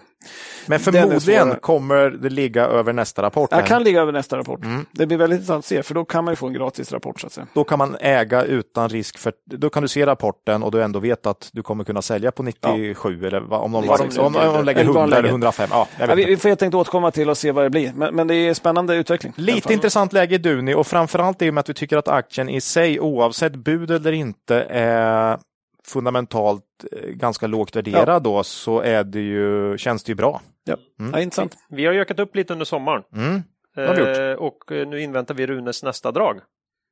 Men 0.67 0.79
förmodligen 0.79 1.55
kommer 1.55 2.09
det 2.09 2.29
ligga 2.29 2.65
över 2.65 2.93
nästa 2.93 3.21
rapport. 3.21 3.53
här. 3.53 3.65
kan 3.65 3.83
ligga 3.83 4.01
över 4.01 4.11
nästa 4.11 4.37
rapport. 4.37 4.63
Mm. 4.63 4.85
Det 4.91 5.05
blir 5.05 5.17
väldigt 5.17 5.37
intressant 5.37 5.59
att 5.59 5.65
se, 5.65 5.83
för 5.83 5.93
då 5.93 6.05
kan 6.05 6.25
man 6.25 6.31
ju 6.31 6.35
få 6.35 6.47
en 6.47 6.53
gratis 6.53 6.91
rapport. 6.91 7.19
så 7.21 7.27
att 7.27 7.33
säga. 7.33 7.47
Då 7.53 7.63
kan 7.63 7.79
man 7.79 7.95
äga 7.99 8.43
utan 8.43 8.89
risk 8.89 9.17
för, 9.17 9.33
då 9.45 9.69
kan 9.69 9.81
du 9.83 9.87
se 9.87 10.05
rapporten 10.05 10.63
och 10.63 10.71
du 10.71 10.83
ändå 10.83 10.99
vet 10.99 11.25
att 11.25 11.49
du 11.53 11.63
kommer 11.63 11.83
kunna 11.83 12.01
sälja 12.01 12.31
på 12.31 12.43
97 12.43 13.27
eller 13.27 13.39
vad, 13.39 13.61
om 13.61 13.71
de, 13.71 13.81
liksom, 13.81 14.25
om, 14.25 14.35
om 14.35 14.53
de 14.53 14.65
lägger 14.65 14.81
eller 14.81 14.93
vad 14.93 14.95
de 14.95 15.13
100 15.13 15.17
eller 15.17 15.21
lägger. 15.21 15.29
105. 15.29 15.69
Ja, 15.71 15.87
Ja, 15.99 16.15
vi, 16.15 16.25
vi 16.25 16.37
får 16.37 16.49
helt 16.49 16.61
enkelt 16.61 16.79
återkomma 16.81 17.11
till 17.11 17.29
och 17.29 17.37
se 17.37 17.51
vad 17.51 17.63
det 17.65 17.69
blir. 17.69 17.93
Men, 17.95 18.15
men 18.15 18.27
det 18.27 18.35
är 18.35 18.53
spännande 18.53 18.95
utveckling. 18.95 19.33
Lite 19.35 19.73
intressant 19.73 20.13
läge 20.13 20.35
i 20.35 20.37
Duni 20.37 20.73
och 20.73 20.87
framförallt 20.87 21.41
i 21.41 21.49
och 21.49 21.53
med 21.53 21.59
att 21.61 21.69
vi 21.69 21.73
tycker 21.73 21.97
att 21.97 22.07
aktien 22.07 22.49
i 22.49 22.61
sig 22.61 22.99
oavsett 22.99 23.55
bud 23.55 23.91
eller 23.91 24.11
inte 24.11 24.61
är 24.69 25.39
fundamentalt 25.87 26.63
ganska 27.07 27.47
lågt 27.47 27.75
värderad 27.75 28.23
då 28.23 28.43
så 28.43 28.79
är 28.79 29.03
det 29.03 29.21
ju, 29.21 29.77
känns 29.77 30.03
det 30.03 30.11
ju 30.11 30.15
bra. 30.15 30.41
Ja. 30.63 30.77
Ja, 31.11 31.19
intressant. 31.19 31.57
Vi 31.69 31.85
har 31.85 31.93
ökat 31.93 32.19
upp 32.19 32.35
lite 32.35 32.53
under 32.53 32.65
sommaren. 32.65 33.03
Mm. 33.15 33.41
Eh, 33.77 34.33
och 34.33 34.71
eh, 34.71 34.87
nu 34.87 35.01
inväntar 35.01 35.35
vi 35.35 35.47
Runes 35.47 35.83
nästa 35.83 36.11
drag. 36.11 36.39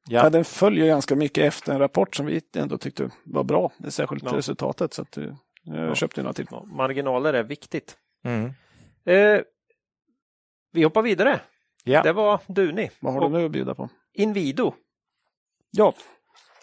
Ja. 0.07 0.29
den 0.29 0.45
följer 0.45 0.85
ganska 0.87 1.15
mycket 1.15 1.43
efter 1.43 1.73
en 1.73 1.79
rapport 1.79 2.15
som 2.15 2.25
vi 2.25 2.41
ändå 2.55 2.77
tyckte 2.77 3.09
var 3.23 3.43
bra. 3.43 3.71
Särskilt 3.89 4.23
Ja. 4.23 4.37
resultatet. 4.37 4.93
Så 4.93 5.01
att, 5.01 5.17
eh, 5.17 5.23
jag 5.63 5.97
köpte 5.97 6.21
några 6.21 6.33
till. 6.33 6.47
Ja, 6.51 6.63
marginaler 6.65 7.33
är 7.33 7.43
viktigt. 7.43 7.97
Mm. 8.25 8.45
Eh, 9.05 9.41
vi 10.71 10.83
hoppar 10.83 11.01
vidare. 11.01 11.39
Ja. 11.83 12.03
Det 12.03 12.13
var 12.13 12.39
Duni. 12.47 12.89
Vad 12.99 13.13
har 13.13 13.21
och 13.21 13.31
du 13.31 13.37
nu 13.37 13.45
att 13.45 13.51
bjuda 13.51 13.75
på? 13.75 13.89
Inwido. 14.13 14.73
Ja, 15.71 15.93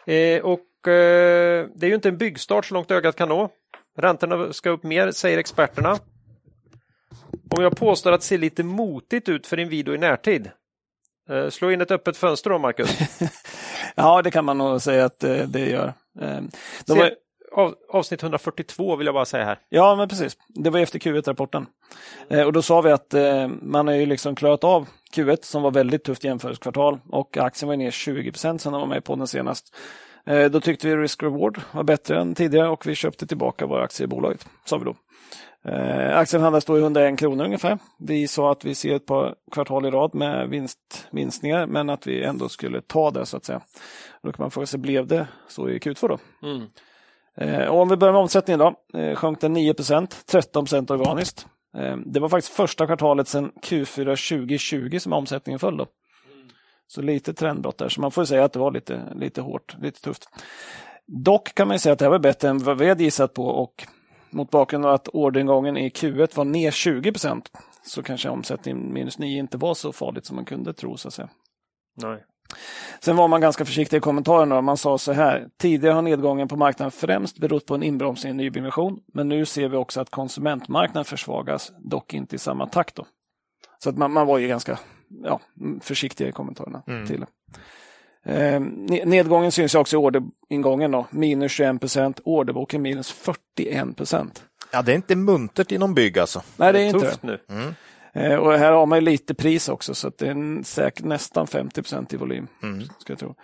Eh, 0.06 0.42
och 0.44 0.60
eh, 0.86 1.66
det 1.74 1.86
är 1.86 1.88
ju 1.88 1.94
inte 1.94 2.08
en 2.08 2.18
byggstart 2.18 2.66
så 2.66 2.74
långt 2.74 2.90
ögat 2.90 3.16
kan 3.16 3.28
nå. 3.28 3.50
Räntorna 3.98 4.52
ska 4.52 4.70
upp 4.70 4.82
mer, 4.82 5.10
säger 5.10 5.38
experterna. 5.38 5.98
Om 7.50 7.62
jag 7.62 7.76
påstår 7.76 8.12
att 8.12 8.20
det 8.20 8.26
ser 8.26 8.38
lite 8.38 8.62
motigt 8.62 9.28
ut 9.28 9.46
för 9.46 9.58
Inwido 9.58 9.94
i 9.94 9.98
närtid. 9.98 10.50
Eh, 11.30 11.48
slå 11.48 11.70
in 11.70 11.80
ett 11.80 11.90
öppet 11.90 12.16
fönster 12.16 12.50
då, 12.50 12.58
Marcus. 12.58 12.98
ja 13.94 14.22
det 14.22 14.30
kan 14.30 14.44
man 14.44 14.58
nog 14.58 14.82
säga 14.82 15.04
att 15.04 15.24
eh, 15.24 15.36
det 15.36 15.70
gör. 15.70 15.92
Eh, 16.20 16.40
de 16.86 16.98
var, 16.98 17.10
av, 17.52 17.74
avsnitt 17.88 18.22
142 18.22 18.96
vill 18.96 19.06
jag 19.06 19.14
bara 19.14 19.24
säga 19.24 19.44
här. 19.44 19.58
ja, 19.68 19.96
men 19.96 20.08
precis. 20.08 20.36
Det 20.48 20.70
var 20.70 20.80
efter 20.80 20.98
Q1-rapporten. 20.98 21.66
Eh, 22.28 22.42
och 22.42 22.52
då 22.52 22.62
sa 22.62 22.80
vi 22.80 22.90
att 22.90 23.14
eh, 23.14 23.48
man 23.48 23.86
har 23.86 23.94
ju 23.94 24.06
liksom 24.06 24.34
klarat 24.34 24.64
av 24.64 24.86
Q1 25.14 25.38
som 25.42 25.62
var 25.62 25.70
väldigt 25.70 26.04
tufft 26.04 26.24
jämförelsekvartal 26.24 26.98
och 27.08 27.36
aktien 27.36 27.68
var 27.68 27.76
ner 27.76 27.90
20 27.90 28.32
sedan 28.32 28.58
den 28.62 28.72
var 28.72 28.86
med 28.86 29.04
på 29.04 29.16
den 29.16 29.26
senast. 29.26 29.74
Eh, 30.28 30.50
då 30.50 30.60
tyckte 30.60 30.88
vi 30.88 30.96
risk 30.96 31.22
reward 31.22 31.60
var 31.72 31.82
bättre 31.82 32.20
än 32.20 32.34
tidigare 32.34 32.68
och 32.68 32.86
vi 32.86 32.94
köpte 32.94 33.26
tillbaka 33.26 33.66
våra 33.66 33.84
aktier 33.84 34.04
i 34.04 34.08
bolaget, 34.08 34.48
sa 34.64 34.78
vi 34.78 34.84
då. 34.84 34.94
Eh, 35.70 36.18
aktien 36.18 36.42
handlas 36.42 36.64
då 36.64 36.78
i 36.78 36.80
101 36.80 37.18
kronor 37.18 37.44
ungefär. 37.44 37.78
Vi 37.98 38.28
sa 38.28 38.52
att 38.52 38.64
vi 38.64 38.74
ser 38.74 38.94
ett 38.94 39.06
par 39.06 39.34
kvartal 39.52 39.86
i 39.86 39.90
rad 39.90 40.14
med 40.14 40.48
vinst, 40.48 41.08
vinstningar 41.10 41.66
men 41.66 41.90
att 41.90 42.06
vi 42.06 42.24
ändå 42.24 42.48
skulle 42.48 42.80
ta 42.80 43.10
det 43.10 43.26
så 43.26 43.36
att 43.36 43.44
säga. 43.44 43.60
Då 44.22 44.32
kan 44.32 44.42
man 44.42 44.50
fråga 44.50 44.66
sig, 44.66 44.80
blev 44.80 45.06
det 45.06 45.28
så 45.48 45.68
i 45.68 45.78
Q2 45.78 46.08
då? 46.08 46.18
Eh, 47.44 47.66
och 47.68 47.80
om 47.80 47.88
vi 47.88 47.96
börjar 47.96 48.12
med 48.12 48.22
omsättningen 48.22 48.58
då, 48.58 48.98
eh, 48.98 49.14
sjönk 49.14 49.40
den 49.40 49.52
9% 49.52 50.26
13 50.26 50.90
organiskt. 50.90 51.46
Eh, 51.76 51.96
det 51.96 52.20
var 52.20 52.28
faktiskt 52.28 52.54
första 52.54 52.86
kvartalet 52.86 53.28
sedan 53.28 53.52
Q4 53.62 54.16
2020 54.16 54.98
som 54.98 55.12
omsättningen 55.12 55.58
föll. 55.58 55.76
Då. 55.76 55.86
Så 56.88 57.02
lite 57.02 57.34
trendbrott 57.34 57.78
där, 57.78 57.88
så 57.88 58.00
man 58.00 58.10
får 58.10 58.24
säga 58.24 58.44
att 58.44 58.52
det 58.52 58.58
var 58.58 58.70
lite, 58.70 59.02
lite 59.14 59.40
hårt, 59.40 59.76
lite 59.80 60.00
tufft. 60.00 60.28
Dock 61.06 61.54
kan 61.54 61.68
man 61.68 61.74
ju 61.74 61.78
säga 61.78 61.92
att 61.92 61.98
det 61.98 62.04
här 62.04 62.10
var 62.10 62.18
bättre 62.18 62.48
än 62.48 62.58
vad 62.58 62.78
vi 62.78 62.88
hade 62.88 63.04
gissat 63.04 63.34
på 63.34 63.46
och 63.46 63.86
mot 64.30 64.50
bakgrund 64.50 64.86
av 64.86 64.94
att 64.94 65.08
orderingången 65.08 65.76
i 65.76 65.88
Q1 65.88 66.36
var 66.36 66.44
ner 66.44 66.70
20% 66.70 67.42
så 67.82 68.02
kanske 68.02 68.28
omsättningen 68.28 68.92
minus 68.92 69.18
9 69.18 69.38
inte 69.38 69.56
var 69.56 69.74
så 69.74 69.92
farligt 69.92 70.26
som 70.26 70.36
man 70.36 70.44
kunde 70.44 70.72
tro. 70.72 70.96
Så 70.96 71.08
att 71.08 71.14
säga. 71.14 71.28
Nej. 72.02 72.24
Sen 73.00 73.16
var 73.16 73.28
man 73.28 73.40
ganska 73.40 73.64
försiktig 73.64 73.96
i 73.96 74.00
kommentarerna. 74.00 74.60
Man 74.60 74.76
sa 74.76 74.98
så 74.98 75.12
här. 75.12 75.48
Tidigare 75.56 75.94
har 75.94 76.02
nedgången 76.02 76.48
på 76.48 76.56
marknaden 76.56 76.90
främst 76.90 77.38
berott 77.38 77.66
på 77.66 77.74
en 77.74 77.82
inbromsning 77.82 78.32
i 78.32 78.36
nybyggnation. 78.36 79.00
Men 79.14 79.28
nu 79.28 79.44
ser 79.44 79.68
vi 79.68 79.76
också 79.76 80.00
att 80.00 80.10
konsumentmarknaden 80.10 81.04
försvagas, 81.04 81.72
dock 81.78 82.14
inte 82.14 82.36
i 82.36 82.38
samma 82.38 82.66
takt. 82.66 82.94
Då. 82.94 83.06
Så 83.78 83.90
att 83.90 83.96
man, 83.96 84.12
man 84.12 84.26
var 84.26 84.38
ju 84.38 84.48
ganska 84.48 84.78
ja, 85.24 85.40
försiktig 85.80 86.28
i 86.28 86.32
kommentarerna 86.32 86.82
till 87.06 87.20
det. 87.20 87.26
Eh, 88.32 88.60
nedgången 89.06 89.52
syns 89.52 89.74
ju 89.74 89.78
också 89.78 89.96
i 89.96 89.98
orderingången. 89.98 90.90
Då. 90.90 91.06
Minus 91.10 91.52
21 91.52 91.80
procent, 91.80 92.20
orderboken 92.24 92.82
minus 92.82 93.10
41 93.12 93.96
procent. 93.96 94.44
Ja, 94.72 94.82
det 94.82 94.92
är 94.92 94.96
inte 94.96 95.16
muntert 95.16 95.72
inom 95.72 95.94
bygg 95.94 96.18
alltså. 96.18 96.42
Nej, 96.56 96.72
det 96.72 96.80
är 96.80 96.86
inte 96.86 97.00
Tufft 97.00 97.22
det. 97.22 97.40
nu. 97.48 97.74
Eh, 98.12 98.34
och 98.36 98.52
här 98.52 98.72
har 98.72 98.86
man 98.86 98.98
ju 98.98 99.04
lite 99.04 99.34
pris 99.34 99.68
också, 99.68 99.94
så 99.94 100.08
att 100.08 100.18
det 100.18 100.28
är 100.28 100.62
säkert 100.64 101.04
nästan 101.04 101.46
50 101.46 101.82
procent 101.82 102.12
i 102.12 102.16
volym. 102.16 102.46
Ska 102.98 103.12
jag 103.12 103.18
tro. 103.18 103.34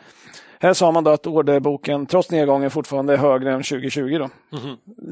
Här 0.60 0.72
sa 0.74 0.92
man 0.92 1.04
då 1.04 1.10
att 1.10 1.26
orderboken 1.26 2.06
trots 2.06 2.30
nedgången 2.30 2.70
fortfarande 2.70 3.12
är 3.12 3.16
högre 3.16 3.52
än 3.52 3.62
2020. 3.62 4.18
Då. 4.18 4.30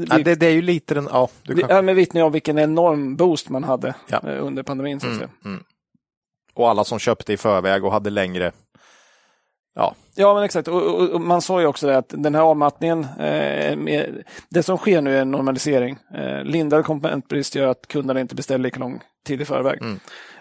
Ja, 0.09 0.19
det, 0.19 0.35
det 0.35 0.47
är 0.47 0.51
ju 0.51 0.63
lite 0.63 0.95
den, 0.95 1.09
ja, 1.13 1.29
du 1.43 1.57
kan, 1.57 1.69
ja, 1.71 1.83
med 1.83 1.95
vittne 1.97 2.23
om 2.23 2.33
vilken 2.33 2.59
enorm 2.59 3.17
boost 3.17 3.49
man 3.49 3.65
hade 3.65 3.95
Ja. 4.09 4.19
Mm, 4.19 4.37
eh, 4.37 4.47
under 4.47 4.63
pandemin. 4.63 5.01
Så 5.01 5.07
att 5.09 5.17
säga 5.17 5.29
och 6.55 6.71
alla 6.71 6.85
som 6.85 6.99
köpte 6.99 7.33
i 7.33 7.37
förväg 7.37 7.85
och 7.85 7.93
hade 7.93 8.11
längre, 8.11 8.53
ja, 9.75 9.95
Ja, 10.15 10.35
men 10.35 10.43
exakt. 10.43 10.69
Och, 10.69 10.83
och, 10.83 11.11
och 11.11 11.21
man 11.21 11.43
sa 11.43 11.61
ju 11.61 11.67
också 11.67 11.87
det 11.87 11.99
att 11.99 12.15
den 12.17 12.35
här 12.35 12.43
avmattningen, 12.43 13.05
eh, 13.05 13.77
med, 13.77 14.23
det 14.49 14.63
som 14.63 14.79
sker 14.79 15.01
nu 15.01 15.17
är 15.17 15.23
en 15.23 15.31
normalisering. 15.31 15.99
Eh, 16.15 16.45
lindrigare 16.45 16.83
komponentbrist 16.83 17.55
gör 17.55 17.69
att 17.69 17.89
kunderna 17.89 18.21
inte 18.21 18.35
beställer 18.35 18.63
lika 18.63 18.81
lång 18.81 19.03
tid 19.25 19.41
i 19.41 19.45
förväg. 19.45 19.81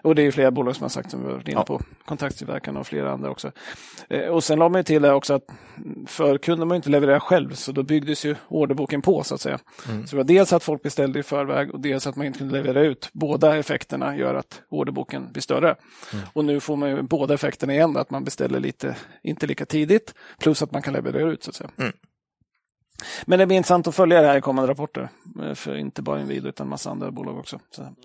Och 0.03 0.15
det 0.15 0.21
är 0.21 0.23
ju 0.23 0.31
flera 0.31 0.51
bolag 0.51 0.75
som 0.75 0.83
har 0.83 0.89
sagt, 0.89 1.11
som 1.11 1.25
vi 1.27 1.33
varit 1.33 1.47
inne 1.47 1.57
Ja. 1.59 1.63
på, 1.63 1.81
kontakttillverkarna 2.05 2.79
och 2.79 2.87
flera 2.87 3.11
andra 3.11 3.29
också. 3.29 3.51
Eh, 4.09 4.25
och 4.27 4.43
sen 4.43 4.59
la 4.59 4.69
man 4.69 4.79
ju 4.79 4.83
till 4.83 5.01
det 5.01 5.13
också 5.13 5.33
att 5.33 5.43
för 6.07 6.37
kunde 6.37 6.65
man 6.65 6.75
ju 6.75 6.77
inte 6.77 6.89
leverera 6.89 7.19
själv, 7.19 7.53
så 7.53 7.71
då 7.71 7.83
byggdes 7.83 8.25
ju 8.25 8.35
orderboken 8.47 9.01
på 9.01 9.23
så 9.23 9.35
att 9.35 9.41
säga. 9.41 9.59
Så 9.85 9.91
det 10.11 10.15
var 10.17 10.23
dels 10.23 10.53
att 10.53 10.63
folk 10.63 10.83
beställde 10.83 11.19
i 11.19 11.23
förväg 11.23 11.71
och 11.73 11.79
dels 11.79 12.07
att 12.07 12.15
man 12.15 12.25
inte 12.27 12.39
kunde 12.39 12.53
leverera 12.53 12.81
ut. 12.85 13.09
Båda 13.13 13.57
effekterna 13.57 14.17
gör 14.17 14.35
att 14.35 14.61
orderboken 14.69 15.31
blir 15.31 15.41
större. 15.41 15.75
Och 16.33 16.45
nu 16.45 16.59
får 16.59 16.75
man 16.75 16.89
ju 16.89 17.01
båda 17.01 17.33
effekterna 17.33 17.73
igen, 17.73 17.97
att 17.97 18.09
man 18.09 18.23
beställer 18.23 18.59
lite, 18.59 18.95
inte 19.23 19.47
lika 19.47 19.65
tidigt, 19.65 20.13
plus 20.39 20.61
att 20.61 20.71
man 20.71 20.81
kan 20.81 20.93
leverera 20.93 21.31
ut 21.31 21.43
så 21.43 21.49
att 21.49 21.55
säga. 21.55 21.69
Men 23.25 23.39
det 23.39 23.45
blir 23.47 23.57
intressant 23.57 23.87
att 23.87 23.95
följa 23.95 24.21
det 24.21 24.27
här 24.27 24.37
i 24.37 24.41
kommande 24.41 24.71
rapporter. 24.71 25.09
eh, 25.43 25.53
För 25.53 25.75
inte 25.75 26.01
bara 26.01 26.21
Inwido 26.21 26.49
utan 26.49 26.69
massa 26.69 26.89
andra 26.91 27.11
bolag 27.11 27.37
också. 27.37 27.59
Så. 27.71 27.95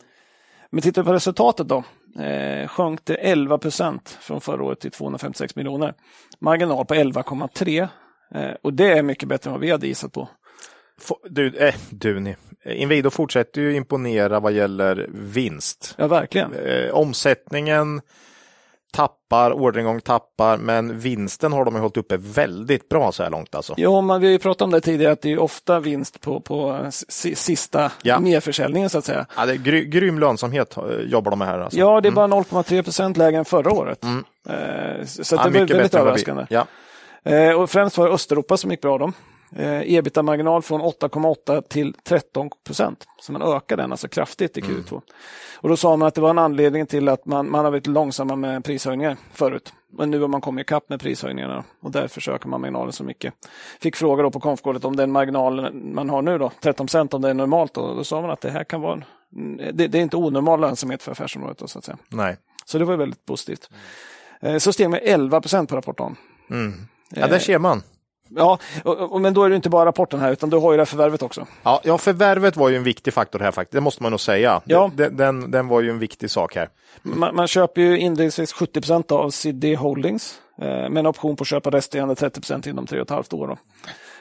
Men 0.71 0.83
tittar 0.83 1.03
vi 1.03 1.07
på 1.07 1.13
resultatet 1.13 1.69
då. 1.69 1.85
Eh, 2.23 2.69
sjönk 2.69 3.01
det 3.05 3.15
11 3.15 3.59
procent 3.59 4.19
från 4.21 4.41
förra 4.41 4.65
året 4.65 4.81
till 4.81 4.91
256 4.91 5.57
miljoner. 5.57 5.95
Marginal 6.39 6.87
på 6.87 6.95
11,3. 6.95 7.89
Eh, 8.35 8.51
och 8.63 8.73
det 8.73 8.99
är 8.99 9.03
mycket 9.03 9.29
bättre 9.29 9.49
än 9.49 9.53
vad 9.53 9.61
vi 9.61 9.71
hade 9.71 9.87
gissat 9.87 10.13
på. 10.13 10.29
Du, 11.29 11.57
eh, 11.57 11.75
Duni. 11.91 12.37
Inwido 12.65 13.11
fortsätter 13.11 13.61
ju 13.61 13.77
imponera 13.77 14.41
vad 14.41 14.53
gäller 14.53 15.09
vinst. 15.13 15.95
Ja, 15.99 16.07
verkligen. 16.07 16.53
Eh, 16.55 16.91
omsättningen 16.91 18.01
tappar, 18.97 19.53
orderingång 19.53 20.01
tappar, 20.01 20.57
men 20.57 20.99
vinsten 20.99 21.53
har 21.53 21.65
de 21.65 21.75
hållit 21.75 21.97
uppe 21.97 22.17
väldigt 22.17 22.89
bra 22.89 23.13
så 23.13 23.23
här 23.23 23.31
långt 23.31 23.55
alltså. 23.55 23.75
Jo, 23.77 24.01
men 24.01 24.21
vi 24.21 24.27
har 24.27 24.33
ju 24.33 24.39
pratat 24.39 24.63
om 24.63 24.71
det 24.71 24.81
tidigare 24.81 25.13
att 25.13 25.23
det 25.23 25.33
är 25.33 25.39
ofta 25.39 25.81
vinst 25.81 26.21
på, 26.21 26.41
på 26.41 26.87
si- 26.91 27.35
sista 27.35 27.91
Ja. 28.03 28.21
merförsäljningen 28.21 28.91
så 28.91 28.99
att 28.99 29.05
säga. 29.05 29.27
Ja, 29.37 29.47
det 29.47 29.53
är 29.53 29.57
gry, 29.57 29.85
grym 29.85 30.19
lönsamhet 30.19 30.77
eh, 30.77 30.83
jobbar 31.07 31.31
de 31.31 31.39
med 31.39 31.49
här 31.49 31.59
alltså. 31.59 31.79
Ja, 31.79 32.01
det 32.01 32.09
är 32.09 32.13
bara 32.13 32.27
0,3 32.27 32.83
procent 32.83 33.17
lägre 33.17 33.39
än 33.39 33.45
förra 33.45 33.73
året. 33.73 34.05
Eh, 34.05 34.11
så 35.07 35.37
att 35.37 35.45
Ja, 35.45 35.51
det 35.51 35.59
var 35.61 35.67
väldigt 35.67 35.95
överraskande. 35.95 36.47
Ja. 36.51 36.67
Eh, 37.25 37.51
och 37.61 37.71
främst 37.71 37.99
var 37.99 38.07
det 38.09 38.15
Östeuropa 38.15 38.57
som 38.57 38.71
gick 38.71 38.81
bra. 38.81 38.99
Då. 38.99 39.13
Eh, 39.59 39.95
Ebita-marginal 39.95 40.63
från 40.63 40.81
8,8 40.81 41.63
till 41.69 41.95
13 42.05 42.51
procent. 42.65 43.07
Så 43.21 43.33
man 43.33 43.43
ökar 43.43 43.77
den 43.77 43.91
alltså 43.91 44.09
kraftigt 44.09 44.59
i 44.59 44.61
Q2. 44.61 44.91
Mm. 44.91 45.01
Och 45.57 45.69
då 45.69 45.77
sa 45.77 45.97
man 45.97 46.09
att 46.09 46.15
det 46.15 46.21
var 46.21 46.31
en 46.31 46.39
anledning 46.39 46.87
till 46.87 47.09
att 47.09 47.27
man, 47.27 47.51
man 47.51 47.65
har 47.65 47.73
varit 47.73 47.87
långsamma 47.87 48.37
med 48.37 48.65
prishöjningar 48.65 49.17
förut. 49.33 49.73
Men 49.93 50.11
nu 50.11 50.21
har 50.21 50.29
man 50.29 50.41
kommit 50.41 50.63
ikapp 50.63 50.89
med 50.89 51.01
prishöjningarna 51.01 51.65
och 51.81 51.91
därför 51.91 52.21
söker 52.21 52.49
man 52.49 52.61
marginalen 52.61 52.93
så 52.93 53.05
mycket. 53.05 53.35
Fick 53.81 53.97
fråga 53.97 54.23
då 54.23 54.31
på 54.31 54.41
konfkålet 54.41 54.85
om 54.85 54.97
den 54.97 55.13
marginalen 55.13 55.95
man 55.95 56.11
har 56.11 56.23
nu 56.23 56.39
då, 56.39 56.51
13 56.61 56.87
procent, 56.87 57.15
om 57.15 57.23
det 57.23 57.31
är 57.31 57.35
normalt. 57.35 57.75
Då, 57.75 57.95
då 57.95 58.05
sa 58.05 58.21
man 58.21 58.31
att 58.31 58.41
det 58.41 58.51
här 58.51 58.65
kan 58.65 58.81
vara 58.81 58.93
en, 58.93 59.05
det, 59.57 59.87
det, 59.87 59.99
är 59.99 60.03
inte 60.03 60.17
onormal 60.17 60.61
lönsamhet 60.61 61.03
för 61.03 61.13
affärsområdet. 61.13 61.59
Då, 61.59 61.67
så 61.67 61.79
att 61.79 61.85
säga. 61.85 61.99
Nej. 62.09 62.37
Så 62.65 62.79
det 62.79 62.85
var 62.85 62.97
väldigt 62.97 63.27
positivt. 63.27 63.71
Mm. 64.41 64.61
Så 64.61 64.73
steg 64.73 64.91
med 64.91 65.01
11 65.05 65.41
procent 65.41 65.71
på 65.71 65.77
rapporten. 65.77 66.17
Mm. 66.51 66.75
Ja, 67.11 67.27
där 67.27 67.39
ser 67.39 67.59
man. 67.59 67.83
Ja, 68.29 68.59
och, 68.85 69.13
och, 69.13 69.21
men 69.21 69.35
då 69.35 69.45
är 69.45 69.51
det 69.51 69.57
inte 69.57 69.71
bara 69.71 69.87
rapporten 69.87 70.21
här, 70.21 70.33
utan 70.33 70.51
du 70.51 70.57
har 70.57 70.73
ju 70.73 70.77
det 70.77 70.81
här 70.81 70.87
förvärvet 70.87 71.23
också. 71.23 71.47
Ja, 71.63 71.81
ja, 71.85 71.99
förvärvet 71.99 72.57
var 72.57 72.69
ju 72.69 72.77
en 72.77 72.85
viktig 72.85 73.15
faktor 73.15 73.39
här 73.39 73.51
faktiskt, 73.51 73.73
det 73.73 73.81
måste 73.81 74.03
man 74.03 74.13
nog 74.13 74.21
säga. 74.21 74.61
Ja. 74.65 74.91
Den, 74.95 75.17
den, 75.17 75.51
den 75.51 75.69
var 75.69 75.81
ju 75.81 75.91
en 75.91 75.99
viktig 75.99 76.31
sak 76.31 76.55
här. 76.57 76.69
Man, 77.03 77.35
man 77.35 77.47
köper 77.47 77.81
ju 77.81 77.99
inledningsvis 77.99 78.53
70 78.53 78.81
procent 78.81 79.13
av 79.13 79.31
CD 79.31 79.75
Holdings 79.75 80.41
eh, 80.59 80.67
med 80.67 80.97
en 80.97 81.07
option 81.07 81.37
på 81.37 81.43
att 81.43 81.49
köpa 81.49 81.71
resterande 81.71 82.15
30 82.15 82.41
procent 82.41 82.67
inom 82.67 82.87
tre 82.87 83.01
och 83.01 83.07
ett 83.07 83.11
halvt 83.11 83.33
år. 83.33 83.49
Då. 83.49 83.57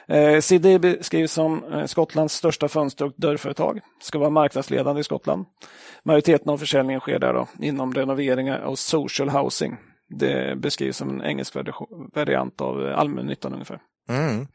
Eh, 0.08 0.40
CD 0.40 0.78
beskrivs 0.78 1.32
som 1.32 1.64
eh, 1.64 1.84
Skottlands 1.84 2.34
största 2.34 2.68
fönster 2.68 3.04
och 3.04 3.12
dörrföretag. 3.16 3.80
Ska 4.02 4.18
vara 4.18 4.30
marknadsledande 4.30 5.00
i 5.00 5.04
Skottland. 5.04 5.44
Majoriteten 6.02 6.52
av 6.52 6.58
försäljningen 6.58 7.00
sker 7.00 7.18
där 7.18 7.32
då, 7.32 7.48
inom 7.60 7.94
renoveringar 7.94 8.58
och 8.58 8.78
social 8.78 9.28
housing. 9.28 9.76
Det 10.08 10.58
beskrivs 10.58 10.96
som 10.96 11.10
en 11.10 11.22
engelsk 11.22 11.56
variant 12.14 12.60
av 12.60 12.92
allmännyttan 12.96 13.52
ungefär. 13.52 13.80
Mm. 14.08 14.46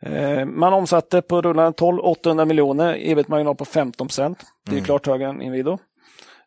Eh, 0.00 0.44
man 0.44 0.72
omsatte 0.72 1.22
på 1.22 1.42
rullande 1.42 1.72
12 1.72 1.98
800 1.98 2.44
miljoner, 2.44 2.98
ebit-marginal 3.00 3.54
på 3.54 3.64
15 3.64 4.06
procent. 4.08 4.38
Det 4.64 4.70
är 4.70 4.72
mm. 4.72 4.84
klart 4.84 5.06
högre 5.06 5.28
än 5.28 5.42
Inwido. 5.42 5.78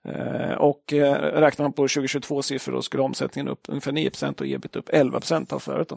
Eh, 0.05 0.51
och 0.51 0.93
eh, 0.93 1.13
räknar 1.13 1.63
man 1.63 1.73
på 1.73 1.81
2022 1.81 2.41
siffror 2.41 2.73
då 2.73 2.81
skulle 2.81 3.03
omsättningen 3.03 3.47
upp 3.47 3.61
ungefär 3.67 3.91
9 3.91 4.09
procent 4.09 4.41
och 4.41 4.47
ebit 4.47 4.75
upp 4.75 4.89
11 4.89 5.19
procent 5.19 5.53
av 5.53 5.59
förut. 5.59 5.91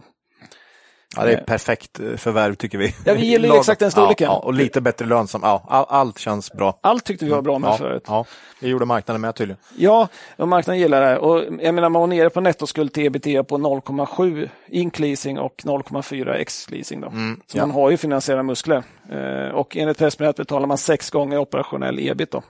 Ja, 1.17 1.25
det 1.25 1.33
är 1.33 1.45
perfekt 1.45 2.01
förvärv 2.17 2.55
tycker 2.55 2.79
vi. 2.79 2.95
Ja, 3.05 3.15
vi 3.15 3.27
gillar 3.27 3.57
exakt 3.57 3.81
den 3.81 3.91
storleken. 3.91 4.25
Ja, 4.25 4.33
ja, 4.33 4.39
och 4.39 4.55
lite 4.55 4.81
bättre 4.81 5.07
lönsam. 5.07 5.41
Ja, 5.45 5.87
allt 5.89 6.19
känns 6.19 6.53
bra. 6.53 6.79
Allt 6.81 7.05
tyckte 7.05 7.25
vi 7.25 7.31
var 7.31 7.43
bra 7.43 7.59
med 7.59 7.69
ja, 7.69 7.77
förut. 7.77 8.03
Ja, 8.07 8.25
det 8.61 8.69
gjorde 8.69 8.85
marknaden 8.85 9.21
med 9.21 9.35
tydligen. 9.35 9.61
Ja, 9.77 10.09
och 10.37 10.49
marknaden 10.49 10.81
gillar 10.81 11.01
det. 11.11 11.19
Och 11.19 11.45
jag 11.61 11.75
menar, 11.75 11.89
man 11.89 12.01
var 12.01 12.07
nere 12.07 12.31
på 12.31 12.41
nettoskuld 12.41 12.93
till 12.93 13.07
ebitda 13.07 13.45
på 13.45 13.59
0,7 13.59 14.49
inkleasing 14.69 15.39
och 15.39 15.55
0,4 15.65 16.35
ex-leasing. 16.35 17.03
Mm, 17.03 17.41
Så 17.47 17.59
ja. 17.59 17.67
man 17.67 17.71
har 17.71 17.91
ju 17.91 17.97
finansiella 17.97 18.43
muskler. 18.43 18.83
Eh, 19.13 19.55
och 19.55 19.77
enligt 19.77 19.99
pressmeddelandet 19.99 20.37
betalar 20.37 20.67
man 20.67 20.79
sex 20.79 21.11
gånger 21.11 21.39
operationell 21.39 21.99
ebit. 21.99 22.31
Då. 22.31 22.43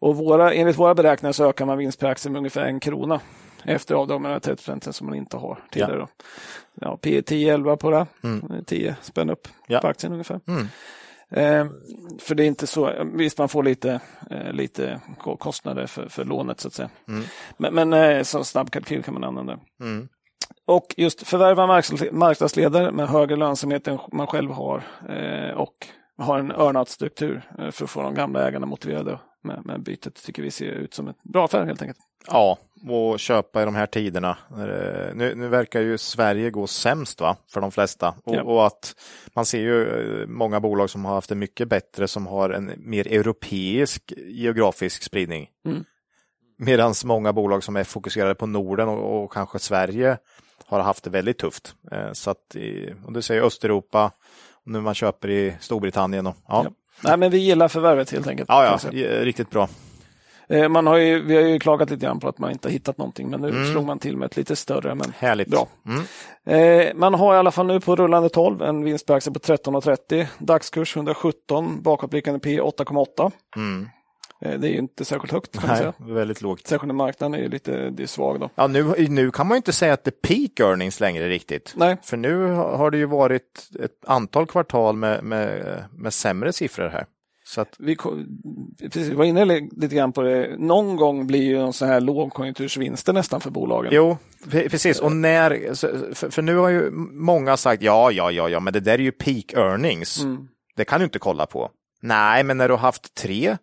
Och 0.00 0.16
våra, 0.16 0.52
enligt 0.52 0.78
våra 0.78 0.94
beräkningar 0.94 1.32
så 1.32 1.48
ökar 1.48 1.66
man 1.66 1.78
vinst 1.78 2.00
per 2.00 2.08
aktie 2.08 2.30
med 2.30 2.38
ungefär 2.38 2.64
en 2.64 2.80
krona 2.80 3.20
efter 3.64 3.94
avdrag 3.94 4.20
med 4.20 4.32
de 4.32 4.40
30 4.40 4.56
procenten 4.56 4.92
som 4.92 5.06
man 5.06 5.16
inte 5.16 5.36
har 5.36 5.58
tidigare. 5.70 5.98
Ja. 5.98 6.08
Ja, 6.74 6.96
P 6.96 7.20
10-11 7.20 7.76
på 7.76 7.90
det, 7.90 8.06
mm. 8.22 8.64
10 8.64 8.96
spänn 9.02 9.30
upp 9.30 9.48
ja. 9.66 9.80
på 9.80 9.86
aktien 9.86 10.12
ungefär. 10.12 10.40
Mm. 10.46 10.66
Eh, 11.30 11.72
för 12.18 12.34
det 12.34 12.44
är 12.44 12.46
inte 12.46 12.66
så, 12.66 13.04
visst 13.14 13.38
man 13.38 13.48
får 13.48 13.62
lite, 13.62 14.00
eh, 14.30 14.52
lite 14.52 15.00
kostnader 15.38 15.86
för, 15.86 16.08
för 16.08 16.24
lånet 16.24 16.60
så 16.60 16.68
att 16.68 16.74
säga. 16.74 16.90
Mm. 17.08 17.24
Men, 17.56 17.74
men 17.74 17.92
eh, 17.92 18.22
som 18.22 18.44
snabb 18.44 18.70
kalkyl 18.70 19.02
kan 19.02 19.14
man 19.14 19.24
använda. 19.24 19.58
Mm. 19.80 20.08
Och 20.66 20.94
just 20.96 21.26
förvärva 21.26 21.66
marknadsledare 22.12 22.92
med 22.92 23.08
högre 23.08 23.36
lönsamhet 23.36 23.88
än 23.88 23.98
man 24.12 24.26
själv 24.26 24.50
har 24.50 24.82
eh, 25.08 25.56
och 25.56 25.86
har 26.18 26.38
en 26.38 26.50
earnout-struktur 26.50 27.42
eh, 27.58 27.70
för 27.70 27.84
att 27.84 27.90
få 27.90 28.02
de 28.02 28.14
gamla 28.14 28.48
ägarna 28.48 28.66
motiverade 28.66 29.18
med, 29.42 29.66
med 29.66 29.82
bytet 29.82 30.24
tycker 30.24 30.42
vi 30.42 30.50
ser 30.50 30.66
ut 30.66 30.94
som 30.94 31.08
en 31.08 31.14
bra 31.22 31.44
affär 31.44 31.64
helt 31.64 31.82
enkelt. 31.82 31.98
Ja, 32.26 32.58
och 32.88 33.20
köpa 33.20 33.62
i 33.62 33.64
de 33.64 33.74
här 33.74 33.86
tiderna. 33.86 34.36
Nu, 35.14 35.32
nu 35.36 35.48
verkar 35.48 35.80
ju 35.80 35.98
Sverige 35.98 36.50
gå 36.50 36.66
sämst 36.66 37.20
va, 37.20 37.36
för 37.50 37.60
de 37.60 37.70
flesta. 37.70 38.14
Och, 38.24 38.34
ja. 38.34 38.42
och, 38.42 38.66
att 38.66 38.94
man 39.34 39.46
ser 39.46 39.60
ju 39.60 39.82
eh, 40.22 40.26
många 40.26 40.60
bolag 40.60 40.90
som 40.90 41.04
har 41.04 41.14
haft 41.14 41.28
det 41.28 41.34
mycket 41.34 41.68
bättre 41.68 42.08
som 42.08 42.26
har 42.26 42.50
en 42.50 42.72
mer 42.76 43.06
europeisk 43.06 44.12
geografisk 44.16 45.02
spridning. 45.02 45.48
Mm. 45.66 45.84
Medan 46.58 46.94
många 47.04 47.32
bolag 47.32 47.64
som 47.64 47.76
är 47.76 47.84
fokuserade 47.84 48.34
på 48.34 48.46
Norden 48.46 48.88
och, 48.88 49.24
och, 49.24 49.32
kanske 49.32 49.58
Sverige 49.58 50.18
har 50.66 50.80
haft 50.80 51.04
det 51.04 51.10
väldigt 51.10 51.38
tufft. 51.38 51.74
Eh, 51.92 52.12
så 52.12 52.30
att, 52.30 52.56
och 53.06 53.12
du 53.12 53.22
säger 53.22 53.42
Östeuropa, 53.42 54.10
nu 54.64 54.80
man 54.80 54.94
köper 54.94 55.30
i 55.30 55.54
Storbritannien. 55.60 56.26
Och, 56.26 56.36
ja. 56.48 56.64
ja. 56.64 56.70
Nej, 57.04 57.16
men 57.16 57.30
vi 57.30 57.38
gillar 57.38 57.68
förvärvet 57.68 58.10
helt 58.10 58.26
enkelt. 58.26 58.48
Ja, 58.48 58.78
ja, 58.92 59.24
riktigt 59.24 59.50
bra. 59.50 59.68
Eh, 60.52 60.68
man 60.68 60.86
har 60.86 60.96
ju, 60.96 61.22
vi 61.22 61.36
har 61.36 61.42
ju 61.42 61.58
klagat 61.58 61.90
lite 61.90 62.06
grann 62.06 62.20
på 62.20 62.28
att 62.28 62.38
man 62.38 62.50
inte 62.50 62.68
har 62.68 62.72
hittat 62.72 62.98
någonting, 62.98 63.30
men 63.30 63.40
nu 63.40 63.48
mm. 63.48 63.70
slog 63.72 63.84
man 63.84 63.98
till 63.98 64.16
med 64.16 64.26
ett 64.26 64.36
lite 64.36 64.56
större. 64.56 64.94
Men 64.94 65.12
Härligt. 65.18 65.48
Bra. 65.48 65.68
Mm. 65.86 66.88
Eh, 66.88 66.94
man 66.94 67.14
har 67.14 67.34
i 67.34 67.38
alla 67.38 67.50
fall 67.50 67.66
nu 67.66 67.80
på 67.80 67.96
rullande 67.96 68.28
12 68.28 68.62
en 68.62 68.84
vinst 68.84 69.06
på 69.06 69.14
aktie 69.14 69.32
på 69.32 69.38
13,30. 69.38 70.26
Dagskurs 70.38 70.96
117, 70.96 71.82
bakåtblickande 71.82 72.40
P 72.40 72.60
8,8. 72.60 73.32
Mm. 73.56 73.88
Eh, 74.40 74.60
det 74.60 74.68
är 74.68 74.70
ju 74.70 74.78
inte 74.78 75.04
särskilt 75.04 75.32
högt. 75.32 75.58
Kan 75.60 75.68
Nej, 75.68 75.78
säga. 75.78 75.92
väldigt 75.98 76.42
lågt. 76.42 76.66
Särskilt 76.66 76.86
när 76.86 76.94
marknaden 76.94 77.44
är 77.44 77.48
lite 77.48 77.90
det 77.90 78.02
är 78.02 78.06
svag. 78.06 78.40
Då. 78.40 78.50
Ja, 78.54 78.66
nu, 78.66 78.94
nu 79.08 79.30
kan 79.30 79.46
man 79.46 79.54
ju 79.54 79.56
inte 79.56 79.72
säga 79.72 79.92
att 79.92 80.04
det 80.04 80.10
är 80.10 80.28
peak 80.28 80.60
earnings 80.60 81.00
längre 81.00 81.28
riktigt. 81.28 81.74
Nej. 81.76 81.96
För 82.02 82.16
nu 82.16 82.46
har 82.52 82.90
det 82.90 82.98
ju 82.98 83.06
varit 83.06 83.70
ett 83.80 84.04
antal 84.06 84.46
kvartal 84.46 84.96
med, 84.96 85.24
med, 85.24 85.78
med 85.92 86.14
sämre 86.14 86.52
siffror 86.52 86.88
här. 86.88 87.06
Så 87.52 87.60
att... 87.60 87.76
vi, 87.78 87.96
precis, 88.82 89.08
vi 89.08 89.14
var 89.14 89.24
inne 89.24 89.44
lite 89.76 89.94
grann 89.94 90.12
på 90.12 90.22
det. 90.22 90.56
Någon 90.58 90.96
gång 90.96 91.26
blir 91.26 91.42
ju 91.42 91.58
en 91.60 91.72
sån 91.72 91.88
här 91.88 92.00
lågkonjunktursvinster 92.00 93.12
nästan 93.12 93.40
för 93.40 93.50
bolagen. 93.50 93.92
Jo, 93.94 94.16
precis. 94.50 95.00
Och 95.00 95.12
när, 95.12 95.74
för, 96.30 96.42
nu 96.42 96.56
har 96.56 96.68
ju 96.68 96.90
många 97.12 97.56
sagt 97.56 97.82
ja, 97.82 98.10
ja, 98.10 98.30
ja, 98.30 98.48
ja, 98.48 98.60
men 98.60 98.72
det 98.72 98.80
där 98.80 98.94
är 98.94 98.98
ju 98.98 99.12
peak 99.12 99.52
earnings. 99.52 100.22
Mm. 100.22 100.48
Det 100.76 100.84
kan 100.84 101.00
du 101.00 101.04
inte 101.04 101.18
kolla 101.18 101.46
på. 101.46 101.70
Nej, 102.02 102.44
men 102.44 102.56
när 102.56 102.68
du 102.68 102.74
har 102.74 102.78
haft 102.78 103.14
tre 103.14 103.56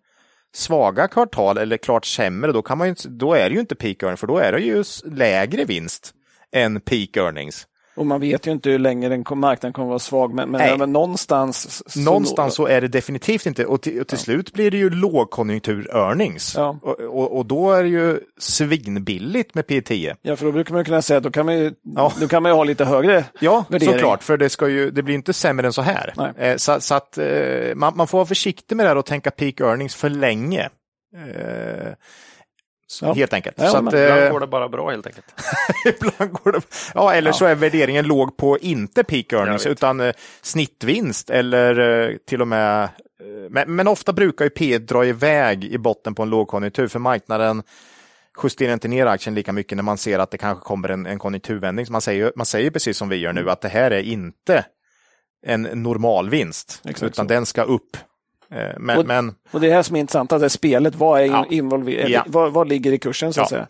svaga 0.53 1.07
kvartal 1.07 1.57
eller 1.57 1.77
klart 1.77 2.05
sämre, 2.05 2.51
då, 2.51 2.61
kan 2.61 2.77
man 2.77 2.87
ju, 2.87 2.95
då 3.05 3.33
är 3.33 3.49
det 3.49 3.53
ju 3.53 3.59
inte 3.59 3.75
peak 3.75 4.03
earnings, 4.03 4.19
för 4.19 4.27
då 4.27 4.37
är 4.37 4.51
det 4.51 4.59
ju 4.59 4.83
lägre 5.05 5.65
vinst 5.65 6.13
än 6.51 6.81
peak 6.81 7.17
earnings. 7.17 7.67
Och 7.99 8.05
man 8.05 8.21
vet 8.21 8.47
ju 8.47 8.51
inte 8.51 8.69
hur 8.69 8.79
länge 8.79 9.09
den 9.09 9.23
marknaden 9.35 9.73
kommer 9.73 9.87
att 9.87 9.89
vara 9.89 9.99
svag, 9.99 10.33
men, 10.33 10.49
men, 10.49 10.79
men 10.79 10.93
någonstans... 10.93 11.83
Så 11.93 11.99
någonstans 11.99 12.55
så 12.55 12.67
är 12.67 12.81
det 12.81 12.87
definitivt 12.87 13.45
inte, 13.45 13.65
och 13.65 13.81
till, 13.81 14.01
och 14.01 14.07
till 14.07 14.17
ja. 14.17 14.23
slut 14.23 14.53
blir 14.53 14.71
det 14.71 14.77
ju 14.77 14.89
lågkonjunktur-earnings. 14.89 16.53
Ja. 16.57 16.79
Och, 16.81 16.99
och, 16.99 17.37
och, 17.37 17.45
då 17.45 17.71
är 17.71 17.83
det 17.83 17.89
ju 17.89 18.19
svinbilligt 18.37 19.55
med 19.55 19.65
P10. 19.65 20.15
Ja, 20.21 20.35
för 20.35 20.45
då 20.45 20.51
brukar 20.51 20.73
man 20.73 20.85
kunna 20.85 21.01
säga 21.01 21.17
att 21.17 21.23
då 21.23 21.31
kan 21.31 21.45
man 21.45 21.57
ju, 21.57 21.73
ja. 21.95 22.13
då 22.19 22.27
kan 22.27 22.43
man 22.43 22.51
ha 22.51 22.63
lite 22.63 22.85
högre 22.85 23.25
Ja, 23.39 23.65
värdering. 23.69 23.93
såklart, 23.93 24.23
för 24.23 24.37
det, 24.37 24.49
ska 24.49 24.67
ju, 24.67 24.91
det 24.91 25.03
blir 25.03 25.15
inte 25.15 25.33
sämre 25.33 25.67
än 25.67 25.73
så 25.73 25.81
här. 25.81 26.33
Eh, 26.37 26.55
så, 26.55 26.81
så, 26.81 26.95
att 26.95 27.17
eh, 27.17 27.75
man, 27.75 27.97
man, 27.97 28.07
får 28.07 28.17
vara 28.17 28.27
försiktig 28.27 28.75
med 28.75 28.85
det 28.85 28.89
här 28.89 28.97
och 28.97 29.05
tänka 29.05 29.31
peak 29.31 29.59
earnings 29.59 29.95
för 29.95 30.09
länge. 30.09 30.69
Eh, 31.15 31.93
Ja. 33.01 33.13
Helt 33.13 33.33
enkelt. 33.33 33.55
Ja, 33.59 33.69
så 33.69 33.77
att, 33.77 33.93
ibland 33.93 34.23
eh, 34.23 34.31
går 34.31 34.39
det 34.39 34.47
bara 34.47 34.69
bra 34.69 34.89
helt 34.89 35.07
enkelt. 35.07 35.25
ibland 35.85 36.31
går 36.31 36.51
det, 36.51 36.61
ja, 36.93 37.13
eller 37.13 37.29
ja. 37.29 37.33
så 37.33 37.45
är 37.45 37.55
värderingen 37.55 38.07
låg 38.07 38.37
på 38.37 38.57
inte 38.57 39.03
peak 39.03 39.33
earnings 39.33 39.65
utan 39.65 39.99
eh, 39.99 40.13
snittvinst 40.41 41.29
eller 41.29 41.79
eh, 42.09 42.15
till 42.27 42.41
och 42.41 42.47
med 42.47 42.83
eh, 42.83 42.89
men, 43.49 43.75
men, 43.75 43.87
ofta 43.87 44.13
brukar 44.13 44.45
ju 44.45 44.49
P 44.49 44.77
dra 44.77 45.05
iväg 45.05 45.63
i 45.63 45.77
botten 45.77 46.15
på 46.15 46.23
en 46.23 46.29
lågkonjunktur 46.29 46.87
för 46.87 46.99
marknaden 46.99 47.63
justerar 48.43 48.73
inte 48.73 48.87
ner 48.87 49.05
aktien 49.05 49.35
lika 49.35 49.53
mycket 49.53 49.75
när 49.75 49.83
man 49.83 49.97
ser 49.97 50.19
att 50.19 50.31
det 50.31 50.37
kanske 50.37 50.63
kommer 50.63 50.89
en, 50.89 51.05
en 51.05 51.19
konjunkturvändning. 51.19 51.85
Så 51.85 51.91
man, 51.91 52.01
säger, 52.01 52.33
man 52.35 52.45
säger 52.45 52.71
precis 52.71 52.97
som 52.97 53.09
vi 53.09 53.15
gör 53.15 53.33
nu 53.33 53.49
att 53.49 53.61
det 53.61 53.69
här 53.69 53.91
är 53.91 54.01
inte 54.01 54.65
en 55.45 55.61
normalvinst, 55.61 56.81
Exakt 56.85 57.03
utan 57.03 57.25
så. 57.25 57.33
den 57.33 57.45
ska 57.45 57.63
upp 57.63 57.97
men, 58.77 58.97
och, 58.97 59.05
men... 59.05 59.35
och 59.51 59.61
det 59.61 59.71
här 59.71 59.83
som 59.83 59.95
är 59.95 59.99
intressant, 59.99 60.31
att 60.31 60.41
det 60.41 60.49
spelet, 60.49 60.95
vad 60.95 61.21
är 61.21 61.25
ja. 61.25 61.45
involverat, 61.49 62.09
ja. 62.09 62.23
vad, 62.27 62.51
vad, 62.51 62.67
ligger 62.67 62.91
i 62.91 62.97
kursen 62.97 63.33
så 63.33 63.41
att 63.41 63.51
ja. 63.51 63.67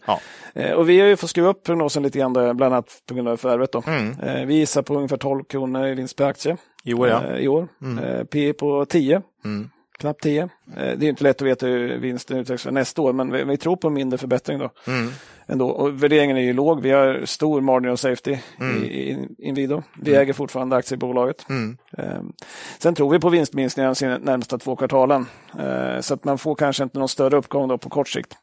säga. 0.53 0.69
Eh, 0.69 0.73
och 0.73 0.89
vi 0.89 0.99
har 0.99 1.07
ju 1.07 1.15
fått 1.15 1.29
skruva 1.29 1.49
upp 1.49 1.63
prognosen 1.63 2.03
lite 2.03 2.19
grann, 2.19 2.33
bland 2.33 2.61
annat 2.61 3.01
på 3.07 3.13
grund 3.13 3.27
av 3.27 3.37
förvärvet. 3.37 3.71
Då. 3.71 3.83
Mm. 3.87 4.19
Eh, 4.19 4.45
vi 4.45 4.55
gissar 4.55 4.81
på 4.81 4.95
ungefär 4.95 5.17
12 5.17 5.43
kronor 5.43 5.87
i 5.87 5.95
vinst 5.95 6.15
per 6.15 6.25
aktie 6.25 6.57
i 6.83 6.93
år. 6.93 7.07
Ja. 7.07 7.37
I 7.37 7.47
år. 7.47 7.67
Mm. 7.81 8.27
P 8.27 8.53
på 8.53 8.85
10. 8.85 9.21
Mm. 9.45 9.69
Knappt 9.99 10.23
10. 10.23 10.49
Det 10.75 10.81
är 10.81 11.03
inte 11.03 11.23
lätt 11.23 11.41
att 11.41 11.47
veta 11.47 11.65
hur 11.65 11.97
vinsten 11.97 12.37
utvecklas 12.37 12.63
för 12.63 12.71
nästa 12.71 13.01
år, 13.01 13.13
men 13.13 13.31
vi, 13.31 13.43
vi 13.43 13.57
tror 13.57 13.75
på 13.75 13.87
en 13.87 13.93
mindre 13.93 14.17
förbättring 14.17 14.59
då. 14.59 14.69
Mm 14.87 15.11
ändå. 15.49 15.69
Och 15.69 16.03
värderingen 16.03 16.37
är 16.37 16.41
ju 16.41 16.53
låg. 16.53 16.81
Vi 16.81 16.91
har 16.91 17.25
stor 17.25 17.61
margin 17.61 17.91
of 17.91 17.99
safety 17.99 18.37
mm. 18.59 18.83
i, 18.83 18.87
i 18.87 19.27
Inwido. 19.37 19.83
Vi 20.01 20.11
mm. 20.11 20.21
äger 20.21 20.33
fortfarande 20.33 20.75
aktier 20.75 20.97
i 20.97 20.99
bolaget. 20.99 21.45
Mm. 21.49 21.77
Eh, 21.97 22.21
sen 22.79 22.95
tror 22.95 23.11
vi 23.11 23.19
på 23.19 23.29
vinstminskningar 23.29 23.95
de 23.99 24.17
närmsta 24.17 24.57
två 24.57 24.75
kvartalen. 24.75 25.25
Eh, 25.59 25.99
så 26.01 26.13
att 26.13 26.23
man 26.23 26.37
får 26.37 26.55
kanske 26.55 26.83
inte 26.83 26.99
någon 26.99 27.09
större 27.09 27.37
uppgång 27.37 27.67
då 27.67 27.77
på 27.77 27.89
kort 27.89 28.09
sikt. 28.09 28.33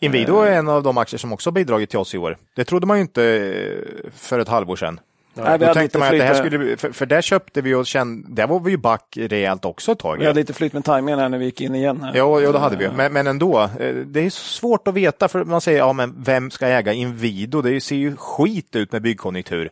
Inwido 0.00 0.40
är 0.40 0.52
en 0.52 0.68
av 0.68 0.82
de 0.82 0.98
aktier 0.98 1.18
som 1.18 1.32
också 1.32 1.50
bidragit 1.50 1.90
till 1.90 1.98
oss 1.98 2.14
i 2.14 2.18
år. 2.18 2.36
Det 2.56 2.64
trodde 2.64 2.86
man 2.86 2.96
ju 2.96 3.00
inte 3.00 3.24
eh, 3.24 4.10
för 4.14 4.38
ett 4.38 4.48
halvår 4.48 4.76
sedan. 4.76 5.00
Nej, 5.44 5.58
Då 5.58 5.74
tänkte 5.74 5.98
man 5.98 6.08
att 6.08 6.18
det 6.18 6.24
här 6.24 6.34
skulle, 6.34 6.76
för, 6.76 6.92
för 6.92 7.06
där 7.06 7.20
köpte 7.20 7.60
vi 7.60 7.74
och 7.74 7.86
kände, 7.86 8.28
där 8.28 8.46
var 8.46 8.60
vi 8.60 8.70
ju 8.70 8.76
back 8.76 9.18
rejält 9.20 9.64
också 9.64 9.92
ett 9.92 9.98
tag. 9.98 10.18
Vi 10.18 10.26
hade 10.26 10.40
lite 10.40 10.52
flyt 10.52 10.72
med 10.72 10.84
tajmingen 10.84 11.18
här 11.18 11.28
när 11.28 11.38
vi 11.38 11.44
gick 11.44 11.60
in 11.60 11.74
igen. 11.74 12.02
Här. 12.02 12.12
Ja, 12.14 12.40
ja, 12.40 12.52
det 12.52 12.58
hade 12.58 12.76
vi. 12.76 12.88
Men, 12.88 13.12
men 13.12 13.26
ändå, 13.26 13.62
eh, 13.62 13.94
det 13.94 14.20
är 14.20 14.30
svårt 14.30 14.88
att 14.88 14.94
veta 14.94 15.28
för 15.28 15.44
man 15.44 15.60
säger, 15.60 15.78
ja 15.78 15.92
men 15.92 16.22
vem 16.22 16.50
ska 16.50 16.66
äga 16.66 16.92
Inwido? 16.92 17.62
Det 17.62 17.80
ser 17.80 17.96
ju 17.96 18.16
skit 18.16 18.76
ut 18.76 18.92
med 18.92 19.02
byggkonjunktur. 19.02 19.70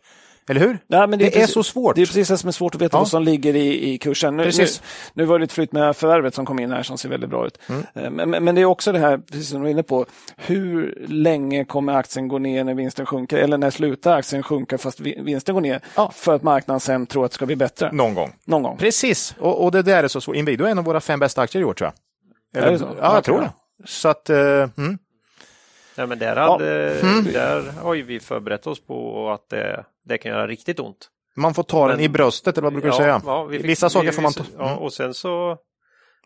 Eller 0.51 0.61
hur? 0.61 0.79
Nej, 0.87 1.07
men 1.09 1.19
det 1.19 1.27
är 1.27 1.31
precis- 1.31 1.53
så 1.55 1.63
svårt. 1.63 1.95
Det 1.97 2.03
är 2.03 2.07
precis 2.07 2.29
det 2.29 2.39
som 2.39 2.49
är 2.49 2.53
svårt 2.53 2.75
att 2.75 2.81
veta 2.81 2.97
Ja. 2.97 2.99
vad 2.99 3.09
som 3.09 3.23
ligger 3.23 3.57
i, 3.57 3.91
i 3.93 3.99
kursen. 3.99 4.37
Nu, 4.37 4.43
nu, 4.43 4.45
Precis. 4.49 4.83
nu 5.15 5.25
var 5.25 5.39
det 5.39 5.43
lite 5.43 5.55
flyt 5.55 5.73
med 5.73 5.97
förvärvet 5.97 6.35
som 6.35 6.47
kom 6.47 6.59
in 6.59 6.71
här 6.73 6.83
som 6.83 6.99
ser 6.99 7.09
väldigt 7.09 7.31
bra 7.31 7.47
ut. 7.47 7.59
Mm. 7.69 7.83
Eh, 7.95 8.11
Men, 8.11 8.31
men- 8.31 8.45
men 8.45 8.55
det 8.55 8.61
är 8.61 8.65
också 8.65 8.93
det 8.93 8.99
här, 8.99 9.19
precis 9.19 9.49
som 9.49 9.59
du 9.59 9.63
var 9.65 9.71
inne 9.71 9.83
på, 9.83 10.07
hur 10.37 11.05
länge 11.09 11.65
kommer 11.65 11.93
aktien 11.93 12.29
gå 12.29 12.39
ner 12.39 12.65
när 12.65 12.75
vinsten 12.75 13.07
sjunker? 13.07 13.37
Eller 13.39 13.59
när 13.59 13.71
slutar 13.71 14.17
aktien 14.19 14.43
sjunka 14.43 14.79
fast 14.79 15.01
vi- 15.01 15.21
vinsten 15.23 15.55
går 15.55 15.63
ner? 15.63 15.81
Ja. 15.97 16.11
För 16.15 16.35
att 16.35 16.43
marknaden 16.43 16.81
sen 16.81 17.07
tror 17.07 17.25
att 17.25 17.31
det 17.31 17.35
ska 17.35 17.47
bli 17.47 17.57
bättre. 17.57 17.93
Någon 17.93 18.15
gång. 18.15 18.33
Någon 18.45 18.63
gång. 18.63 18.77
Precis, 18.77 19.35
och, 19.39 19.65
och 19.65 19.73
det 19.73 19.83
där 19.83 20.05
är 20.05 20.09
så 20.09 20.21
svårt. 20.21 20.37
Inwido 20.37 20.65
är 20.65 20.69
en 20.71 20.79
av 20.79 20.85
våra 20.85 21.01
fem 21.01 21.21
bästa 21.21 21.43
aktier 21.43 21.63
i 21.63 21.65
år 21.65 21.75
tror 21.75 21.91
jag. 22.53 22.65
Är 22.65 22.71
det 22.73 22.79
så? 22.79 22.89
Ja, 23.01 23.15
jag 23.15 23.25
tror 23.25 23.41
det. 23.41 23.51
Så 23.85 24.09
att, 24.09 24.31
eh, 24.31 24.39
mm. 24.79 24.99
Ja, 25.99 26.07
men 26.07 26.19
där, 26.19 26.37
hade, 26.37 26.91
Mm. 27.01 27.25
där 27.33 27.73
har 27.83 27.95
ju 27.95 28.03
vi 28.03 28.21
förberett 28.21 28.67
oss 28.67 28.87
på 28.87 29.31
att 29.31 29.49
det, 29.51 29.85
det 30.07 30.19
kan 30.19 30.33
göra 30.33 30.47
riktigt 30.47 30.81
ont. 30.81 31.09
man 31.39 31.55
får 31.55 31.63
ta 31.63 31.87
den 31.89 31.97
Men- 31.97 32.05
i 32.05 32.09
bröstet, 32.09 32.59
eller 32.59 32.63
vad 32.67 32.73
brukar 32.73 32.89
du 32.89 32.95
säga? 32.97 33.23
ja, 33.27 33.45
vi 33.45 33.59
fick- 33.59 33.67
Vissa 33.69 33.91
saker 33.91 34.07
vi- 34.07 34.13
får 34.13 34.23
man 34.23 34.33
ta. 34.33 34.45
Ja, 34.59 34.69
Mm. 34.69 34.79
och 34.79 34.93
sen 34.93 35.15
så 35.15 35.57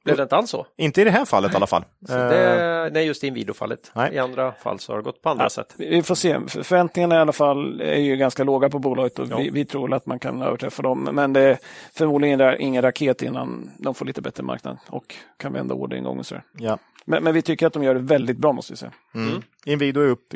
blev 0.05 0.16
det 0.16 0.23
inte 0.23 0.36
alls 0.36 0.51
så. 0.51 0.66
Inte 0.77 1.01
i 1.01 1.05
det 1.05 1.11
här 1.11 1.24
fallet 1.24 1.52
i 1.52 1.57
alla 1.57 1.66
fall. 1.66 1.85
så 2.09 2.19
Eh, 2.19 2.28
det, 2.28 2.90
nej, 2.93 3.07
just 3.07 3.24
i 3.24 3.27
Inwido-fallet. 3.27 3.90
Nej. 3.94 4.15
I 4.15 4.19
andra 4.19 4.52
fall 4.52 4.78
så 4.78 4.93
har 4.93 4.97
det 4.98 5.02
gått 5.05 5.23
på 5.23 5.28
andra 5.28 5.51
sätt. 5.51 5.74
Vi 5.78 6.02
får 6.02 6.15
se. 6.15 6.40
För- 6.48 6.62
Förväntningarna 6.62 7.15
i 7.15 7.19
alla 7.19 7.32
fall 7.32 7.81
är 7.81 7.98
ju 7.98 8.16
ganska 8.16 8.44
låga 8.44 8.69
på 8.70 8.78
bolaget 8.78 9.19
och 9.19 9.27
Ja. 9.31 9.36
vi, 9.39 9.51
vi 9.51 9.65
tror 9.65 9.94
att 9.94 10.07
man 10.07 10.19
kan 10.19 10.43
överträffa 10.43 10.82
dem. 10.82 11.09
Men 11.12 11.32
det 11.32 11.40
är 11.40 11.59
förmodligen 11.94 12.40
är 12.40 12.57
ingen 12.61 12.82
raket 12.82 13.23
innan 13.23 13.70
de 13.78 13.94
får 13.94 14.05
lite 14.07 14.23
bättre 14.23 14.43
marknad 14.43 14.78
och 14.89 15.15
kan 15.36 15.52
vända 15.52 15.74
orderingång 15.74 16.19
och 16.19 16.27
sådär. 16.27 16.43
Ja. 16.59 16.78
Men, 17.05 17.24
men 17.24 17.35
vi 17.35 17.43
tycker 17.43 17.66
att 17.66 17.73
de 17.73 17.82
gör 17.82 17.94
det 17.94 18.01
väldigt 18.01 18.39
bra 18.39 18.52
måste 18.52 18.73
vi 18.73 18.77
säga. 18.77 18.93
Mm. 19.15 19.43
Inwido 19.65 20.01
är 20.01 20.09
upp 20.09 20.35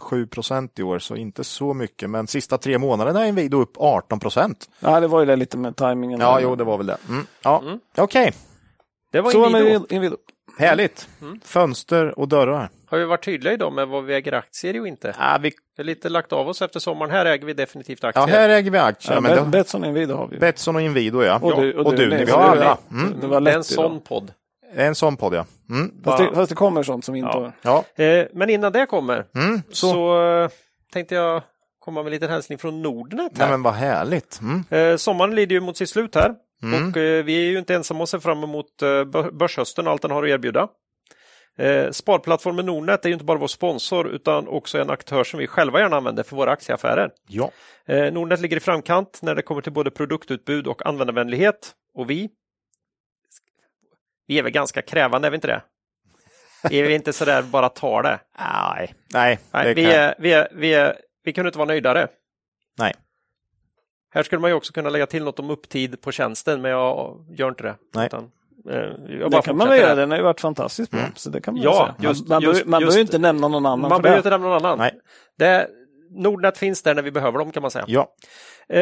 7 0.00 0.26
procent 0.26 0.78
i 0.78 0.82
år, 0.82 0.98
så 0.98 1.16
inte 1.16 1.44
så 1.44 1.74
mycket. 1.74 2.10
Men 2.10 2.26
sista 2.26 2.58
tre 2.58 2.78
månaderna 2.78 3.24
är 3.24 3.28
Inwido 3.28 3.60
upp 3.60 3.72
18 3.76 4.20
procent. 4.20 4.70
Ja, 4.80 5.00
det 5.00 5.06
var 5.08 5.20
ju 5.20 5.26
det 5.26 5.36
lite 5.36 5.56
med 5.58 5.76
tajmingen. 5.76 6.20
Ja, 6.20 6.40
jo, 6.40 6.56
det 6.56 6.64
var 6.64 6.76
väl 6.78 6.86
det. 6.86 6.96
Mm. 7.08 7.26
Ja, 7.42 7.60
Mm. 7.66 7.78
okej. 7.98 8.32
Det 9.12 9.20
var 9.20 9.30
Så 9.30 9.46
Inwido. 9.46 9.78
med 9.80 9.92
Inwido. 9.92 10.16
Härligt. 10.58 11.08
Mm. 11.22 11.40
Fönster 11.44 12.18
och 12.18 12.28
dörrar. 12.28 12.68
Har 12.86 12.98
vi 12.98 13.04
varit 13.04 13.24
tydliga 13.24 13.52
idag 13.52 13.72
med 13.72 13.88
vad 13.88 14.04
vi 14.04 14.14
äger 14.14 14.32
aktier 14.32 14.74
i 14.76 14.80
och 14.80 14.88
inte? 14.88 15.14
Ja, 15.18 15.38
vi, 15.40 15.48
Vi 15.48 15.54
har 15.76 15.84
lite 15.84 16.08
lagt 16.08 16.32
av 16.32 16.48
oss 16.48 16.62
efter 16.62 16.80
sommaren. 16.80 17.10
Här 17.10 17.26
äger 17.26 17.46
vi 17.46 17.52
definitivt 17.52 17.98
ja, 18.02 18.08
aktier. 18.08 18.26
här 18.26 18.48
äger 18.48 18.70
vi 18.70 18.78
aktier. 18.78 19.14
Ja, 19.14 19.20
men 19.20 19.30
Bet- 19.30 19.44
det, 19.44 19.50
Betsson 19.50 19.84
Inwido 19.84 20.14
har 20.16 20.26
vi. 20.26 20.38
Betsson 20.38 20.76
och 20.76 20.82
Inwido, 20.82 21.22
ja. 21.22 21.38
Och 21.42 21.60
du- 21.62 21.74
och 21.74 21.86
och 21.86 21.94
du 21.96 22.10
du. 22.10 22.24
Vi 22.24 22.30
har 22.32 22.38
det 22.40 22.46
är 22.46 22.50
alla. 22.50 22.78
det. 22.88 22.94
Mm. 22.94 23.20
Det 23.20 23.26
var 23.26 23.40
det 23.40 23.50
är 23.50 23.54
en 23.54 23.58
lätt 23.60 23.72
idag. 23.72 23.84
sån 23.84 24.00
podd. 24.00 24.32
En 24.76 24.94
sån 24.94 25.16
podd, 25.16 25.34
ja. 25.34 25.46
Mm. 25.70 26.02
Fast 26.04 26.18
det, 26.18 26.34
fast 26.34 26.48
det 26.48 26.54
kommer 26.54 26.82
sånt 26.82 27.04
som 27.04 27.12
vi 27.12 27.18
inte 27.18 27.30
Ja. 27.34 27.52
har. 27.62 27.84
Ja. 27.96 28.04
Eh, 28.04 28.26
men 28.32 28.50
innan 28.50 28.72
det 28.72 28.86
kommer 28.86 29.26
Mm. 29.34 29.62
så, 29.70 29.90
Så. 29.92 30.22
eh, 30.22 30.48
tänkte 30.92 31.14
jag 31.14 31.42
komma 31.78 32.00
med 32.02 32.06
en 32.06 32.12
liten 32.12 32.30
hälsning 32.30 32.58
från 32.58 32.82
Nordnet. 32.82 33.32
Nej, 33.34 33.46
Här. 33.46 33.50
men 33.50 33.62
vad 33.62 33.74
härligt. 33.74 34.40
Mm. 34.40 34.64
Eh, 34.70 34.96
sommaren 34.96 35.34
lider 35.34 35.54
ju 35.54 35.60
mot 35.60 35.76
sitt 35.76 35.88
slut 35.88 36.14
här 36.14 36.34
Mm. 36.62 36.88
och 36.90 36.96
eh, 36.96 37.24
vi 37.24 37.46
är 37.46 37.50
ju 37.50 37.58
inte 37.58 37.74
ensamma 37.74 38.02
att 38.02 38.08
se 38.08 38.20
fram 38.20 38.44
emot 38.44 38.82
eh, 38.82 38.86
bö- 38.86 39.32
börshösten 39.38 39.86
och 39.86 39.92
allt 39.92 40.02
den 40.02 40.10
har 40.10 40.22
att 40.22 40.28
erbjuda. 40.28 40.68
Eh, 41.58 41.90
sparplattformen 41.90 42.66
Nordnet 42.66 43.04
är 43.04 43.08
ju 43.08 43.12
inte 43.12 43.24
bara 43.24 43.38
vår 43.38 43.46
sponsor 43.46 44.08
utan 44.08 44.48
också 44.48 44.78
en 44.78 44.90
aktör 44.90 45.24
som 45.24 45.38
vi 45.38 45.46
själva 45.46 45.80
gärna 45.80 45.96
använder 45.96 46.22
för 46.22 46.36
våra 46.36 46.50
aktieaffärer. 46.50 47.10
Ja. 47.28 47.50
Eh, 47.86 48.12
Nordnet 48.12 48.40
ligger 48.40 48.56
i 48.56 48.60
framkant 48.60 49.18
när 49.22 49.34
det 49.34 49.42
kommer 49.42 49.60
till 49.60 49.72
både 49.72 49.90
produktutbud 49.90 50.66
och 50.66 50.86
användarvänlighet 50.86 51.72
och 51.94 52.10
vi 52.10 52.28
vi 54.26 54.38
är 54.38 54.42
väl 54.42 54.52
ganska 54.52 54.82
krävande, 54.82 55.28
är 55.28 55.30
vi 55.30 55.34
inte 55.34 55.46
det? 55.46 55.62
Är 56.70 56.82
vi 56.82 56.94
inte 56.94 57.12
sådär 57.12 57.42
bara 57.42 57.68
tar 57.68 58.02
det? 58.02 58.18
Nej. 58.38 58.94
Nej, 59.12 59.38
Nej, 59.50 59.64
det 59.64 59.74
vi, 59.74 59.84
är, 59.92 60.14
vi, 60.18 60.32
är, 60.32 60.48
vi, 60.52 60.74
är, 60.74 60.96
vi 61.24 61.32
kunde 61.32 61.48
inte 61.48 61.58
vara 61.58 61.66
nöjdare. 61.68 62.08
Nej. 62.78 62.94
Här 64.14 64.22
skulle 64.22 64.40
man 64.40 64.50
ju 64.50 64.54
också 64.54 64.72
kunna 64.72 64.90
lägga 64.90 65.06
till 65.06 65.24
något 65.24 65.38
om 65.38 65.50
upptid 65.50 66.00
på 66.00 66.12
tjänsten, 66.12 66.62
men 66.62 66.70
jag 66.70 67.26
gör 67.38 67.48
inte 67.48 67.62
det. 67.62 67.74
Nej. 67.94 68.06
Utan, 68.06 68.30
eh, 68.70 68.76
jag 69.20 69.30
Det 69.30 69.42
kan 69.42 69.56
man 69.56 69.68
väl 69.68 69.80
göra, 69.80 69.94
den 69.94 70.10
har 70.10 70.18
ju 70.18 70.24
varit 70.24 70.40
fantastiskt 70.40 70.90
bra. 70.90 71.00
Mm. 71.00 71.12
Så 71.16 71.30
det 71.30 71.40
kan 71.40 71.54
man 71.54 71.62
Ja, 71.62 71.94
säga. 71.98 72.08
just- 72.10 72.28
man 72.28 72.34
man, 72.36 72.42
just- 72.42 72.52
behöver- 72.52 72.70
man 72.70 72.80
just- 72.80 72.90
behöver 72.90 73.00
inte 73.00 73.18
nämna 73.18 73.48
någon 73.48 73.66
annan 73.66 73.88
Man 73.90 74.02
behöver 74.02 74.18
inte 74.18 74.30
nämna 74.30 74.48
någon 74.48 74.64
annan. 74.64 74.78
Nej. 74.78 75.00
Det, 75.38 75.68
Nordnet 76.10 76.58
finns 76.58 76.82
där 76.82 76.94
när 76.94 77.02
vi 77.02 77.10
behöver 77.10 77.38
dem 77.38 77.52
kan 77.52 77.62
man 77.62 77.70
säga. 77.70 77.84
Ja. 77.88 78.14
Eh, 78.68 78.80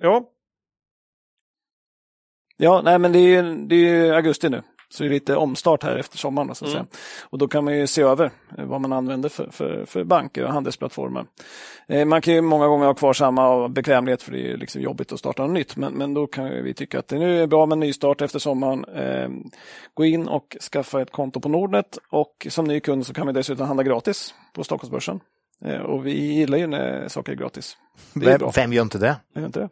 ja, 0.00 0.22
Ja, 2.62 2.80
nej 2.84 2.98
men 2.98 3.12
det 3.12 3.18
är 3.18 3.42
ju, 3.42 3.54
det 3.66 3.74
är 3.74 3.78
ju 4.06 4.14
augusti 4.14 4.48
nu. 4.48 4.62
Så 4.92 5.02
det 5.02 5.08
är 5.08 5.10
lite 5.10 5.36
omstart 5.36 5.82
här 5.82 5.96
efter 5.96 6.18
sommaren. 6.18 6.54
Så 6.54 6.64
att 6.64 6.70
Mm. 6.74 6.86
säga. 6.86 6.98
Och 7.30 7.38
då 7.38 7.48
kan 7.48 7.64
man 7.64 7.76
ju 7.78 7.86
se 7.86 8.02
över 8.02 8.30
eh, 8.58 8.64
vad 8.64 8.80
man 8.80 8.92
använder 8.92 9.28
för, 9.28 9.48
för, 9.50 9.84
för 9.84 10.04
banker 10.04 10.44
och 10.44 10.52
handelsplattformar. 10.52 11.26
Eh, 11.88 12.04
man 12.04 12.22
kan 12.22 12.34
ju 12.34 12.40
många 12.40 12.66
gånger 12.66 12.86
ha 12.86 12.94
kvar 12.94 13.12
samma 13.12 13.46
av 13.48 13.70
bekvämlighet 13.70 14.22
för 14.22 14.32
det 14.32 14.38
är 14.38 14.48
ju 14.48 14.56
liksom 14.56 14.80
jobbigt 14.82 15.12
att 15.12 15.18
starta 15.18 15.42
något 15.42 15.52
nytt. 15.52 15.76
Men, 15.76 15.92
men 15.92 16.14
då 16.14 16.26
kan 16.26 16.44
vi 16.64 16.74
tycka 16.74 16.98
att 16.98 17.08
det 17.08 17.18
nu 17.18 17.42
är 17.42 17.46
bra 17.46 17.66
med 17.66 17.76
en 17.76 17.80
nystart 17.80 18.20
efter 18.22 18.38
sommaren. 18.38 18.84
Eh, 18.84 19.28
gå 19.94 20.04
in 20.04 20.28
och 20.28 20.56
skaffa 20.72 21.02
ett 21.02 21.12
konto 21.12 21.40
på 21.40 21.48
Nordnet 21.48 21.98
och 22.10 22.46
som 22.50 22.64
ny 22.64 22.80
kund 22.80 23.06
så 23.06 23.14
kan 23.14 23.26
vi 23.26 23.32
dessutom 23.32 23.66
handla 23.66 23.82
gratis 23.82 24.34
på 24.54 24.64
Stockholmsbörsen. 24.64 25.20
Eh, 25.64 25.80
och 25.80 26.06
vi 26.06 26.12
gillar 26.34 26.58
ju 26.58 26.66
när 26.66 27.08
saker 27.08 27.32
är 27.32 27.36
gratis. 27.36 27.76
Det 28.14 28.26
är 28.26 28.30
Vem, 28.30 28.38
bra. 28.38 28.52
vem 28.56 28.72
gör 28.72 28.82
inte 28.82 28.98
det? 28.98 29.16
Det 29.34 29.44
inte 29.44 29.60
det? 29.60 29.68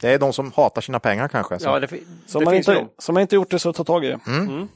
Det 0.00 0.08
är 0.08 0.18
de 0.18 0.32
som 0.32 0.52
hatar 0.52 0.80
sina 0.80 0.98
pengar 1.00 1.28
kanske. 1.28 1.58
Så. 1.58 1.68
ja 1.68 1.80
det, 1.80 1.86
det 1.86 2.34
om 2.34 2.44
man, 2.44 2.54
finns 2.54 2.68
ju 2.68 2.72
inte, 2.72 2.84
de. 2.84 3.02
som 3.02 3.14
man 3.14 3.20
inte 3.20 3.34
gjort 3.34 3.50
det 3.50 3.58
så 3.58 3.72
ta 3.72 3.84
tag 3.84 4.04
i 4.04 4.08
det. 4.08 4.20
Mm. 4.26 4.68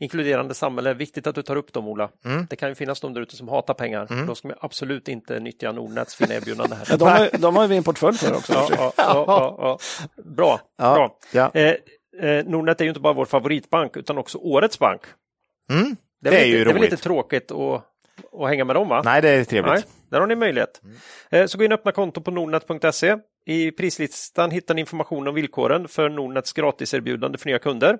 Inkluderande 0.00 0.54
samhälle, 0.54 0.94
viktigt 0.94 1.26
att 1.26 1.34
du 1.34 1.42
tar 1.42 1.56
upp 1.56 1.72
dem 1.72 1.88
Ola. 1.88 2.08
Mm. 2.24 2.46
Det 2.50 2.56
kan 2.56 2.68
ju 2.68 2.74
finnas 2.74 3.00
de 3.00 3.14
där 3.14 3.20
ute 3.20 3.36
som 3.36 3.48
hatar 3.48 3.74
pengar. 3.74 4.26
Då 4.26 4.34
ska 4.34 4.48
man 4.48 4.56
absolut 4.60 5.08
inte 5.08 5.40
nyttja 5.40 5.72
Nordnets 5.72 6.14
fina 6.14 6.34
erbjudande 6.34 6.76
här. 6.76 6.96
De, 6.98 7.04
har, 7.08 7.38
de 7.38 7.56
har 7.56 7.62
ju 7.62 7.68
vi 7.68 7.76
en 7.76 7.82
portfölj 7.84 8.16
för 8.18 8.36
också. 8.36 8.52
Ja, 8.52 8.68
ja, 8.70 8.92
ja, 8.96 9.24
ja, 9.26 9.56
ja. 9.58 9.78
Bra. 10.24 10.60
Ja. 10.78 10.94
bra. 10.94 11.18
Ja. 11.32 11.50
Eh, 11.54 11.74
eh, 12.30 12.44
Nordnet 12.46 12.80
är 12.80 12.84
ju 12.84 12.90
inte 12.90 13.00
bara 13.00 13.12
vår 13.12 13.24
favoritbank 13.24 13.96
utan 13.96 14.18
också 14.18 14.38
årets 14.38 14.78
bank. 14.78 15.00
Mm. 15.70 15.96
Det 16.20 16.28
är, 16.28 16.32
Det 16.32 16.38
är 16.38 16.40
väl 16.40 16.48
ju 16.50 16.58
lite, 16.58 16.64
det 16.64 16.70
är 16.70 16.74
väl 16.74 16.76
roligt. 16.82 16.90
lite 16.90 17.02
tråkigt 17.02 17.50
att, 17.50 17.84
att 18.40 18.48
hänga 18.48 18.64
med 18.64 18.76
dem 18.76 18.88
va? 18.88 19.02
Nej, 19.04 19.22
det 19.22 19.28
är 19.28 19.44
trevligt. 19.44 19.74
Nej, 19.74 19.82
där 20.10 20.20
har 20.20 20.26
ni 20.26 20.34
möjlighet. 20.34 20.80
Eh, 21.30 21.46
Så 21.46 21.58
gå 21.58 21.64
in 21.64 21.72
och 21.72 21.78
öppna 21.78 21.92
konto 21.92 22.20
på 22.20 22.30
nordnet.se. 22.30 23.16
I 23.48 23.70
prislistan 23.72 24.50
hittar 24.50 24.74
ni 24.74 24.80
information 24.80 25.28
om 25.28 25.34
villkoren 25.34 25.88
för 25.88 26.08
Nordnets 26.08 26.52
gratiserbjudande 26.52 27.38
för 27.38 27.46
nya 27.46 27.58
kunder. 27.58 27.98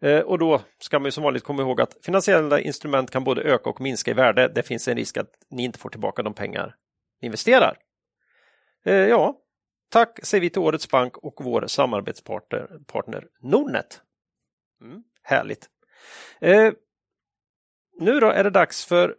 Eh, 0.00 0.20
Och 0.20 0.38
då 0.38 0.60
ska 0.78 0.98
man 0.98 1.04
ju 1.04 1.10
som 1.10 1.24
vanligt 1.24 1.44
komma 1.44 1.62
ihåg 1.62 1.80
att 1.80 1.96
finansiella 2.02 2.60
instrument 2.60 3.10
kan 3.10 3.24
både 3.24 3.42
öka 3.42 3.70
och 3.70 3.80
minska 3.80 4.10
i 4.10 4.14
värde. 4.14 4.48
Det 4.54 4.62
finns 4.62 4.88
en 4.88 4.96
risk 4.96 5.16
att 5.16 5.30
ni 5.50 5.64
inte 5.64 5.78
får 5.78 5.90
tillbaka 5.90 6.22
de 6.22 6.34
pengar 6.34 6.76
ni 7.20 7.26
investerar. 7.26 7.78
Eh, 8.84 8.94
Ja, 8.94 9.38
tack 9.90 10.18
säger 10.26 10.40
vi 10.40 10.50
till 10.50 10.62
årets 10.62 10.88
bank 10.90 11.16
och 11.16 11.34
vår 11.44 11.66
samarbetspartner 11.66 12.68
partner 12.86 13.24
Nordnet. 13.42 14.00
Mm, 14.80 15.02
härligt. 15.22 15.68
Eh, 16.40 16.72
nu 18.00 18.20
då 18.20 18.26
är 18.26 18.44
det 18.44 18.50
dags 18.50 18.84
för, 18.84 19.14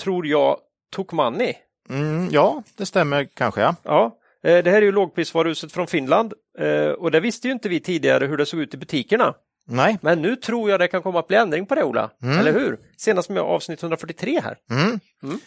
tror 0.00 0.26
jag, 0.26 0.60
Tokmanni. 0.90 1.56
Mm, 1.90 2.28
ja, 2.30 2.62
det 2.76 2.86
stämmer 2.86 3.24
kanske. 3.24 3.60
Ja. 3.60 3.74
Ja, 3.82 4.18
det 4.52 4.70
här 4.70 4.76
är 4.76 4.82
ju 4.82 4.92
lågprisvaruhuset 4.92 5.72
från 5.72 5.86
Finland 5.86 6.32
eh, 6.58 6.88
och 6.90 7.10
det 7.10 7.20
visste 7.20 7.48
ju 7.48 7.52
inte 7.52 7.68
vi 7.68 7.80
tidigare 7.80 8.26
hur 8.26 8.36
det 8.36 8.46
såg 8.46 8.60
ut 8.60 8.74
i 8.74 8.76
butikerna. 8.76 9.34
Nej. 9.70 9.98
Men 10.02 10.22
nu 10.22 10.36
tror 10.36 10.70
jag 10.70 10.80
det 10.80 10.88
kan 10.88 11.02
komma 11.02 11.18
att 11.18 11.28
bli 11.28 11.36
ändring 11.36 11.66
på 11.66 11.74
det 11.74 11.84
Ola, 11.84 12.10
Mm. 12.22 12.38
eller 12.38 12.52
hur? 12.52 12.78
Senast 12.96 13.28
med 13.30 13.42
avsnitt 13.42 13.82
143 13.82 14.40
här. 14.44 14.56
Mm. 14.70 15.00
Mm. 15.22 15.38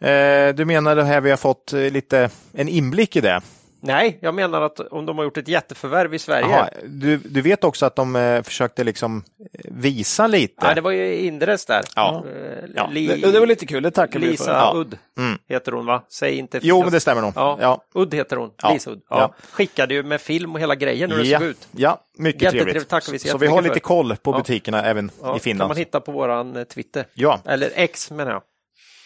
Eh, 0.00 0.54
du 0.54 0.64
menar 0.64 0.96
det 0.96 1.04
här 1.04 1.20
vi 1.20 1.30
har 1.30 1.36
fått 1.36 1.72
eh, 1.72 1.80
lite 1.90 2.30
en 2.52 2.68
inblick 2.68 3.16
i 3.16 3.20
det? 3.20 3.40
Nej, 3.80 4.18
jag 4.22 4.34
menar 4.34 4.62
att 4.62 4.80
om 4.80 5.06
de 5.06 5.18
har 5.18 5.24
gjort 5.24 5.36
ett 5.36 5.48
jätteförvärv 5.48 6.14
i 6.14 6.18
Sverige. 6.18 6.46
Jaha, 6.50 6.68
du, 6.86 7.16
du 7.16 7.40
vet 7.42 7.64
också 7.64 7.86
att 7.86 7.96
de 7.96 8.16
eh, 8.16 8.42
försökte 8.42 8.84
liksom 8.84 9.24
eh, 9.54 9.60
visa 9.72 10.26
lite? 10.26 10.54
Ja, 10.66 10.74
det 10.74 10.80
var 10.80 10.90
ju 10.90 11.14
Inderes 11.16 11.66
där. 11.66 11.82
Ja. 11.96 12.24
Eh, 12.26 12.64
Ja, 12.74 12.88
Li- 12.92 13.06
Det, 13.22 13.32
det 13.32 13.40
var 13.40 13.46
lite 13.46 13.66
kul, 13.66 13.82
det 13.82 13.90
tackar 13.90 14.20
vi 14.20 14.26
Lisa 14.26 14.44
för. 14.44 14.52
Ja. 14.52 14.72
Udd 14.76 14.98
Mm. 15.18 15.38
heter 15.48 15.72
hon 15.72 15.86
va? 15.86 16.02
Säg 16.08 16.38
inte 16.38 16.58
Jo, 16.62 16.82
men 16.82 16.92
det 16.92 17.00
stämmer 17.00 17.22
nog. 17.22 17.32
Ja, 17.36 17.58
Ja. 17.60 17.82
Udd 17.94 18.14
heter 18.14 18.36
hon. 18.36 18.50
Ja. 18.62 18.72
Lisa 18.72 18.90
Udd. 18.90 19.00
Ja. 19.10 19.18
Ja. 19.20 19.34
Skickade 19.52 19.94
ju 19.94 20.02
med 20.02 20.20
film 20.20 20.54
och 20.54 20.60
hela 20.60 20.74
grejen 20.74 21.10
hur 21.10 21.18
det 21.18 21.38
såg 21.38 21.42
ut. 21.42 21.68
ja, 21.76 22.00
mycket 22.18 22.42
Jättetrevligt, 22.42 22.72
trevligt. 22.74 22.88
tackar 22.88 23.12
vi 23.12 23.18
så 23.18 23.28
så 23.28 23.38
vi 23.38 23.46
har 23.46 23.62
lite 23.62 23.72
för. 23.74 23.80
koll 23.80 24.16
på 24.16 24.30
Ja. 24.32 24.38
butikerna 24.38 24.82
även 24.84 25.10
Ja, 25.22 25.28
i 25.28 25.30
kan 25.30 25.40
Finland. 25.40 25.68
man 25.68 25.76
hitta 25.76 26.00
på 26.00 26.12
våran 26.12 26.56
eh, 26.56 26.64
Twitter. 26.64 27.04
Ja, 27.14 27.40
Eller 27.44 27.70
X 27.74 28.10
menar 28.10 28.30
jag. 28.32 28.42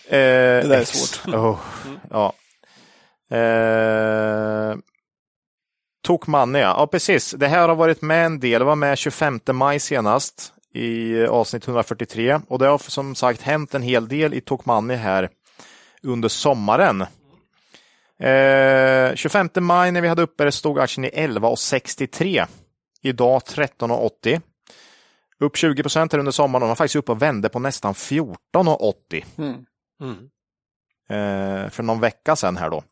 eh, 0.08 0.68
där 0.68 0.70
är 0.80 0.84
svårt. 0.84 1.34
Oh, 1.34 1.58
ja. 2.10 2.32
Eh, 3.32 4.76
Tokmanni, 6.02 6.58
ja. 6.58 6.88
precis. 6.90 7.30
Det 7.30 7.48
här 7.48 7.68
har 7.68 7.74
varit 7.74 8.02
med 8.02 8.26
en 8.26 8.40
del. 8.40 8.58
Det 8.58 8.64
var 8.64 8.76
med 8.76 8.98
25 8.98 9.40
maj 9.52 9.80
senast 9.80 10.52
i 10.74 11.24
avsnitt 11.26 11.68
143 11.68 12.40
och 12.48 12.58
det 12.58 12.66
har 12.66 12.78
som 12.78 13.14
sagt 13.14 13.42
hänt 13.42 13.74
en 13.74 13.82
hel 13.82 14.08
del 14.08 14.34
i 14.34 14.40
Tokmanni 14.40 14.94
här 14.94 15.28
under 16.02 16.28
sommaren. 16.28 17.00
Eh, 18.18 19.14
25 19.14 19.48
maj 19.60 19.92
när 19.92 20.00
vi 20.00 20.08
hade 20.08 20.22
uppe 20.22 20.44
det 20.44 20.52
stod 20.52 20.78
aktien 20.78 21.04
i 21.04 21.08
11,63. 21.08 22.46
Idag 23.02 23.42
13,80. 23.42 24.40
Upp 25.40 25.56
20 25.56 25.82
procent 25.82 26.14
under 26.14 26.32
sommaren. 26.32 26.62
och 26.62 26.66
De 26.66 26.68
var 26.68 26.76
faktiskt 26.76 26.96
uppe 26.96 27.12
och 27.12 27.22
vände 27.22 27.48
på 27.48 27.58
nästan 27.58 27.94
14,80. 27.94 29.24
Mm. 29.38 29.64
Mm. 30.00 30.30
Eh, 31.08 31.70
för 31.70 31.82
någon 31.82 32.00
vecka 32.00 32.36
sedan 32.36 32.56
här 32.56 32.70
då. 32.70 32.82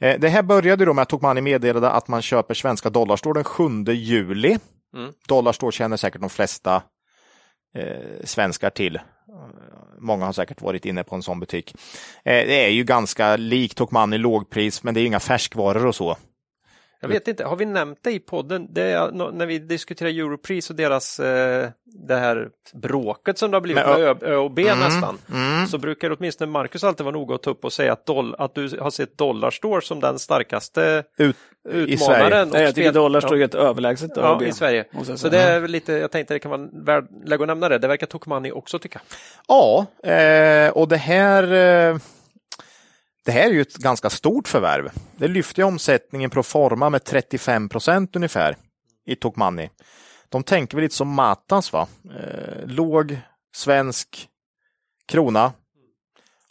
Eh, 0.00 0.20
det 0.20 0.28
här 0.28 0.42
började 0.42 0.84
då 0.84 0.94
med 0.94 1.02
att 1.02 1.08
Tokmanni 1.08 1.40
meddelade 1.40 1.90
att 1.90 2.08
man 2.08 2.22
köper 2.22 2.54
svenska 2.54 2.90
dollarstore 2.90 3.34
den 3.34 3.44
7 3.44 3.84
juli. 3.84 4.58
Mm. 4.96 5.12
Dollarstore 5.28 5.72
känner 5.72 5.96
säkert 5.96 6.20
de 6.20 6.30
flesta 6.30 6.82
eh, 7.74 8.24
svenskar 8.24 8.70
till. 8.70 9.00
Många 10.00 10.24
har 10.24 10.32
säkert 10.32 10.62
varit 10.62 10.84
inne 10.86 11.04
på 11.04 11.14
en 11.14 11.22
sån 11.22 11.40
butik. 11.40 11.74
Eh, 12.24 12.46
det 12.46 12.64
är 12.64 12.70
ju 12.70 12.84
ganska 12.84 13.36
likt 13.36 13.76
Tokmanni 13.76 14.18
lågpris, 14.18 14.82
men 14.82 14.94
det 14.94 15.00
är 15.00 15.06
inga 15.06 15.20
färskvaror 15.20 15.86
och 15.86 15.94
så. 15.94 16.16
Jag 17.00 17.08
vet 17.08 17.28
inte, 17.28 17.44
har 17.44 17.56
vi 17.56 17.64
nämnt 17.64 17.98
det 18.02 18.12
i 18.12 18.18
podden? 18.18 18.68
Det 18.70 18.82
är, 18.82 19.32
när 19.32 19.46
vi 19.46 19.58
diskuterar 19.58 20.08
Europris 20.08 20.70
och 20.70 20.76
deras 20.76 21.20
eh, 21.20 21.68
det 21.84 22.16
här 22.16 22.48
bråket 22.74 23.38
som 23.38 23.50
det 23.50 23.56
har 23.56 23.62
blivit 23.62 23.86
med 23.86 24.00
Ö, 24.00 24.14
Ö 24.22 24.36
och 24.36 24.50
B 24.50 24.74
nästan. 24.74 25.18
Mm. 25.32 25.66
Så 25.66 25.78
brukar 25.78 26.16
åtminstone 26.18 26.50
Marcus 26.50 26.84
alltid 26.84 27.04
vara 27.04 27.12
noga 27.12 27.34
att 27.34 27.42
ta 27.42 27.50
upp 27.50 27.64
och 27.64 27.72
säga 27.72 27.92
att, 27.92 28.06
doll, 28.06 28.34
att 28.38 28.54
du 28.54 28.78
har 28.80 28.90
sett 28.90 29.18
Dollarstore 29.18 29.82
som 29.82 30.00
den 30.00 30.18
starkaste 30.18 31.04
Ut, 31.18 31.36
i 31.72 31.72
Sverige. 31.72 31.94
utmanaren. 31.94 32.48
Nej, 32.52 32.62
jag 32.62 32.74
tycker 32.74 32.92
dollar 32.92 33.20
ja. 33.22 33.28
står 33.28 33.36
helt 33.36 33.54
överlägset 33.54 34.10
Ja, 34.16 34.22
ÖoB, 34.22 34.42
i 34.42 34.52
Sverige. 34.52 34.84
Så 35.16 35.28
det 35.28 35.38
är 35.38 35.68
lite, 35.68 35.92
jag 35.92 36.10
tänkte 36.10 36.34
det 36.34 36.38
kan 36.38 36.50
vara 36.50 36.68
värd 36.72 37.06
läge 37.24 37.42
att 37.42 37.48
nämna 37.48 37.68
det. 37.68 37.78
Det 37.78 37.88
verkar 37.88 38.06
Tokmanni 38.06 38.52
också 38.52 38.78
tycka. 38.78 39.00
Ja, 39.48 39.86
eh, 40.02 40.70
och 40.70 40.88
det 40.88 40.96
här 40.96 41.52
eh, 41.52 41.98
det 43.28 43.32
här 43.32 43.46
är 43.46 43.50
ju 43.50 43.60
ett 43.60 43.76
ganska 43.76 44.10
stort 44.10 44.48
förvärv. 44.48 44.90
Det 45.16 45.28
lyfter 45.28 45.62
ju 45.62 45.66
omsättningen 45.66 46.30
pro 46.30 46.42
forma 46.42 46.90
med 46.90 47.04
35 47.04 47.68
procent 47.68 48.16
ungefär 48.16 48.56
i 49.06 49.16
Tokmanni. 49.16 49.70
De 50.28 50.42
tänker 50.42 50.76
väl 50.76 50.82
lite 50.82 50.94
som 50.94 51.08
Matas, 51.08 51.72
va? 51.72 51.88
Eh, 52.04 52.66
låg 52.66 53.18
svensk 53.54 54.28
krona 55.08 55.52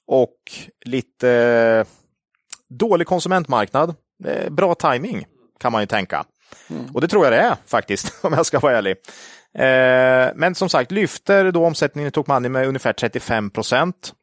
och 0.07 0.37
lite 0.85 1.29
eh, 1.29 1.87
dålig 2.69 3.07
konsumentmarknad. 3.07 3.95
Eh, 4.25 4.49
bra 4.49 4.75
timing 4.75 5.25
kan 5.59 5.71
man 5.71 5.81
ju 5.81 5.85
tänka. 5.85 6.25
Och 6.93 7.01
det 7.01 7.07
tror 7.07 7.25
jag 7.25 7.33
det 7.33 7.39
är 7.39 7.55
faktiskt, 7.65 8.13
om 8.25 8.33
jag 8.33 8.45
ska 8.45 8.59
vara 8.59 8.77
ärlig. 8.77 8.95
Eh, 9.53 10.33
men 10.35 10.55
som 10.55 10.69
sagt, 10.69 10.91
lyfter 10.91 11.51
då 11.51 11.65
omsättningen 11.65 12.07
i 12.07 12.11
Tokmanni 12.11 12.49
med 12.49 12.67
ungefär 12.67 12.93
35 12.93 13.49
procent. 13.49 14.13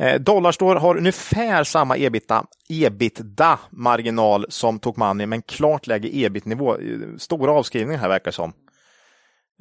Eh, 0.00 0.20
Dollarstore 0.20 0.78
har 0.78 0.96
ungefär 0.96 1.64
samma 1.64 1.96
ebitda, 1.96 2.44
ebitda-marginal 2.68 4.46
som 4.48 4.78
Tokmanni, 4.78 5.26
men 5.26 5.42
klart 5.42 5.86
lägre 5.86 6.10
ebit-nivå. 6.12 6.76
Eh, 6.78 7.16
stora 7.18 7.52
avskrivningar 7.52 8.00
här 8.00 8.08
verkar 8.08 8.30
det 8.30 8.32
som. 8.32 8.52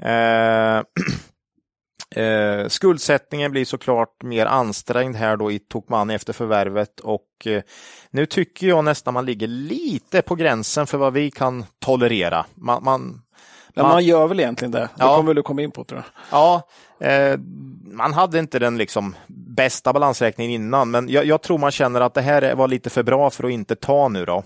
Eh, 0.01 0.83
eh, 2.23 2.67
skuldsättningen 2.67 3.51
blir 3.51 3.65
såklart 3.65 4.23
mer 4.23 4.45
ansträngd 4.45 5.15
här 5.15 5.37
då 5.37 5.51
i 5.51 5.59
Tokmanni 5.59 6.13
efter 6.13 6.33
förvärvet 6.33 6.99
och 6.99 7.27
eh, 7.45 7.61
nu 8.11 8.25
tycker 8.25 8.67
jag 8.67 8.83
nästan 8.83 9.13
man 9.13 9.25
ligger 9.25 9.47
lite 9.47 10.21
på 10.21 10.35
gränsen 10.35 10.87
för 10.87 10.97
vad 10.97 11.13
vi 11.13 11.31
kan 11.31 11.65
tolerera. 11.79 12.45
Man, 12.55 12.83
man, 12.83 13.21
men 13.83 13.87
man- 13.87 13.95
man 13.95 14.05
gör 14.05 14.27
väl 14.27 14.39
egentligen 14.39 14.71
det. 14.71 14.79
Det 14.79 14.89
Ja. 14.97 15.15
kommer 15.15 15.33
du 15.33 15.43
komma 15.43 15.61
in 15.61 15.71
på 15.71 15.83
tror 15.83 16.03
jag. 16.31 16.39
Ja, 16.39 16.67
eh, 17.07 17.39
man 17.91 18.13
hade 18.13 18.39
inte 18.39 18.59
den 18.59 18.77
liksom 18.77 19.15
bästa 19.27 19.93
balansräkningen 19.93 20.51
innan, 20.61 20.91
men 20.91 21.09
jag, 21.09 21.25
jag 21.25 21.41
tror 21.41 21.57
man 21.57 21.71
känner 21.71 22.01
att 22.01 22.13
det 22.13 22.21
här 22.21 22.55
var 22.55 22.67
lite 22.67 22.89
för 22.89 23.03
bra 23.03 23.29
för 23.29 23.43
att 23.43 23.51
inte 23.51 23.75
ta 23.75 24.07
nu 24.07 24.25
då. 24.25 24.43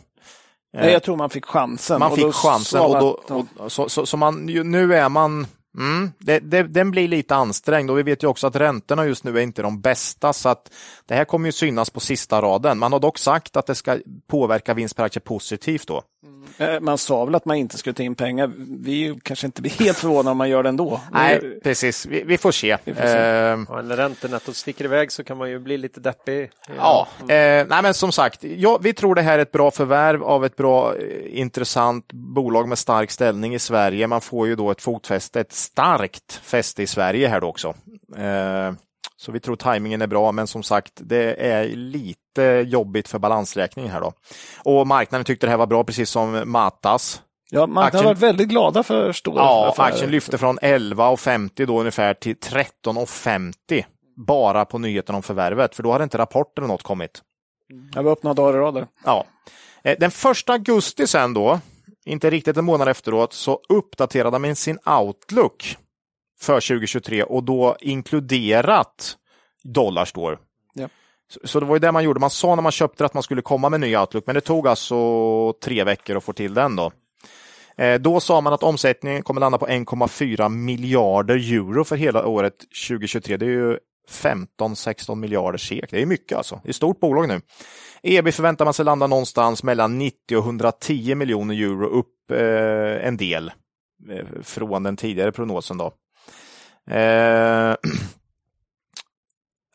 Nej, 0.73 0.91
jag 0.93 1.03
tror 1.03 1.15
man 1.17 1.29
fick 1.29 1.45
chansen. 1.45 1.99
Man 1.99 2.15
fick 2.15 2.33
chansen 2.33 2.81
och, 2.81 2.99
då, 2.99 3.45
och 3.57 3.71
så, 3.71 3.89
så, 3.89 4.05
så 4.05 4.17
man, 4.17 4.47
ju- 4.47 4.63
nu 4.63 4.95
är 4.95 5.09
man 5.09 5.47
Mm, 5.77 6.11
det, 6.19 6.39
det, 6.39 6.63
den 6.63 6.91
blir 6.91 7.07
lite 7.07 7.35
ansträngd 7.35 7.91
och 7.91 7.97
vi 7.97 8.03
vet 8.03 8.23
ju 8.23 8.27
också 8.27 8.47
att 8.47 8.55
räntorna 8.55 9.05
just 9.05 9.23
nu 9.23 9.37
är 9.37 9.41
inte 9.41 9.61
de 9.61 9.81
bästa 9.81 10.33
så 10.33 10.49
att 10.49 10.71
det 11.05 11.15
här 11.15 11.25
kommer 11.25 11.45
ju 11.47 11.51
synas 11.51 11.89
på 11.89 11.99
sista 11.99 12.41
raden. 12.41 12.79
Man 12.79 12.93
har 12.93 12.99
dock 12.99 13.17
sagt 13.17 13.57
att 13.57 13.65
det 13.65 13.75
ska 13.75 13.97
påverka 14.27 14.73
vinst 14.73 14.95
per 14.95 15.03
aktie 15.03 15.19
positivt 15.21 15.87
då. 15.87 16.01
Eh, 16.57 16.79
Man 16.79 16.97
sa 16.97 17.25
väl 17.25 17.35
att 17.35 17.45
man 17.45 17.57
inte 17.57 17.77
skulle 17.77 17.93
ta 17.93 18.03
in 18.03 18.15
pengar. 18.15 18.51
Vi 18.83 18.91
är 18.91 18.97
ju 19.07 19.19
kanske 19.19 19.45
inte 19.45 19.61
blir 19.61 19.71
helt 19.71 19.97
förvånade 19.97 20.29
om 20.31 20.37
man 20.37 20.49
gör 20.49 20.63
det 20.63 20.69
ändå. 20.69 21.01
Nej, 21.11 21.59
precis. 21.63 22.05
Vi, 22.05 22.23
vi 22.23 22.37
får 22.37 22.51
se. 22.51 22.77
får 22.77 22.93
se. 22.93 23.17
Eh, 23.17 23.77
Och 23.77 23.85
när 23.85 23.97
räntenettot 23.97 24.55
sticker 24.55 24.85
iväg 24.85 25.11
så 25.11 25.23
kan 25.23 25.37
man 25.37 25.49
ju 25.49 25.59
bli 25.59 25.77
lite 25.77 25.99
deppig. 25.99 26.49
Ja, 26.77 27.07
eh, 27.21 27.25
nej 27.67 27.83
men 27.83 27.93
som 27.93 28.11
sagt, 28.11 28.43
ja, 28.43 28.79
vi 28.81 28.93
tror 28.93 29.15
det 29.15 29.21
här 29.21 29.37
är 29.37 29.41
ett 29.41 29.51
bra 29.51 29.71
förvärv 29.71 30.23
av 30.23 30.45
ett 30.45 30.55
bra, 30.55 30.95
eh, 30.95 31.39
intressant 31.39 32.13
bolag 32.13 32.67
med 32.67 32.77
stark 32.77 33.11
ställning 33.11 33.55
i 33.55 33.59
Sverige. 33.59 34.07
Man 34.07 34.21
får 34.21 34.47
ju 34.47 34.55
då 34.55 34.71
ett 34.71 34.81
fotfäste, 34.81 35.39
ett 35.39 35.53
starkt 35.53 36.33
fäste 36.43 36.83
i 36.83 36.87
Sverige 36.87 37.27
här 37.27 37.41
då 37.41 37.47
också. 37.47 37.73
Eh, 38.17 38.73
så 39.23 39.31
vi 39.31 39.39
tror 39.39 39.55
tajmingen 39.55 40.01
är 40.01 40.07
bra, 40.07 40.31
men 40.31 40.47
som 40.47 40.63
sagt, 40.63 40.91
det 40.95 41.33
är 41.47 41.65
lite 41.67 42.41
jobbigt 42.67 43.07
för 43.07 43.19
balansräkningen 43.19 43.91
här 43.91 44.01
då. 44.01 44.13
Och 44.63 44.87
marknaden 44.87 45.25
tyckte 45.25 45.45
det 45.47 45.51
här 45.51 45.57
var 45.57 45.67
bra, 45.67 45.83
precis 45.83 46.09
som 46.09 46.43
Matas. 46.45 47.21
Ja, 47.49 47.67
man 47.67 47.83
Aktien- 47.83 48.03
har 48.03 48.11
varit 48.11 48.21
väldigt 48.23 48.47
glada 48.47 48.83
för 48.83 49.11
stora 49.11 49.41
Ja, 49.43 49.69
affärer. 49.71 49.87
aktien 49.87 50.11
lyfte 50.11 50.37
från 50.37 50.59
11,50 50.59 51.65
då 51.65 51.79
ungefär 51.79 52.13
till 52.13 52.35
13,50 52.35 53.85
bara 54.27 54.65
på 54.65 54.77
nyheten 54.77 55.15
om 55.15 55.23
förvärvet, 55.23 55.75
för 55.75 55.83
då 55.83 55.91
hade 55.91 56.03
inte 56.03 56.17
rapporten 56.17 56.63
eller 56.63 56.73
något 56.73 56.83
kommit. 56.83 57.21
Var 57.95 58.07
upp 58.11 58.23
några 58.23 58.33
dagar 58.33 58.53
i 58.57 58.61
rad. 58.61 58.87
Ja. 59.05 59.25
Eh, 59.83 59.95
Den 59.99 60.11
första 60.11 60.53
augusti 60.53 61.07
sen 61.07 61.33
då, 61.33 61.59
inte 62.05 62.29
riktigt 62.29 62.57
en 62.57 62.65
månad 62.65 62.87
efteråt, 62.87 63.33
så 63.33 63.59
uppdaterade 63.69 64.39
man 64.39 64.55
sin 64.55 64.77
Outlook 64.85 65.77
för 66.43 66.67
2023 66.67 67.23
och 67.23 67.43
då 67.43 67.77
inkluderat 67.79 69.17
Dollarstore. 69.63 70.37
Ja. 70.73 70.87
Så, 71.27 71.39
så 71.43 71.59
det 71.59 71.65
var 71.65 71.75
ju 71.75 71.79
det 71.79 71.91
man 71.91 72.03
gjorde. 72.03 72.19
Man 72.19 72.29
sa 72.29 72.55
när 72.55 72.63
man 72.63 72.71
köpte 72.71 73.03
det 73.03 73.05
att 73.05 73.13
man 73.13 73.23
skulle 73.23 73.41
komma 73.41 73.69
med 73.69 73.79
ny 73.79 73.97
Outlook, 73.97 74.23
men 74.27 74.35
det 74.35 74.41
tog 74.41 74.67
alltså 74.67 75.53
tre 75.53 75.83
veckor 75.83 76.17
att 76.17 76.23
få 76.23 76.33
till 76.33 76.53
den 76.53 76.75
då. 76.75 76.91
Eh, 77.77 77.99
Då 77.99 78.19
sa 78.19 78.41
man 78.41 78.53
att 78.53 78.63
omsättningen 78.63 79.23
kommer 79.23 79.41
landa 79.41 79.57
på 79.57 79.67
1,4 79.67 80.49
miljarder 80.49 81.35
euro 81.35 81.83
för 81.83 81.95
hela 81.95 82.25
året 82.25 82.55
2023. 82.87 83.37
Det 83.37 83.45
är 83.45 83.49
ju 83.49 83.77
15-16 84.09 85.15
miljarder 85.15 85.57
SEK. 85.57 85.91
Det 85.91 86.01
är 86.01 86.05
mycket 86.05 86.37
alltså. 86.37 86.59
Det 86.63 86.67
är 86.67 86.69
ett 86.69 86.75
stort 86.75 86.99
bolag 86.99 87.27
nu. 87.27 87.41
EB 88.03 88.33
förväntar 88.33 88.65
man 88.65 88.73
sig 88.73 88.85
landa 88.85 89.07
någonstans 89.07 89.63
mellan 89.63 89.97
90 89.97 90.37
och 90.37 90.43
110 90.43 91.15
miljoner 91.15 91.55
euro, 91.55 91.87
upp 91.87 92.31
eh, 92.31 93.07
en 93.07 93.17
del 93.17 93.51
eh, 94.11 94.25
från 94.41 94.83
den 94.83 94.97
tidigare 94.97 95.31
prognosen. 95.31 95.77
Då. 95.77 95.93
Eh, 96.91 97.75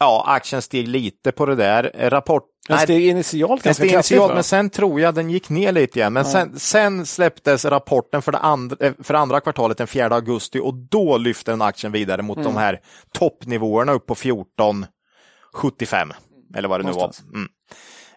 ja, 0.00 0.24
aktien 0.26 0.62
steg 0.62 0.88
lite 0.88 1.32
på 1.32 1.46
det 1.46 1.54
där. 1.54 1.90
Rapport... 2.10 2.42
Den 2.68 2.78
steg 2.78 3.06
initialt 3.06 3.62
ganska 3.62 3.74
steg 3.84 3.90
kraftigt. 3.90 4.10
initialt, 4.10 4.34
men 4.34 4.44
sen 4.44 4.70
tror 4.70 5.00
jag 5.00 5.14
den 5.14 5.30
gick 5.30 5.48
ner 5.48 5.72
lite 5.72 5.98
igen. 5.98 6.12
Men 6.12 6.24
sen, 6.24 6.58
sen 6.58 7.06
släpptes 7.06 7.64
rapporten 7.64 8.22
för 8.22 8.32
det, 8.32 8.38
andra, 8.38 8.86
eh, 8.86 8.92
för 9.02 9.14
det 9.14 9.20
andra 9.20 9.40
kvartalet 9.40 9.78
den 9.78 9.86
4 9.86 10.14
augusti 10.14 10.60
och 10.60 10.74
då 10.74 11.18
lyfte 11.18 11.50
den 11.50 11.62
aktien 11.62 11.92
vidare 11.92 12.22
mot 12.22 12.36
Mm. 12.38 12.48
de 12.54 12.56
här 12.60 12.80
toppnivåerna 13.12 13.92
upp 13.92 14.06
på 14.06 14.14
14,75 14.14 16.12
eller 16.56 16.68
vad 16.68 16.80
det 16.80 16.84
nu 16.84 16.90
var. 16.92 16.98
Någonstans. 17.00 17.32
Mm. 17.34 17.48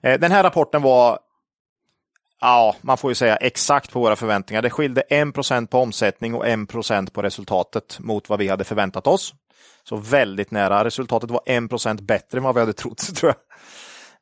Eh, 0.04 0.20
Den 0.20 0.32
här 0.32 0.44
rapporten 0.44 0.82
var 0.82 1.20
Ja, 2.42 2.76
man 2.82 2.98
får 2.98 3.12
ju 3.12 3.16
säga 3.16 3.36
exakt 3.36 3.92
på 3.92 4.00
våra 4.00 4.16
förväntningar. 4.16 4.62
Det 4.62 4.70
skilde 4.70 5.02
1 5.02 5.70
på 5.70 5.80
omsättning 5.80 6.36
och 6.36 6.48
1 6.48 7.14
på 7.14 7.22
resultatet 7.22 7.98
mot 8.00 8.30
vad 8.30 8.40
vi 8.40 8.48
hade 8.48 8.64
förväntat 8.64 9.08
oss. 9.08 9.34
Så 9.84 9.96
väldigt 9.96 10.52
nära. 10.52 10.86
Resultatet 10.86 11.32
var 11.32 11.42
1% 11.46 12.02
bättre 12.02 12.38
än 12.38 12.44
vad 12.44 12.56
vi 12.56 12.60
hade 12.60 12.74
trott, 12.74 13.16
tror 13.16 13.34
jag. 13.34 13.38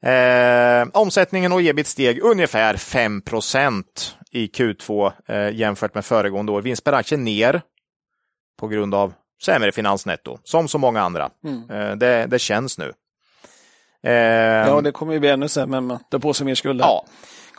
Eh, 0.02 0.88
omsättningen 0.94 1.52
och 1.52 1.62
ebit 1.62 1.88
steg 1.88 2.20
ungefär 2.24 2.74
5% 2.76 3.84
i 4.32 4.48
Q2 4.48 5.12
eh, 5.28 5.56
jämfört 5.56 5.96
med 5.96 6.06
föregående 6.06 6.52
år. 6.52 6.62
Vinst 6.62 6.84
per 6.84 6.94
aktie 6.94 7.18
ner 7.18 7.62
på 8.60 8.68
grund 8.68 8.96
av 8.96 9.14
sämre 9.46 9.72
finansnetto, 9.72 10.38
som 10.44 10.68
så 10.68 10.78
många 10.78 11.02
andra. 11.02 11.30
Eh, 11.70 11.96
det, 11.96 12.26
det 12.26 12.40
känns 12.40 12.78
nu. 12.78 12.94
Eh, 14.04 14.14
Ja, 14.68 14.82
det 14.82 14.92
kommer 14.92 15.14
ju 15.14 15.20
bli 15.20 15.30
ännu 15.30 15.48
sämre, 15.48 15.82
men 15.82 16.00
det 16.12 16.20
på 16.20 16.34
sig 16.34 16.46
mer 16.46 16.56
skulder. 16.56 16.86
Ja. 16.86 17.06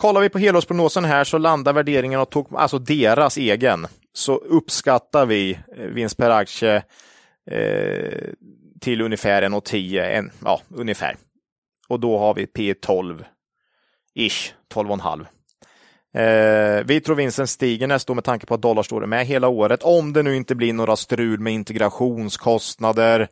Kollar 0.01 0.21
vi 0.21 0.29
på 0.29 0.39
helårsprognosen 0.39 1.05
här 1.05 1.25
så 1.25 1.39
landar 1.39 1.73
värderingen, 1.73 2.21
och 2.21 2.31
tog, 2.31 2.47
alltså 2.57 2.79
deras 2.79 3.37
egen, 3.37 3.87
så 4.13 4.37
uppskattar 4.37 5.27
vi 5.27 5.59
eh, 5.77 5.85
vinst 5.85 6.17
per 6.17 6.31
aktie 6.31 6.83
eh, 7.51 8.29
till 8.81 9.01
ungefär 9.01 9.43
1,10, 9.43 10.03
en, 10.03 10.31
ja 10.45 10.61
ungefär. 10.69 11.17
Och 11.89 12.01
då 12.01 12.19
har 12.19 12.35
vi 12.35 12.47
P 12.47 12.75
12, 12.75 13.25
ish, 14.15 14.55
12,5. 14.75 15.27
Eh, 16.15 16.85
vi 16.85 17.01
tror 17.01 17.17
vinsten 17.17 17.47
stiger 17.47 17.87
nästa 17.87 18.13
år 18.13 18.15
med 18.15 18.25
tanke 18.25 18.47
på 18.47 18.55
att 18.55 18.63
dollar 18.63 18.83
står 18.83 19.07
med 19.07 19.27
hela 19.27 19.49
året, 19.49 19.83
om 19.83 20.13
det 20.13 20.23
nu 20.23 20.37
inte 20.37 20.55
blir 20.55 20.73
några 20.73 20.97
strul 20.97 21.41
med 21.41 21.53
integrationskostnader, 21.53 23.29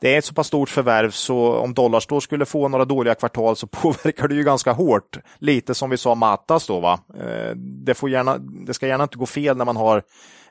det 0.00 0.14
är 0.14 0.18
ett 0.18 0.24
så 0.24 0.34
pass 0.34 0.46
stort 0.46 0.68
förvärv 0.68 1.10
så 1.10 1.54
om 1.54 1.74
Dollarstore 1.74 2.20
skulle 2.20 2.44
få 2.46 2.68
några 2.68 2.84
dåliga 2.84 3.14
kvartal 3.14 3.56
så 3.56 3.66
påverkar 3.70 4.28
det 4.28 4.34
ju 4.34 4.42
ganska 4.42 4.72
hårt. 4.72 5.18
Lite 5.38 5.74
som 5.74 5.90
vi 5.90 5.96
sa 5.96 6.14
Matas 6.14 6.66
då 6.66 6.80
va. 6.80 7.00
Eh, 7.20 7.56
det, 7.56 7.94
får 7.94 8.10
gärna, 8.10 8.38
det 8.38 8.74
ska 8.74 8.86
gärna 8.86 9.04
inte 9.04 9.18
gå 9.18 9.26
fel 9.26 9.56
när 9.56 9.64
man 9.64 9.76
har 9.76 10.02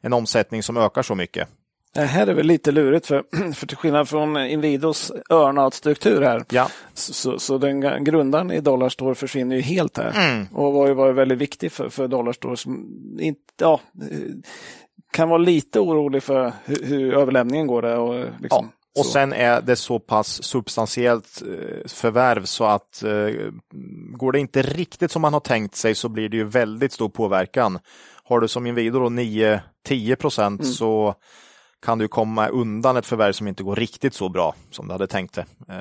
en 0.01 0.13
omsättning 0.13 0.63
som 0.63 0.77
ökar 0.77 1.01
så 1.01 1.15
mycket. 1.15 1.47
Det 1.93 2.01
här 2.01 2.27
är 2.27 2.34
väl 2.34 2.45
lite 2.45 2.71
lurigt 2.71 3.05
för, 3.07 3.23
för 3.53 3.67
till 3.67 3.77
skillnad 3.77 4.09
från 4.09 4.38
Inwidos 4.38 5.11
earnout-struktur 5.30 6.21
här 6.21 6.43
Ja. 6.49 6.67
så, 6.93 7.39
så, 7.39 7.57
den 7.57 8.03
grundaren 8.03 8.51
i 8.51 8.59
Dollarstore 8.59 9.15
försvinner 9.15 9.55
ju 9.55 9.61
helt 9.61 9.97
här 9.97 10.13
Mm. 10.31 10.47
och 10.53 10.73
var 10.73 10.88
ju 10.88 10.93
varit 10.93 11.15
väldigt 11.15 11.38
viktig 11.38 11.71
för, 11.71 11.89
för 11.89 12.07
Dollarstore 12.07 12.57
som 12.57 12.88
inte, 13.19 13.39
ja, 13.59 13.80
eh, 14.11 14.17
kan 15.11 15.30
vara 15.30 15.38
lite 15.38 15.80
orolig 15.80 16.23
för 16.23 16.53
hur, 16.65 16.84
hur 16.84 17.13
överlämningen 17.13 17.67
går 17.67 17.81
där. 17.81 17.97
Och, 17.97 18.15
Ja, 18.15 18.26
liksom, 18.39 18.69
och 18.99 19.05
så. 19.05 19.11
sen 19.11 19.33
är 19.33 19.61
det 19.61 19.75
så 19.75 19.99
pass 19.99 20.43
substantiellt 20.43 21.41
eh, 21.41 21.87
förvärv 21.87 22.45
så 22.45 22.65
att 22.65 23.03
eh, 23.03 23.11
går 24.17 24.31
det 24.31 24.39
inte 24.39 24.61
riktigt 24.61 25.11
som 25.11 25.21
man 25.21 25.33
har 25.33 25.39
tänkt 25.39 25.75
sig 25.75 25.95
så 25.95 26.09
blir 26.09 26.29
det 26.29 26.37
ju 26.37 26.43
väldigt 26.43 26.93
stor 26.93 27.09
påverkan. 27.09 27.79
Har 28.23 28.39
du 28.39 28.47
som 28.47 28.67
Inwido 28.67 28.99
då 28.99 29.05
9-10 29.09 30.15
procent 30.15 30.61
Mm. 30.61 30.73
så 30.73 31.15
kan 31.85 31.97
du 31.97 32.07
komma 32.07 32.47
undan 32.47 32.97
ett 32.97 33.05
förvärv 33.05 33.31
som 33.33 33.47
inte 33.47 33.63
går 33.63 33.75
riktigt 33.75 34.13
så 34.13 34.29
bra 34.29 34.55
som 34.71 34.87
du 34.87 34.91
hade 34.93 35.07
tänkt 35.07 35.33
det. 35.35 35.45
Eh, 35.69 35.75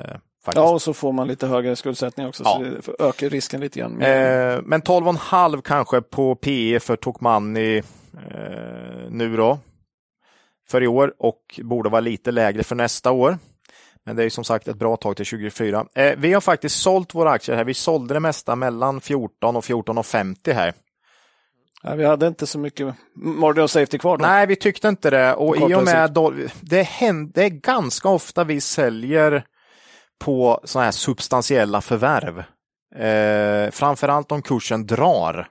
faktiskt. 0.45 0.55
Ja, 0.55 0.69
och 0.73 0.81
så 0.81 0.93
får 0.93 1.11
man 1.11 1.27
lite 1.27 1.47
högre 1.47 1.75
skuldsättning 1.75 2.27
också, 2.27 2.43
Ja. 2.43 2.55
så 2.57 2.63
det 2.97 3.03
ökar 3.03 3.29
risken 3.29 3.61
lite 3.61 3.79
grann. 3.79 4.01
Eh, 4.01 4.59
men 4.63 4.81
12,5 4.81 5.61
kanske 5.61 6.01
på 6.01 6.35
PE 6.35 6.79
för 6.79 6.95
Tokmanni 6.95 7.77
eh, 7.77 9.09
nu 9.09 9.37
då. 9.37 9.59
För 10.69 10.83
i 10.83 10.87
år 10.87 11.13
och 11.19 11.59
borde 11.63 11.89
vara 11.89 12.01
lite 12.01 12.31
lägre 12.31 12.63
för 12.63 12.75
nästa 12.75 13.11
år. 13.11 13.37
Men 14.05 14.15
det 14.15 14.23
är 14.23 14.29
som 14.29 14.43
sagt 14.43 14.67
ett 14.67 14.77
bra 14.77 14.97
tag 14.97 15.15
till 15.15 15.25
2024. 15.25 15.85
Eh, 15.95 16.13
vi 16.17 16.33
har 16.33 16.41
faktiskt 16.41 16.81
sålt 16.81 17.15
våra 17.15 17.31
aktier 17.31 17.55
här. 17.55 17.63
Vi 17.63 17.73
sålde 17.73 18.13
det 18.13 18.19
mesta 18.19 18.55
mellan 18.55 19.01
14 19.01 19.55
och 19.55 19.63
14,50 19.63 20.53
här. 20.53 20.73
Ja, 21.83 21.95
vi 21.95 22.05
hade 22.05 22.27
inte 22.27 22.47
så 22.47 22.59
mycket 22.59 22.95
margin 23.15 23.63
of 23.63 23.71
safety 23.71 23.97
kvar 23.97 24.17
då. 24.17 24.25
Nej, 24.25 24.47
vi 24.47 24.55
tyckte 24.55 24.87
inte 24.87 25.09
det. 25.09 25.33
Och 25.33 25.57
i 25.57 25.73
och 25.73 25.83
med 25.83 26.11
då, 26.11 26.33
det, 26.61 26.83
händer, 26.83 27.33
det 27.33 27.43
är 27.43 27.49
ganska 27.49 28.09
ofta 28.09 28.43
vi 28.43 28.61
säljer 28.61 29.43
på 30.19 30.61
sådana 30.63 30.85
här 30.85 30.91
substantiella 30.91 31.81
förvärv. 31.81 32.43
Eh, 32.95 33.71
framförallt 33.71 34.31
om 34.31 34.41
kursen 34.41 34.87
drar. 34.87 35.47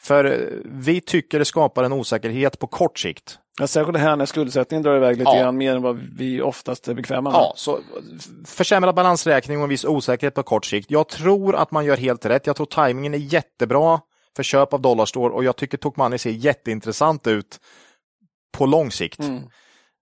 För 0.00 0.24
eh, 0.24 0.38
vi 0.64 1.00
tycker 1.00 1.38
det 1.38 1.44
skapar 1.44 1.84
en 1.84 1.92
osäkerhet 1.92 2.58
på 2.58 2.66
kort 2.66 2.98
sikt. 2.98 3.38
Ja, 3.60 3.66
särskilt 3.66 3.98
här 3.98 4.16
när 4.16 4.26
skuldsättningen 4.26 4.82
drar 4.82 4.96
iväg 4.96 5.18
lite 5.18 5.30
Ja. 5.30 5.40
grann 5.40 5.56
mer 5.56 5.76
än 5.76 5.82
vad 5.82 5.96
vi 6.16 6.42
oftast 6.42 6.88
är 6.88 6.94
bekväma 6.94 7.30
med. 7.30 7.38
Ja, 7.38 7.52
så 7.56 7.78
försämrad 8.44 8.94
balansräkning 8.94 9.58
och 9.58 9.62
en 9.62 9.68
viss 9.68 9.84
osäkerhet 9.84 10.34
på 10.34 10.42
kort 10.42 10.64
sikt. 10.64 10.90
Jag 10.90 11.08
tror 11.08 11.56
att 11.56 11.70
man 11.70 11.84
gör 11.84 11.96
helt 11.96 12.26
rätt. 12.26 12.46
Jag 12.46 12.56
tror 12.56 12.66
tajmingen 12.66 13.14
är 13.14 13.18
jättebra 13.18 14.00
för 14.36 14.42
köp 14.42 14.72
av 14.72 14.80
Dollarstore 14.80 15.32
och 15.32 15.44
jag 15.44 15.56
tycker 15.56 15.78
Tokmanni 15.78 16.18
ser 16.18 16.30
jätteintressant 16.30 17.26
ut 17.26 17.60
på 18.58 18.66
lång 18.66 18.90
sikt. 18.90 19.18
Mm. 19.20 19.42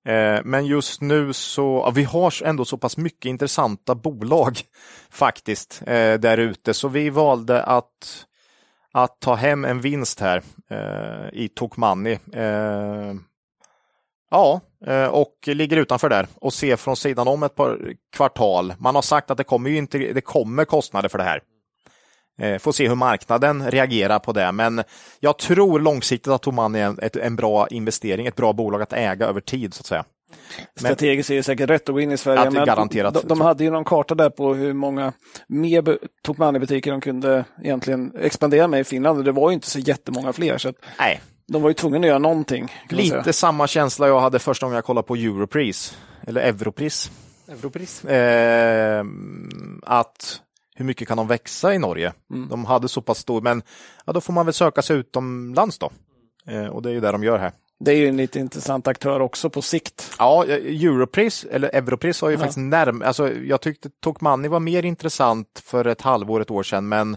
Eh, 0.06 0.42
Men 0.44 0.66
just 0.66 1.00
nu 1.00 1.32
så, 1.32 1.82
ja, 1.86 1.90
vi 1.90 2.04
har 2.04 2.42
ändå 2.44 2.64
så 2.64 2.76
pass 2.78 2.96
mycket 2.96 3.28
intressanta 3.28 3.94
bolag 3.94 4.58
faktiskt 5.10 5.82
eh, 5.86 6.14
där 6.14 6.38
ute, 6.38 6.74
så 6.74 6.88
vi 6.88 7.10
valde 7.10 7.62
att, 7.62 8.26
att 8.92 9.20
ta 9.20 9.34
hem 9.34 9.64
en 9.64 9.80
vinst 9.80 10.20
här 10.20 10.42
eh, 10.70 11.28
i 11.40 11.48
Tokmanni. 11.54 12.18
Ja, 14.34 14.60
eh, 14.86 15.06
och 15.06 15.34
ligger 15.46 15.76
utanför 15.76 16.08
där 16.08 16.26
och 16.34 16.54
ser 16.54 16.76
från 16.76 16.96
sidan 16.96 17.28
om 17.28 17.42
ett 17.42 17.54
par 17.54 17.78
kvartal. 18.16 18.74
Man 18.78 18.94
har 18.94 19.02
sagt 19.02 19.30
att 19.30 19.38
det 19.38 19.44
kommer 19.44 19.70
ju 19.70 19.76
inte, 19.76 19.98
det 19.98 20.20
kommer 20.20 20.64
kostnader 20.64 21.08
för 21.08 21.18
det 21.18 21.24
här. 21.24 21.40
Eh, 22.38 22.58
Får 22.58 22.72
se 22.72 22.88
hur 22.88 22.94
marknaden 22.94 23.70
reagerar 23.70 24.18
på 24.18 24.32
det, 24.32 24.52
men 24.52 24.82
jag 25.20 25.38
tror 25.38 25.80
långsiktigt 25.80 26.32
att 26.32 26.42
Tomani 26.42 26.80
är 26.80 26.86
en, 26.86 26.98
ett, 27.02 27.16
en 27.16 27.36
bra 27.36 27.68
investering, 27.68 28.26
ett 28.26 28.36
bra 28.36 28.52
bolag 28.52 28.82
att 28.82 28.92
äga 28.92 29.26
över 29.26 29.40
tid 29.40 29.74
så 29.74 29.80
att 29.80 29.86
säga. 29.86 30.04
Strategiskt 30.76 31.30
är 31.30 31.34
det 31.36 31.42
säkert 31.42 31.70
rätt 31.70 31.88
att 31.88 31.94
gå 31.94 32.00
in 32.00 32.12
i 32.12 32.16
Sverige. 32.16 32.50
Men 32.50 32.64
garanterat. 32.64 33.14
De, 33.14 33.28
de 33.28 33.40
hade 33.40 33.64
ju 33.64 33.70
någon 33.70 33.84
karta 33.84 34.14
där 34.14 34.30
på 34.30 34.54
hur 34.54 34.72
många 34.72 35.12
mer 35.48 35.82
bu- 35.82 35.98
Tokmanni-butiker 36.22 36.90
de 36.90 37.00
kunde 37.00 37.44
egentligen 37.62 38.12
expandera 38.20 38.68
med 38.68 38.80
i 38.80 38.84
Finland. 38.84 39.18
Och 39.18 39.24
det 39.24 39.32
var 39.32 39.50
ju 39.50 39.54
inte 39.54 39.70
så 39.70 39.78
jättemånga 39.78 40.32
fler. 40.32 40.58
Så 40.58 40.68
att 40.68 40.76
Nej, 40.98 41.20
de 41.52 41.62
var 41.62 41.70
ju 41.70 41.74
tvungna 41.74 41.98
att 41.98 42.06
göra 42.06 42.18
någonting. 42.18 42.66
Kan 42.88 42.96
man 42.98 43.06
säga. 43.06 43.18
lite 43.18 43.32
samma 43.32 43.66
känsla 43.66 44.08
jag 44.08 44.20
hade 44.20 44.38
första 44.38 44.66
gången 44.66 44.74
jag 44.74 44.84
kollade 44.84 45.06
på 45.06 45.14
Europris, 45.14 45.98
eller 46.26 46.40
Europris. 46.40 47.10
Europris. 47.48 48.04
Eh, 48.04 49.04
att 49.82 50.40
hur 50.76 50.84
mycket 50.84 51.08
kan 51.08 51.16
de 51.16 51.26
växa 51.28 51.74
i 51.74 51.78
Norge? 51.78 52.12
Mm. 52.34 52.48
De 52.48 52.64
hade 52.64 52.88
så 52.88 53.00
pass 53.02 53.18
stor, 53.18 53.40
men 53.40 53.62
ja, 54.04 54.12
då 54.12 54.20
får 54.20 54.32
man 54.32 54.46
väl 54.46 54.52
söka 54.54 54.82
sig 54.82 54.96
utomlands 54.96 55.78
då. 55.78 55.90
Eh, 56.48 56.66
och 56.66 56.82
det 56.82 56.88
är 56.88 56.92
ju 56.92 57.00
det 57.00 57.12
de 57.12 57.24
gör 57.24 57.38
här. 57.38 57.52
Det 57.80 57.92
är 57.92 57.96
ju 57.96 58.08
en 58.08 58.16
lite 58.16 58.38
intressant 58.40 58.88
aktör 58.88 59.20
också 59.20 59.50
på 59.50 59.62
sikt. 59.62 60.10
Ja, 60.18 60.44
Europris, 60.44 61.46
eller 61.50 61.68
Europris 61.68 62.22
var 62.22 62.28
ju 62.28 62.34
Ja. 62.34 62.38
faktiskt 62.38 62.58
närmare. 62.58 63.08
Alltså, 63.08 63.32
jag 63.32 63.60
tyckte 63.60 63.90
Tokmanni 64.02 64.48
var 64.48 64.60
mer 64.60 64.84
intressant 64.84 65.62
för 65.64 65.84
ett 65.84 66.00
halvår, 66.00 66.40
ett 66.40 66.50
år 66.50 66.62
sedan, 66.62 66.88
men 66.88 67.16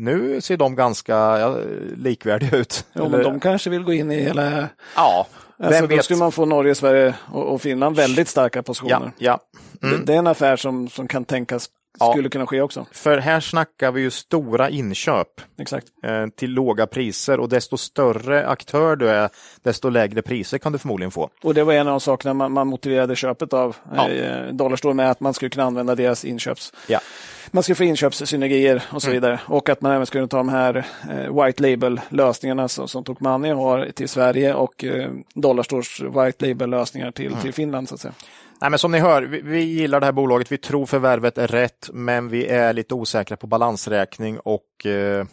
nu 0.00 0.40
ser 0.40 0.56
de 0.56 0.76
ganska 0.76 1.14
ja, 1.14 1.56
likvärdiga 1.96 2.56
ut. 2.56 2.86
Jo, 2.92 3.08
men 3.08 3.22
de 3.22 3.40
kanske 3.40 3.70
vill 3.70 3.82
gå 3.82 3.92
in 3.92 4.10
i 4.10 4.22
hela... 4.22 4.68
Ja, 4.96 5.26
Alltså, 5.62 5.86
då 5.86 6.02
skulle 6.02 6.18
man 6.18 6.32
få 6.32 6.44
Norge, 6.44 6.74
Sverige 6.74 7.14
och, 7.32 7.52
och 7.52 7.62
Finland 7.62 7.96
väldigt 7.96 8.28
starka 8.28 8.62
positioner. 8.62 9.12
Ja, 9.18 9.40
ja. 9.80 9.88
Det, 9.90 10.04
det 10.04 10.14
är 10.14 10.18
en 10.18 10.26
affär 10.26 10.56
som, 10.56 10.88
som 10.88 11.08
kan 11.08 11.24
tänkas 11.24 11.68
Ja. 12.00 12.12
skulle 12.12 12.28
kunna 12.28 12.46
ske 12.46 12.60
också. 12.60 12.86
För 12.92 13.18
här 13.18 13.40
snackar 13.40 13.92
vi 13.92 14.00
ju 14.00 14.10
stora 14.10 14.70
inköp 14.70 15.28
Exakt. 15.58 15.86
eh, 16.02 16.26
till 16.36 16.50
låga 16.50 16.86
priser 16.86 17.40
och 17.40 17.48
desto 17.48 17.76
större 17.76 18.46
aktör 18.46 18.96
du 18.96 19.08
är, 19.08 19.28
desto 19.62 19.88
lägre 19.88 20.22
priser 20.22 20.58
kan 20.58 20.72
du 20.72 20.78
förmodligen 20.78 21.10
få. 21.10 21.30
Och 21.42 21.54
det 21.54 21.64
var 21.64 21.72
en 21.72 21.86
av 21.88 21.92
de 21.92 22.00
sakerna 22.00 22.34
man, 22.34 22.52
man 22.52 22.66
motiverade 22.66 23.16
köpet 23.16 23.52
av 23.52 23.76
Ja. 23.96 24.08
eh, 24.08 24.46
Dollarstore 24.52 24.94
med 24.94 25.10
att 25.10 25.20
man 25.20 25.34
skulle 25.34 25.50
kunna 25.50 25.64
använda 25.64 25.94
deras 25.94 26.24
inköps... 26.24 26.72
Ja. 26.86 27.00
Man 27.52 27.62
skulle 27.62 27.76
få 27.76 27.84
inköpssynergier 27.84 28.82
och 28.92 29.02
så 29.02 29.08
Mm. 29.08 29.14
vidare. 29.22 29.40
Och 29.46 29.68
att 29.68 29.80
man 29.80 29.92
även 29.92 30.06
skulle 30.06 30.28
ta 30.28 30.36
de 30.36 30.48
här 30.48 30.86
eh, 31.10 31.44
white 31.44 31.62
label-lösningarna 31.62 32.68
som, 32.68 32.88
som 32.88 33.04
Tokmanni 33.04 33.50
har 33.50 33.90
till 33.94 34.08
Sverige 34.08 34.54
och 34.54 34.84
eh, 34.84 35.10
Dollarstores 35.34 36.00
white 36.00 36.46
label-lösningar 36.46 37.10
till, 37.10 37.26
Mm. 37.26 37.40
till 37.40 37.52
Finland. 37.54 37.88
så 37.88 37.94
att 37.94 38.00
säga. 38.00 38.14
Nej, 38.60 38.70
men 38.70 38.78
som 38.78 38.92
ni 38.92 38.98
hör, 38.98 39.22
vi, 39.22 39.40
vi 39.40 39.60
gillar 39.60 40.00
det 40.00 40.06
här 40.06 40.12
bolaget. 40.12 40.52
Vi 40.52 40.58
tror 40.58 40.86
förvärvet 40.86 41.38
är 41.38 41.46
rätt, 41.46 41.90
men 41.92 42.28
vi 42.28 42.46
är 42.46 42.72
lite 42.72 42.94
osäkra 42.94 43.36
på 43.36 43.46
balansräkning 43.46 44.38
och 44.38 44.86
eh, 44.86 45.24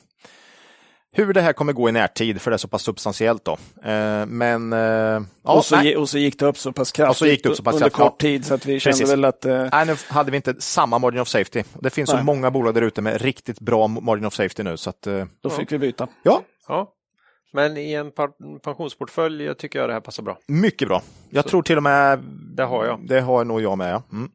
hur 1.14 1.34
det 1.34 1.41
här 1.41 1.54
kommer 1.54 1.74
gå 1.74 1.90
i 1.90 1.91
närtid, 1.91 2.41
för 2.41 2.52
det 2.52 2.56
är 2.56 2.58
så 2.58 2.68
pass 2.68 2.84
substantiellt 2.84 3.45
då. 3.45 3.58
Eh, 3.84 4.26
men 4.26 4.74
eh, 4.74 4.80
ja, 4.80 5.24
och, 5.44 5.66
så, 5.66 5.76
nej, 5.76 5.98
och 5.98 6.10
så 6.10 6.18
gick 6.18 6.40
det 6.40 6.45
upp 6.45 6.58
så 6.58 6.72
pass 6.72 6.91
kraftigt 6.91 7.10
Och 7.10 7.18
så 7.18 7.26
gick 7.26 7.44
det 7.44 7.49
upp 7.49 7.56
så 7.56 7.64
pass 7.64 7.76
under 7.76 7.90
kraftigt, 7.90 7.99
ja. 7.99 8.10
kort 8.10 8.20
tid 8.20 8.45
så 8.45 8.54
att 8.54 8.66
vi 8.66 8.80
kände 8.80 9.06
väl 9.06 9.26
att 9.26 9.45
eh, 9.45 9.68
nej, 9.72 9.86
nu 9.86 9.95
hade 10.08 10.32
vi 10.32 10.38
inte 10.38 10.56
samma 10.60 10.99
margin 10.99 11.22
of 11.22 11.28
safety. 11.28 11.64
Det 11.82 11.90
finns 11.90 12.10
så 12.10 12.16
Nej. 12.16 12.26
många 12.26 12.52
bolag 12.52 12.74
där 12.74 12.82
ute 12.82 13.02
med 13.02 13.22
riktigt 13.22 13.60
bra 13.60 13.88
margin 13.88 14.26
of 14.26 14.34
safety 14.34 14.64
nu. 14.64 14.78
Så 14.78 14.90
att, 14.90 15.08
eh, 15.08 15.26
då 15.44 15.49
fick 15.49 15.72
vi 15.72 15.78
byta. 15.78 16.08
ja, 16.24 16.41
Ja. 16.68 16.94
Men 17.57 17.77
i 17.77 17.93
en 17.93 18.11
pensionsportfölj 18.63 19.55
tycker 19.55 19.79
jag 19.79 19.89
det 19.89 19.93
här 19.93 19.99
passar 19.99 20.23
bra. 20.23 20.38
mycket 20.47 20.88
bra. 20.88 21.01
Jag 21.29 21.45
tror 21.45 21.61
till 21.61 21.77
och 21.77 21.84
med 21.84 22.19
Det 22.55 22.63
har 22.63 22.85
jag. 22.85 23.07
Det 23.07 23.21
har 23.21 23.45
nog 23.45 23.61
jag 23.61 23.77
med. 23.77 23.93
Ja, 23.93 24.03
mm. 24.11 24.29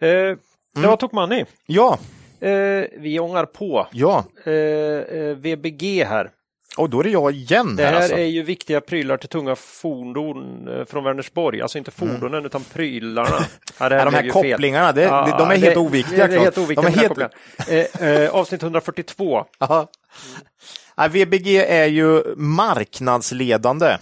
Eh, 0.00 0.36
det 0.82 0.86
var 0.88 0.96
Tokmanni. 0.96 1.44
ja. 1.66 1.98
Eh, 2.40 2.84
vi 2.98 3.18
ångar 3.20 3.44
på. 3.44 3.86
ja. 3.92 4.24
Eh, 4.44 4.52
eh, 4.52 5.36
VBG 5.36 6.04
här. 6.04 6.30
Och 6.76 6.90
då 6.90 7.00
är 7.00 7.04
det 7.04 7.10
jag 7.10 7.32
igen. 7.32 7.76
Det 7.76 7.84
här, 7.84 7.92
här 7.92 8.00
alltså. 8.00 8.16
är 8.16 8.24
ju 8.24 8.42
viktiga 8.42 8.80
prylar 8.80 9.16
till 9.16 9.28
tunga 9.28 9.56
fordon 9.56 10.68
eh, 10.68 10.84
från 10.84 11.04
Vänersborg. 11.04 11.62
Alltså 11.62 11.78
inte 11.78 11.90
fordonen 11.90 12.46
utan 12.46 12.64
prylarna. 12.64 13.28
Ja, 13.80 13.88
det 13.88 13.96
Ja, 13.96 14.04
de 14.04 14.14
här 14.14 14.28
kopplingarna, 14.28 14.92
det, 14.92 15.02
Ja, 15.02 15.36
de 15.38 15.50
är 15.50 15.56
helt 15.56 15.74
det- 15.74 15.80
oviktiga. 15.80 16.26
Det 16.26 16.34
är 16.34 16.38
helt 16.40 16.54
Claes. 16.54 16.66
oviktiga. 16.68 16.82
de 16.82 16.86
är 16.86 16.92
de 16.92 16.98
här 16.98 17.08
helt... 17.08 17.32
kopplingarna. 17.66 18.10
eh, 18.12 18.22
eh, 18.22 18.34
avsnitt 18.34 18.62
142. 18.62 19.44
Ja. 19.58 19.88
Ja, 21.02 21.08
VBG 21.08 21.56
är 21.56 21.86
ju 21.86 22.22
marknadsledande 22.36 23.96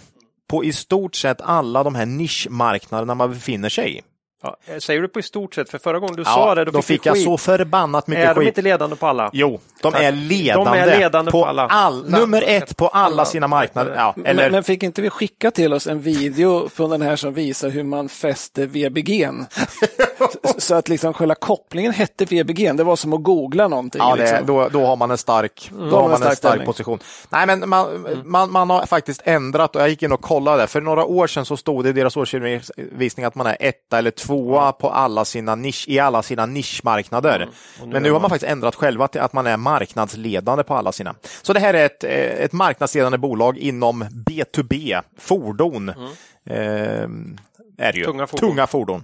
på 0.49 0.63
i 0.63 0.73
stort 0.73 1.15
sett 1.15 1.41
alla 1.41 1.83
de 1.83 1.95
här 1.95 2.05
nischmarknaderna 2.05 3.15
man 3.15 3.29
befinner 3.33 3.69
sig 3.69 3.97
i. 3.97 4.01
Ja, 4.43 4.55
säger 4.79 5.01
du 5.01 5.07
på 5.07 5.19
i 5.19 5.23
stort 5.23 5.55
sett? 5.55 5.69
För 5.69 5.77
förra 5.77 5.99
gången 5.99 6.15
du 6.15 6.23
sa 6.23 6.55
det, 6.55 6.65
då, 6.65 6.71
då 6.71 6.81
fick 6.81 7.05
jag 7.05 7.15
skit. 7.15 7.23
så 7.23 7.37
förbannat 7.37 8.07
mycket 8.07 8.25
Är 8.25 8.33
de 8.33 8.39
skit. 8.39 8.47
inte 8.47 8.61
ledande 8.61 8.95
på 8.95 9.07
alla? 9.07 9.29
Jo, 9.33 9.59
de 9.81 9.91
Tack. 9.91 10.01
är 10.01 10.11
ledande, 10.11 10.71
De 10.71 10.77
är 10.79 10.99
ledande 10.99 11.31
på 11.31 11.45
alla. 11.45 11.67
all, 11.67 12.09
nummer 12.09 12.43
ett 12.47 12.77
på 12.77 12.87
alla 12.87 13.05
Alla. 13.05 13.25
sina 13.25 13.47
marknader. 13.47 13.93
Ja, 13.95 14.15
eller, 14.25 14.43
Men, 14.43 14.51
men 14.51 14.63
fick 14.63 14.83
inte 14.83 15.01
vi 15.01 15.09
skicka 15.09 15.51
till 15.51 15.73
oss 15.73 15.87
en 15.87 16.01
video 16.01 16.69
från 16.69 16.89
den 16.89 17.01
här 17.01 17.15
som 17.15 17.33
visar 17.33 17.69
hur 17.69 17.83
man 17.83 18.09
fäster 18.09 18.67
VBG'n? 18.67 19.45
så 20.57 20.75
att 20.75 20.89
liksom 20.89 21.13
själva 21.13 21.35
kopplingen 21.35 21.93
hette 21.93 22.25
VBG, 22.25 22.73
det 22.73 22.83
var 22.83 22.95
som 22.95 23.13
att 23.13 23.23
googla 23.23 23.67
någonting. 23.67 23.99
Ja, 23.99 24.15
liksom. 24.15 24.37
det, 24.37 24.43
då, 24.43 24.69
då 24.69 24.85
har 24.85 24.95
man 24.95 25.11
en 25.11 25.17
stark, 25.17 25.71
då 25.71 25.95
har 25.95 26.03
man 26.03 26.11
en 26.11 26.17
stark, 26.17 26.37
stark 26.37 26.65
position. 26.65 26.99
Nej, 27.29 27.47
men 27.47 27.69
man, 27.69 27.95
mm. 27.95 28.31
man, 28.31 28.51
man 28.51 28.69
har 28.69 28.85
faktiskt 28.85 29.21
ändrat 29.25 29.75
och 29.75 29.81
jag 29.81 29.89
gick 29.89 30.03
in 30.03 30.11
och 30.11 30.21
kollade. 30.21 30.67
För 30.67 30.81
några 30.81 31.05
år 31.05 31.27
sedan 31.27 31.45
så 31.45 31.57
stod 31.57 31.83
det 31.83 31.89
i 31.89 31.93
deras 31.93 32.17
årsredovisning 32.17 33.25
att 33.25 33.35
man 33.35 33.47
är 33.47 33.57
etta 33.59 33.97
eller 33.97 34.11
tvåa 34.11 34.71
på 34.71 34.89
alla 34.89 35.25
sina 35.25 35.55
nisch, 35.55 35.85
i 35.87 35.99
alla 35.99 36.23
sina 36.23 36.45
nischmarknader. 36.45 37.49
Mm. 37.79 37.89
Men 37.89 38.03
nu 38.03 38.11
har 38.11 38.19
man 38.19 38.29
faktiskt 38.29 38.51
ändrat 38.51 38.75
själva 38.75 39.07
till 39.07 39.21
att 39.21 39.33
man 39.33 39.47
är 39.47 39.57
marknadsledande 39.57 40.63
på 40.63 40.75
alla 40.75 40.91
sina. 40.91 41.15
Så 41.41 41.53
det 41.53 41.59
här 41.59 41.73
är 41.73 41.85
ett, 41.85 42.03
eh, 42.03 42.11
ett 42.11 42.53
marknadsledande 42.53 43.17
bolag 43.17 43.57
inom 43.57 44.03
B2B, 44.03 45.01
fordon. 45.17 45.89
Mm. 45.89 46.09
Eh, 46.45 47.85
är 47.87 47.91
det 47.93 47.99
ju. 47.99 48.05
Tunga 48.05 48.27
fordon. 48.27 48.49
Tunga 48.49 48.67
fordon. 48.67 49.03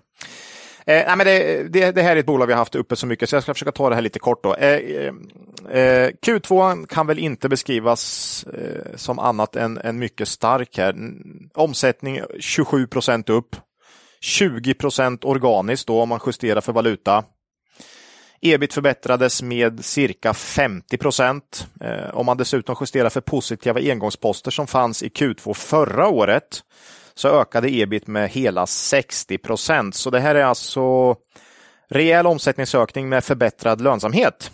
Eh, 0.87 1.03
nej, 1.07 1.17
men 1.17 1.25
det, 1.25 1.63
det, 1.63 1.91
det, 1.91 2.01
här 2.01 2.15
är 2.15 2.19
ett 2.19 2.25
bolag 2.25 2.47
vi 2.47 2.53
har 2.53 2.57
haft 2.57 2.75
uppe 2.75 2.95
så 2.95 3.07
mycket, 3.07 3.29
så 3.29 3.35
jag 3.35 3.43
ska 3.43 3.53
försöka 3.53 3.71
ta 3.71 3.89
det 3.89 3.95
här 3.95 4.01
lite 4.01 4.19
kort. 4.19 4.43
Då. 4.43 4.55
Eh, 4.55 4.69
eh, 4.69 5.13
eh 5.71 6.11
Q2 6.25 6.85
kan 6.87 7.07
väl 7.07 7.19
inte 7.19 7.49
beskrivas 7.49 8.43
eh, 8.53 8.95
som 8.95 9.19
annat 9.19 9.55
än, 9.55 9.77
än 9.77 9.99
mycket 9.99 10.27
stark 10.27 10.77
här. 10.77 10.95
Omsättning 11.53 12.21
27 12.39 12.87
procent 12.87 13.29
upp, 13.29 13.55
20 14.21 14.73
procent 14.73 15.25
organiskt 15.25 15.87
då 15.87 16.01
om 16.01 16.09
man 16.09 16.19
justerar 16.25 16.61
för 16.61 16.73
valuta. 16.73 17.23
Ebit 18.41 18.73
förbättrades 18.73 19.41
med 19.41 19.85
cirka 19.85 20.33
50 20.33 20.97
procent. 20.97 21.67
Eh, 21.81 22.15
om 22.15 22.25
man 22.25 22.37
dessutom 22.37 22.75
justerar 22.81 23.09
för 23.09 23.21
positiva 23.21 23.79
engångsposter 23.79 24.51
som 24.51 24.67
fanns 24.67 25.03
i 25.03 25.09
Q2 25.09 25.53
förra 25.53 26.07
året 26.07 26.63
så 27.15 27.41
ökade 27.41 27.69
ebit 27.69 28.07
med 28.07 28.29
hela 28.29 28.67
60 28.67 29.37
procent. 29.37 29.95
Så 29.95 30.09
det 30.09 30.19
här 30.19 30.35
är 30.35 30.43
alltså 30.43 31.15
rejäl 31.89 32.27
omsättningsökning 32.27 33.09
med 33.09 33.23
förbättrad 33.23 33.81
lönsamhet. 33.81 34.51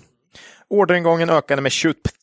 Orderingången 0.67 1.29
ökade 1.29 1.61
med 1.61 1.71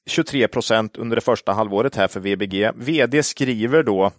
23 0.07 0.49
procent 0.49 0.97
under 0.97 1.17
det 1.17 1.21
första 1.21 1.53
halvåret 1.53 1.97
här 1.97 2.09
för 2.09 2.21
VBG. 2.21 2.71
VD 2.75 3.23
skriver 3.23 3.83
då 3.83 4.13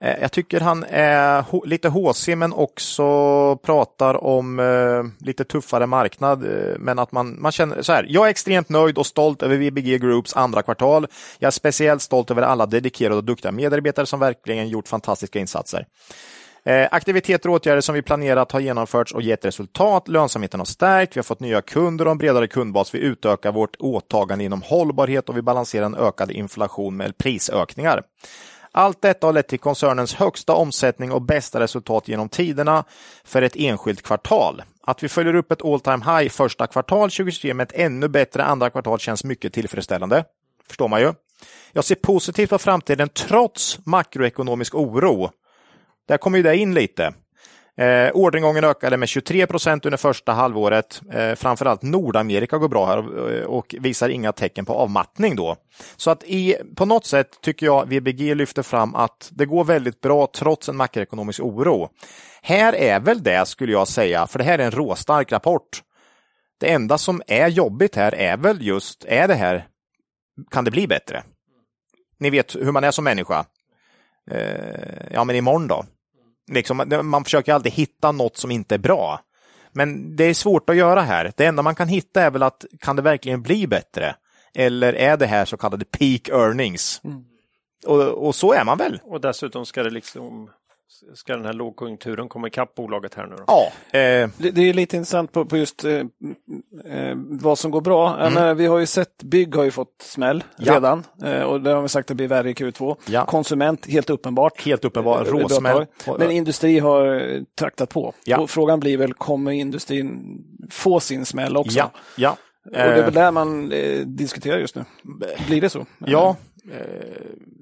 Eh, 0.00 0.20
jag 0.20 0.32
tycker 0.32 0.60
han 0.60 0.84
är 0.88 1.66
lite 1.66 1.88
håsig 1.88 2.38
men 2.38 2.52
också 2.52 3.56
pratar 3.56 4.24
om 4.24 4.58
eh, 4.58 5.26
lite 5.26 5.44
tuffare 5.44 5.86
marknad. 5.86 6.44
Eh, 6.44 6.78
men 6.78 6.98
att 6.98 7.12
man, 7.12 7.42
man 7.42 7.52
känner 7.52 7.82
så 7.82 7.92
här. 7.92 8.06
Jag 8.08 8.26
är 8.26 8.30
extremt 8.30 8.68
nöjd 8.68 8.98
och 8.98 9.06
stolt 9.06 9.42
över 9.42 9.56
VBG 9.56 9.98
Groups 9.98 10.36
andra 10.36 10.62
kvartal. 10.62 11.06
Jag 11.38 11.46
är 11.46 11.50
speciellt 11.50 12.02
stolt 12.02 12.30
över 12.30 12.42
alla 12.42 12.66
dedikerade 12.66 13.16
och 13.16 13.24
duktiga 13.24 13.52
medarbetare 13.52 14.06
som 14.06 14.20
verkligen 14.20 14.68
gjort 14.68 14.88
fantastiska 14.88 15.38
insatser. 15.38 15.86
Aktiviteter 16.90 17.48
och 17.48 17.54
åtgärder 17.54 17.80
som 17.80 17.94
vi 17.94 18.02
planerat 18.02 18.52
har 18.52 18.60
genomförts 18.60 19.14
och 19.14 19.22
gett 19.22 19.44
resultat. 19.44 20.08
Lönsamheten 20.08 20.60
har 20.60 20.64
stärkt. 20.64 21.16
Vi 21.16 21.18
har 21.18 21.22
fått 21.22 21.40
nya 21.40 21.62
kunder 21.62 22.04
och 22.04 22.10
en 22.10 22.18
bredare 22.18 22.46
kundbas. 22.48 22.94
Vi 22.94 22.98
utökar 22.98 23.52
vårt 23.52 23.76
åtagande 23.78 24.44
inom 24.44 24.62
hållbarhet 24.62 25.28
och 25.28 25.36
vi 25.36 25.42
balanserar 25.42 25.86
en 25.86 25.94
ökad 25.94 26.30
inflation 26.30 26.96
med 26.96 27.18
prisökningar. 27.18 28.02
Allt 28.78 29.02
detta 29.02 29.26
har 29.26 29.32
lett 29.32 29.48
till 29.48 29.58
koncernens 29.58 30.14
högsta 30.14 30.54
omsättning 30.54 31.12
och 31.12 31.22
bästa 31.22 31.60
resultat 31.60 32.08
genom 32.08 32.28
tiderna 32.28 32.84
för 33.24 33.42
ett 33.42 33.56
enskilt 33.56 34.02
kvartal. 34.02 34.62
Att 34.82 35.02
vi 35.02 35.08
följer 35.08 35.34
upp 35.34 35.52
ett 35.52 35.64
all 35.64 35.80
time 35.80 36.04
high 36.04 36.28
första 36.28 36.66
kvartal 36.66 37.10
2023 37.10 37.54
med 37.54 37.64
ett 37.64 37.72
ännu 37.74 38.08
bättre 38.08 38.44
andra 38.44 38.70
kvartal 38.70 38.98
känns 38.98 39.24
mycket 39.24 39.52
tillfredsställande. 39.52 40.24
Förstår 40.68 40.88
man 40.88 41.00
ju. 41.00 41.12
Jag 41.72 41.84
ser 41.84 41.94
positivt 41.94 42.50
på 42.50 42.58
framtiden 42.58 43.08
trots 43.08 43.86
makroekonomisk 43.86 44.74
oro. 44.74 45.30
Där 46.08 46.16
kommer 46.16 46.38
ju 46.38 46.42
det 46.42 46.56
in 46.56 46.74
lite. 46.74 47.14
Eh, 47.78 48.10
orderingången 48.14 48.64
ökade 48.64 48.96
med 48.96 49.08
23 49.08 49.46
procent 49.46 49.86
under 49.86 49.96
första 49.96 50.32
halvåret. 50.32 51.00
Eh, 51.12 51.34
framförallt 51.34 51.82
Nordamerika 51.82 52.58
går 52.58 52.68
bra 52.68 52.86
här 52.86 52.98
och, 52.98 53.58
och, 53.58 53.74
visar 53.80 54.08
inga 54.08 54.32
tecken 54.32 54.64
på 54.64 54.72
avmattning 54.72 55.36
då. 55.36 55.56
Så 55.96 56.10
att 56.10 56.24
i, 56.24 56.56
på 56.76 56.84
något 56.84 57.06
sätt 57.06 57.28
tycker 57.42 57.66
jag 57.66 57.88
VBG 57.88 58.34
lyfter 58.34 58.62
fram 58.62 58.94
att 58.94 59.30
det 59.32 59.46
går 59.46 59.64
väldigt 59.64 60.00
bra 60.00 60.28
trots 60.34 60.68
en 60.68 60.76
makroekonomisk 60.76 61.40
oro. 61.40 61.88
Här 62.42 62.74
är 62.74 63.00
väl 63.00 63.22
det 63.22 63.48
skulle 63.48 63.72
jag 63.72 63.88
säga, 63.88 64.26
för 64.26 64.38
det 64.38 64.44
här 64.44 64.58
är 64.58 64.64
en 64.64 64.70
råstark 64.70 65.32
rapport. 65.32 65.82
Det 66.60 66.72
enda 66.72 66.98
som 66.98 67.22
är 67.26 67.48
jobbigt 67.48 67.96
här 67.96 68.14
är 68.14 68.36
väl 68.36 68.66
just, 68.66 69.04
är 69.04 69.28
det 69.28 69.34
här, 69.34 69.66
kan 70.50 70.64
det 70.64 70.70
bli 70.70 70.86
bättre? 70.86 71.22
Ni 72.18 72.30
vet 72.30 72.56
hur 72.56 72.72
man 72.72 72.84
är 72.84 72.90
som 72.90 73.04
människa. 73.04 73.44
Eh, 74.30 75.06
ja, 75.10 75.24
men 75.24 75.36
imorgon 75.36 75.68
då? 75.68 75.84
Liksom, 76.52 77.00
man 77.02 77.24
försöker 77.24 77.54
alltid 77.54 77.72
hitta 77.72 78.12
något 78.12 78.36
som 78.36 78.50
inte 78.50 78.74
är 78.74 78.78
bra. 78.78 79.20
Men 79.72 80.16
det 80.16 80.24
är 80.24 80.34
svårt 80.34 80.70
att 80.70 80.76
göra 80.76 81.00
här. 81.00 81.32
Det 81.36 81.46
enda 81.46 81.62
man 81.62 81.74
kan 81.74 81.88
hitta 81.88 82.22
är 82.22 82.30
väl 82.30 82.42
att 82.42 82.64
kan 82.80 82.96
det 82.96 83.02
verkligen 83.02 83.42
bli 83.42 83.66
bättre? 83.66 84.16
Eller 84.54 84.92
är 84.92 85.16
det 85.16 85.26
här 85.26 85.44
så 85.44 85.56
kallade 85.56 85.84
peak 85.84 86.28
earnings? 86.28 87.00
Mm. 87.04 87.24
Och, 87.86 88.26
och, 88.26 88.34
så 88.34 88.52
är 88.52 88.64
man 88.64 88.78
väl. 88.78 89.00
Och 89.04 89.20
dessutom 89.20 89.66
ska 89.66 89.82
det 89.82 89.90
liksom 89.90 90.50
ska 91.14 91.36
den 91.36 91.44
här 91.44 91.52
lågkonjunkturen 91.52 92.28
komma 92.28 92.46
ikapp 92.46 92.74
bolaget 92.74 93.14
här 93.14 93.26
nu? 93.26 93.36
Då? 93.36 93.44
Ja. 93.46 93.98
Eh... 93.98 94.30
Det, 94.36 94.50
det, 94.50 94.62
är 94.62 94.74
lite 94.74 94.96
intressant 94.96 95.32
på, 95.32 95.44
på 95.44 95.56
just 95.56 95.84
eh, 95.84 95.92
eh, 96.84 97.16
vad 97.16 97.58
som 97.58 97.70
går 97.70 97.80
bra. 97.80 98.16
Mm. 98.20 98.34
Men, 98.34 98.56
vi 98.56 98.66
har 98.66 98.78
ju 98.78 98.86
sett 98.86 99.22
bygg 99.22 99.56
har 99.56 99.64
ju 99.64 99.70
fått 99.70 100.02
smäll 100.02 100.44
ja. 100.58 100.74
redan 100.74 101.04
eh, 101.24 101.42
och 101.42 101.60
det 101.60 101.70
har 101.70 101.82
vi 101.82 101.88
sagt 101.88 102.04
att 102.04 102.08
det 102.08 102.14
blir 102.14 102.28
värre 102.28 102.50
i 102.50 102.54
Q2. 102.54 102.96
Ja. 103.08 103.26
Konsument 103.26 103.86
helt 103.86 104.10
uppenbart. 104.10 104.60
Helt 104.60 104.84
uppenbart, 104.84 105.26
eh, 105.26 105.32
råsmäll. 105.32 105.86
Men 106.18 106.30
industri 106.30 106.78
har 106.78 107.44
traktat 107.58 107.90
på. 107.90 108.14
Ja. 108.24 108.38
Och 108.38 108.50
frågan 108.50 108.80
blir 108.80 108.98
väl, 108.98 109.14
kommer 109.14 109.50
industrin 109.50 110.38
få 110.70 111.00
sin 111.00 111.24
smäll 111.24 111.56
också? 111.56 111.78
Ja. 111.78 111.90
ja. 112.16 112.36
Och 112.64 112.72
det 112.72 112.78
är 112.78 113.02
väl 113.02 113.14
där 113.14 113.30
man 113.30 113.72
eh, 113.72 114.00
diskuterar 114.00 114.58
just 114.58 114.76
nu. 114.76 114.84
Blir 115.46 115.60
det 115.60 115.68
så? 115.68 115.86
Ja, 115.98 116.36
eh, 116.72 116.80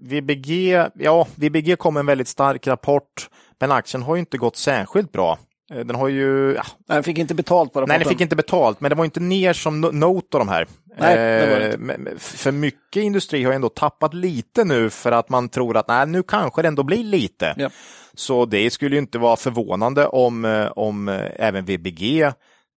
VBG, 0.04 0.86
ja, 0.94 1.26
VBG 1.34 1.76
kom 1.76 1.96
en 1.96 2.06
väldigt 2.06 2.28
stark 2.28 2.66
rapport, 2.66 3.28
men 3.60 3.72
aktien 3.72 4.02
har 4.02 4.16
ju 4.16 4.20
inte 4.20 4.38
gått 4.38 4.56
särskilt 4.56 5.12
bra. 5.12 5.38
Eh, 5.72 5.78
den 5.80 5.96
har 5.96 6.08
ju... 6.08 6.54
Ja. 6.54 6.62
Den 6.88 7.02
fick 7.02 7.18
inte 7.18 7.34
betalt 7.34 7.72
på 7.72 7.80
rapporten. 7.80 7.92
Nej, 7.92 7.98
den 7.98 8.08
fick 8.08 8.20
inte 8.20 8.36
betalt, 8.36 8.80
men 8.80 8.88
det 8.88 8.94
var 8.94 9.04
inte 9.04 9.20
ner 9.20 9.52
som 9.52 9.80
Note 9.80 10.36
och 10.36 10.38
de 10.38 10.48
här. 10.48 10.66
Nej, 10.98 11.16
det 11.16 11.46
var 11.52 11.60
det 11.60 11.94
inte. 11.96 12.18
För 12.18 12.52
mycket 12.52 13.02
industri 13.02 13.44
har 13.44 13.52
ändå 13.52 13.68
tappat 13.68 14.14
lite 14.14 14.64
nu 14.64 14.90
för 14.90 15.12
att 15.12 15.28
man 15.28 15.48
tror 15.48 15.76
att 15.76 15.88
nej, 15.88 16.06
nu 16.06 16.22
kanske 16.22 16.62
det 16.62 16.68
ändå 16.68 16.82
blir 16.82 17.04
lite. 17.04 17.54
Ja. 17.56 17.70
Så 18.14 18.44
det 18.44 18.70
skulle 18.70 18.96
ju 18.96 19.02
inte 19.02 19.18
vara 19.18 19.36
förvånande 19.36 20.06
om, 20.06 20.68
om 20.76 21.08
även 21.36 21.64
VBG 21.64 22.32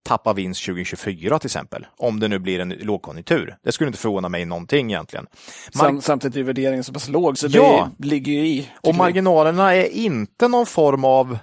tappa 0.07 0.33
vinst 0.33 0.65
2024 0.65 1.39
till 1.39 1.47
exempel, 1.47 1.85
om 1.97 2.19
det 2.19 2.27
nu 2.27 2.39
blir 2.39 2.59
en 2.59 2.69
lågkonjunktur. 2.69 3.57
Det 3.63 3.71
skulle 3.71 3.87
inte 3.87 3.99
förvåna 3.99 4.29
mig 4.29 4.45
någonting 4.45 4.91
egentligen. 4.91 5.25
Mar 5.75 6.01
Samtidigt 6.01 6.37
är 6.37 6.43
värderingen 6.43 6.83
så 6.83 6.93
pass 6.93 7.09
låg 7.09 7.37
så 7.37 7.47
ja, 7.49 7.89
det 7.97 8.07
ligger 8.07 8.33
ju 8.33 8.47
i. 8.47 8.69
Och 8.81 8.95
marginalerna 8.95 9.75
är 9.75 9.85
inte 9.85 10.47
någon 10.47 10.65
form 10.65 11.05
av 11.05 11.37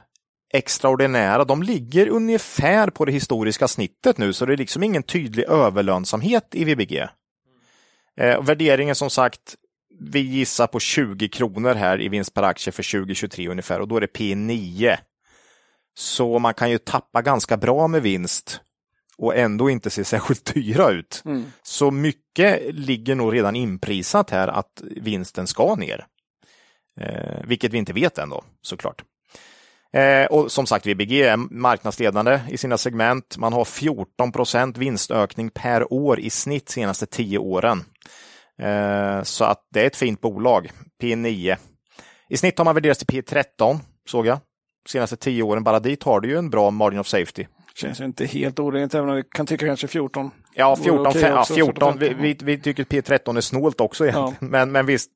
extraordinära. 0.53 1.45
De 1.45 1.63
ligger 1.63 2.09
ungefär 2.09 2.91
på 2.91 3.05
det 3.05 3.13
historiska 3.13 3.69
snittet 3.69 4.19
nu, 4.19 4.33
så 4.33 4.47
det 4.47 4.53
är 4.53 4.57
liksom 4.57 4.83
ingen 4.83 5.03
tydlig 5.03 5.45
överlönsamhet 5.45 6.49
i 6.53 6.65
VBG. 6.65 7.09
Eh, 8.21 8.43
värderingen 8.43 8.95
som 8.95 9.11
sagt, 9.11 9.55
vi 10.01 10.21
gissar 10.21 10.67
på 10.67 10.81
20 10.81 11.29
kronor 11.29 11.75
här 11.75 12.01
i 12.01 12.09
vinst 12.09 12.35
per 12.35 12.43
aktie 12.43 12.73
för 12.73 12.83
2023 12.83 13.49
ungefär 13.49 13.81
och 13.81 13.89
då 13.89 13.97
är 13.97 14.01
det 14.01 14.13
P9. 14.19 14.97
Så 15.95 16.39
man 16.39 16.55
kan 16.55 16.71
ju 16.71 16.79
tappa 16.79 17.23
ganska 17.23 17.57
bra 17.57 17.89
med 17.89 18.03
vinst 18.03 18.61
och 19.17 19.37
ändå 19.37 19.71
inte 19.71 19.91
se 19.91 20.05
särskilt 20.05 20.55
dyra 20.55 20.91
ut. 20.91 21.23
Mm. 21.25 21.45
Så 21.63 21.91
mycket 21.91 22.75
ligger 22.75 23.15
nog 23.15 23.35
redan 23.35 23.57
inprisat 23.57 24.31
här 24.31 24.49
att 24.49 24.83
vinsten 24.97 25.47
ska 25.47 25.75
ner. 25.75 26.07
Eh, 27.01 27.45
vilket 27.45 27.73
vi 27.73 27.79
inte 27.79 27.93
vet 27.93 28.19
än 28.19 28.29
då, 28.29 28.45
såklart. 28.63 29.03
Eh, 29.93 30.27
och 30.27 30.53
som 30.53 30.67
sagt, 30.67 30.87
VBG 30.87 31.23
är 31.23 31.37
marknadsledande 31.37 32.41
i 32.49 32.57
sina 32.57 32.79
segment. 32.79 33.37
Man 33.39 33.53
har 33.53 33.65
14 33.65 34.33
procent 34.33 34.79
vinstökning 34.79 35.51
per 35.51 35.93
år 35.93 36.21
i 36.21 36.31
snitt 36.31 36.69
senaste 36.69 37.07
tio 37.07 37.39
åren. 37.39 37.85
Eh, 38.59 39.23
så 39.23 39.45
att 39.45 39.69
det 39.71 39.83
är 39.83 39.87
ett 39.87 39.97
fint 39.97 40.21
bolag, 40.21 40.71
P9. 41.03 41.57
I 42.29 42.37
snitt 42.37 42.59
har 42.59 42.65
man 42.65 42.75
värderats 42.75 43.05
till 43.05 43.23
P13, 43.23 43.79
såg 44.07 44.27
jag 44.27 44.39
senaste 44.89 45.17
tio 45.17 45.43
åren. 45.43 45.65
Bara 45.65 45.81
dit 45.81 46.03
har 46.03 46.21
du 46.21 46.29
ju 46.29 46.39
en 46.39 46.51
bra 46.51 46.71
margin 46.71 47.01
of 47.01 47.07
safety. 47.07 47.47
Känns 47.75 48.01
ju 48.01 48.05
inte 48.05 48.27
helt 48.27 48.59
orimligt, 48.59 48.95
även 48.95 49.09
om 49.09 49.17
vi 49.17 49.23
kan 49.23 49.47
tycka 49.47 49.67
kanske 49.67 49.89
14. 49.89 50.31
Ja, 50.55 50.77
14. 50.77 51.07
Okay 51.07 51.23
ja, 51.23 51.45
14. 51.45 51.99
Vi, 51.99 52.15
vi, 52.15 52.39
vi, 52.43 52.59
tycker 52.59 52.85
P13 52.85 53.37
är 53.37 53.41
snålt 53.41 53.81
också 53.81 54.05
egentligen. 54.05 54.37
Ja. 54.41 54.47
Men, 54.47 54.73
men 54.73 54.87
visst. 54.87 55.11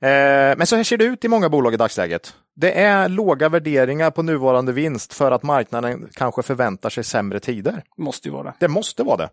Eh, 0.00 0.08
men 0.56 0.66
så 0.66 0.76
här 0.76 0.84
ser 0.84 0.96
det 0.96 1.04
ut 1.04 1.24
i 1.24 1.28
många 1.28 1.48
bolag 1.48 1.74
i 1.74 1.76
dagsläget. 1.76 2.34
Det 2.56 2.80
är 2.80 3.08
låga 3.08 3.48
värderingar 3.48 4.10
på 4.10 4.22
nuvarande 4.22 4.72
vinst 4.72 5.14
för 5.14 5.32
att 5.32 5.42
marknaden 5.42 6.08
kanske 6.12 6.42
förväntar 6.42 6.90
sig 6.90 7.04
sämre 7.04 7.40
tider. 7.40 7.82
Måste 7.96 8.28
ju 8.28 8.32
vara 8.32 8.44
det. 8.44 8.54
Det 8.60 8.68
måste 8.68 9.02
vara 9.02 9.16
det. 9.16 9.30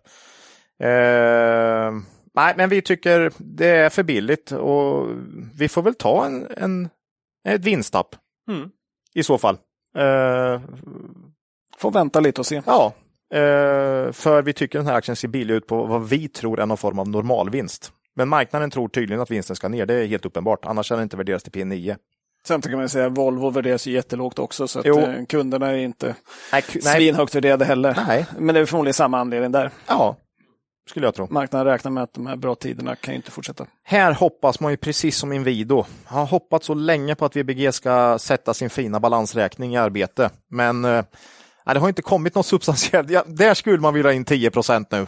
Eh, 0.87 1.91
nej, 2.35 2.53
men 2.57 2.69
vi 2.69 2.81
tycker 2.81 3.31
det 3.37 3.67
är 3.67 3.89
för 3.89 4.03
billigt 4.03 4.51
och 4.51 5.07
vi 5.53 5.67
får 5.67 5.81
väl 5.81 5.95
ta 5.95 6.25
en, 6.25 6.47
en 6.57 6.89
ett 7.47 7.61
vinsttapp. 7.61 8.15
Mm 8.47 8.69
i 9.15 9.23
så 9.23 9.37
fall. 9.37 9.57
Uh, 9.97 10.61
Får 11.77 11.91
vänta 11.91 12.19
lite 12.19 12.41
och 12.41 12.45
se. 12.45 12.61
Ja, 12.65 12.93
eh, 13.33 14.11
för 14.11 14.41
vi 14.41 14.53
tycker 14.53 14.79
den 14.79 14.87
här 14.87 14.95
aktien 14.95 15.15
ser 15.15 15.27
billig 15.27 15.53
ut 15.53 15.67
på 15.67 15.85
vad 15.85 16.09
vi 16.09 16.27
tror 16.27 16.59
är 16.59 16.65
någon 16.65 16.77
form 16.77 16.99
av 16.99 17.09
normalvinst. 17.09 17.91
Men 18.15 18.29
marknaden 18.29 18.71
tror 18.71 18.87
tydligen 18.87 19.21
att 19.21 19.31
vinsten 19.31 19.55
ska 19.55 19.67
ner, 19.67 19.85
det 19.85 19.93
är 19.93 20.05
helt 20.05 20.25
uppenbart. 20.25 20.65
Annars 20.65 20.87
kan 20.87 20.97
den 20.97 21.03
inte 21.03 21.17
värderas 21.17 21.43
till 21.43 21.51
P9. 21.51 21.95
Samtidigt 22.47 22.73
kan 22.73 22.79
man 22.79 22.89
säga 22.89 23.05
att 23.05 23.17
Volvo 23.17 23.49
värderas 23.49 23.87
ju 23.87 23.91
jättelågt 23.91 24.39
också 24.39 24.67
så 24.67 24.81
eh, 24.81 25.25
kunderna 25.25 25.71
är 25.71 25.75
inte 25.75 26.15
Nej, 26.51 26.61
svinhögt 26.61 27.35
värderade 27.35 27.65
heller. 27.65 27.97
Nej. 28.07 28.25
Men 28.37 28.55
det 28.55 28.61
är 28.61 28.65
förmodligen 28.65 28.93
samma 28.93 29.19
anledning 29.19 29.51
där. 29.51 29.71
Ja, 29.87 30.15
skulle 30.89 31.07
jag 31.07 31.15
tro. 31.15 31.27
Marknaden 31.29 31.67
räknar 31.73 31.91
med 31.91 32.03
att 32.03 32.13
de 32.13 32.27
här 32.27 32.35
bra 32.35 32.55
tiderna 32.55 32.95
kan 32.95 33.13
ju 33.13 33.15
inte 33.15 33.31
fortsätta. 33.31 33.65
Här 33.83 34.11
hoppas 34.11 34.59
man 34.59 34.71
ju 34.71 34.77
precis 34.77 35.17
som 35.17 35.31
Inwido. 35.33 35.85
Har 36.05 36.25
hoppats 36.25 36.65
så 36.67 36.73
länge 36.73 37.15
på 37.15 37.25
att 37.25 37.35
VBG 37.35 37.71
ska 37.73 38.17
sätta 38.19 38.53
sin 38.53 38.69
fina 38.69 38.99
balansräkning 38.99 39.73
i 39.73 39.77
arbete. 39.77 40.29
Men 40.49 40.85
eh, 40.85 41.03
det 41.65 41.79
har 41.79 41.87
inte 41.87 42.01
kommit 42.01 42.35
något 42.35 42.45
substantiellt. 42.45 43.09
Ja, 43.09 43.23
där 43.27 43.53
skulle 43.53 43.77
man 43.79 43.93
vilja 43.93 44.09
ha 44.09 44.13
in 44.13 44.25
10 44.25 44.51
procent 44.51 44.91
nu. 44.91 45.07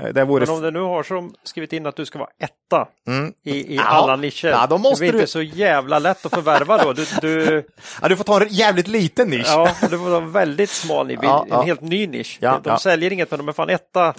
Eh, 0.00 0.08
Det 0.08 0.24
vore 0.24 0.46
Men 0.46 0.54
om 0.54 0.62
det 0.62 0.70
nu 0.70 0.80
har 0.80 1.02
som 1.02 1.34
skrivit 1.44 1.72
in 1.72 1.86
att 1.86 1.96
du 1.96 2.04
ska 2.06 2.18
vara 2.18 2.28
etta 2.38 2.88
Mm. 3.06 3.32
i, 3.44 3.50
i 3.74 3.76
Ja. 3.76 3.82
alla 3.82 4.16
nischer. 4.16 4.48
Ja, 4.48 4.66
då 4.66 4.78
måste 4.78 4.94
det 4.96 4.98
blir 4.98 5.12
du- 5.12 5.18
inte 5.18 5.32
så 5.32 5.42
jävla 5.42 5.98
lätt 5.98 6.26
att 6.26 6.34
förvärva 6.34 6.78
då. 6.84 6.92
Du, 6.92 7.04
du, 7.20 7.66
ja, 8.02 8.08
du 8.08 8.16
får 8.16 8.24
ta 8.24 8.40
en 8.42 8.48
jävligt 8.48 8.88
liten 8.88 9.28
nisch. 9.28 9.46
ja, 9.46 9.70
du 9.80 9.98
får 9.98 10.10
ha 10.10 10.16
en 10.16 10.32
väldigt 10.32 10.70
smal 10.70 11.06
nisch, 11.06 11.18
Ja, 11.22 11.42
en 11.42 11.48
ja. 11.50 11.62
helt 11.62 11.80
ny 11.80 12.06
nisch. 12.06 12.38
Ja, 12.40 12.60
de 12.64 12.70
ja. 12.70 12.78
säljer 12.78 13.12
inget 13.12 13.30
men 13.30 13.38
de 13.38 13.48
är 13.48 13.52
fan 13.52 13.70
etta. 13.70 14.14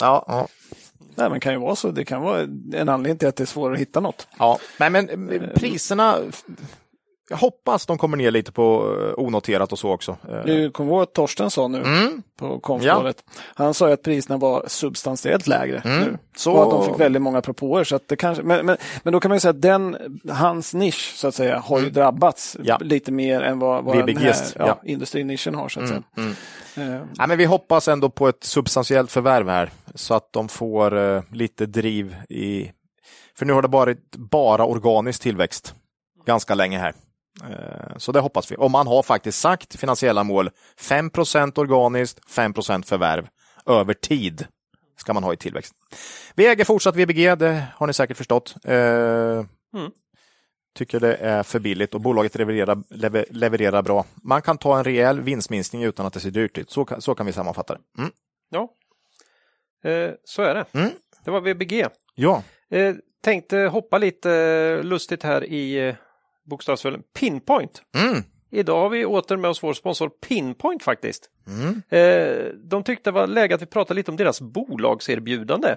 Nej, 1.17 1.29
men 1.29 1.39
kan 1.39 1.53
ju 1.53 1.59
vara 1.59 1.75
så. 1.75 1.91
Det 1.91 2.05
kan 2.05 2.21
vara 2.21 2.41
en 2.73 2.89
anledning 2.89 3.17
till 3.17 3.27
att 3.27 3.35
det 3.35 3.43
är 3.43 3.45
svårare 3.45 3.73
att 3.73 3.79
hitta 3.79 3.99
något. 3.99 4.27
ja. 4.39 4.59
Nej, 4.79 4.89
men 4.89 5.31
eh, 5.31 5.41
priserna, 5.55 6.17
jag 7.29 7.37
hoppas 7.37 7.85
de 7.85 7.97
kommer 7.97 8.17
ner 8.17 8.31
lite 8.31 8.51
på 8.51 8.95
eh, 9.17 9.23
onoterat 9.23 9.71
och 9.71 9.79
så 9.79 9.91
också. 9.91 10.17
Eh, 10.31 10.43
Du 10.45 10.71
kommer 10.71 10.89
ihåg 10.91 10.99
vad 10.99 11.13
Torsten 11.13 11.49
sa 11.51 11.67
nu 11.67 11.77
Mm. 11.81 12.23
på 12.39 12.59
konfrådet? 12.59 13.23
Han 13.55 13.73
sa 13.73 13.87
ju 13.87 13.93
att 13.93 14.03
priserna 14.03 14.37
var 14.37 14.63
substantiellt 14.67 15.47
lägre 15.47 15.81
nu. 15.85 15.91
Mm. 15.91 16.17
Så- 16.37 16.51
Och 16.53 16.63
att 16.63 16.69
de 16.71 16.85
fick 16.91 16.99
väldigt 16.99 17.21
många 17.21 17.41
propåer. 17.41 17.83
Så 17.83 17.95
att 17.95 18.07
det 18.07 18.15
kanske, 18.15 18.43
men, 18.43 18.65
men, 18.65 18.77
men 19.03 19.13
då 19.13 19.19
kan 19.19 19.29
man 19.29 19.35
ju 19.35 19.39
säga 19.39 19.49
att 19.49 19.61
den, 19.61 19.97
hans 20.31 20.73
nisch 20.73 21.13
så 21.15 21.27
att 21.27 21.35
säga 21.35 21.59
har 21.59 21.79
ju 21.79 21.89
drabbats 21.89 22.55
Mm. 22.55 22.67
Ja. 22.67 22.77
lite 22.81 23.11
mer 23.11 23.41
än 23.41 23.59
vad, 23.59 23.83
vad 23.83 24.05
den 24.07 24.17
här 24.17 24.35
ja, 24.55 24.67
ja. 24.67 24.79
industrinischen 24.83 25.55
har. 25.55 25.69
Så 25.69 25.79
att 25.81 25.87
säga. 25.87 26.03
mm. 26.17 26.29
Eh, 26.77 27.01
Nej, 27.17 27.27
men 27.27 27.37
vi 27.37 27.45
hoppas 27.45 27.87
ändå 27.87 28.09
på 28.09 28.27
ett 28.27 28.43
substantiellt 28.43 29.11
förvärv 29.11 29.49
här 29.49 29.71
så 29.95 30.13
att 30.13 30.33
de 30.33 30.47
får 30.47 30.97
eh, 30.97 31.21
lite 31.31 31.65
driv 31.65 32.15
i... 32.29 32.71
För 33.37 33.45
nu 33.45 33.53
har 33.53 33.61
det 33.61 33.67
varit 33.67 34.15
bara 34.15 34.65
organisk 34.65 35.21
tillväxt 35.21 35.73
ganska 36.25 36.55
länge 36.55 36.77
här. 36.79 36.93
Eh, 37.43 37.97
så 37.97 38.11
det 38.11 38.19
hoppas 38.19 38.51
vi. 38.51 38.55
Och 38.55 38.71
man 38.71 38.87
har 38.87 39.03
faktiskt 39.03 39.39
sagt 39.39 39.75
finansiella 39.75 40.23
mål 40.23 40.49
5% 40.79 41.59
organiskt, 41.59 42.29
5 42.31 42.53
förvärv 42.53 43.27
över 43.65 43.93
tid 43.93 44.47
ska 44.97 45.13
man 45.13 45.23
ha 45.23 45.33
i 45.33 45.37
tillväxt. 45.37 45.73
Vi 46.35 46.47
äger 46.47 46.65
fortsatt 46.65 46.95
VBG, 46.95 47.35
det 47.35 47.63
har 47.75 47.87
ni 47.87 47.93
säkert 47.93 48.17
förstått. 48.17 48.55
Eh, 48.65 49.43
Tycker 50.75 50.99
det 50.99 51.15
är 51.15 51.43
för 51.43 51.59
billigt 51.59 51.95
och 51.95 52.01
bolaget 52.01 52.35
levererar, 52.35 52.83
lever, 52.89 53.25
levererar 53.29 53.81
bra. 53.81 54.05
Man 54.23 54.41
kan 54.41 54.57
ta 54.57 54.77
en 54.77 54.83
rejäl 54.83 55.21
vinstminskning 55.21 55.83
utan 55.83 56.05
att 56.05 56.13
det 56.13 56.19
ser 56.19 56.31
dyrt 56.31 56.57
ut. 56.57 56.71
Så 56.71 56.87
så 56.99 57.15
kan 57.15 57.25
vi 57.25 57.33
sammanfatta 57.33 57.73
det. 57.73 58.01
Mm. 58.01 58.11
Ja, 58.49 58.69
eh, 59.91 60.11
så 60.23 60.41
är 60.41 60.55
det. 60.55 60.65
Mm. 60.71 60.91
Det 61.25 61.31
var 61.31 61.41
VBG. 61.41 61.85
Ja, 62.15 62.43
Eh, 62.69 62.95
tänkte 63.23 63.57
hoppa 63.57 63.97
lite 63.97 64.31
eh, 64.31 64.83
lustigt 64.83 65.23
här 65.23 65.43
i 65.43 65.95
bokstavsföljden 66.49 67.03
Pinpoint. 67.19 67.81
mm. 67.97 68.23
Idag 68.51 68.81
har 68.81 68.89
vi 68.89 69.05
åter 69.05 69.37
med 69.37 69.49
oss 69.49 69.63
vår 69.63 69.73
sponsor 69.73 70.09
Pinpoint 70.09 70.83
faktiskt. 70.83 71.29
Mm. 71.47 71.81
Eh, 71.89 72.53
de 72.53 72.83
tyckte 72.83 73.09
det 73.09 73.13
var 73.13 73.27
läge 73.27 73.55
att 73.55 73.61
vi 73.61 73.65
pratade 73.65 73.95
lite 73.95 74.11
om 74.11 74.17
deras 74.17 74.41
bolagserbjudande. 74.41 75.75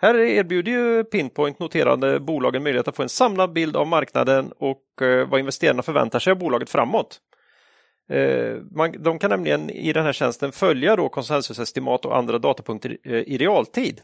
Här 0.00 0.18
erbjuder 0.18 0.72
ju 0.72 1.04
Pinpoint 1.04 1.58
noterade 1.58 2.20
bolagen 2.20 2.62
möjlighet 2.62 2.88
att 2.88 2.96
få 2.96 3.02
en 3.02 3.08
samlad 3.08 3.52
bild 3.52 3.76
av 3.76 3.86
marknaden 3.86 4.52
och 4.58 5.02
eh, 5.02 5.28
vad 5.28 5.40
investerarna 5.40 5.82
förväntar 5.82 6.18
sig 6.18 6.30
av 6.30 6.38
bolaget 6.38 6.70
framåt. 6.70 7.20
Eh, 8.10 8.56
man, 8.70 9.02
de 9.02 9.18
kan 9.18 9.30
nämligen 9.30 9.70
i 9.70 9.92
den 9.92 10.04
här 10.04 10.12
tjänsten 10.12 10.52
följa 10.52 10.96
då 10.96 11.08
konsensusestimat 11.08 12.04
och 12.04 12.16
andra 12.16 12.38
datapunkter 12.38 12.98
eh, 13.04 13.14
i 13.14 13.38
realtid. 13.38 14.00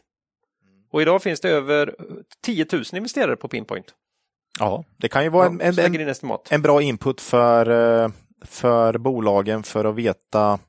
Och 0.91 1.01
idag 1.01 1.23
finns 1.23 1.39
det 1.39 1.49
över 1.49 1.95
10 2.41 2.65
000 2.73 2.83
investerare 2.93 3.35
på 3.35 3.47
Pinpoint. 3.47 3.93
Ja. 4.59 4.83
det 4.97 5.07
kan 5.09 5.23
ju 5.23 5.29
vara 5.29 5.45
en, 5.45 5.59
Ja, 5.63 5.83
en, 5.83 5.95
en, 6.09 6.37
en 6.49 6.61
bra 6.61 6.81
input 6.81 7.21
för, 7.21 8.03
eh, 8.03 8.09
för 8.45 8.97
bolagen 8.97 9.63
för 9.63 9.85
att 9.85 9.95
veta 9.95 10.59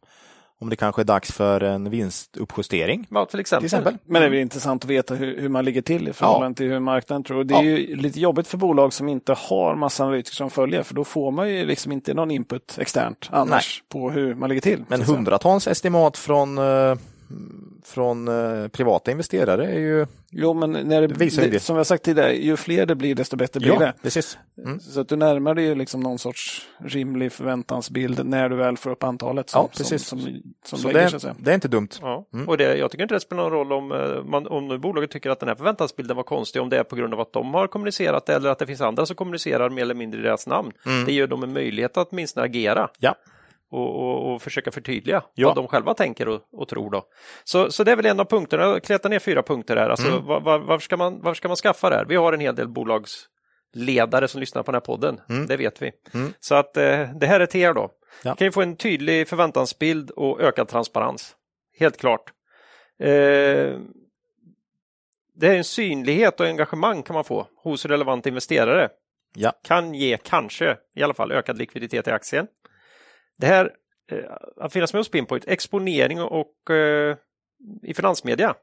om 0.59 0.71
det 0.71 0.77
kanske 0.77 1.03
är 1.03 1.05
dags 1.05 1.33
för 1.33 1.61
en 1.61 1.91
vinstuppjustering. 1.91 3.07
Ja, 3.11 3.25
till 3.27 3.41
exempel. 3.41 3.69
Till 3.69 3.79
exempel. 3.79 3.99
Men 4.05 4.23
det 4.33 4.39
är 4.39 4.41
intressant 4.41 4.85
att 4.85 4.91
veta 4.91 5.15
hur, 5.15 5.41
hur 5.41 5.49
man 5.49 5.65
ligger 5.65 5.83
till 5.83 6.09
i 6.09 6.13
förhållande 6.13 6.57
till 6.57 6.67
hur 6.71 6.81
marknaden 6.81 7.25
tror. 7.25 7.45
Det 7.45 7.55
är 7.55 7.59
Ja. 7.59 7.63
ju 7.63 7.97
lite 7.97 8.21
jobbigt 8.21 8.47
för 8.47 8.59
bolag 8.59 8.93
som 8.93 9.09
inte 9.09 9.33
har 9.39 9.75
massa 9.75 10.05
analytiker 10.05 10.37
som 10.37 10.51
följer, 10.51 10.83
för 10.83 10.95
då 10.95 11.05
får 11.05 11.31
man 11.31 11.51
ju 11.51 11.67
liksom 11.67 11.93
inte 11.93 12.15
någon 12.15 12.31
input 12.31 12.79
externt 12.81 13.29
annars 13.33 13.83
på 13.89 14.11
hur 14.11 14.35
man 14.35 14.49
ligger 14.49 14.63
till. 14.63 14.85
Men 14.89 15.03
hundratals 15.03 15.67
estimat 15.67 16.17
från, 16.17 16.59
eh, 16.59 16.95
från 17.87 18.29
eh, 18.29 18.69
privata 18.69 19.11
investerare 19.11 19.67
är 19.67 19.79
ju... 19.79 20.07
Jo, 20.31 20.55
men 20.55 20.73
när 20.73 21.01
det, 21.01 21.07
visar 21.15 21.43
det, 21.43 21.49
det. 21.49 21.61
som 21.61 21.77
jag 21.77 21.87
sagt 21.87 22.03
tidigare, 22.05 22.33
ju 22.37 22.57
fler 22.57 22.87
det 22.87 22.95
blir, 22.95 23.15
desto 23.15 23.37
bättre 23.37 23.61
blir 23.61 23.79
det. 23.79 23.93
precis. 24.03 24.39
Mm. 24.65 24.81
Så 24.81 25.01
att 25.01 25.09
du 25.09 25.17
närmar 25.17 25.55
dig 25.55 25.75
liksom 25.75 26.01
någon 26.01 26.19
sorts 26.19 26.67
rimlig 26.79 27.33
förväntansbild 27.33 28.27
när 28.27 28.49
du 28.49 28.57
väl 28.57 28.77
får 28.77 28.91
upp 28.91 29.03
antalet 29.05 29.51
som, 29.51 29.61
Ja, 29.63 29.69
precis. 29.77 30.07
som, 30.07 30.21
som, 30.21 30.43
som 30.65 30.79
Så 30.79 30.89
lägger, 30.89 31.01
det, 31.05 31.11
så 31.11 31.21
säga. 31.21 31.35
det 31.39 31.51
är 31.51 31.55
inte 31.55 31.69
dumt. 31.69 31.89
Ja. 32.01 32.27
Mm. 32.35 32.49
Och 32.49 32.59
det, 32.59 32.77
jag 32.77 32.91
tycker 32.91 33.03
inte 33.03 33.15
det 33.15 33.21
spelar 33.21 33.43
någon 33.43 33.53
roll 33.53 33.73
om, 33.73 33.93
eh, 33.93 34.25
man, 34.25 34.47
om 34.47 34.69
nu 34.69 34.79
bolaget 34.79 35.11
tycker 35.11 35.31
att 35.31 35.41
den 35.41 35.49
här 35.49 35.57
förväntansbilden 35.57 36.17
var 36.17 36.25
konstig, 36.25 36.63
om 36.63 36.69
det 36.69 36.79
är 36.79 36.85
på 36.85 36.97
grund 36.97 37.15
av 37.15 37.21
att 37.21 37.33
de 37.33 37.55
har 37.55 37.67
kommunicerat 37.67 38.27
det 38.27 38.35
eller 38.35 38.51
att 38.51 38.59
det 38.59 38.67
finns 38.67 38.81
andra 38.81 39.07
som 39.07 39.17
kommunicerar 39.17 39.71
mer 39.71 39.83
eller 39.83 39.95
mindre 39.95 40.21
i 40.21 40.23
deras 40.23 40.47
namn. 40.47 40.73
Det 41.07 41.13
ger 41.13 41.27
dem 41.27 41.43
en 41.43 41.53
möjlighet 41.53 41.97
att 41.97 42.09
åtminstone 42.13 42.47
agera 42.47 42.89
Ja. 42.99 43.15
Och, 43.71 43.97
och, 44.03 44.35
och 44.35 44.43
försöka 44.43 44.71
förtydliga 44.71 45.23
Ja. 45.35 45.47
vad 45.49 45.57
de 45.57 45.69
själva 45.69 45.95
tänker 45.95 46.29
och, 46.29 46.41
och 46.53 46.69
tror. 46.69 46.91
Då. 46.91 47.05
Så, 47.45 47.71
så 47.71 47.85
det 47.85 47.93
är 47.93 47.97
väl 47.97 48.07
en 48.07 48.21
av 48.21 48.25
punkterna, 48.25 48.63
jag 48.63 48.83
kletar 48.83 49.09
ner 49.11 49.19
fyra 49.19 49.43
punkter 49.43 49.77
här. 49.77 49.91
Alltså, 49.91 50.09
Mm. 50.09 50.25
var, 50.25 50.41
var, 50.41 50.59
varför, 50.59 50.85
ska 50.85 50.97
man, 50.97 51.21
varför 51.23 51.35
ska 51.37 51.49
man 51.49 51.57
skaffa 51.57 51.91
det 51.91 51.97
här? 51.97 52.05
Vi 52.05 52.17
har 52.17 52.33
en 52.33 52.41
hel 52.41 52.55
del 52.55 52.69
bolagsledare 52.69 54.29
som 54.29 54.41
lyssnar 54.41 54.63
på 54.63 54.73
den 54.73 54.77
här 54.77 54.81
podden, 54.87 55.21
det 55.49 55.57
vet 55.57 55.83
vi. 55.83 55.93
Så 56.41 56.55
att 56.55 56.77
eh, 56.77 57.09
det 57.21 57.27
här 57.27 57.41
är 57.41 57.47
till 57.47 57.61
er 57.61 57.75
då. 57.75 57.81
Mm. 57.81 57.91
Ja. 58.23 58.35
kan 58.35 58.47
ju 58.47 58.53
få 58.53 58.63
en 58.63 58.77
tydlig 58.77 59.29
förväntansbild 59.29 60.11
och 60.11 60.41
ökad 60.41 60.69
transparens. 60.69 61.37
Helt 61.79 61.97
klart. 61.97 62.33
Eh, 62.99 63.79
det 65.39 65.47
är 65.49 65.55
en 65.57 65.65
synlighet 65.65 66.41
och 66.41 66.47
engagemang 66.47 67.03
kan 67.03 67.15
man 67.15 67.25
få 67.25 67.47
hos 67.63 67.85
relevanta 67.87 68.29
investerare. 68.29 68.89
Ja. 69.35 69.53
Kan 69.65 69.95
ge, 69.95 70.17
kanske, 70.17 70.77
i 70.95 71.03
alla 71.03 71.15
fall 71.15 71.33
ökad 71.33 71.59
likviditet 71.59 72.09
i 72.09 72.11
aktien. 72.11 72.47
Det 73.39 73.47
här, 73.47 73.73
eh, 74.11 74.25
att 74.57 74.73
finnas 74.73 74.93
med 74.93 75.01
hos 75.01 75.09
Pinpoint, 75.09 75.45
exponering 75.47 76.21
och 76.23 76.71
eh, 76.71 77.17
i 77.83 77.95
finansmedia. 77.95 78.55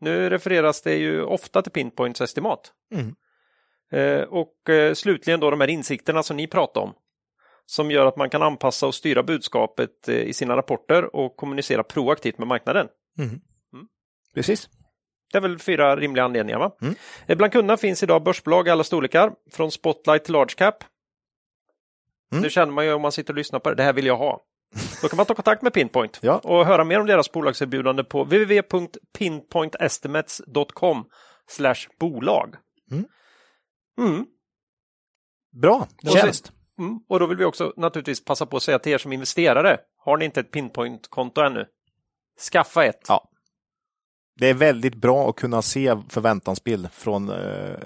Nu 0.00 0.30
refereras 0.30 0.82
det 0.82 0.94
ju 0.94 1.22
ofta 1.22 1.62
till 1.62 1.72
Pinpoints 1.72 2.20
estimat. 2.20 2.72
Mm. 2.94 3.14
Eh, 3.92 4.22
och 4.22 4.68
eh, 4.70 4.94
slutligen 4.94 5.40
då 5.40 5.50
de 5.50 5.60
här 5.60 5.68
insikterna 5.68 6.22
som 6.22 6.36
ni 6.36 6.46
pratar 6.46 6.80
om. 6.80 6.94
Som 7.66 7.90
gör 7.90 8.06
att 8.06 8.16
man 8.16 8.30
kan 8.30 8.42
anpassa 8.42 8.86
och 8.86 8.94
styra 8.94 9.22
budskapet 9.22 10.08
eh, 10.08 10.14
i 10.14 10.32
sina 10.32 10.56
rapporter 10.56 11.16
och 11.16 11.36
kommunicera 11.36 11.82
proaktivt 11.82 12.38
med 12.38 12.48
marknaden. 12.48 12.88
Precis. 14.34 14.68
Det 15.32 15.38
är 15.38 15.42
väl 15.42 15.58
fyra 15.58 15.96
rimliga 15.96 16.24
anledningar 16.24 16.58
va? 16.58 16.76
Mm. 16.82 16.94
Eh, 17.26 17.36
Bland 17.36 17.52
kunderna 17.52 17.76
finns 17.76 18.02
idag 18.02 18.22
börsbolag 18.22 18.68
i 18.68 18.70
alla 18.70 18.84
storlekar, 18.84 19.32
från 19.52 19.70
Spotlight 19.70 20.24
till 20.24 20.32
Large 20.32 20.54
Cap. 20.56 20.84
Mm. 22.32 22.42
Det 22.42 22.50
känner 22.50 22.72
man 22.72 22.84
ju 22.84 22.92
om 22.92 23.02
man 23.02 23.12
sitter 23.12 23.32
och 23.32 23.38
lyssnar 23.38 23.60
på 23.60 23.68
det, 23.68 23.74
det 23.74 23.82
här 23.82 23.92
vill 23.92 24.06
jag 24.06 24.16
ha. 24.16 24.40
Då 25.02 25.08
kan 25.08 25.16
man 25.16 25.26
ta 25.26 25.34
kontakt 25.34 25.62
med 25.62 25.72
Pinpoint 25.72 26.18
Ja. 26.22 26.38
och 26.38 26.66
höra 26.66 26.84
mer 26.84 27.00
om 27.00 27.06
deras 27.06 27.32
bolagserbjudande 27.32 28.04
på 28.04 28.24
www.pinpointestimates.com 28.24 31.04
bolag. 31.98 32.54
Mm. 32.90 33.04
Mm. 34.00 34.26
Bra. 35.62 35.88
Tjänst. 36.12 36.52
Mm. 36.78 36.98
Och 37.08 37.20
då 37.20 37.26
vill 37.26 37.38
vi 37.38 37.44
också 37.44 37.72
naturligtvis 37.76 38.24
passa 38.24 38.46
på 38.46 38.56
att 38.56 38.62
säga 38.62 38.78
till 38.78 38.92
er 38.92 38.98
som 38.98 39.12
investerare, 39.12 39.78
har 39.98 40.16
ni 40.16 40.24
inte 40.24 40.40
ett 40.40 40.50
Pinpoint-konto 40.50 41.40
ännu, 41.40 41.66
skaffa 42.52 42.84
ett. 42.84 43.04
Ja. 43.08 43.30
Det 44.38 44.46
är 44.46 44.54
väldigt 44.54 44.94
bra 44.94 45.28
att 45.28 45.36
kunna 45.36 45.62
se 45.62 45.96
förväntansbild 46.08 46.88
från 46.92 47.30
eh, 47.30 47.36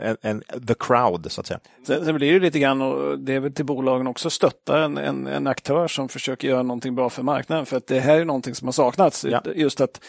en, 0.01 0.17
en, 0.23 0.43
the 0.67 0.75
crowd, 0.79 1.33
så 1.33 1.41
att 1.41 1.47
säga. 1.47 1.61
Sen, 1.87 2.05
sen 2.05 2.15
blir 2.15 2.33
det 2.33 2.41
lite 2.41 2.59
grann, 2.59 2.83
och 2.83 3.19
det 3.19 3.35
är 3.35 3.41
väl 3.41 3.53
till 3.53 3.65
bolagen 3.65 4.07
också, 4.07 4.31
stötta 4.31 4.85
en, 4.85 4.99
en, 4.99 5.27
en 5.27 5.47
aktör 5.47 5.89
som 5.89 6.09
försöker 6.09 6.49
göra 6.49 6.63
någonting 6.63 6.95
bra 6.95 7.11
för 7.11 7.23
marknaden. 7.23 7.67
För 7.67 7.77
att 7.77 7.87
det 7.87 8.01
här 8.01 8.21
är 8.21 8.25
någonting 8.25 8.55
som 8.55 8.69
har 8.69 8.73
saknats. 8.73 9.25
Ja. 9.25 9.43
Just 9.55 9.81
att 9.81 10.01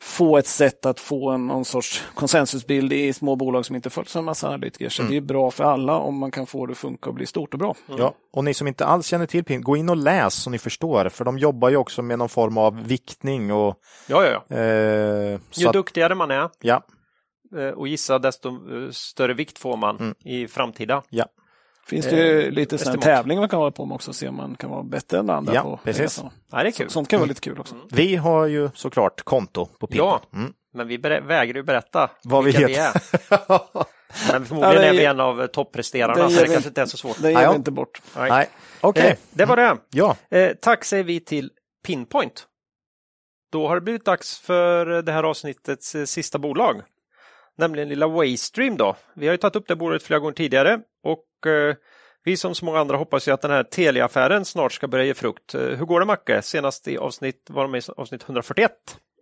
få 0.00 0.38
ett 0.38 0.46
sätt 0.46 0.86
att 0.86 1.00
få 1.00 1.30
en, 1.30 1.46
någon 1.46 1.64
sorts 1.64 2.04
konsensusbild 2.14 2.92
i 2.92 3.12
små 3.12 3.36
bolag 3.36 3.66
som 3.66 3.76
inte 3.76 3.90
följs 3.90 4.16
av 4.16 4.20
en 4.20 4.24
massa 4.24 4.48
analytiker. 4.48 4.88
Så 4.88 5.02
mm. 5.02 5.10
det 5.10 5.16
är 5.16 5.20
bra 5.20 5.50
för 5.50 5.64
alla 5.64 5.96
om 5.96 6.18
man 6.18 6.30
kan 6.30 6.46
få 6.46 6.66
det 6.66 6.72
att 6.72 6.78
funka 6.78 7.10
och 7.10 7.14
bli 7.14 7.26
stort 7.26 7.52
och 7.54 7.58
bra. 7.58 7.74
Mm. 7.88 8.00
Ja, 8.00 8.14
och 8.32 8.44
ni 8.44 8.54
som 8.54 8.68
inte 8.68 8.86
alls 8.86 9.06
känner 9.06 9.26
till 9.26 9.44
PIN, 9.44 9.62
gå 9.62 9.76
in 9.76 9.88
och 9.88 9.96
läs 9.96 10.34
så 10.34 10.50
ni 10.50 10.58
förstår, 10.58 11.08
för 11.08 11.24
de 11.24 11.38
jobbar 11.38 11.68
ju 11.68 11.76
också 11.76 12.02
med 12.02 12.18
någon 12.18 12.28
form 12.28 12.58
av 12.58 12.86
viktning 12.86 13.52
och... 13.52 13.76
Ja, 14.06 14.24
ja, 14.24 14.44
ja. 14.48 14.56
Eh, 14.56 15.40
Ju 15.54 15.72
duktigare 15.72 16.14
man 16.14 16.30
är 16.30 16.50
ja. 16.60 16.82
Eh, 17.56 17.68
och 17.68 17.88
gissa 17.88 18.18
desto 18.18 18.48
eh, 18.48 18.90
större 18.90 19.34
vikt 19.34 19.58
får 19.58 19.76
man 19.76 19.96
mm. 19.96 20.14
i 20.24 20.48
framtida. 20.48 21.02
Ja. 21.10 21.26
Finns 21.86 22.06
det 22.06 22.16
ju 22.16 22.46
eh, 22.46 22.50
lite 22.50 22.78
sån 22.78 22.98
tävling 22.98 23.38
man 23.38 23.48
kan 23.48 23.58
hålla 23.58 23.70
på 23.70 23.86
med 23.86 23.94
också, 23.94 24.12
se 24.12 24.28
om 24.28 24.36
man 24.36 24.54
kan 24.54 24.70
vara 24.70 24.82
bättre 24.82 25.18
än 25.18 25.30
andra. 25.30 25.54
Ja, 25.54 25.62
på 25.62 25.80
precis. 25.84 26.22
Ja, 26.50 26.62
det 26.62 26.68
är 26.68 26.70
kul. 26.70 26.90
Sånt 26.90 27.08
kan 27.08 27.20
vara 27.20 27.28
lite 27.28 27.40
kul 27.40 27.60
också. 27.60 27.74
Mm. 27.74 27.86
Vi 27.92 28.16
har 28.16 28.46
ju 28.46 28.70
såklart 28.74 29.22
konto 29.22 29.66
på 29.66 29.86
PIP. 29.86 29.98
Ja, 29.98 30.20
mm. 30.34 30.52
men 30.74 30.88
vi 30.88 30.96
vägrar 30.96 31.54
ju 31.54 31.62
berätta 31.62 32.10
vad 32.24 32.44
vi 32.44 32.50
heter. 32.50 32.66
Vi 32.66 32.76
är. 32.76 32.92
men 34.32 34.46
förmodligen 34.46 34.82
ja, 34.82 34.82
är, 34.82 34.88
är 34.88 34.92
vi 34.92 35.04
en 35.04 35.20
av 35.20 35.46
toppresterarna, 35.46 36.30
så 36.30 36.40
det 36.40 36.48
kanske 36.48 36.68
inte 36.68 36.82
är 36.82 36.86
så 36.86 36.96
svårt. 36.96 37.22
Det 37.22 37.32
ger 37.32 37.50
vi 37.50 37.56
inte 37.56 37.70
bort. 37.70 38.02
Nej. 38.16 38.30
Nej. 38.30 38.48
Okej. 38.80 39.00
Okay. 39.00 39.10
Eh, 39.10 39.16
det 39.30 39.44
var 39.44 39.56
det. 39.56 39.76
Ja. 39.90 40.16
Eh, 40.30 40.50
tack 40.60 40.84
säger 40.84 41.04
vi 41.04 41.20
till 41.20 41.50
Pinpoint. 41.86 42.46
Då 43.52 43.68
har 43.68 43.74
det 43.74 43.80
blivit 43.80 44.04
dags 44.04 44.38
för 44.38 45.02
det 45.02 45.12
här 45.12 45.22
avsnittets 45.22 45.94
eh, 45.94 46.04
sista 46.04 46.38
bolag 46.38 46.82
nämligen 47.56 47.88
lilla 47.88 48.06
Waystream 48.06 48.76
då. 48.76 48.96
Vi 49.14 49.26
har 49.26 49.32
ju 49.32 49.38
tagit 49.38 49.56
upp 49.56 49.68
det 49.68 49.76
bordet 49.76 50.02
flera 50.02 50.20
gånger 50.20 50.34
tidigare 50.34 50.80
och 51.02 51.50
eh, 51.50 51.74
vi 52.24 52.36
som 52.36 52.54
så 52.54 52.64
många 52.64 52.78
andra 52.78 52.96
hoppas 52.96 53.28
ju 53.28 53.32
att 53.32 53.42
den 53.42 53.50
här 53.50 53.62
Telia-affären 53.62 54.44
snart 54.44 54.72
ska 54.72 54.88
börja 54.88 55.04
ge 55.04 55.14
frukt. 55.14 55.54
Eh, 55.54 55.60
hur 55.60 55.86
går 55.86 56.00
det 56.00 56.06
Macke? 56.06 56.42
Senast 56.42 56.88
i 56.88 56.98
avsnitt 56.98 57.46
var 57.50 57.62
de 57.62 57.70
med 57.70 57.78
i 57.88 57.92
avsnitt 57.96 58.22
141. 58.22 58.72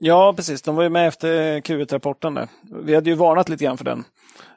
Ja, 0.01 0.33
precis. 0.37 0.63
De 0.63 0.77
var 0.77 0.83
ju 0.83 0.89
med 0.89 1.09
efter 1.09 1.55
eh, 1.55 1.61
Q1-rapporten. 1.61 2.49
Vi 2.85 2.95
hade 2.95 3.11
ju 3.11 3.17
varnat 3.17 3.49
lite 3.49 3.65
grann 3.65 3.79
för 3.79 3.85
den. 3.85 4.05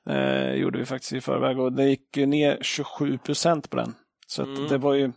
Eh, 0.09 0.53
gjorde 0.53 0.79
vi 0.79 0.85
faktiskt 0.85 1.13
i 1.13 1.21
förväg 1.21 1.59
och 1.59 1.73
det 1.73 1.83
gick 1.83 2.15
ner 2.15 2.57
27 2.61 3.17
procent 3.17 3.69
på 3.69 3.77
den. 3.77 3.93
Så 4.27 4.43
mm. 4.43 4.67
det 4.67 4.77
var 4.77 4.93
ju 4.93 5.11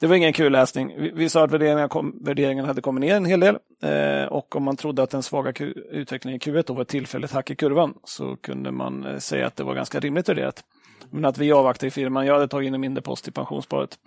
det 0.00 0.06
var 0.06 0.16
ingen 0.16 0.32
kul 0.32 0.52
läsning. 0.52 0.94
Vi, 0.98 1.10
vi 1.10 1.28
sa 1.28 1.44
att 1.44 1.50
värderingen, 1.50 1.88
kom, 1.88 2.18
värderingen 2.20 2.64
hade 2.64 2.80
kommit 2.80 3.00
ner 3.00 3.16
en 3.16 3.24
hel 3.24 3.40
del 3.40 3.58
eh, 3.82 4.24
och 4.24 4.56
om 4.56 4.62
man 4.62 4.76
trodde 4.76 5.02
att 5.02 5.10
den 5.10 5.22
svaga 5.22 5.52
utvecklingen 5.90 6.36
i 6.36 6.38
Q1 6.38 6.64
då 6.66 6.72
var 6.72 6.82
ett 6.82 6.88
tillfälligt 6.88 7.32
hack 7.32 7.50
i 7.50 7.56
kurvan 7.56 7.94
så 8.04 8.36
kunde 8.36 8.70
man 8.70 9.06
eh, 9.06 9.18
säga 9.18 9.46
att 9.46 9.56
det 9.56 9.64
var 9.64 9.74
ganska 9.74 10.00
rimligt 10.00 10.28
värderat. 10.28 10.64
Men 11.10 11.24
att 11.24 11.38
vi 11.38 11.52
avvaktar 11.52 11.86
i 11.86 11.90
firman, 11.90 12.26
jag 12.26 12.34
hade 12.34 12.48
tagit 12.48 12.66
in 12.66 12.74
en 12.74 12.80
mindre 12.80 13.02
post 13.02 13.28
i 13.28 13.30
pensionssparet. 13.30 13.98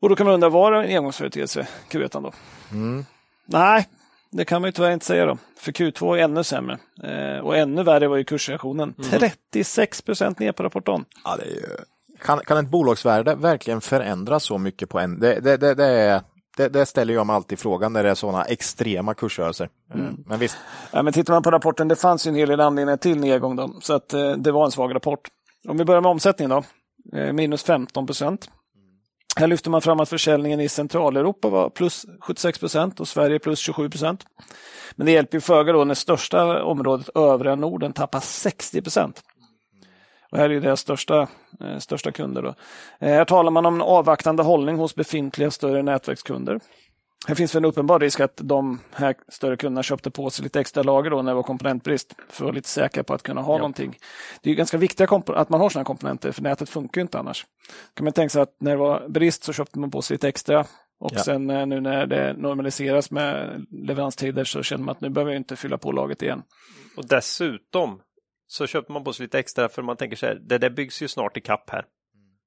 Och 0.00 0.08
då 0.08 0.16
kan 0.16 0.26
man 0.26 0.34
undra, 0.34 0.48
var 0.48 0.72
det 0.72 0.84
en 0.84 0.96
engångsföreteelse, 0.96 1.66
Q1 1.90 2.22
då? 2.22 2.32
Mm. 2.72 3.04
Nej, 3.46 3.88
det 4.30 4.44
kan 4.44 4.62
man 4.62 4.68
ju 4.68 4.72
tyvärr 4.72 4.92
inte 4.92 5.06
säga 5.06 5.26
då. 5.26 5.38
För 5.58 5.72
Q2 5.72 6.16
är 6.16 6.22
ännu 6.22 6.44
sämre. 6.44 6.78
Eh, 7.02 7.38
och 7.38 7.56
ännu 7.56 7.82
värre 7.82 8.08
var 8.08 8.16
ju 8.16 8.24
kursreaktionen. 8.24 8.94
Mm. 8.98 9.10
36 9.10 10.02
procent 10.02 10.38
ner 10.38 10.52
på 10.52 10.62
rapporten. 10.62 11.04
Ja, 11.24 11.36
det 11.36 11.42
är 11.42 11.48
ju 11.48 11.66
kan, 12.22 12.38
kan 12.38 12.58
ett 12.58 12.70
bolagsvärde 12.70 13.34
verkligen 13.34 13.80
förändras 13.80 14.44
så 14.44 14.58
mycket 14.58 14.88
på 14.88 14.98
en? 14.98 15.20
Det, 15.20 15.40
det, 15.40 15.56
det, 15.56 15.74
det, 15.74 15.86
är, 15.86 16.20
det, 16.56 16.68
det 16.68 16.86
ställer 16.86 17.14
jag 17.14 17.26
mig 17.26 17.36
alltid 17.36 17.58
frågan 17.58 17.92
när 17.92 18.04
det 18.04 18.10
är 18.10 18.14
sådana 18.14 18.44
extrema 18.44 19.14
kursrörelser. 19.14 19.68
Mm. 19.94 20.24
Men 20.26 20.38
visst. 20.38 20.58
Ja, 20.92 21.02
men 21.02 21.12
tittar 21.12 21.32
man 21.32 21.42
på 21.42 21.50
rapporten, 21.50 21.88
det 21.88 21.96
fanns 21.96 22.26
ju 22.26 22.28
en 22.28 22.34
hel 22.34 22.48
del 22.48 22.60
anledningar 22.60 22.96
till 22.96 23.20
nedgång 23.20 23.56
då, 23.56 23.74
så 23.80 23.94
att 23.94 24.12
eh, 24.12 24.32
det 24.32 24.52
var 24.52 24.64
en 24.64 24.70
svag 24.70 24.94
rapport. 24.94 25.28
Om 25.68 25.78
vi 25.78 25.84
börjar 25.84 26.00
med 26.00 26.10
omsättningen 26.10 26.50
då, 26.50 26.64
eh, 27.18 27.32
minus 27.32 27.62
15 27.62 28.06
procent. 28.06 28.50
Här 29.36 29.46
lyfter 29.46 29.70
man 29.70 29.82
fram 29.82 30.00
att 30.00 30.08
försäljningen 30.08 30.60
i 30.60 30.68
Centraleuropa 30.68 31.48
var 31.48 31.70
plus 31.70 32.06
76 32.20 32.58
procent 32.58 33.00
och 33.00 33.08
Sverige 33.08 33.38
plus 33.38 33.58
27 33.58 33.90
procent. 33.90 34.24
Men 34.96 35.06
det 35.06 35.12
hjälper 35.12 35.36
ju 35.36 35.40
föga 35.40 35.72
då 35.72 35.84
när 35.84 35.94
största 35.94 36.64
området 36.64 37.08
övriga 37.14 37.54
Norden 37.54 37.92
tappar 37.92 38.20
60 38.20 38.82
procent. 38.82 39.22
Och 40.32 40.38
här 40.38 40.50
är 40.50 40.60
deras 40.60 40.80
största, 40.80 41.28
eh, 41.60 41.78
största 41.78 42.12
kunder. 42.12 42.42
Då. 42.42 42.54
Eh, 42.98 43.08
här 43.08 43.24
talar 43.24 43.50
man 43.50 43.66
om 43.66 43.74
en 43.74 43.82
avvaktande 43.82 44.42
hållning 44.42 44.76
hos 44.76 44.94
befintliga 44.94 45.50
större 45.50 45.82
nätverkskunder. 45.82 46.60
Här 47.26 47.34
finns 47.34 47.54
en 47.54 47.64
uppenbar 47.64 47.98
risk 47.98 48.20
att 48.20 48.36
de 48.36 48.80
här 48.92 49.14
större 49.28 49.56
kunderna 49.56 49.82
köpte 49.82 50.10
på 50.10 50.30
sig 50.30 50.42
lite 50.42 50.60
extra 50.60 50.82
lager 50.82 51.10
då 51.10 51.22
när 51.22 51.30
det 51.30 51.36
var 51.36 51.42
komponentbrist 51.42 52.14
för 52.16 52.24
att 52.24 52.40
vara 52.40 52.52
lite 52.52 52.68
säkra 52.68 53.04
på 53.04 53.14
att 53.14 53.22
kunna 53.22 53.40
ha 53.40 53.54
ja. 53.54 53.58
någonting. 53.58 53.98
Det 54.42 54.50
är 54.50 54.54
ganska 54.54 54.78
viktigt 54.78 55.12
att 55.12 55.48
man 55.48 55.60
har 55.60 55.68
sådana 55.68 55.84
komponenter 55.84 56.32
för 56.32 56.42
nätet 56.42 56.68
funkar 56.68 57.00
ju 57.00 57.02
inte 57.02 57.18
annars. 57.18 57.46
kan 57.94 58.04
man 58.04 58.12
tänka 58.12 58.28
sig 58.28 58.42
att 58.42 58.56
när 58.60 58.70
det 58.70 58.76
var 58.76 59.08
brist 59.08 59.44
så 59.44 59.52
köpte 59.52 59.78
man 59.78 59.90
på 59.90 60.02
sig 60.02 60.14
lite 60.14 60.28
extra 60.28 60.60
och 61.00 61.10
ja. 61.12 61.22
sen 61.22 61.50
eh, 61.50 61.66
nu 61.66 61.80
när 61.80 62.06
det 62.06 62.34
normaliseras 62.38 63.10
med 63.10 63.66
leveranstider 63.70 64.44
så 64.44 64.62
känner 64.62 64.84
man 64.84 64.92
att 64.92 65.00
nu 65.00 65.08
behöver 65.08 65.32
jag 65.32 65.40
inte 65.40 65.56
fylla 65.56 65.78
på 65.78 65.92
laget 65.92 66.22
igen. 66.22 66.42
Och 66.96 67.08
dessutom 67.08 68.00
så 68.52 68.66
köper 68.66 68.92
man 68.92 69.04
på 69.04 69.12
sig 69.12 69.24
lite 69.24 69.38
extra 69.38 69.68
för 69.68 69.82
man 69.82 69.96
tänker 69.96 70.16
så 70.16 70.26
här, 70.26 70.34
det 70.34 70.58
där 70.58 70.70
byggs 70.70 71.02
ju 71.02 71.08
snart 71.08 71.36
i 71.36 71.40
kapp 71.40 71.70
här. 71.70 71.84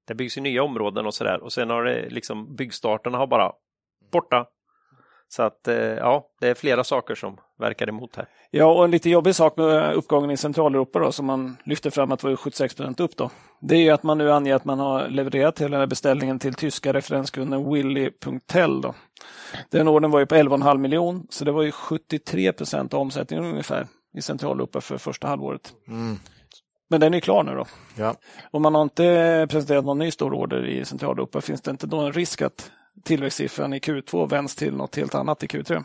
Det 0.06 0.14
byggs 0.14 0.38
ju 0.38 0.40
nya 0.40 0.62
områden 0.62 1.06
och 1.06 1.14
så 1.14 1.24
där 1.24 1.40
och 1.42 1.52
sen 1.52 1.70
har 1.70 1.84
det 1.84 2.08
liksom 2.08 2.56
byggstarterna 2.56 3.18
har 3.18 3.26
bara 3.26 3.52
borta. 4.12 4.46
Så 5.28 5.42
att 5.42 5.68
eh, 5.68 5.76
ja, 5.76 6.26
det 6.40 6.48
är 6.48 6.54
flera 6.54 6.84
saker 6.84 7.14
som 7.14 7.36
verkar 7.58 7.88
emot 7.88 8.16
här. 8.16 8.26
Ja, 8.50 8.74
och 8.74 8.84
en 8.84 8.90
lite 8.90 9.10
jobbig 9.10 9.34
sak 9.34 9.56
med 9.56 9.94
uppgången 9.94 10.30
i 10.30 10.36
Centraleuropa 10.36 10.98
då, 10.98 11.12
som 11.12 11.26
man 11.26 11.56
lyfter 11.64 11.90
fram 11.90 12.12
att 12.12 12.22
var 12.22 12.36
76 12.36 12.74
procent 12.74 13.00
upp 13.00 13.16
då. 13.16 13.30
Det 13.60 13.74
är 13.74 13.80
ju 13.80 13.90
att 13.90 14.02
man 14.02 14.18
nu 14.18 14.32
anger 14.32 14.54
att 14.54 14.64
man 14.64 14.78
har 14.78 15.08
levererat 15.08 15.60
hela 15.60 15.70
den 15.70 15.80
här 15.80 15.86
beställningen 15.86 16.38
till 16.38 16.54
tyska 16.54 16.92
referenskunden 16.92 17.72
Willy.tel. 17.72 18.80
Då. 18.80 18.94
Den 19.70 19.88
ordern 19.88 20.10
var 20.10 20.20
ju 20.20 20.26
på 20.26 20.34
11,5 20.34 20.78
miljon, 20.78 21.26
så 21.30 21.44
det 21.44 21.52
var 21.52 21.62
ju 21.62 21.72
73 21.72 22.52
procent 22.52 22.94
av 22.94 23.00
omsättningen 23.00 23.44
ungefär 23.44 23.86
i 24.14 24.22
Centraleuropa 24.22 24.80
för 24.80 24.98
första 24.98 25.28
halvåret. 25.28 25.72
Mm. 25.88 26.18
Men 26.88 27.00
den 27.00 27.14
är 27.14 27.20
klar 27.20 27.42
nu 27.42 27.54
då. 27.54 27.66
Ja. 27.94 28.14
Om 28.50 28.62
man 28.62 28.74
har 28.74 28.82
inte 28.82 29.46
presenterat 29.50 29.84
någon 29.84 29.98
ny 29.98 30.10
stor 30.10 30.34
order 30.34 30.66
i 30.66 30.84
Centraleuropa, 30.84 31.40
finns 31.40 31.60
det 31.60 31.70
inte 31.70 31.86
då 31.86 32.00
en 32.00 32.12
risk 32.12 32.42
att 32.42 32.70
tillväxtsiffran 33.04 33.74
i 33.74 33.78
Q2 33.78 34.28
vänds 34.30 34.54
till 34.54 34.74
något 34.74 34.96
helt 34.96 35.14
annat 35.14 35.42
i 35.42 35.46
Q3? 35.46 35.84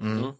Mm. 0.00 0.18
mm. 0.18 0.32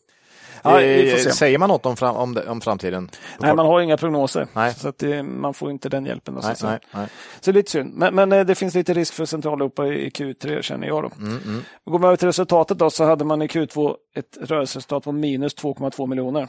Ja, 0.64 0.80
eh, 0.80 1.16
Säger 1.18 1.58
man 1.58 1.68
något 1.68 1.86
om, 1.86 1.96
fram, 1.96 2.16
om, 2.16 2.40
om 2.48 2.60
framtiden? 2.60 3.10
Nej, 3.38 3.54
man 3.54 3.66
har 3.66 3.80
inga 3.80 3.96
prognoser. 3.96 4.46
Nej. 4.52 4.74
Så 4.74 4.88
att 4.88 4.98
det, 4.98 5.22
man 5.22 5.54
får 5.54 5.70
inte 5.70 5.88
den 5.88 6.06
hjälpen. 6.06 6.34
Då, 6.34 6.40
nej, 6.44 6.56
så, 6.56 6.66
nej, 6.66 6.78
nej. 6.94 7.08
så 7.40 7.50
det 7.50 7.50
är 7.50 7.60
lite 7.60 7.70
synd. 7.70 7.94
Men, 7.94 8.14
men, 8.14 8.32
eh, 8.32 8.44
det 8.44 8.54
finns 8.54 8.74
lite 8.74 8.94
risk 8.94 9.14
för 9.14 9.24
Centraleuropa 9.24 9.86
i 9.86 10.08
Q3 10.08 10.62
känner 10.62 10.86
jag. 10.86 11.02
Då. 11.02 11.10
Mm, 11.18 11.38
mm. 11.44 11.62
Går 11.84 11.98
man 11.98 12.08
över 12.08 12.16
till 12.16 12.28
resultatet 12.28 12.78
då, 12.78 12.90
så 12.90 13.04
hade 13.04 13.24
man 13.24 13.42
i 13.42 13.46
Q2 13.46 13.96
ett 14.14 14.38
rörelseresultat 14.40 15.04
på 15.04 15.12
minus 15.12 15.56
2,2 15.56 16.06
miljoner 16.06 16.48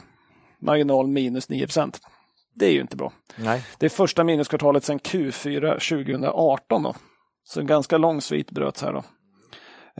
marginal 0.58 1.06
minus 1.06 1.48
9 1.48 1.66
procent. 1.66 2.00
Det 2.54 2.66
är 2.66 2.70
ju 2.70 2.80
inte 2.80 2.96
bra. 2.96 3.12
Nej. 3.36 3.64
Det 3.78 3.86
är 3.86 3.90
första 3.90 4.24
minuskvartalet 4.24 4.84
sedan 4.84 4.98
Q4 4.98 5.72
2018. 5.72 6.82
Då. 6.82 6.94
Så 7.44 7.60
en 7.60 7.66
ganska 7.66 7.98
lång 7.98 8.20
svit 8.20 8.50
bröts 8.50 8.82
här. 8.82 8.92
Då. 8.92 9.02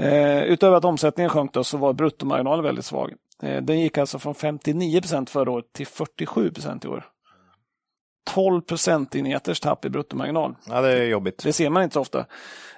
Eh, 0.03 0.43
utöver 0.43 0.77
att 0.77 0.85
omsättningen 0.85 1.31
sjönk 1.31 1.53
då, 1.53 1.65
så 1.65 1.78
var 1.78 1.93
bruttomarginalen 1.93 2.65
väldigt 2.65 2.85
svag. 2.85 3.12
Eh, 3.43 3.62
den 3.62 3.81
gick 3.81 3.99
alltså 3.99 4.19
från 4.19 4.35
59 4.35 5.01
procent 5.01 5.31
förra 5.31 5.51
året 5.51 5.73
till 5.73 5.87
47 5.87 6.51
procent 6.51 6.85
i 6.85 6.89
år. 6.89 7.05
12 8.35 8.61
procentenheters 8.61 9.61
tapp 9.61 9.85
i 9.85 9.91
bruttomarginal. 9.91 10.55
Ja, 10.69 10.81
det 10.81 10.93
är 10.93 11.05
jobbigt. 11.05 11.43
Det 11.45 11.53
ser 11.53 11.70
man 11.70 11.83
inte 11.83 11.95
så 11.95 12.01
ofta. 12.01 12.19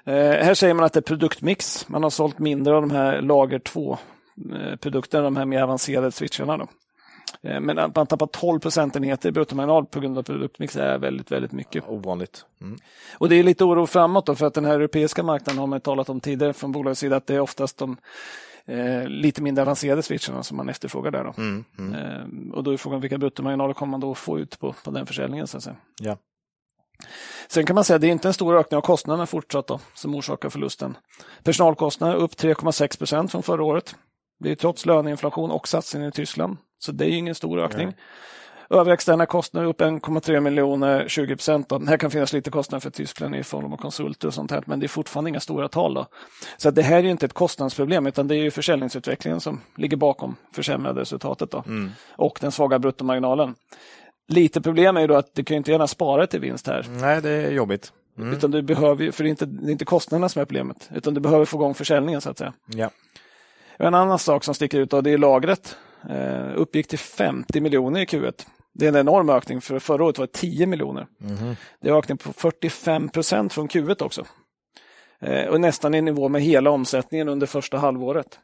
Eh, 0.04 0.14
här 0.14 0.54
säger 0.54 0.74
man 0.74 0.84
att 0.84 0.92
det 0.92 1.00
är 1.00 1.02
produktmix. 1.02 1.88
Man 1.88 2.02
har 2.02 2.10
sålt 2.10 2.38
mindre 2.38 2.74
av 2.74 2.82
de 2.82 2.90
här 2.90 3.22
lager 3.22 3.58
2-produkterna, 3.58 5.24
de 5.24 5.36
här 5.36 5.44
mer 5.44 5.62
avancerade 5.62 6.12
switcharna. 6.12 6.56
Då. 6.56 6.66
Eh, 7.42 7.60
men 7.60 7.78
att 7.78 7.96
man 7.96 8.06
tappar 8.06 8.26
12 8.26 8.60
procentenheter 8.60 9.28
i 9.28 9.32
bruttomarginal 9.32 9.86
på 9.86 10.00
grund 10.00 10.18
av 10.18 10.22
produktmix 10.22 10.76
är 10.76 10.98
väldigt, 10.98 11.32
väldigt 11.32 11.52
mycket. 11.52 11.84
Ovanligt. 11.88 12.44
Mm. 12.60 12.78
Och 13.18 13.28
det 13.28 13.36
är 13.36 13.42
lite 13.42 13.64
oro 13.64 13.86
framåt 13.86 14.26
då, 14.26 14.34
för 14.34 14.46
att 14.46 14.54
den 14.54 14.64
här 14.64 14.74
europeiska 14.74 15.22
marknaden 15.22 15.58
har 15.58 15.66
man 15.66 15.80
talat 15.80 16.08
om 16.08 16.20
tidigare 16.20 16.52
från 16.52 16.72
bolagets 16.72 17.00
sida 17.00 17.16
att 17.16 17.26
det 17.26 17.34
är 17.34 17.40
oftast 17.40 17.78
de 17.78 17.96
eh, 18.66 19.06
lite 19.06 19.42
mindre 19.42 19.62
avancerade 19.62 20.02
switcharna 20.02 20.42
som 20.42 20.56
man 20.56 20.68
efterfrågar 20.68 21.10
där. 21.10 21.24
Då. 21.24 21.34
Mm, 21.36 21.64
mm. 21.78 21.94
Eh, 21.94 22.54
och 22.54 22.64
då 22.64 22.70
är 22.70 22.76
frågan 22.76 23.00
vilka 23.00 23.18
bruttomarginaler 23.18 23.74
kommer 23.74 23.90
man 23.90 24.00
då 24.00 24.14
få 24.14 24.38
ut 24.38 24.58
på, 24.58 24.74
på 24.84 24.90
den 24.90 25.06
försäljningen. 25.06 25.46
Så 25.46 25.56
att 25.56 25.62
säga. 25.62 25.76
Ja. 26.00 26.16
Sen 27.48 27.66
kan 27.66 27.74
man 27.74 27.84
säga 27.84 27.94
att 27.94 28.00
det 28.00 28.06
är 28.06 28.12
inte 28.12 28.28
en 28.28 28.34
stor 28.34 28.56
ökning 28.58 28.78
av 28.78 28.82
kostnaderna 28.82 29.26
fortsatt 29.26 29.66
då, 29.66 29.80
som 29.94 30.14
orsakar 30.14 30.48
förlusten. 30.48 30.96
Personalkostnader 31.42 32.16
upp 32.16 32.32
3,6 32.32 32.98
procent 32.98 33.30
från 33.30 33.42
förra 33.42 33.64
året. 33.64 33.94
Det 34.38 34.50
är 34.50 34.54
trots 34.54 34.86
löneinflation 34.86 35.50
och 35.50 35.68
satsningen 35.68 36.08
i 36.08 36.12
Tyskland. 36.12 36.56
Så 36.78 36.92
det 36.92 37.04
är 37.04 37.10
ingen 37.10 37.34
stor 37.34 37.60
ökning. 37.60 37.86
Nej. 37.86 37.96
Övriga 38.70 38.94
externa 38.94 39.26
kostnader 39.26 39.68
upp 39.68 39.80
1,3 39.80 40.40
miljoner, 40.40 41.08
20 41.08 41.36
procent. 41.36 41.72
Här 41.88 41.96
kan 41.96 42.10
finnas 42.10 42.32
lite 42.32 42.50
kostnader 42.50 42.80
för 42.80 42.90
Tyskland 42.90 43.36
i 43.36 43.42
form 43.42 43.72
av 43.72 43.76
konsulter 43.76 44.28
och 44.28 44.34
sånt 44.34 44.50
här, 44.50 44.62
men 44.66 44.80
det 44.80 44.86
är 44.86 44.88
fortfarande 44.88 45.30
inga 45.30 45.40
stora 45.40 45.68
tal. 45.68 45.94
Då. 45.94 46.06
Så 46.56 46.70
det 46.70 46.82
här 46.82 46.98
är 46.98 47.04
inte 47.04 47.26
ett 47.26 47.32
kostnadsproblem, 47.32 48.06
utan 48.06 48.28
det 48.28 48.36
är 48.36 48.42
ju 48.42 48.50
försäljningsutvecklingen 48.50 49.40
som 49.40 49.60
ligger 49.76 49.96
bakom 49.96 50.36
försämrade 50.52 51.00
resultatet 51.00 51.50
då. 51.50 51.64
Mm. 51.66 51.90
och 52.08 52.38
den 52.40 52.52
svaga 52.52 52.78
bruttomarginalen. 52.78 53.54
Lite 54.28 54.60
problem 54.60 54.96
är 54.96 55.00
ju 55.00 55.06
då 55.06 55.14
att 55.14 55.34
du 55.34 55.44
kan 55.44 55.56
inte 55.56 55.70
gärna 55.70 55.86
spara 55.86 56.26
till 56.26 56.40
vinst 56.40 56.66
här. 56.66 56.86
Nej, 56.88 57.22
det 57.22 57.30
är 57.30 57.50
jobbigt. 57.50 57.92
Mm. 58.18 58.32
Utan 58.32 58.50
du 58.50 58.62
behöver, 58.62 59.10
för 59.10 59.24
det 59.24 59.28
är, 59.28 59.30
inte, 59.30 59.46
det 59.46 59.70
är 59.70 59.72
inte 59.72 59.84
kostnaderna 59.84 60.28
som 60.28 60.42
är 60.42 60.46
problemet, 60.46 60.90
utan 60.94 61.14
du 61.14 61.20
behöver 61.20 61.44
få 61.44 61.56
igång 61.56 61.74
försäljningen 61.74 62.20
så 62.20 62.30
att 62.30 62.38
säga. 62.38 62.52
Ja. 62.66 62.90
En 63.78 63.94
annan 63.94 64.18
sak 64.18 64.44
som 64.44 64.54
sticker 64.54 64.78
ut 64.80 64.90
då, 64.90 65.00
det 65.00 65.10
är 65.10 65.18
lagret. 65.18 65.76
Eh, 66.10 66.50
uppgick 66.56 66.88
till 66.88 66.98
50 66.98 67.60
miljoner 67.60 68.00
i 68.00 68.04
Q1. 68.04 68.46
Det 68.74 68.84
är 68.84 68.88
en 68.88 68.96
enorm 68.96 69.30
ökning, 69.30 69.60
för 69.60 69.78
förra 69.78 70.04
året 70.04 70.18
var 70.18 70.26
det 70.26 70.32
10 70.32 70.66
miljoner. 70.66 71.06
Mhm. 71.18 71.56
Det 71.80 71.88
är 71.88 71.92
en 71.92 71.98
ökning 71.98 72.18
på 72.18 72.32
45 72.32 73.08
procent 73.08 73.52
från 73.52 73.68
Q1 73.68 74.02
också. 74.02 74.24
Eh, 75.20 75.46
och 75.46 75.60
nästan 75.60 75.94
i 75.94 76.00
nivå 76.02 76.28
med 76.28 76.42
hela 76.42 76.70
omsättningen 76.70 77.28
under 77.28 77.46
första 77.46 77.78
halvåret. 77.78 78.38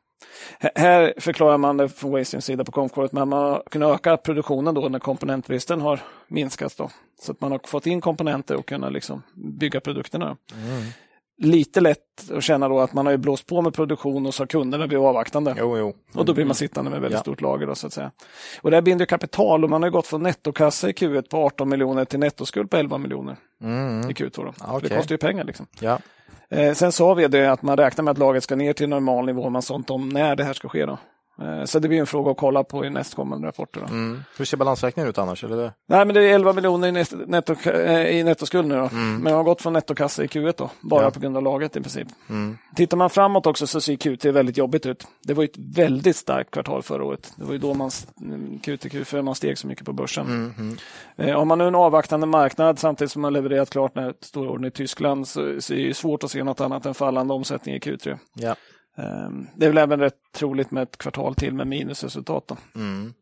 H- 0.63 0.69
Här 0.75 1.15
förklarar 1.19 1.59
man 1.59 1.77
det 1.77 1.89
från 1.89 2.11
Wastings 2.11 2.45
sida 2.45 2.65
på 2.65 2.73
med 3.13 3.23
att 3.23 3.29
man 3.29 3.33
har 3.43 3.63
kunnat 3.71 3.95
öka 3.95 4.17
produktionen 4.17 4.75
då 4.75 4.89
när 4.89 4.99
komponentbristen 4.99 5.81
har 5.81 6.01
minskat. 6.29 6.77
Då. 6.77 6.91
Så 7.21 7.33
att 7.33 7.41
man 7.41 7.53
har 7.53 7.61
fått 7.65 7.87
in 7.87 8.01
komponenter 8.01 8.57
och 8.57 8.67
kunnat 8.67 8.93
liksom 8.93 9.23
bygga 9.35 9.81
produkterna. 9.81 10.37
Lite 11.37 11.81
lätt 11.81 12.31
att 12.33 12.43
känna 12.45 12.69
då 12.69 12.81
att 12.81 12.93
man 12.93 13.07
har 13.07 13.11
ju 13.11 13.19
blåst 13.19 13.47
på 13.47 13.63
med 13.63 13.75
produktion 13.75 14.27
och 14.27 14.35
så 14.35 14.47
kunderna 14.47 14.87
blivit 14.87 15.05
avvaktande. 15.05 15.55
Jo, 15.59 15.79
jo. 15.79 15.95
Och 16.15 16.25
då 16.25 16.35
blir 16.35 16.45
man 16.45 16.55
sittande 16.55 16.91
med 16.91 17.01
väldigt 17.01 17.17
Ja. 17.19 17.23
stort 17.23 17.41
lager. 17.41 17.67
Då, 17.67 17.75
så 17.75 17.87
att 17.87 17.93
säga. 17.93 18.11
Och 18.63 18.71
det 18.71 18.77
här 18.77 18.83
binder 18.83 19.07
kapital 19.07 19.65
och 19.65 19.71
man 19.71 19.83
har 19.83 19.91
gått 19.91 20.07
från 20.07 20.23
nettokassa 20.23 20.89
i 20.89 20.93
Q1 20.93 21.29
på 21.31 21.37
18 21.37 21.69
miljoner 21.69 22.05
till 22.05 22.19
nettoskuld 22.21 22.71
på 22.71 22.77
11 22.77 22.99
miljoner 22.99 23.37
Mm. 23.63 24.11
i 24.11 24.13
Q2. 24.13 24.31
Då. 24.45 24.53
Okej. 24.69 24.89
Det 24.89 24.97
kostar 24.97 25.15
ju 25.15 25.19
pengar. 25.19 25.45
Liksom. 25.45 25.67
Ja. 25.81 25.99
Eh, 26.51 26.75
sen 26.75 26.93
sa 26.93 27.15
vi 27.15 27.29
det 27.29 27.47
att 27.53 27.63
man 27.63 27.77
räknar 27.77 28.05
med 28.05 28.13
att 28.13 28.19
laget 28.19 28.43
ska 28.43 28.57
ner 28.57 28.73
till 28.73 28.89
normal 28.89 29.27
nivå, 29.27 29.51
man 29.51 29.63
sånt 29.63 29.91
om 29.91 30.09
när 30.09 30.37
det 30.37 30.45
här 30.45 30.53
ska 30.53 30.69
ske. 30.69 30.87
Då. 30.87 30.99
Eh, 31.43 31.65
så 31.65 31.79
det 31.79 31.89
blir 31.89 32.01
en 32.01 32.07
fråga 32.07 32.31
att 32.31 32.37
kolla 32.37 32.65
på 32.65 32.85
i 32.85 32.91
nästkommande 32.91 33.49
rapporter. 33.49 33.81
Då. 33.81 33.87
Mm. 33.87 34.25
Hur 34.39 34.45
ser 34.45 34.57
balansräkningen 34.57 35.09
ut 35.11 35.19
annars? 35.19 35.45
Eller 35.45 35.57
det? 35.57 35.73
Nej, 35.89 36.05
men 36.07 36.15
det 36.15 36.25
är 36.25 36.35
11 36.35 36.53
miljoner 36.53 36.89
i, 36.89 37.05
netto, 37.27 37.71
eh, 37.71 38.07
i 38.09 38.25
nettoskuld 38.25 38.69
nu. 38.69 38.75
Då. 38.75 38.89
Men 38.93 39.23
man 39.23 39.33
har 39.33 39.43
gått 39.43 39.63
från 39.63 39.73
nettokassa 39.73 40.25
i 40.25 40.27
Q1 40.27 40.55
då, 40.59 40.71
bara 40.81 41.03
Ja. 41.03 41.11
på 41.11 41.21
grund 41.21 41.37
av 41.37 41.43
laget 41.43 41.77
i 41.77 41.81
princip. 41.81 42.09
Mm. 42.29 42.59
Tittar 42.77 42.97
man 42.97 43.11
framåt 43.11 43.47
också 43.47 43.67
så 43.67 43.81
ser 43.81 43.93
Q3 43.93 44.31
väldigt 44.33 44.57
jobbigt 44.57 44.87
ut. 44.87 45.07
Det 45.23 45.35
var 45.35 45.43
ju 45.43 45.49
ett 45.49 45.59
väldigt 45.77 46.17
starkt 46.17 46.51
kvartal 46.51 46.83
förra 46.83 47.05
året. 47.05 47.33
Det 47.37 47.45
var 47.45 47.53
ju 47.53 47.59
då 47.59 47.75
man, 47.75 47.91
Q3, 47.91 48.79
Q4 48.89 49.23
man 49.23 49.35
steg 49.35 49.59
så 49.59 49.67
mycket 49.67 49.85
på 49.87 49.93
börsen. 49.93 50.27
Mm. 50.27 50.77
Eh, 51.17 51.37
Om 51.37 51.49
man 51.49 51.59
nu 51.59 51.65
har 51.65 51.69
en 51.69 51.75
avvaktande 51.75 52.27
marknad 52.27 52.79
samtidigt 52.79 53.13
som 53.13 53.23
man 53.23 53.33
levererat 53.33 53.71
klart 53.71 53.95
den 53.95 54.05
här 54.05 54.15
stora 54.21 54.51
ordern 54.51 54.65
i 54.65 54.71
Tyskland 54.71 55.29
så, 55.29 55.61
så 55.61 55.75
är 55.75 55.89
det 55.89 55.95
svårt 55.95 56.25
att 56.25 56.31
se 56.31 56.45
något 56.45 56.61
annat 56.61 56.87
än 56.87 56.95
fallande 56.95 57.35
omsättning 57.35 57.75
i 57.75 57.79
Q3. 57.79 58.19
Ja. 58.35 58.55
Eh, 58.99 59.31
Det 59.57 59.67
är 59.67 59.71
väl 59.71 59.79
även 59.79 60.01
rätt 60.01 60.19
troligt 60.33 60.71
med 60.71 60.83
ett 60.83 60.99
kvartal 60.99 61.35
till 61.35 61.55
med 61.55 61.67
minusresultat. 61.67 62.49
Då. 62.49 62.57
Mm. 62.75 63.15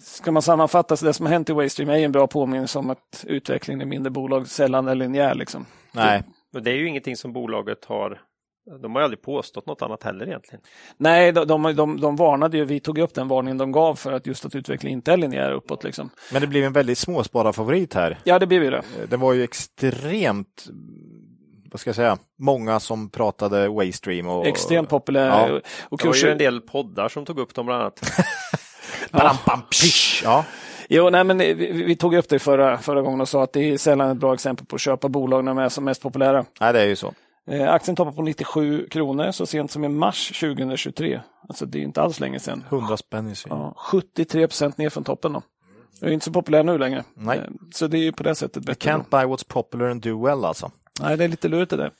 Ska 0.00 0.32
man 0.32 0.42
sammanfatta 0.42 0.96
så 0.96 1.06
det 1.06 1.12
som 1.12 1.26
har 1.26 1.32
hänt 1.32 1.50
i 1.50 1.52
Waystream 1.52 1.90
är 1.90 1.98
en 1.98 2.12
bra 2.12 2.26
påminnelse 2.26 2.78
om 2.78 2.90
att 2.90 3.24
utvecklingen 3.28 3.82
i 3.82 3.84
mindre 3.84 4.10
bolag 4.10 4.48
sällan 4.48 4.88
är 4.88 4.94
linjär. 4.94 5.34
Liksom. 5.34 5.66
Nej. 5.92 6.22
Och 6.54 6.62
det 6.62 6.70
är 6.70 6.74
ju 6.74 6.88
ingenting 6.88 7.16
som 7.16 7.32
bolaget 7.32 7.84
har 7.84 8.20
de 8.66 8.94
har 8.94 9.00
ju 9.00 9.04
aldrig 9.04 9.22
påstått 9.22 9.66
något 9.66 9.82
annat 9.82 10.02
heller 10.02 10.26
egentligen. 10.26 10.60
Nej, 10.96 11.32
de, 11.32 11.46
de, 11.46 11.76
de, 11.76 12.00
de 12.00 12.16
varnade 12.16 12.56
ju, 12.56 12.64
vi 12.64 12.80
tog 12.80 12.98
upp 12.98 13.14
den 13.14 13.28
varningen 13.28 13.58
de 13.58 13.72
gav 13.72 13.94
för 13.94 14.12
att 14.12 14.26
just 14.26 14.44
att 14.44 14.54
utvecklingen 14.54 14.98
inte 14.98 15.12
är 15.12 15.16
linjär 15.16 15.52
uppåt. 15.52 15.84
Liksom. 15.84 16.10
Men 16.32 16.40
det 16.40 16.46
blev 16.46 16.64
en 16.64 16.72
väldigt 16.72 16.98
småspararfavorit 16.98 17.94
här. 17.94 18.18
Ja, 18.24 18.38
det 18.38 18.46
blir 18.46 18.62
ju 18.62 18.70
det. 18.70 18.82
Det 19.08 19.16
var 19.16 19.32
ju 19.32 19.42
extremt, 19.42 20.64
vad 21.74 21.80
ska 21.80 21.88
jag 21.88 21.94
säga, 21.96 22.18
många 22.38 22.80
som 22.80 23.10
pratade 23.10 23.68
Waystream. 23.68 24.26
Och, 24.28 24.46
Extremt 24.46 24.88
populär. 24.88 25.28
Ja. 25.28 25.42
Och 25.44 25.48
Det 25.48 25.60
var 25.90 25.98
ju 26.08 26.12
kurser, 26.12 26.28
en 26.30 26.38
del 26.38 26.60
poddar 26.60 27.08
som 27.08 27.24
tog 27.24 27.38
upp 27.38 27.54
dem 27.54 27.66
bland 27.66 27.82
annat. 27.82 28.00
Bam, 29.12 29.36
bam. 29.46 29.60
Ja. 30.24 30.44
Jo, 30.88 31.10
nej, 31.10 31.24
men 31.24 31.38
vi, 31.38 31.54
vi 31.86 31.96
tog 31.96 32.14
upp 32.14 32.28
det 32.28 32.38
förra, 32.38 32.78
förra 32.78 33.02
gången 33.02 33.20
och 33.20 33.28
sa 33.28 33.42
att 33.42 33.52
det 33.52 33.60
är 33.72 33.78
sällan 33.78 34.10
ett 34.10 34.16
bra 34.16 34.34
exempel 34.34 34.66
på 34.66 34.74
att 34.76 34.80
köpa 34.80 35.08
bolag 35.08 35.44
när 35.44 35.54
de 35.54 35.58
är 35.58 35.68
som 35.68 35.84
mest 35.84 36.02
populära. 36.02 36.44
Nej, 36.60 36.72
det 36.72 36.80
är 36.80 36.86
ju 36.86 36.96
så. 36.96 37.14
Eh, 37.50 37.72
aktien 37.72 37.96
toppar 37.96 38.12
på 38.12 38.22
97 38.22 38.88
kronor 38.90 39.30
så 39.32 39.46
sent 39.46 39.70
som 39.70 39.84
i 39.84 39.88
mars 39.88 40.40
2023. 40.40 41.20
Alltså 41.48 41.66
det 41.66 41.78
är 41.78 41.82
inte 41.82 42.02
alls 42.02 42.20
länge 42.20 42.40
sedan. 42.40 42.64
100 42.68 42.96
spänn 42.96 43.28
i. 43.30 43.34
Ja, 43.48 43.74
73 43.76 44.46
procent 44.48 44.78
ner 44.78 44.90
från 44.90 45.04
toppen. 45.04 45.32
Då. 45.32 45.42
Det 46.00 46.06
är 46.06 46.10
inte 46.10 46.24
så 46.24 46.32
populär 46.32 46.62
nu 46.62 46.78
längre. 46.78 47.04
Nej. 47.16 47.38
Eh, 47.38 47.44
Så 47.74 47.86
det 47.86 47.98
är 47.98 48.02
ju 48.02 48.12
på 48.12 48.22
det 48.22 48.34
sättet 48.34 48.64
bättre. 48.64 48.90
Can't 48.92 49.04
Då. 49.10 49.16
buy 49.18 49.26
what's 49.26 49.48
popular 49.48 49.86
and 49.90 50.02
do 50.02 50.24
well 50.26 50.44
alltså. 50.44 50.70
Nej, 51.00 51.16
det 51.16 51.24
är 51.24 51.28
lite 51.28 51.48
lurigt 51.48 51.70
det 51.70 51.76
där. 51.76 51.90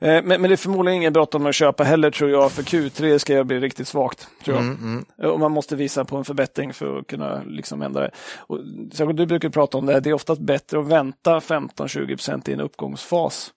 Eh, 0.00 0.22
Men, 0.22 0.40
men 0.40 0.42
det 0.42 0.54
är 0.54 0.56
förmodligen 0.56 0.96
ingen 0.96 1.12
bråttom 1.12 1.46
att 1.46 1.54
köpa 1.54 1.84
heller 1.84 2.10
tror 2.10 2.30
jag, 2.30 2.52
för 2.52 2.62
Q3 2.62 3.18
ska 3.18 3.34
jag 3.34 3.46
bli 3.46 3.60
riktigt 3.60 3.88
svagt. 3.88 4.28
Tror 4.44 4.56
jag. 4.56 4.64
Mm, 4.64 5.04
Och 5.22 5.40
man 5.40 5.52
måste 5.52 5.76
visa 5.76 6.04
på 6.04 6.16
en 6.16 6.24
förbättring 6.24 6.72
för 6.72 6.98
att 6.98 7.06
kunna 7.06 7.42
liksom 7.46 7.82
ändra 7.82 8.00
det. 8.00 8.10
Och, 8.36 8.58
särskilt 8.92 9.16
du 9.16 9.26
brukar 9.26 9.48
prata 9.48 9.78
om 9.78 9.86
det, 9.86 9.92
här, 9.92 10.00
det 10.00 10.10
är 10.10 10.14
oftast 10.14 10.40
bättre 10.40 10.80
att 10.80 10.86
vänta 10.86 11.38
15-20% 11.38 12.50
i 12.50 12.52
en 12.52 12.60
uppgångsfas. 12.60 13.50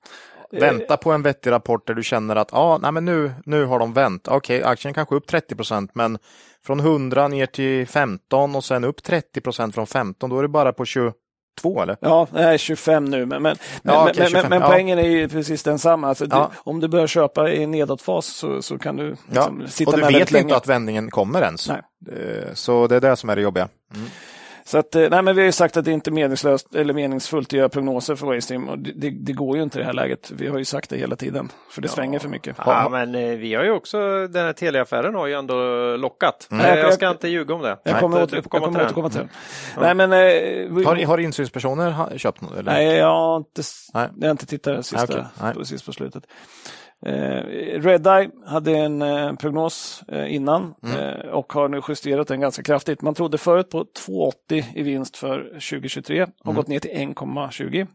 Vänta 0.51 0.97
på 0.97 1.11
en 1.11 1.21
vettig 1.21 1.51
rapport 1.51 1.87
där 1.87 1.93
du 1.93 2.03
känner 2.03 2.35
att 2.35 2.53
ah, 2.53 2.77
nej, 2.77 2.91
men 2.91 3.05
nu, 3.05 3.31
nu 3.45 3.65
har 3.65 3.79
de 3.79 3.93
vänt. 3.93 4.27
Okej, 4.27 4.63
aktien 4.63 4.93
kanske 4.93 5.15
upp 5.15 5.27
30 5.27 5.55
procent, 5.55 5.91
men 5.93 6.17
från 6.65 6.79
100 6.79 7.27
ner 7.27 7.45
till 7.45 7.87
15 7.87 8.55
och 8.55 8.63
sen 8.63 8.83
upp 8.83 9.03
30 9.03 9.41
procent 9.41 9.75
från 9.75 9.87
15, 9.87 10.29
då 10.29 10.37
är 10.37 10.41
det 10.41 10.47
bara 10.47 10.73
på 10.73 10.85
22 11.61 11.81
eller? 11.81 11.97
Ja, 11.99 12.27
det 12.31 12.39
är 12.43 12.57
25 12.57 13.05
nu, 13.05 13.25
men, 13.25 13.41
men, 13.41 13.55
Ja, 13.83 13.91
men, 13.91 14.01
okej, 14.01 14.13
men, 14.17 14.27
25, 14.29 14.49
men 14.49 14.61
ja. 14.61 14.67
poängen 14.67 14.99
är 14.99 15.07
ju 15.09 15.29
precis 15.29 15.63
densamma. 15.63 16.07
Alltså, 16.07 16.25
Ja. 16.29 16.51
du, 16.53 16.57
om 16.71 16.79
du 16.79 16.87
börjar 16.87 17.07
köpa 17.07 17.49
i 17.51 17.67
nedåtfas 17.67 18.25
så, 18.25 18.61
så 18.61 18.77
kan 18.77 18.95
du 18.95 19.03
Ja, 19.07 19.15
liksom, 19.49 19.67
sitta 19.67 19.91
och 19.91 19.97
du 19.97 20.03
med 20.03 20.07
vet 20.07 20.15
väldigt 20.15 20.31
länge. 20.31 20.43
inte 20.43 20.55
att 20.57 20.67
vändningen 20.67 21.11
kommer 21.11 21.41
ens. 21.41 21.69
Nej. 21.69 21.81
Eh, 22.11 22.53
Så 22.53 22.87
det 22.87 22.95
är 22.95 23.01
det 23.01 23.15
som 23.15 23.29
är 23.29 23.35
det 23.35 23.41
jobbiga. 23.41 23.67
Så 24.67 24.77
att, 24.77 24.95
eh, 24.95 25.09
nej, 25.09 25.21
men 25.21 25.35
vi 25.35 25.41
har 25.41 25.45
ju 25.45 25.51
sagt 25.51 25.77
att 25.77 25.85
det 25.85 25.91
inte 25.91 26.09
är 26.09 26.11
meningslöst 26.11 26.75
eller 26.75 26.93
meningsfullt 26.93 27.47
att 27.47 27.53
göra 27.53 27.69
prognoser 27.69 28.15
för 28.15 28.27
Waystream. 28.27 28.69
Och 28.69 28.79
det, 28.79 28.91
det, 28.95 29.09
det 29.09 29.33
går 29.33 29.57
ju 29.57 29.63
inte 29.63 29.77
i 29.77 29.81
det 29.81 29.85
här 29.85 29.93
läget. 29.93 30.31
Vi 30.31 30.47
har 30.47 30.57
ju 30.57 30.65
sagt 30.65 30.89
det 30.89 30.97
hela 30.97 31.15
tiden, 31.15 31.51
för 31.69 31.81
det 31.81 31.87
svänger 31.87 32.19
för 32.19 32.29
mycket. 32.29 32.55
Ja, 32.65 32.89
men 32.91 33.15
eh, 33.15 33.37
vi 33.37 33.53
har 33.53 33.63
ju 33.63 33.71
också, 33.71 34.27
den 34.27 34.45
här 34.45 34.53
Telia-affären 34.53 35.15
har 35.15 35.27
ju 35.27 35.33
ändå 35.33 35.55
lockat. 35.97 36.47
Mm. 36.51 36.65
Eh, 36.65 36.79
Jag 36.79 36.93
ska 36.93 37.09
inte 37.09 37.27
ljuga 37.27 37.53
om 37.53 37.61
det. 37.61 37.77
Jag 37.83 37.99
kommer, 37.99 38.19
jag 38.19 38.29
till 38.29 38.37
återkomma 38.37 39.09
till 39.09 39.19
det. 39.19 39.27
Nej, 39.81 39.93
men... 39.95 40.13
Eh, 40.13 40.17
vi, 40.75 40.83
Har, 40.83 41.05
har 41.05 41.17
insynspersoner 41.17 42.17
köpt 42.17 42.41
något? 42.41 42.57
Eller? 42.57 42.71
nej, 42.71 42.95
jag 42.95 43.07
har 43.07 43.37
inte, 43.37 43.61
Nej. 43.93 44.09
jag 44.19 44.27
har 44.27 44.31
inte 44.31 44.45
tittat 44.45 44.85
sista, 44.85 45.25
på, 45.53 45.65
sist 45.65 45.85
på 45.85 45.93
slutet. 45.93 46.23
Eh, 47.05 47.41
Redeye 47.81 48.29
hade 48.45 48.71
en 48.77 49.01
eh, 49.01 49.33
prognos 49.35 50.03
eh, 50.07 50.35
innan 50.35 50.75
Mm. 50.83 50.95
eh, 50.99 51.25
och 51.25 51.53
har 51.53 51.67
nu 51.69 51.81
justerat 51.87 52.27
den 52.27 52.39
ganska 52.41 52.63
kraftigt. 52.63 53.01
Man 53.01 53.13
trodde 53.15 53.37
förut 53.37 53.69
på 53.69 53.83
2,80 53.83 54.63
i 54.75 54.83
vinst 54.83 55.17
för 55.17 55.43
2023 55.43 56.23
och 56.23 56.29
Mm. 56.45 56.55
gått 56.55 56.67
ner 56.67 56.79
till 56.79 56.91
1,20. 56.91 57.87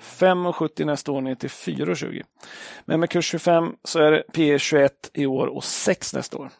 5,70 0.00 0.84
nästa 0.84 1.12
år 1.12 1.20
ner 1.20 1.34
till 1.34 1.50
4,20. 1.50 2.22
Men 2.84 3.00
med 3.00 3.10
kurs 3.10 3.24
25 3.30 3.72
så 3.84 3.98
är 4.00 4.10
det 4.10 4.22
P 4.32 4.58
21 4.58 5.10
i 5.14 5.26
år 5.26 5.46
och 5.46 5.64
6 5.64 6.14
nästa 6.14 6.38
år. 6.38 6.50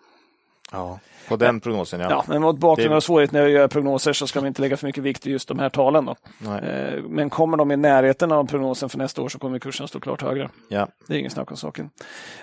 Ja, 0.72 0.98
på 1.32 1.44
den 1.44 1.60
prognosen 1.60 2.00
ja. 2.00 2.06
Ja, 2.10 2.24
men 2.28 2.42
mot 2.42 2.58
bakgrund 2.58 2.94
av 2.94 3.00
svårigheter 3.00 3.34
när 3.34 3.40
jag 3.42 3.50
gör 3.50 3.68
prognoser 3.68 4.12
så 4.12 4.26
ska 4.26 4.40
man 4.40 4.46
inte 4.48 4.60
lägga 4.62 4.76
för 4.76 4.86
mycket 4.86 5.04
vikt 5.04 5.26
i 5.26 5.30
just 5.30 5.48
de 5.48 5.58
här 5.58 5.68
talen. 5.68 6.04
Då. 6.04 6.16
Nej. 6.38 6.62
Eh, 6.64 7.02
Men 7.08 7.30
kommer 7.30 7.56
de 7.56 7.70
i 7.72 7.76
närheten 7.76 8.32
av 8.32 8.44
prognosen 8.46 8.88
för 8.88 8.98
nästa 8.98 9.22
år 9.22 9.28
så 9.28 9.38
kommer 9.38 9.58
kursen 9.58 9.88
stå 9.88 10.00
klart 10.00 10.22
högre. 10.22 10.48
ja. 10.68 10.88
Det 11.08 11.14
är 11.14 11.18
ingen 11.18 11.30
snack 11.30 11.50
om 11.50 11.56
saken. 11.56 11.90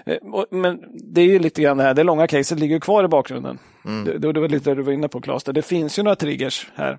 Eh, 0.05 0.17
Men 0.51 0.83
det 1.13 1.21
är 1.21 1.25
ju 1.25 1.39
lite 1.39 1.61
grann 1.61 1.77
det 1.77 1.83
här, 1.83 1.93
det 1.93 2.03
långa 2.03 2.27
caset 2.27 2.59
ligger 2.59 2.79
kvar 2.79 3.03
i 3.03 3.07
bakgrunden. 3.07 3.59
Det, 4.05 4.17
det 4.17 4.39
var 4.39 4.47
lite 4.47 4.69
det 4.69 4.75
du 4.75 4.81
var 4.81 4.93
inne 4.93 5.07
på 5.07 5.21
Claes, 5.21 5.43
det 5.43 5.61
finns 5.61 5.99
ju 5.99 6.03
några 6.03 6.15
triggers 6.15 6.67
här. 6.75 6.97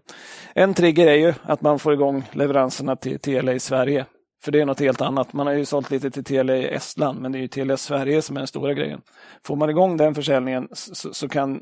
En 0.55 0.75
trigger 0.75 1.07
är 1.07 1.15
ju 1.15 1.35
att 1.43 1.61
man 1.62 1.79
får 1.79 1.93
igång 1.93 2.25
leveranserna 2.33 2.97
till 2.97 3.19
Telia 3.19 3.55
i 3.55 3.61
Sverige. 3.61 4.07
För 4.45 4.53
det 4.53 4.61
är 4.61 4.67
något 4.67 4.81
helt 4.81 5.01
annat. 5.01 5.33
Man 5.33 5.47
har 5.47 5.55
ju 5.55 5.65
sålt 5.65 5.91
lite 5.91 6.11
till 6.11 6.25
Telia 6.25 6.57
i 6.57 6.69
Estland, 6.69 7.21
men 7.21 7.33
det 7.33 7.39
är 7.39 7.41
ju 7.41 7.49
Telia 7.49 7.77
Sverige 7.77 8.23
som 8.23 8.37
är 8.37 8.41
den 8.41 8.47
stora 8.47 8.75
grejen. 8.75 9.01
Får 9.45 9.57
man 9.57 9.71
igång 9.71 9.97
den 9.97 10.15
försäljningen 10.15 10.69
så, 10.73 11.15
så 11.15 11.29
kan 11.29 11.61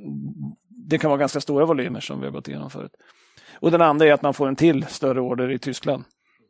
det 0.89 0.99
kan 0.99 1.11
vara 1.11 1.19
ganska 1.19 1.41
stora 1.41 1.65
volymer 1.65 2.01
som 2.01 2.21
vi 2.21 2.27
har 2.27 2.33
gått 2.33 2.49
igenom 2.49 2.71
förut. 2.71 2.93
Och 3.61 3.71
den 3.71 3.83
andra 3.83 4.07
är 4.07 4.13
att 4.13 4.23
man 4.23 4.35
får 4.35 4.49
en 4.49 4.57
till 4.57 4.87
större 4.87 5.21
order 5.21 5.51
i 5.51 5.59
Tyskland. 5.59 6.05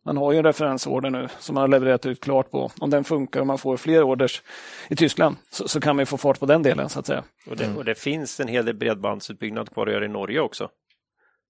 Man 0.05 0.17
har 0.17 0.33
ju 0.33 0.39
en 0.39 0.45
referensorder 0.45 1.11
nu 1.11 1.29
som 1.39 1.55
man 1.55 1.61
har 1.61 1.69
levererat 1.69 2.07
ut 2.07 2.21
klart 2.21 2.51
på. 2.51 2.71
Om 2.81 2.91
den 2.91 3.05
funkar 3.05 3.41
och 3.41 3.47
man 3.47 3.59
får 3.59 3.77
fler 3.77 4.03
orders 4.03 4.43
i 4.89 4.97
Tyskland 4.97 5.37
så, 5.51 5.69
så 5.69 5.81
kan 5.81 5.97
man 5.97 6.03
ju 6.03 6.07
få 6.07 6.17
fart 6.17 6.41
på 6.41 6.47
den 6.47 6.63
delen 6.63 6.89
så 6.89 7.01
att 7.01 7.07
säga. 7.07 7.25
Och 7.51 7.57
det, 7.57 7.77
och 7.77 7.85
det 7.85 7.95
finns 7.95 8.41
en 8.41 8.49
hel 8.49 8.65
del 8.65 8.75
bredbandsutbyggnad 8.75 9.71
kvar 9.71 9.87
att 9.87 9.93
göra 9.93 10.05
i 10.05 10.09
Norge 10.09 10.41
också. 10.41 10.69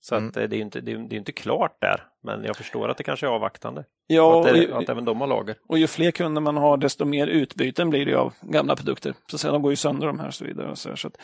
Så 0.00 0.14
att 0.14 0.22
eh, 0.36 0.42
det 0.42 0.56
är 0.56 0.58
ju 0.58 0.62
inte, 0.62 0.80
det 0.80 0.92
är, 0.92 0.98
det 0.98 1.14
är 1.16 1.18
inte 1.18 1.32
klart 1.32 1.76
där, 1.80 2.02
men 2.22 2.44
jag 2.44 2.56
förstår 2.56 2.88
att 2.88 2.96
det 2.96 3.04
kanske 3.04 3.26
är 3.26 3.30
avvaktande. 3.30 3.84
Ja, 4.06 4.40
att, 4.40 4.46
det, 4.54 4.58
ju- 4.58 4.72
att 4.74 4.88
även 4.88 5.04
de 5.04 5.20
har 5.20 5.28
lager. 5.28 5.56
och 5.68 5.78
ju 5.78 5.86
fler 5.86 6.10
kunder 6.10 6.40
man 6.40 6.56
har 6.56 6.76
desto 6.76 7.04
mer 7.04 7.26
utbyten 7.26 7.90
blir 7.90 8.06
det 8.06 8.14
av 8.14 8.34
gamla 8.40 8.76
produkter. 8.76 9.14
Så 9.30 9.36
att 9.36 9.40
säga, 9.40 9.52
de 9.52 9.62
går 9.62 9.72
ju 9.72 9.76
sönder 9.76 10.06
de 10.06 10.18
här 10.20 10.26
och 10.28 10.34
så 10.34 10.44
vidare. 10.44 10.70
Och 10.70 10.78
så, 10.78 10.96
så, 10.96 11.06
att, 11.08 11.16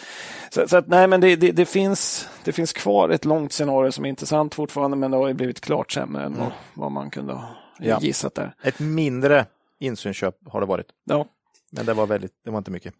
så, 0.50 0.68
så 0.68 0.76
att 0.76 0.86
nej, 0.86 1.06
men 1.08 1.20
det, 1.20 1.36
det, 1.36 1.52
det, 1.52 1.66
finns, 1.66 2.28
det 2.44 2.52
finns 2.52 2.72
kvar 2.72 3.08
ett 3.08 3.24
långt 3.24 3.52
scenario 3.52 3.92
som 3.92 4.04
är 4.04 4.08
intressant 4.08 4.54
fortfarande 4.54 4.96
men 4.96 5.10
det 5.10 5.16
har 5.16 5.28
ju 5.28 5.34
blivit 5.34 5.60
klart 5.60 5.92
sämre 5.92 6.24
än 6.24 6.36
vad, 6.38 6.52
vad 6.74 6.92
man 6.92 7.10
kunde 7.10 7.32
ha 7.32 7.48
Ja. 7.78 7.98
gissat 8.00 8.34
där. 8.34 8.54
Ett 8.62 8.78
mindre 8.80 9.46
insynsköp 9.80 10.34
har 10.48 10.60
det 10.60 10.66
varit. 10.66 10.86
Ja. 11.04 11.26
Men 11.72 11.86
det 11.86 11.94
var 11.94 12.06
väldigt, 12.06 12.32
det 12.44 12.50
var 12.50 12.58
inte 12.58 12.70
mycket. 12.70 12.94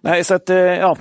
Nej, 0.00 0.24
så 0.24 0.34
att, 0.34 0.50
eh, 0.50 0.56
ja, 0.56 0.96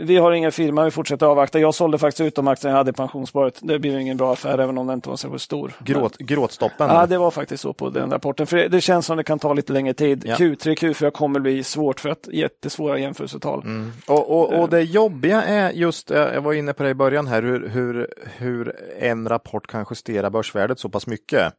vi 0.00 0.16
har 0.16 0.32
ingen 0.32 0.52
firma, 0.52 0.84
vi 0.84 0.90
fortsätter 0.90 1.26
avvakta. 1.26 1.58
Jag 1.58 1.74
sålde 1.74 1.98
faktiskt 1.98 2.20
ut 2.20 2.34
de 2.34 2.48
aktierna 2.48 2.72
jag 2.72 2.78
hade 2.78 2.90
i 2.90 2.92
pensionsspåret. 2.92 3.58
Det 3.62 3.78
blir 3.78 3.98
ingen 3.98 4.16
bra 4.16 4.32
affär, 4.32 4.58
även 4.58 4.78
om 4.78 4.86
den 4.86 4.94
inte 4.94 5.08
var 5.08 5.16
så 5.16 5.38
stor. 5.38 5.72
Gråt, 5.84 6.16
gråtstoppen. 6.18 6.88
Ja, 6.88 7.06
det 7.06 7.18
var 7.18 7.30
faktiskt 7.30 7.62
så 7.62 7.72
på 7.72 7.90
den 7.90 8.10
rapporten. 8.10 8.46
För 8.46 8.56
det, 8.56 8.68
det 8.68 8.80
känns 8.80 9.06
som 9.06 9.16
det 9.16 9.24
kan 9.24 9.38
ta 9.38 9.52
lite 9.52 9.72
längre 9.72 9.94
tid. 9.94 10.24
Ja. 10.26 10.34
Q3, 10.34 10.74
Q4 10.74 11.10
kommer 11.10 11.40
bli 11.40 11.64
svårt 11.64 12.00
för 12.00 12.08
att 12.08 12.28
jättesvåra 12.32 12.98
jämförelsetal. 12.98 13.62
Mm. 13.62 13.92
Och, 14.06 14.30
och, 14.30 14.60
och 14.60 14.68
det 14.68 14.82
jobbiga 14.82 15.42
är 15.42 15.70
just, 15.70 16.10
eh, 16.10 16.18
jag 16.18 16.40
var 16.40 16.52
inne 16.52 16.72
på 16.72 16.82
det 16.82 16.90
i 16.90 16.94
början 16.94 17.26
här, 17.26 17.42
hur, 17.42 17.68
hur, 17.68 18.08
hur 18.38 18.74
en 18.98 19.28
rapport 19.28 19.66
kan 19.66 19.86
justera 19.90 20.30
börsvärdet 20.30 20.78
så 20.78 20.88
pass 20.88 21.06
mycket. 21.06 21.52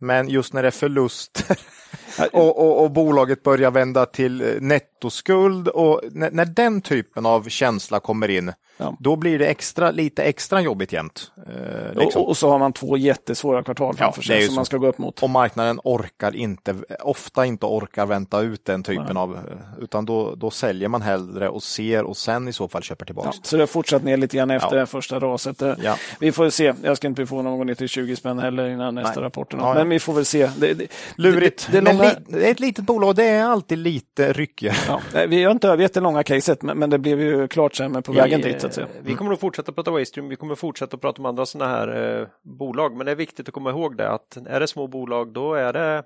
Men 0.00 0.28
just 0.28 0.52
när 0.52 0.62
det 0.62 0.68
är 0.68 0.72
förluster 0.72 1.58
och, 2.32 2.58
och, 2.58 2.82
och 2.84 2.90
bolaget 2.90 3.42
börjar 3.42 3.70
vända 3.70 4.06
till 4.06 4.40
eh, 4.40 4.46
nettoskuld 4.60 5.68
och 5.68 6.00
när, 6.12 6.30
när 6.30 6.44
den 6.44 6.80
typen 6.80 7.26
av 7.26 7.48
känsla 7.48 8.00
kommer 8.00 8.30
in, 8.30 8.52
Ja. 8.78 8.96
då 9.00 9.16
blir 9.16 9.38
det 9.38 9.46
extra, 9.46 9.90
lite 9.90 10.22
extra 10.22 10.60
jobbigt 10.60 10.92
jämt. 10.92 11.30
Eh, 11.46 11.98
liksom. 12.00 12.22
Och, 12.22 12.28
och 12.28 12.36
så 12.36 12.48
har 12.50 12.58
man 12.58 12.72
två 12.72 12.96
jättesvåra 12.96 13.62
kvartal 13.62 13.96
framför 13.96 14.22
det 14.28 14.34
är 14.34 14.38
sig 14.38 14.46
som 14.46 14.54
så. 14.54 14.58
man 14.58 14.64
ska 14.66 14.76
gå 14.76 14.86
upp 14.86 14.98
mot. 14.98 15.22
och 15.22 15.30
marknaden 15.30 15.80
orkar 15.84 16.36
inte, 16.36 16.74
ofta 17.00 17.46
inte 17.46 17.66
orkar 17.66 18.06
vänta 18.06 18.40
ut 18.40 18.64
den 18.64 18.82
typen 18.82 19.16
av, 19.16 19.34
eh, 19.36 19.40
utan 19.84 20.06
då, 20.06 20.34
då 20.34 20.50
säljer 20.50 20.88
man 20.88 21.02
hellre 21.02 21.48
och 21.48 21.62
ser 21.62 22.04
och 22.04 22.16
sen 22.16 22.48
i 22.48 22.52
så 22.52 22.68
fall 22.68 22.82
köper 22.82 23.04
tillbaka. 23.06 23.28
Ja, 23.32 23.40
så 23.42 23.56
det 23.56 23.62
har 23.62 23.66
fortsatt 23.66 24.04
ner 24.04 24.16
lite 24.16 24.36
grann 24.36 24.50
efter 24.50 24.74
Ja. 24.76 24.80
det 24.80 24.86
första 24.86 25.18
raset. 25.20 25.62
Eh, 25.62 25.74
Ja. 25.82 25.96
Vi 26.20 26.32
får 26.32 26.50
se. 26.50 26.74
Jag 26.82 26.96
ska 26.96 27.06
inte 27.06 27.18
bli 27.18 27.26
förvånad 27.26 27.46
om 27.46 27.52
de 27.52 27.58
går 27.58 27.64
ner 27.64 27.74
till 27.74 27.88
20 27.88 28.16
spänn 28.16 28.38
heller 28.38 28.68
innan 28.68 28.94
nästa 28.94 29.14
Nej. 29.20 29.24
rapporten. 29.24 29.60
Men 29.86 29.90
vi 29.90 30.00
får 30.00 30.12
väl 30.12 30.24
se. 30.24 30.50
Det, 30.58 30.74
det, 30.74 30.92
Lurigt. 31.16 31.68
Det, 31.72 31.80
det, 31.80 31.92
långa, 31.92 32.02
li, 32.02 32.10
det 32.28 32.46
är 32.46 32.50
ett 32.50 32.60
litet 32.60 32.84
bolag, 32.84 33.16
det 33.16 33.24
är 33.24 33.44
alltid 33.44 33.78
lite 33.78 34.32
ryckigare. 34.32 34.76
ja, 34.88 35.26
vi 35.28 35.44
har 35.44 35.52
inte 35.52 35.68
övergett 35.68 35.94
det 35.94 36.00
långa 36.00 36.22
caset, 36.22 36.62
men, 36.62 36.78
men 36.78 36.90
det 36.90 36.98
blev 36.98 37.20
ju 37.20 37.48
klart 37.48 37.74
sämre 37.74 38.02
på 38.02 38.12
vägen 38.12 38.40
dit. 38.40 38.60
Så 38.60 38.66
att 38.66 38.74
säga. 38.74 38.86
Vi 39.02 39.14
kommer 39.14 39.30
nog 39.30 39.40
fortsätta 39.40 39.72
prata 39.72 39.90
Waystream, 39.90 40.28
vi 40.28 40.36
kommer 40.36 40.54
fortsätta 40.54 40.96
prata 40.96 41.22
om 41.22 41.26
andra 41.26 41.46
sådana 41.46 41.70
här 41.70 42.18
eh, 42.20 42.26
bolag, 42.58 42.96
men 42.96 43.06
det 43.06 43.12
är 43.12 43.16
viktigt 43.16 43.48
att 43.48 43.54
komma 43.54 43.70
ihåg 43.70 43.96
det 43.96 44.10
att 44.10 44.36
är 44.46 44.60
det 44.60 44.66
små 44.66 44.86
bolag 44.86 45.32
då 45.32 45.54
är 45.54 45.72
det 45.72 46.02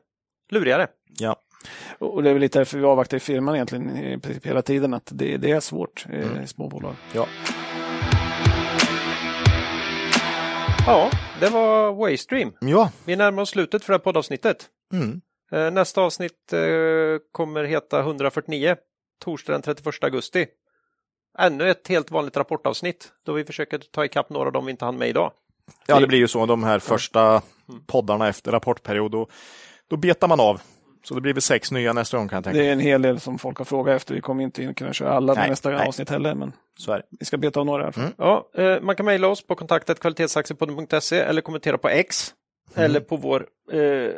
lurigare. 0.51 0.86
Ja. 1.19 1.36
Och 1.98 2.23
det 2.23 2.31
är 2.31 2.32
väl 2.32 2.40
lite 2.40 2.59
därför 2.59 2.78
vi 2.78 2.85
avvaktar 2.85 3.16
i 3.16 3.20
firman 3.20 3.55
egentligen 3.55 3.97
i 3.97 4.19
princip 4.19 4.47
hela 4.47 4.62
tiden, 4.62 4.94
att 4.94 5.11
det, 5.12 5.36
det 5.36 5.51
är 5.51 5.61
svårt 5.61 6.07
i 6.44 6.47
små 6.47 6.69
bolag. 6.69 6.94
Ja. 7.15 7.27
Ja, 10.86 11.11
det 11.40 11.48
var 11.48 11.93
Waystream. 11.93 12.52
ja. 12.61 12.90
Vi 13.05 13.16
närmar 13.16 13.43
oss 13.43 13.51
slutet 13.51 13.85
för 13.85 13.93
det 13.93 13.98
här 13.98 14.05
poddavsnittet. 14.05 14.66
Mm. 14.93 15.20
Eh, 15.52 15.70
Nästa 15.70 16.01
avsnitt 16.02 16.52
eh, 16.52 16.61
kommer 17.32 17.65
heta 17.65 18.01
149, 18.01 18.77
torsdag 19.24 19.52
den 19.52 19.62
31 19.62 20.05
augusti. 20.05 20.47
Ännu 21.39 21.70
ett 21.70 21.89
helt 21.89 22.11
vanligt 22.11 22.36
rapportavsnitt 22.36 23.12
då 23.27 23.32
vi 23.32 23.44
försöker 23.44 23.78
ta 23.78 24.05
ikapp 24.05 24.31
några 24.31 24.47
av 24.47 24.52
dem 24.52 24.65
vi 24.65 24.70
inte 24.70 24.85
hann 24.85 24.97
med 24.98 25.09
idag. 25.09 25.32
ja, 25.86 26.01
det 26.01 26.07
blir 26.07 26.19
ju 26.19 26.28
så 26.28 26.47
de 26.47 26.65
här 26.65 26.78
första 26.78 27.43
poddarna 27.86 28.28
efter 28.28 28.52
rapportperiod. 28.52 29.11
Då, 29.11 29.28
då 29.89 29.97
betar 29.97 30.28
man 30.28 30.40
av. 30.40 30.61
Så 31.02 31.14
det 31.14 31.20
blir 31.20 31.32
väl 31.35 31.43
sex 31.43 31.70
nya 31.72 31.93
nästa 31.93 32.16
gång 32.16 32.28
kan 32.28 32.36
jag 32.36 32.44
tänka. 32.44 32.59
Det 32.59 32.68
är 32.68 32.72
en 32.72 32.81
hel 32.81 33.02
del 33.02 33.20
som 33.20 33.39
folk 33.39 33.59
har 33.59 33.64
frågat 33.64 33.97
efter. 33.97 34.14
Vi 34.14 34.20
kommer 34.20 34.44
inte 34.44 34.62
in 34.62 34.74
kunna 34.74 34.93
köra 34.93 35.12
alla 35.12 35.35
Nej, 35.35 35.51
nästa 35.51 35.70
nej. 35.70 35.86
avsnitt 35.89 36.10
heller, 36.10 36.35
men 36.35 36.52
Så 36.78 36.93
är 36.93 36.97
det. 36.98 37.05
vi 37.20 37.24
ska 37.27 37.36
beta 37.36 37.60
av 37.60 37.66
några. 37.66 37.89
Mm. 37.97 38.10
Ja, 38.18 38.51
eh, 38.55 38.81
man 38.81 38.97
kan 38.97 39.06
mejla 39.06 39.28
oss 39.28 39.47
på 39.47 39.55
kontaktet 39.55 40.01
kvalitetsaktiepodden.se 40.01 41.18
eller 41.18 41.43
kommentera 41.43 41.78
på 41.78 41.89
X 41.89 42.35
eller 42.74 43.01
på 43.01 43.16
vår 43.16 43.47
eh, 43.72 44.10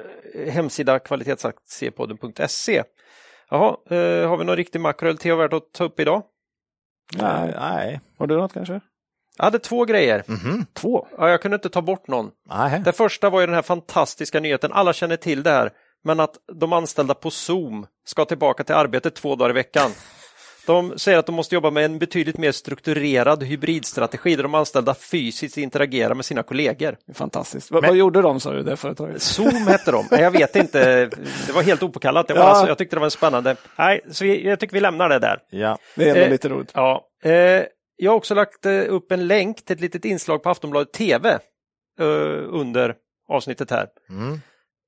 hemsida 0.52 0.98
kvalitetsaktiepodden.se. 0.98 2.82
Jaha, 3.50 3.76
eh, 3.90 4.28
har 4.28 4.36
vi 4.36 4.44
någon 4.44 4.56
riktig 4.56 4.80
makro 4.80 5.08
eller 5.08 5.18
te 5.18 5.34
värt 5.34 5.52
att 5.52 5.72
ta 5.72 5.84
upp 5.84 6.00
idag? 6.00 6.22
Nej. 7.14 7.54
Nej. 7.60 8.00
Har 8.18 8.26
du 8.26 8.36
något 8.36 8.52
kanske? 8.52 8.80
Jag 9.36 9.44
hade 9.44 9.58
två 9.58 9.84
grejer. 9.84 10.22
Mhm. 10.26 10.66
Två? 10.72 11.06
Ja, 11.18 11.30
jag 11.30 11.42
kunde 11.42 11.54
inte 11.54 11.68
ta 11.70 11.82
bort 11.82 12.08
någon. 12.08 12.30
Nej. 12.50 12.82
Det 12.84 12.92
första 12.92 13.30
var 13.30 13.40
ju 13.40 13.46
den 13.46 13.54
här 13.54 13.62
fantastiska 13.62 14.40
nyheten, 14.40 14.72
alla 14.72 14.92
känner 14.92 15.16
till 15.16 15.42
det 15.42 15.50
här, 15.50 15.70
men 16.04 16.20
att 16.20 16.34
de 16.52 16.72
anställda 16.72 17.14
på 17.14 17.30
Zoom 17.30 17.86
ska 18.06 18.24
tillbaka 18.24 18.64
till 18.64 18.74
arbetet 18.74 19.14
två 19.14 19.36
dagar 19.36 19.50
i 19.50 19.52
veckan. 19.52 19.90
De 20.66 20.98
säger 20.98 21.18
att 21.18 21.26
de 21.26 21.34
måste 21.34 21.54
jobba 21.54 21.70
med 21.70 21.84
en 21.84 21.98
betydligt 21.98 22.38
mer 22.38 22.52
strukturerad 22.52 23.42
hybridstrategi 23.42 24.36
där 24.36 24.42
de 24.42 24.54
anställda 24.54 24.94
fysiskt 24.94 25.56
interagerar 25.58 26.14
med 26.14 26.24
sina 26.24 26.42
kollegor. 26.42 26.96
Fantastiskt. 27.14 27.70
Vad, 27.70 27.86
vad 27.86 27.96
gjorde 27.96 28.22
de 28.22 28.40
sa 28.40 28.52
du, 28.52 28.62
det 28.62 28.76
företaget? 28.76 29.22
Zoom 29.22 29.66
hette 29.66 29.92
de. 29.92 30.06
Jag 30.10 30.30
vet 30.30 30.56
inte, 30.56 31.06
det 31.46 31.52
var 31.54 31.62
helt 31.62 31.82
opåkallat. 31.82 32.28
Det 32.28 32.34
var 32.34 32.40
Ja. 32.40 32.46
alltså, 32.48 32.66
jag 32.66 32.78
tyckte 32.78 32.96
det 32.96 33.00
var 33.00 33.06
en 33.06 33.10
spännande. 33.10 33.56
Nej, 33.78 34.00
så 34.10 34.24
jag 34.26 34.60
tycker 34.60 34.74
vi 34.74 34.80
lämnar 34.80 35.08
det 35.08 35.18
där. 35.18 35.38
Ja. 35.50 35.78
Det 35.96 36.10
är 36.10 36.16
Eh, 36.16 36.30
lite 36.30 36.48
roligt. 36.48 36.70
Ja, 36.74 37.06
eh, 37.24 37.32
jag 37.96 38.10
har 38.10 38.16
också 38.16 38.34
lagt 38.34 38.66
eh, 38.66 38.80
upp 38.88 39.12
en 39.12 39.26
länk 39.26 39.64
till 39.64 39.74
ett 39.74 39.80
litet 39.80 40.04
inslag 40.04 40.42
på 40.42 40.50
Aftonbladet 40.50 40.92
TV 40.92 41.30
eh, 42.00 42.06
under 42.48 42.94
avsnittet 43.28 43.70
här. 43.70 43.86
Mm. 44.10 44.40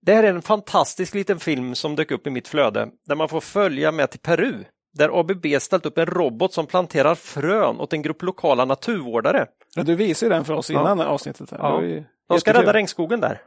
Det 0.07 0.15
här 0.15 0.25
är 0.25 0.35
en 0.35 0.43
fantastisk 0.43 1.15
liten 1.15 1.39
film 1.41 1.75
som 1.75 1.97
dök 1.97 2.11
upp 2.11 2.27
i 2.27 2.31
mitt 2.31 2.49
flöde 2.49 2.89
där 3.09 3.15
man 3.17 3.29
får 3.29 3.41
följa 3.41 3.93
med 3.93 4.11
till 4.11 4.21
Peru 4.21 4.65
där 4.95 5.21
ABB 5.21 5.47
ställt 5.61 5.87
upp 5.87 5.99
en 5.99 6.07
robot 6.07 6.53
som 6.53 6.67
planterar 6.67 7.15
frön 7.15 7.81
åt 7.81 7.93
en 7.93 8.03
grupp 8.03 8.23
lokala 8.23 8.65
naturvårdare. 8.65 9.47
Ja, 9.75 9.83
du 9.83 9.95
visade 9.95 10.35
den 10.35 10.45
för 10.45 10.55
oss 10.55 10.71
innan 10.71 11.01
avsnittet. 11.01 11.51
Här. 11.51 11.59
Ja. 11.59 11.83
Ju 11.83 12.05
De 12.29 12.41
ska 12.41 12.53
rädda 12.53 12.73
regnskogen 12.73 13.21
där. 13.21 13.41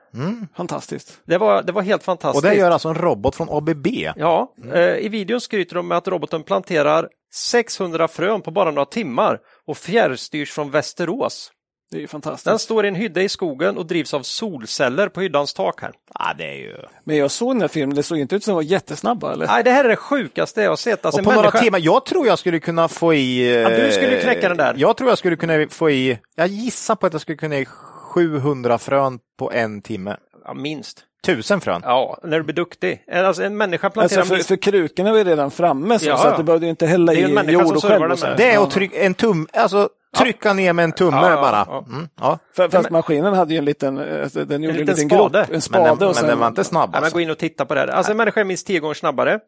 Fantastiskt. 0.55 1.21
Det 1.25 1.37
var, 1.37 1.63
det 1.63 1.71
var 1.71 1.81
helt 1.81 2.01
Och 2.01 2.05
fantastiskt. 2.05 2.43
det 2.43 2.55
gör 2.55 2.71
alltså 2.71 2.89
en 2.89 2.95
robot 2.95 3.35
från 3.35 3.49
ABB. 3.49 3.87
Ja, 4.15 4.53
eh, 4.73 4.97
i 4.97 5.09
videon 5.09 5.41
skryter 5.41 5.75
de 5.75 5.87
med 5.87 5.97
att 5.97 6.07
roboten 6.07 6.43
planterar 6.43 7.09
600 7.33 8.07
frön 8.07 8.41
på 8.41 8.51
bara 8.51 8.71
några 8.71 8.85
timmar 8.85 9.39
och 9.67 9.77
fjärrstyrs 9.77 10.51
från 10.51 10.71
Västerås. 10.71 11.51
Det 11.91 11.97
är 11.97 12.01
ju 12.01 12.07
fantastiskt. 12.07 12.45
Den 12.45 12.59
står 12.59 12.85
i 12.85 12.87
en 12.87 12.95
hydda 12.95 13.21
i 13.21 13.29
skogen 13.29 13.77
och 13.77 13.85
drivs 13.85 14.13
av 14.13 14.21
solceller 14.21 15.09
på 15.09 15.21
hyddans 15.21 15.53
tak 15.53 15.81
här. 15.81 15.91
Ja, 16.19 16.33
det 16.37 16.43
är 16.43 16.55
ju... 16.57 16.75
Men 17.03 17.17
jag 17.17 17.31
såg 17.31 17.55
den 17.55 17.61
här 17.61 17.67
filmen, 17.67 17.95
det 17.95 18.03
såg 18.03 18.17
inte 18.17 18.35
ut 18.35 18.43
som 18.43 18.51
att 18.51 18.61
de 18.61 18.65
var 18.65 18.71
jättesnabba 18.71 19.33
eller? 19.33 19.47
Nej, 19.47 19.63
det 19.63 19.71
här 19.71 19.83
är 19.85 19.89
det 19.89 19.95
sjukaste 19.95 20.61
jag 20.61 20.69
har 20.71 20.75
sett. 20.75 21.05
Alltså, 21.05 21.21
Och 21.21 21.25
på 21.25 21.31
en 21.31 21.35
några 21.35 21.49
människa- 21.49 21.63
timmar, 21.63 21.79
jag 21.79 22.05
tror 22.05 22.27
jag 22.27 22.39
skulle 22.39 22.59
kunna 22.59 22.87
få 22.87 23.13
i... 23.13 23.61
Ja, 23.61 23.69
du 23.69 23.85
eh, 23.85 23.91
skulle 23.91 24.21
knäcka 24.21 24.47
den 24.47 24.57
där. 24.57 24.73
Jag 24.77 24.97
tror 24.97 25.09
jag 25.09 25.17
skulle 25.17 25.35
kunna 25.35 25.67
få 25.69 25.89
i, 25.89 26.19
jag 26.35 26.47
gissar 26.47 26.95
på 26.95 27.07
att 27.07 27.13
jag 27.13 27.21
skulle 27.21 27.37
kunna 27.37 27.57
i 27.57 27.65
700 27.65 28.77
frön 28.77 29.19
på 29.39 29.51
en 29.51 29.81
timme. 29.81 30.17
Ja, 30.45 30.53
minst. 30.53 31.03
Tusen 31.25 31.61
frön. 31.61 31.81
Ja, 31.85 32.19
när 32.23 32.37
du 32.37 32.43
blir 32.43 32.55
duktig. 32.55 33.03
Alltså, 33.13 33.43
en 33.43 33.57
människa 33.57 33.89
planterar 33.89 34.19
Alltså 34.21 34.35
för, 34.35 34.43
för 34.43 34.55
krukorna 34.55 35.11
var 35.11 35.17
ju 35.17 35.23
redan 35.23 35.51
framme 35.51 35.99
så, 35.99 36.05
Ja, 36.05 36.17
så 36.17 36.27
att 36.27 36.37
du 36.37 36.43
behövde 36.43 36.65
ju 36.65 36.69
inte 36.69 36.85
hälla 36.85 37.13
i 37.13 37.33
människa 37.33 37.51
jord 37.63 37.75
och 37.75 37.83
själv. 37.83 38.01
den 38.01 38.11
Och. 38.31 38.37
Det 38.37 38.51
är 38.51 38.63
att 38.63 38.71
trycka 38.71 38.97
en 38.99 39.13
tum, 39.13 39.47
alltså 39.53 39.89
trycka 40.17 40.53
ner 40.53 40.73
med 40.73 40.83
en 40.83 40.91
tumme 40.91 41.17
Ja, 41.17 41.29
ja, 41.29 41.35
bara. 41.41 41.65
ja. 41.69 41.85
Mm, 41.89 42.07
ja. 42.21 42.39
För, 42.55 42.69
fast 42.69 42.89
maskinen 42.89 43.33
hade 43.33 43.53
ju 43.53 43.57
en 43.57 43.65
liten, 43.65 43.97
eh, 43.97 44.03
den 44.33 44.37
gjorde 44.37 44.53
en 44.53 44.61
liten 44.61 44.95
liten 44.95 44.95
spade. 45.09 45.15
grop, 45.15 45.35
en 45.35 45.45
Men, 45.51 45.61
spade. 45.61 45.83
den, 45.83 45.91
och 45.93 45.99
men 46.01 46.13
sen, 46.13 46.27
den 46.27 46.39
var 46.39 46.47
inte 46.47 46.63
snabb 46.63 46.89
Ja, 46.89 46.91
men 46.97 47.03
alltså. 47.03 47.15
gå 47.17 47.21
in 47.21 47.29
och 47.29 47.37
titta 47.37 47.65
på 47.65 47.73
det 47.73 47.79
här. 47.79 47.87
Alltså 47.87 48.11
en 48.11 48.17
människa 48.17 48.39
är 48.39 48.43
minst 48.45 48.67
tio 48.67 48.79
gånger 48.79 48.93
snabbare. 48.93 49.39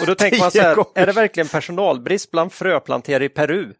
Och 0.00 0.06
då 0.06 0.14
tänker 0.18 0.38
man 0.40 0.50
så 0.50 0.60
här, 0.60 0.76
är 0.94 1.06
det 1.06 1.12
verkligen 1.12 1.48
personalbrist 1.48 2.30
bland 2.30 2.52
fröplanterare 2.52 3.24
i 3.24 3.28
Peru 3.28 3.72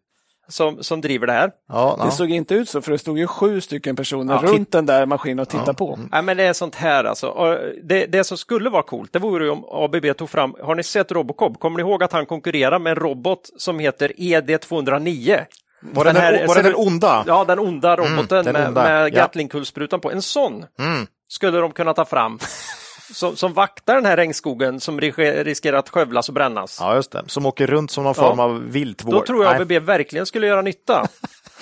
som, 0.49 0.83
som 0.83 1.01
driver 1.01 1.27
det 1.27 1.33
här? 1.33 1.51
Ja, 1.69 1.95
Det 1.99 2.05
ja. 2.05 2.11
såg 2.11 2.31
inte 2.31 2.55
ut 2.55 2.69
så, 2.69 2.81
för 2.81 2.91
det 2.91 2.97
stod 2.97 3.17
ju 3.19 3.27
sju 3.27 3.61
stycken 3.61 3.95
personer 3.95 4.33
Ja, 4.43 4.49
runt 4.51 4.71
den 4.71 4.85
där 4.85 5.05
maskinen 5.05 5.39
och 5.39 5.49
tittade 5.49 5.73
på. 5.73 5.99
Nej, 6.11 6.21
men 6.21 6.37
det 6.37 6.43
är 6.43 6.53
sånt 6.53 6.75
här 6.75 7.03
alltså. 7.03 7.27
Och 7.27 7.57
Det, 7.83 8.05
det 8.05 8.23
som 8.23 8.37
skulle 8.37 8.69
vara 8.69 8.83
coolt, 8.83 9.13
det 9.13 9.19
vore 9.19 9.45
ju 9.45 9.49
om 9.51 9.65
ABB 9.71 10.17
tog 10.17 10.29
fram, 10.29 10.55
har 10.63 10.75
ni 10.75 10.83
sett 10.83 11.11
Robocop? 11.11 11.59
Kommer 11.59 11.77
ni 11.77 11.81
ihåg 11.89 12.03
att 12.03 12.11
han 12.13 12.25
konkurrerar 12.25 12.79
med 12.79 12.91
en 12.91 12.95
robot 12.95 13.39
som 13.57 13.79
heter 13.79 14.11
ED209? 14.17 15.45
Var 15.81 16.03
det 16.05 16.11
den, 16.13 16.21
här- 16.21 16.47
var 16.47 16.55
det 16.55 16.61
den 16.61 16.75
onda? 16.75 17.23
Ja, 17.27 17.45
den 17.45 17.59
onda 17.59 17.95
roboten 17.95 18.43
den 18.45 18.53
med, 18.53 18.67
onda, 18.67 18.83
med. 18.83 19.13
Gatling-kulsprutan 19.13 19.99
på. 19.99 20.11
En 20.11 20.21
sån 20.21 20.65
Mm. 20.79 21.07
skulle 21.27 21.57
de 21.59 21.71
kunna 21.71 21.93
ta 21.93 22.05
fram. 22.05 22.39
som, 23.13 23.35
som 23.35 23.53
vaktar 23.53 23.95
den 23.95 24.05
här 24.05 24.17
regnskogen 24.17 24.79
som 24.79 25.01
ris- 25.01 25.43
riskerar 25.43 25.77
att 25.77 25.89
skövlas 25.89 26.27
och 26.29 26.33
brännas. 26.35 26.77
Ja, 26.81 26.95
just 26.95 27.11
det. 27.11 27.23
Som 27.27 27.45
åker 27.45 27.67
runt 27.67 27.91
som 27.91 28.03
någon 28.03 28.13
Ja. 28.17 28.23
form 28.29 28.39
av 28.39 28.63
viltvård. 28.71 29.13
Då 29.13 29.21
tror 29.25 29.45
jag. 29.45 29.61
ABB 29.61 29.71
verkligen 29.79 30.25
skulle 30.25 30.47
göra 30.47 30.61
nytta. 30.61 31.07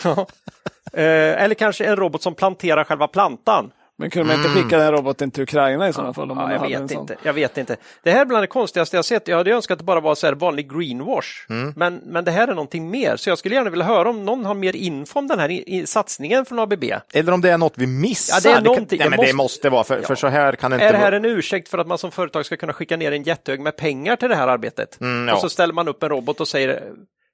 Eh, 0.94 1.44
eller 1.44 1.56
kanske 1.56 1.86
en 1.86 1.96
robot 1.96 2.22
som 2.24 2.36
planterar 2.36 2.84
själva 2.84 3.08
plantan. 3.08 3.72
Men 3.98 4.10
kunde 4.10 4.28
man 4.28 4.46
inte 4.46 4.62
skicka 4.62 4.78
den 4.78 4.92
roboten 4.92 5.32
till 5.32 5.44
Ukraina 5.44 5.90
i 5.90 5.94
sådana 5.94 6.14
fall? 6.14 6.32
Om 6.32 6.38
man 6.38 6.46
Ja, 6.48 6.54
jag 6.54 6.60
hade 6.60 6.76
en 6.76 6.82
vet 6.82 6.92
sån? 6.92 7.02
inte. 7.02 7.16
Jag 7.24 7.34
vet 7.34 7.58
inte. 7.58 7.76
Det 8.04 8.12
här 8.12 8.22
är 8.22 8.26
bland 8.26 8.44
det 8.44 8.48
konstigaste 8.48 8.96
jag 8.96 9.06
sett. 9.06 9.28
Jag 9.28 9.38
hade 9.38 9.52
önskat 9.52 9.76
att 9.76 9.80
det 9.80 9.86
bara 9.86 10.00
var 10.00 10.16
så 10.16 10.28
här 10.28 10.34
vanlig 10.34 10.72
greenwash. 10.78 11.46
Men, 11.76 12.02
men 12.06 12.26
det 12.26 12.32
här 12.32 12.48
är 12.48 12.52
någonting 12.52 12.90
mer. 12.92 13.16
Så 13.16 13.30
jag 13.30 13.38
skulle 13.38 13.56
gärna 13.56 13.70
vilja 13.70 13.86
höra 13.86 14.10
om 14.10 14.26
någon 14.26 14.46
har 14.46 14.54
mer 14.54 14.76
info 14.76 15.20
om 15.20 15.28
den 15.28 15.40
här 15.40 15.50
i, 15.52 15.64
i 15.80 15.88
satsningen 15.88 16.46
från 16.46 16.60
ABB. 16.60 16.84
Eller 17.14 17.32
om 17.32 17.42
det 17.42 17.50
är 17.52 17.58
något 17.58 17.74
vi 17.76 17.88
missar. 17.88 18.36
Ja, 18.36 18.40
det 18.44 18.50
är 18.50 18.54
kan- 18.56 18.64
någonting. 18.64 19.00
Nej, 19.00 19.06
Det 19.06 19.10
men 19.10 19.18
måste- 19.18 19.32
det 19.32 19.38
måste 19.38 19.70
vara, 19.70 19.84
för, 19.84 20.02
för 20.02 20.16
så 20.16 20.28
här 20.28 20.54
kan 20.56 20.72
det 20.72 20.76
inte 20.76 20.86
Är 20.86 20.92
det 20.92 20.98
här 20.98 21.06
vara. 21.12 21.16
en 21.16 21.26
ursäkt 21.26 21.70
för 21.70 21.78
att 21.78 21.88
man 21.88 21.98
som 21.98 22.12
företag 22.12 22.46
ska 22.46 22.58
kunna 22.58 22.74
skicka 22.74 22.98
ner 22.98 23.12
en 23.12 23.24
jättehög 23.24 23.60
med 23.60 23.76
pengar 23.78 24.16
till 24.16 24.30
det 24.30 24.36
här 24.36 24.48
arbetet? 24.48 25.02
Mm, 25.02 25.28
ja. 25.28 25.34
Och 25.36 25.42
så 25.42 25.50
ställer 25.50 25.74
man 25.74 25.88
upp 25.88 26.04
en 26.04 26.10
robot 26.10 26.40
och 26.42 26.48
säger 26.48 26.84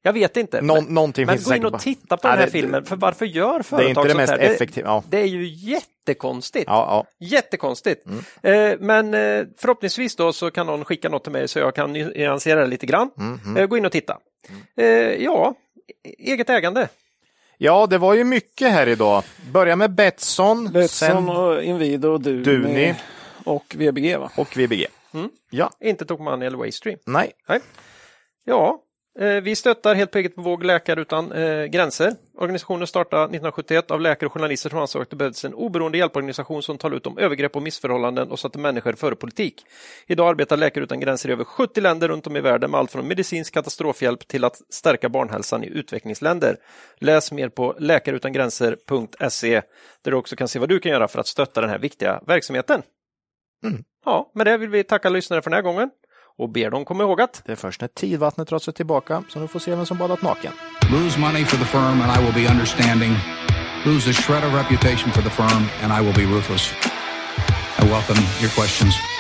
Jag 0.02 0.14
vet 0.14 0.38
inte. 0.38 0.61
Någon- 0.61 0.84
men 0.86 0.94
någonting 0.94 1.26
men 1.26 1.38
gå 1.44 1.56
in 1.56 1.65
och 1.65 1.80
titta 1.80 2.18
på 2.18 2.28
Ja, 2.28 2.32
den 2.32 2.40
här 2.40 2.45
det- 2.45 2.52
filmen. 2.52 2.86
För 2.86 2.95
varför 2.95 3.26
gör 3.26 3.61
företag 3.61 3.78
Det 3.80 3.84
är 3.86 3.90
inte 3.90 4.07
det 4.07 4.15
mest 4.18 4.34
effektiva. 4.53 4.88
Ja. 4.90 5.03
Det 5.10 5.18
är 5.22 5.26
ju 5.26 5.48
jättekonstigt. 5.48 6.65
Ja, 6.68 7.06
ja. 7.19 7.26
Jättekonstigt. 7.28 8.06
Mm. 8.06 8.72
Eh, 8.72 8.78
men 8.80 9.14
eh, 9.14 9.45
förhoppningsvis 9.57 10.15
då 10.15 10.34
så 10.34 10.52
kan 10.52 10.65
någon 10.68 10.86
skicka 10.86 11.10
något 11.10 11.23
till 11.23 11.32
mig 11.34 11.48
så 11.48 11.60
jag 11.60 11.76
kan 11.76 11.94
nyansera 11.94 12.60
det 12.61 12.68
lite 12.68 12.86
grann. 12.86 13.10
Mm, 13.18 13.57
Eh, 13.57 13.65
gå 13.68 13.78
in 13.78 13.86
och 13.86 13.91
titta. 13.91 14.18
Eh, 14.78 14.86
ja, 15.23 15.53
eget 16.19 16.49
ägande. 16.49 16.88
Ja, 17.57 17.88
det 17.88 17.98
var 17.98 18.14
ju 18.14 18.23
mycket 18.23 18.72
här 18.72 18.88
idag. 18.88 19.23
Börja 19.52 19.76
med 19.76 19.91
Betsson, 19.91 20.72
Betsson 20.72 21.10
sen 21.10 21.30
och 21.30 21.64
Inwido 21.64 22.07
och 22.10 22.22
Duni, 22.22 22.44
Duni. 22.44 22.95
och 23.45 23.76
VBG. 23.78 24.18
Va? 24.18 24.32
och 24.38 24.57
VBG. 24.57 24.88
Ja, 25.49 25.69
Inte 25.80 26.06
Tokmanni 26.06 26.45
eller 26.45 26.57
Waystream. 26.57 26.99
nej. 27.06 27.32
Nej. 27.49 27.60
Ja, 28.44 28.80
vi 29.19 29.55
stöttar 29.55 29.95
helt 29.95 30.11
på 30.11 30.17
eget 30.17 30.35
bevåg 30.35 30.63
Läkare 30.63 31.01
utan 31.01 31.31
eh, 31.31 31.65
gränser. 31.65 32.13
Organisationen 32.38 32.88
startade 32.88 33.23
1971 33.23 33.91
av 33.91 34.01
läkare 34.01 34.27
och 34.27 34.33
journalister 34.33 34.69
som 34.69 34.79
ansåg 34.79 35.01
att 35.01 35.09
det 35.09 35.15
behövdes 35.15 35.45
en 35.45 35.53
oberoende 35.53 35.97
hjälporganisation 35.97 36.63
som 36.63 36.77
talar 36.77 36.97
ut 36.97 37.07
om 37.07 37.17
övergrepp 37.17 37.55
och 37.55 37.61
missförhållanden 37.61 38.31
och 38.31 38.39
satte 38.39 38.59
människor 38.59 38.93
före 38.93 39.15
politik. 39.15 39.65
Idag 40.07 40.29
arbetar 40.29 40.57
Läkare 40.57 40.83
utan 40.83 40.99
gränser 40.99 41.29
i 41.29 41.31
över 41.31 41.43
70 41.43 41.81
länder 41.81 42.07
runt 42.07 42.27
om 42.27 42.38
i 42.38 42.41
världen 42.41 42.71
med 42.71 42.79
allt 42.79 42.91
från 42.91 43.07
medicinsk 43.07 43.53
katastrofhjälp 43.53 44.27
till 44.27 44.43
att 44.43 44.61
stärka 44.69 45.09
barnhälsan 45.09 45.63
i 45.63 45.67
utvecklingsländer. 45.67 46.57
Läs 46.97 47.31
mer 47.31 47.49
på 47.49 47.75
läkareutangränser.se 47.79 49.61
där 50.01 50.11
du 50.11 50.17
också 50.17 50.35
kan 50.35 50.47
se 50.47 50.59
vad 50.59 50.69
du 50.69 50.79
kan 50.79 50.91
göra 50.91 51.07
för 51.07 51.19
att 51.19 51.27
stötta 51.27 51.61
den 51.61 51.69
här 51.69 51.79
viktiga 51.79 52.21
verksamheten. 52.27 52.81
Ja, 54.05 54.31
med 54.35 54.47
det 54.47 54.57
vill 54.57 54.69
vi 54.69 54.83
tacka 54.83 55.09
lyssnare 55.09 55.41
för 55.41 55.49
den 55.49 55.57
här 55.57 55.63
gången 55.63 55.89
och 56.37 56.49
ber 56.49 56.69
dem 56.69 56.85
komma 56.85 57.03
ihåg 57.03 57.21
att 57.21 57.41
Det 57.45 57.51
är 57.51 57.55
först 57.55 57.81
när 57.81 57.87
tidvattnet 57.87 58.47
drar 58.47 58.59
sig 58.59 58.73
tillbaka 58.73 59.23
som 59.29 59.41
du 59.41 59.47
får 59.47 59.59
se 59.59 59.75
vem 59.75 59.85
som 59.85 59.97
badat 59.97 60.21
naken. 60.21 60.53
Lose 60.91 61.19
money 61.19 61.45
for 61.45 61.57
the 61.57 61.65
firm 61.65 62.01
and 62.01 62.19
I 62.19 62.25
will 62.25 62.33
be 62.43 62.51
understanding. 62.51 63.15
Lose 63.85 64.09
a 64.09 64.13
shred 64.13 64.43
of 64.43 64.53
reputation 64.53 65.11
for 65.11 65.21
the 65.21 65.29
firm 65.29 65.63
and 65.83 65.93
I 65.93 66.05
will 66.05 66.15
be 66.15 66.35
ruthless. 66.35 66.73
I 67.79 67.83
welcome 67.85 68.17
your 68.41 68.51
questions. 68.51 69.10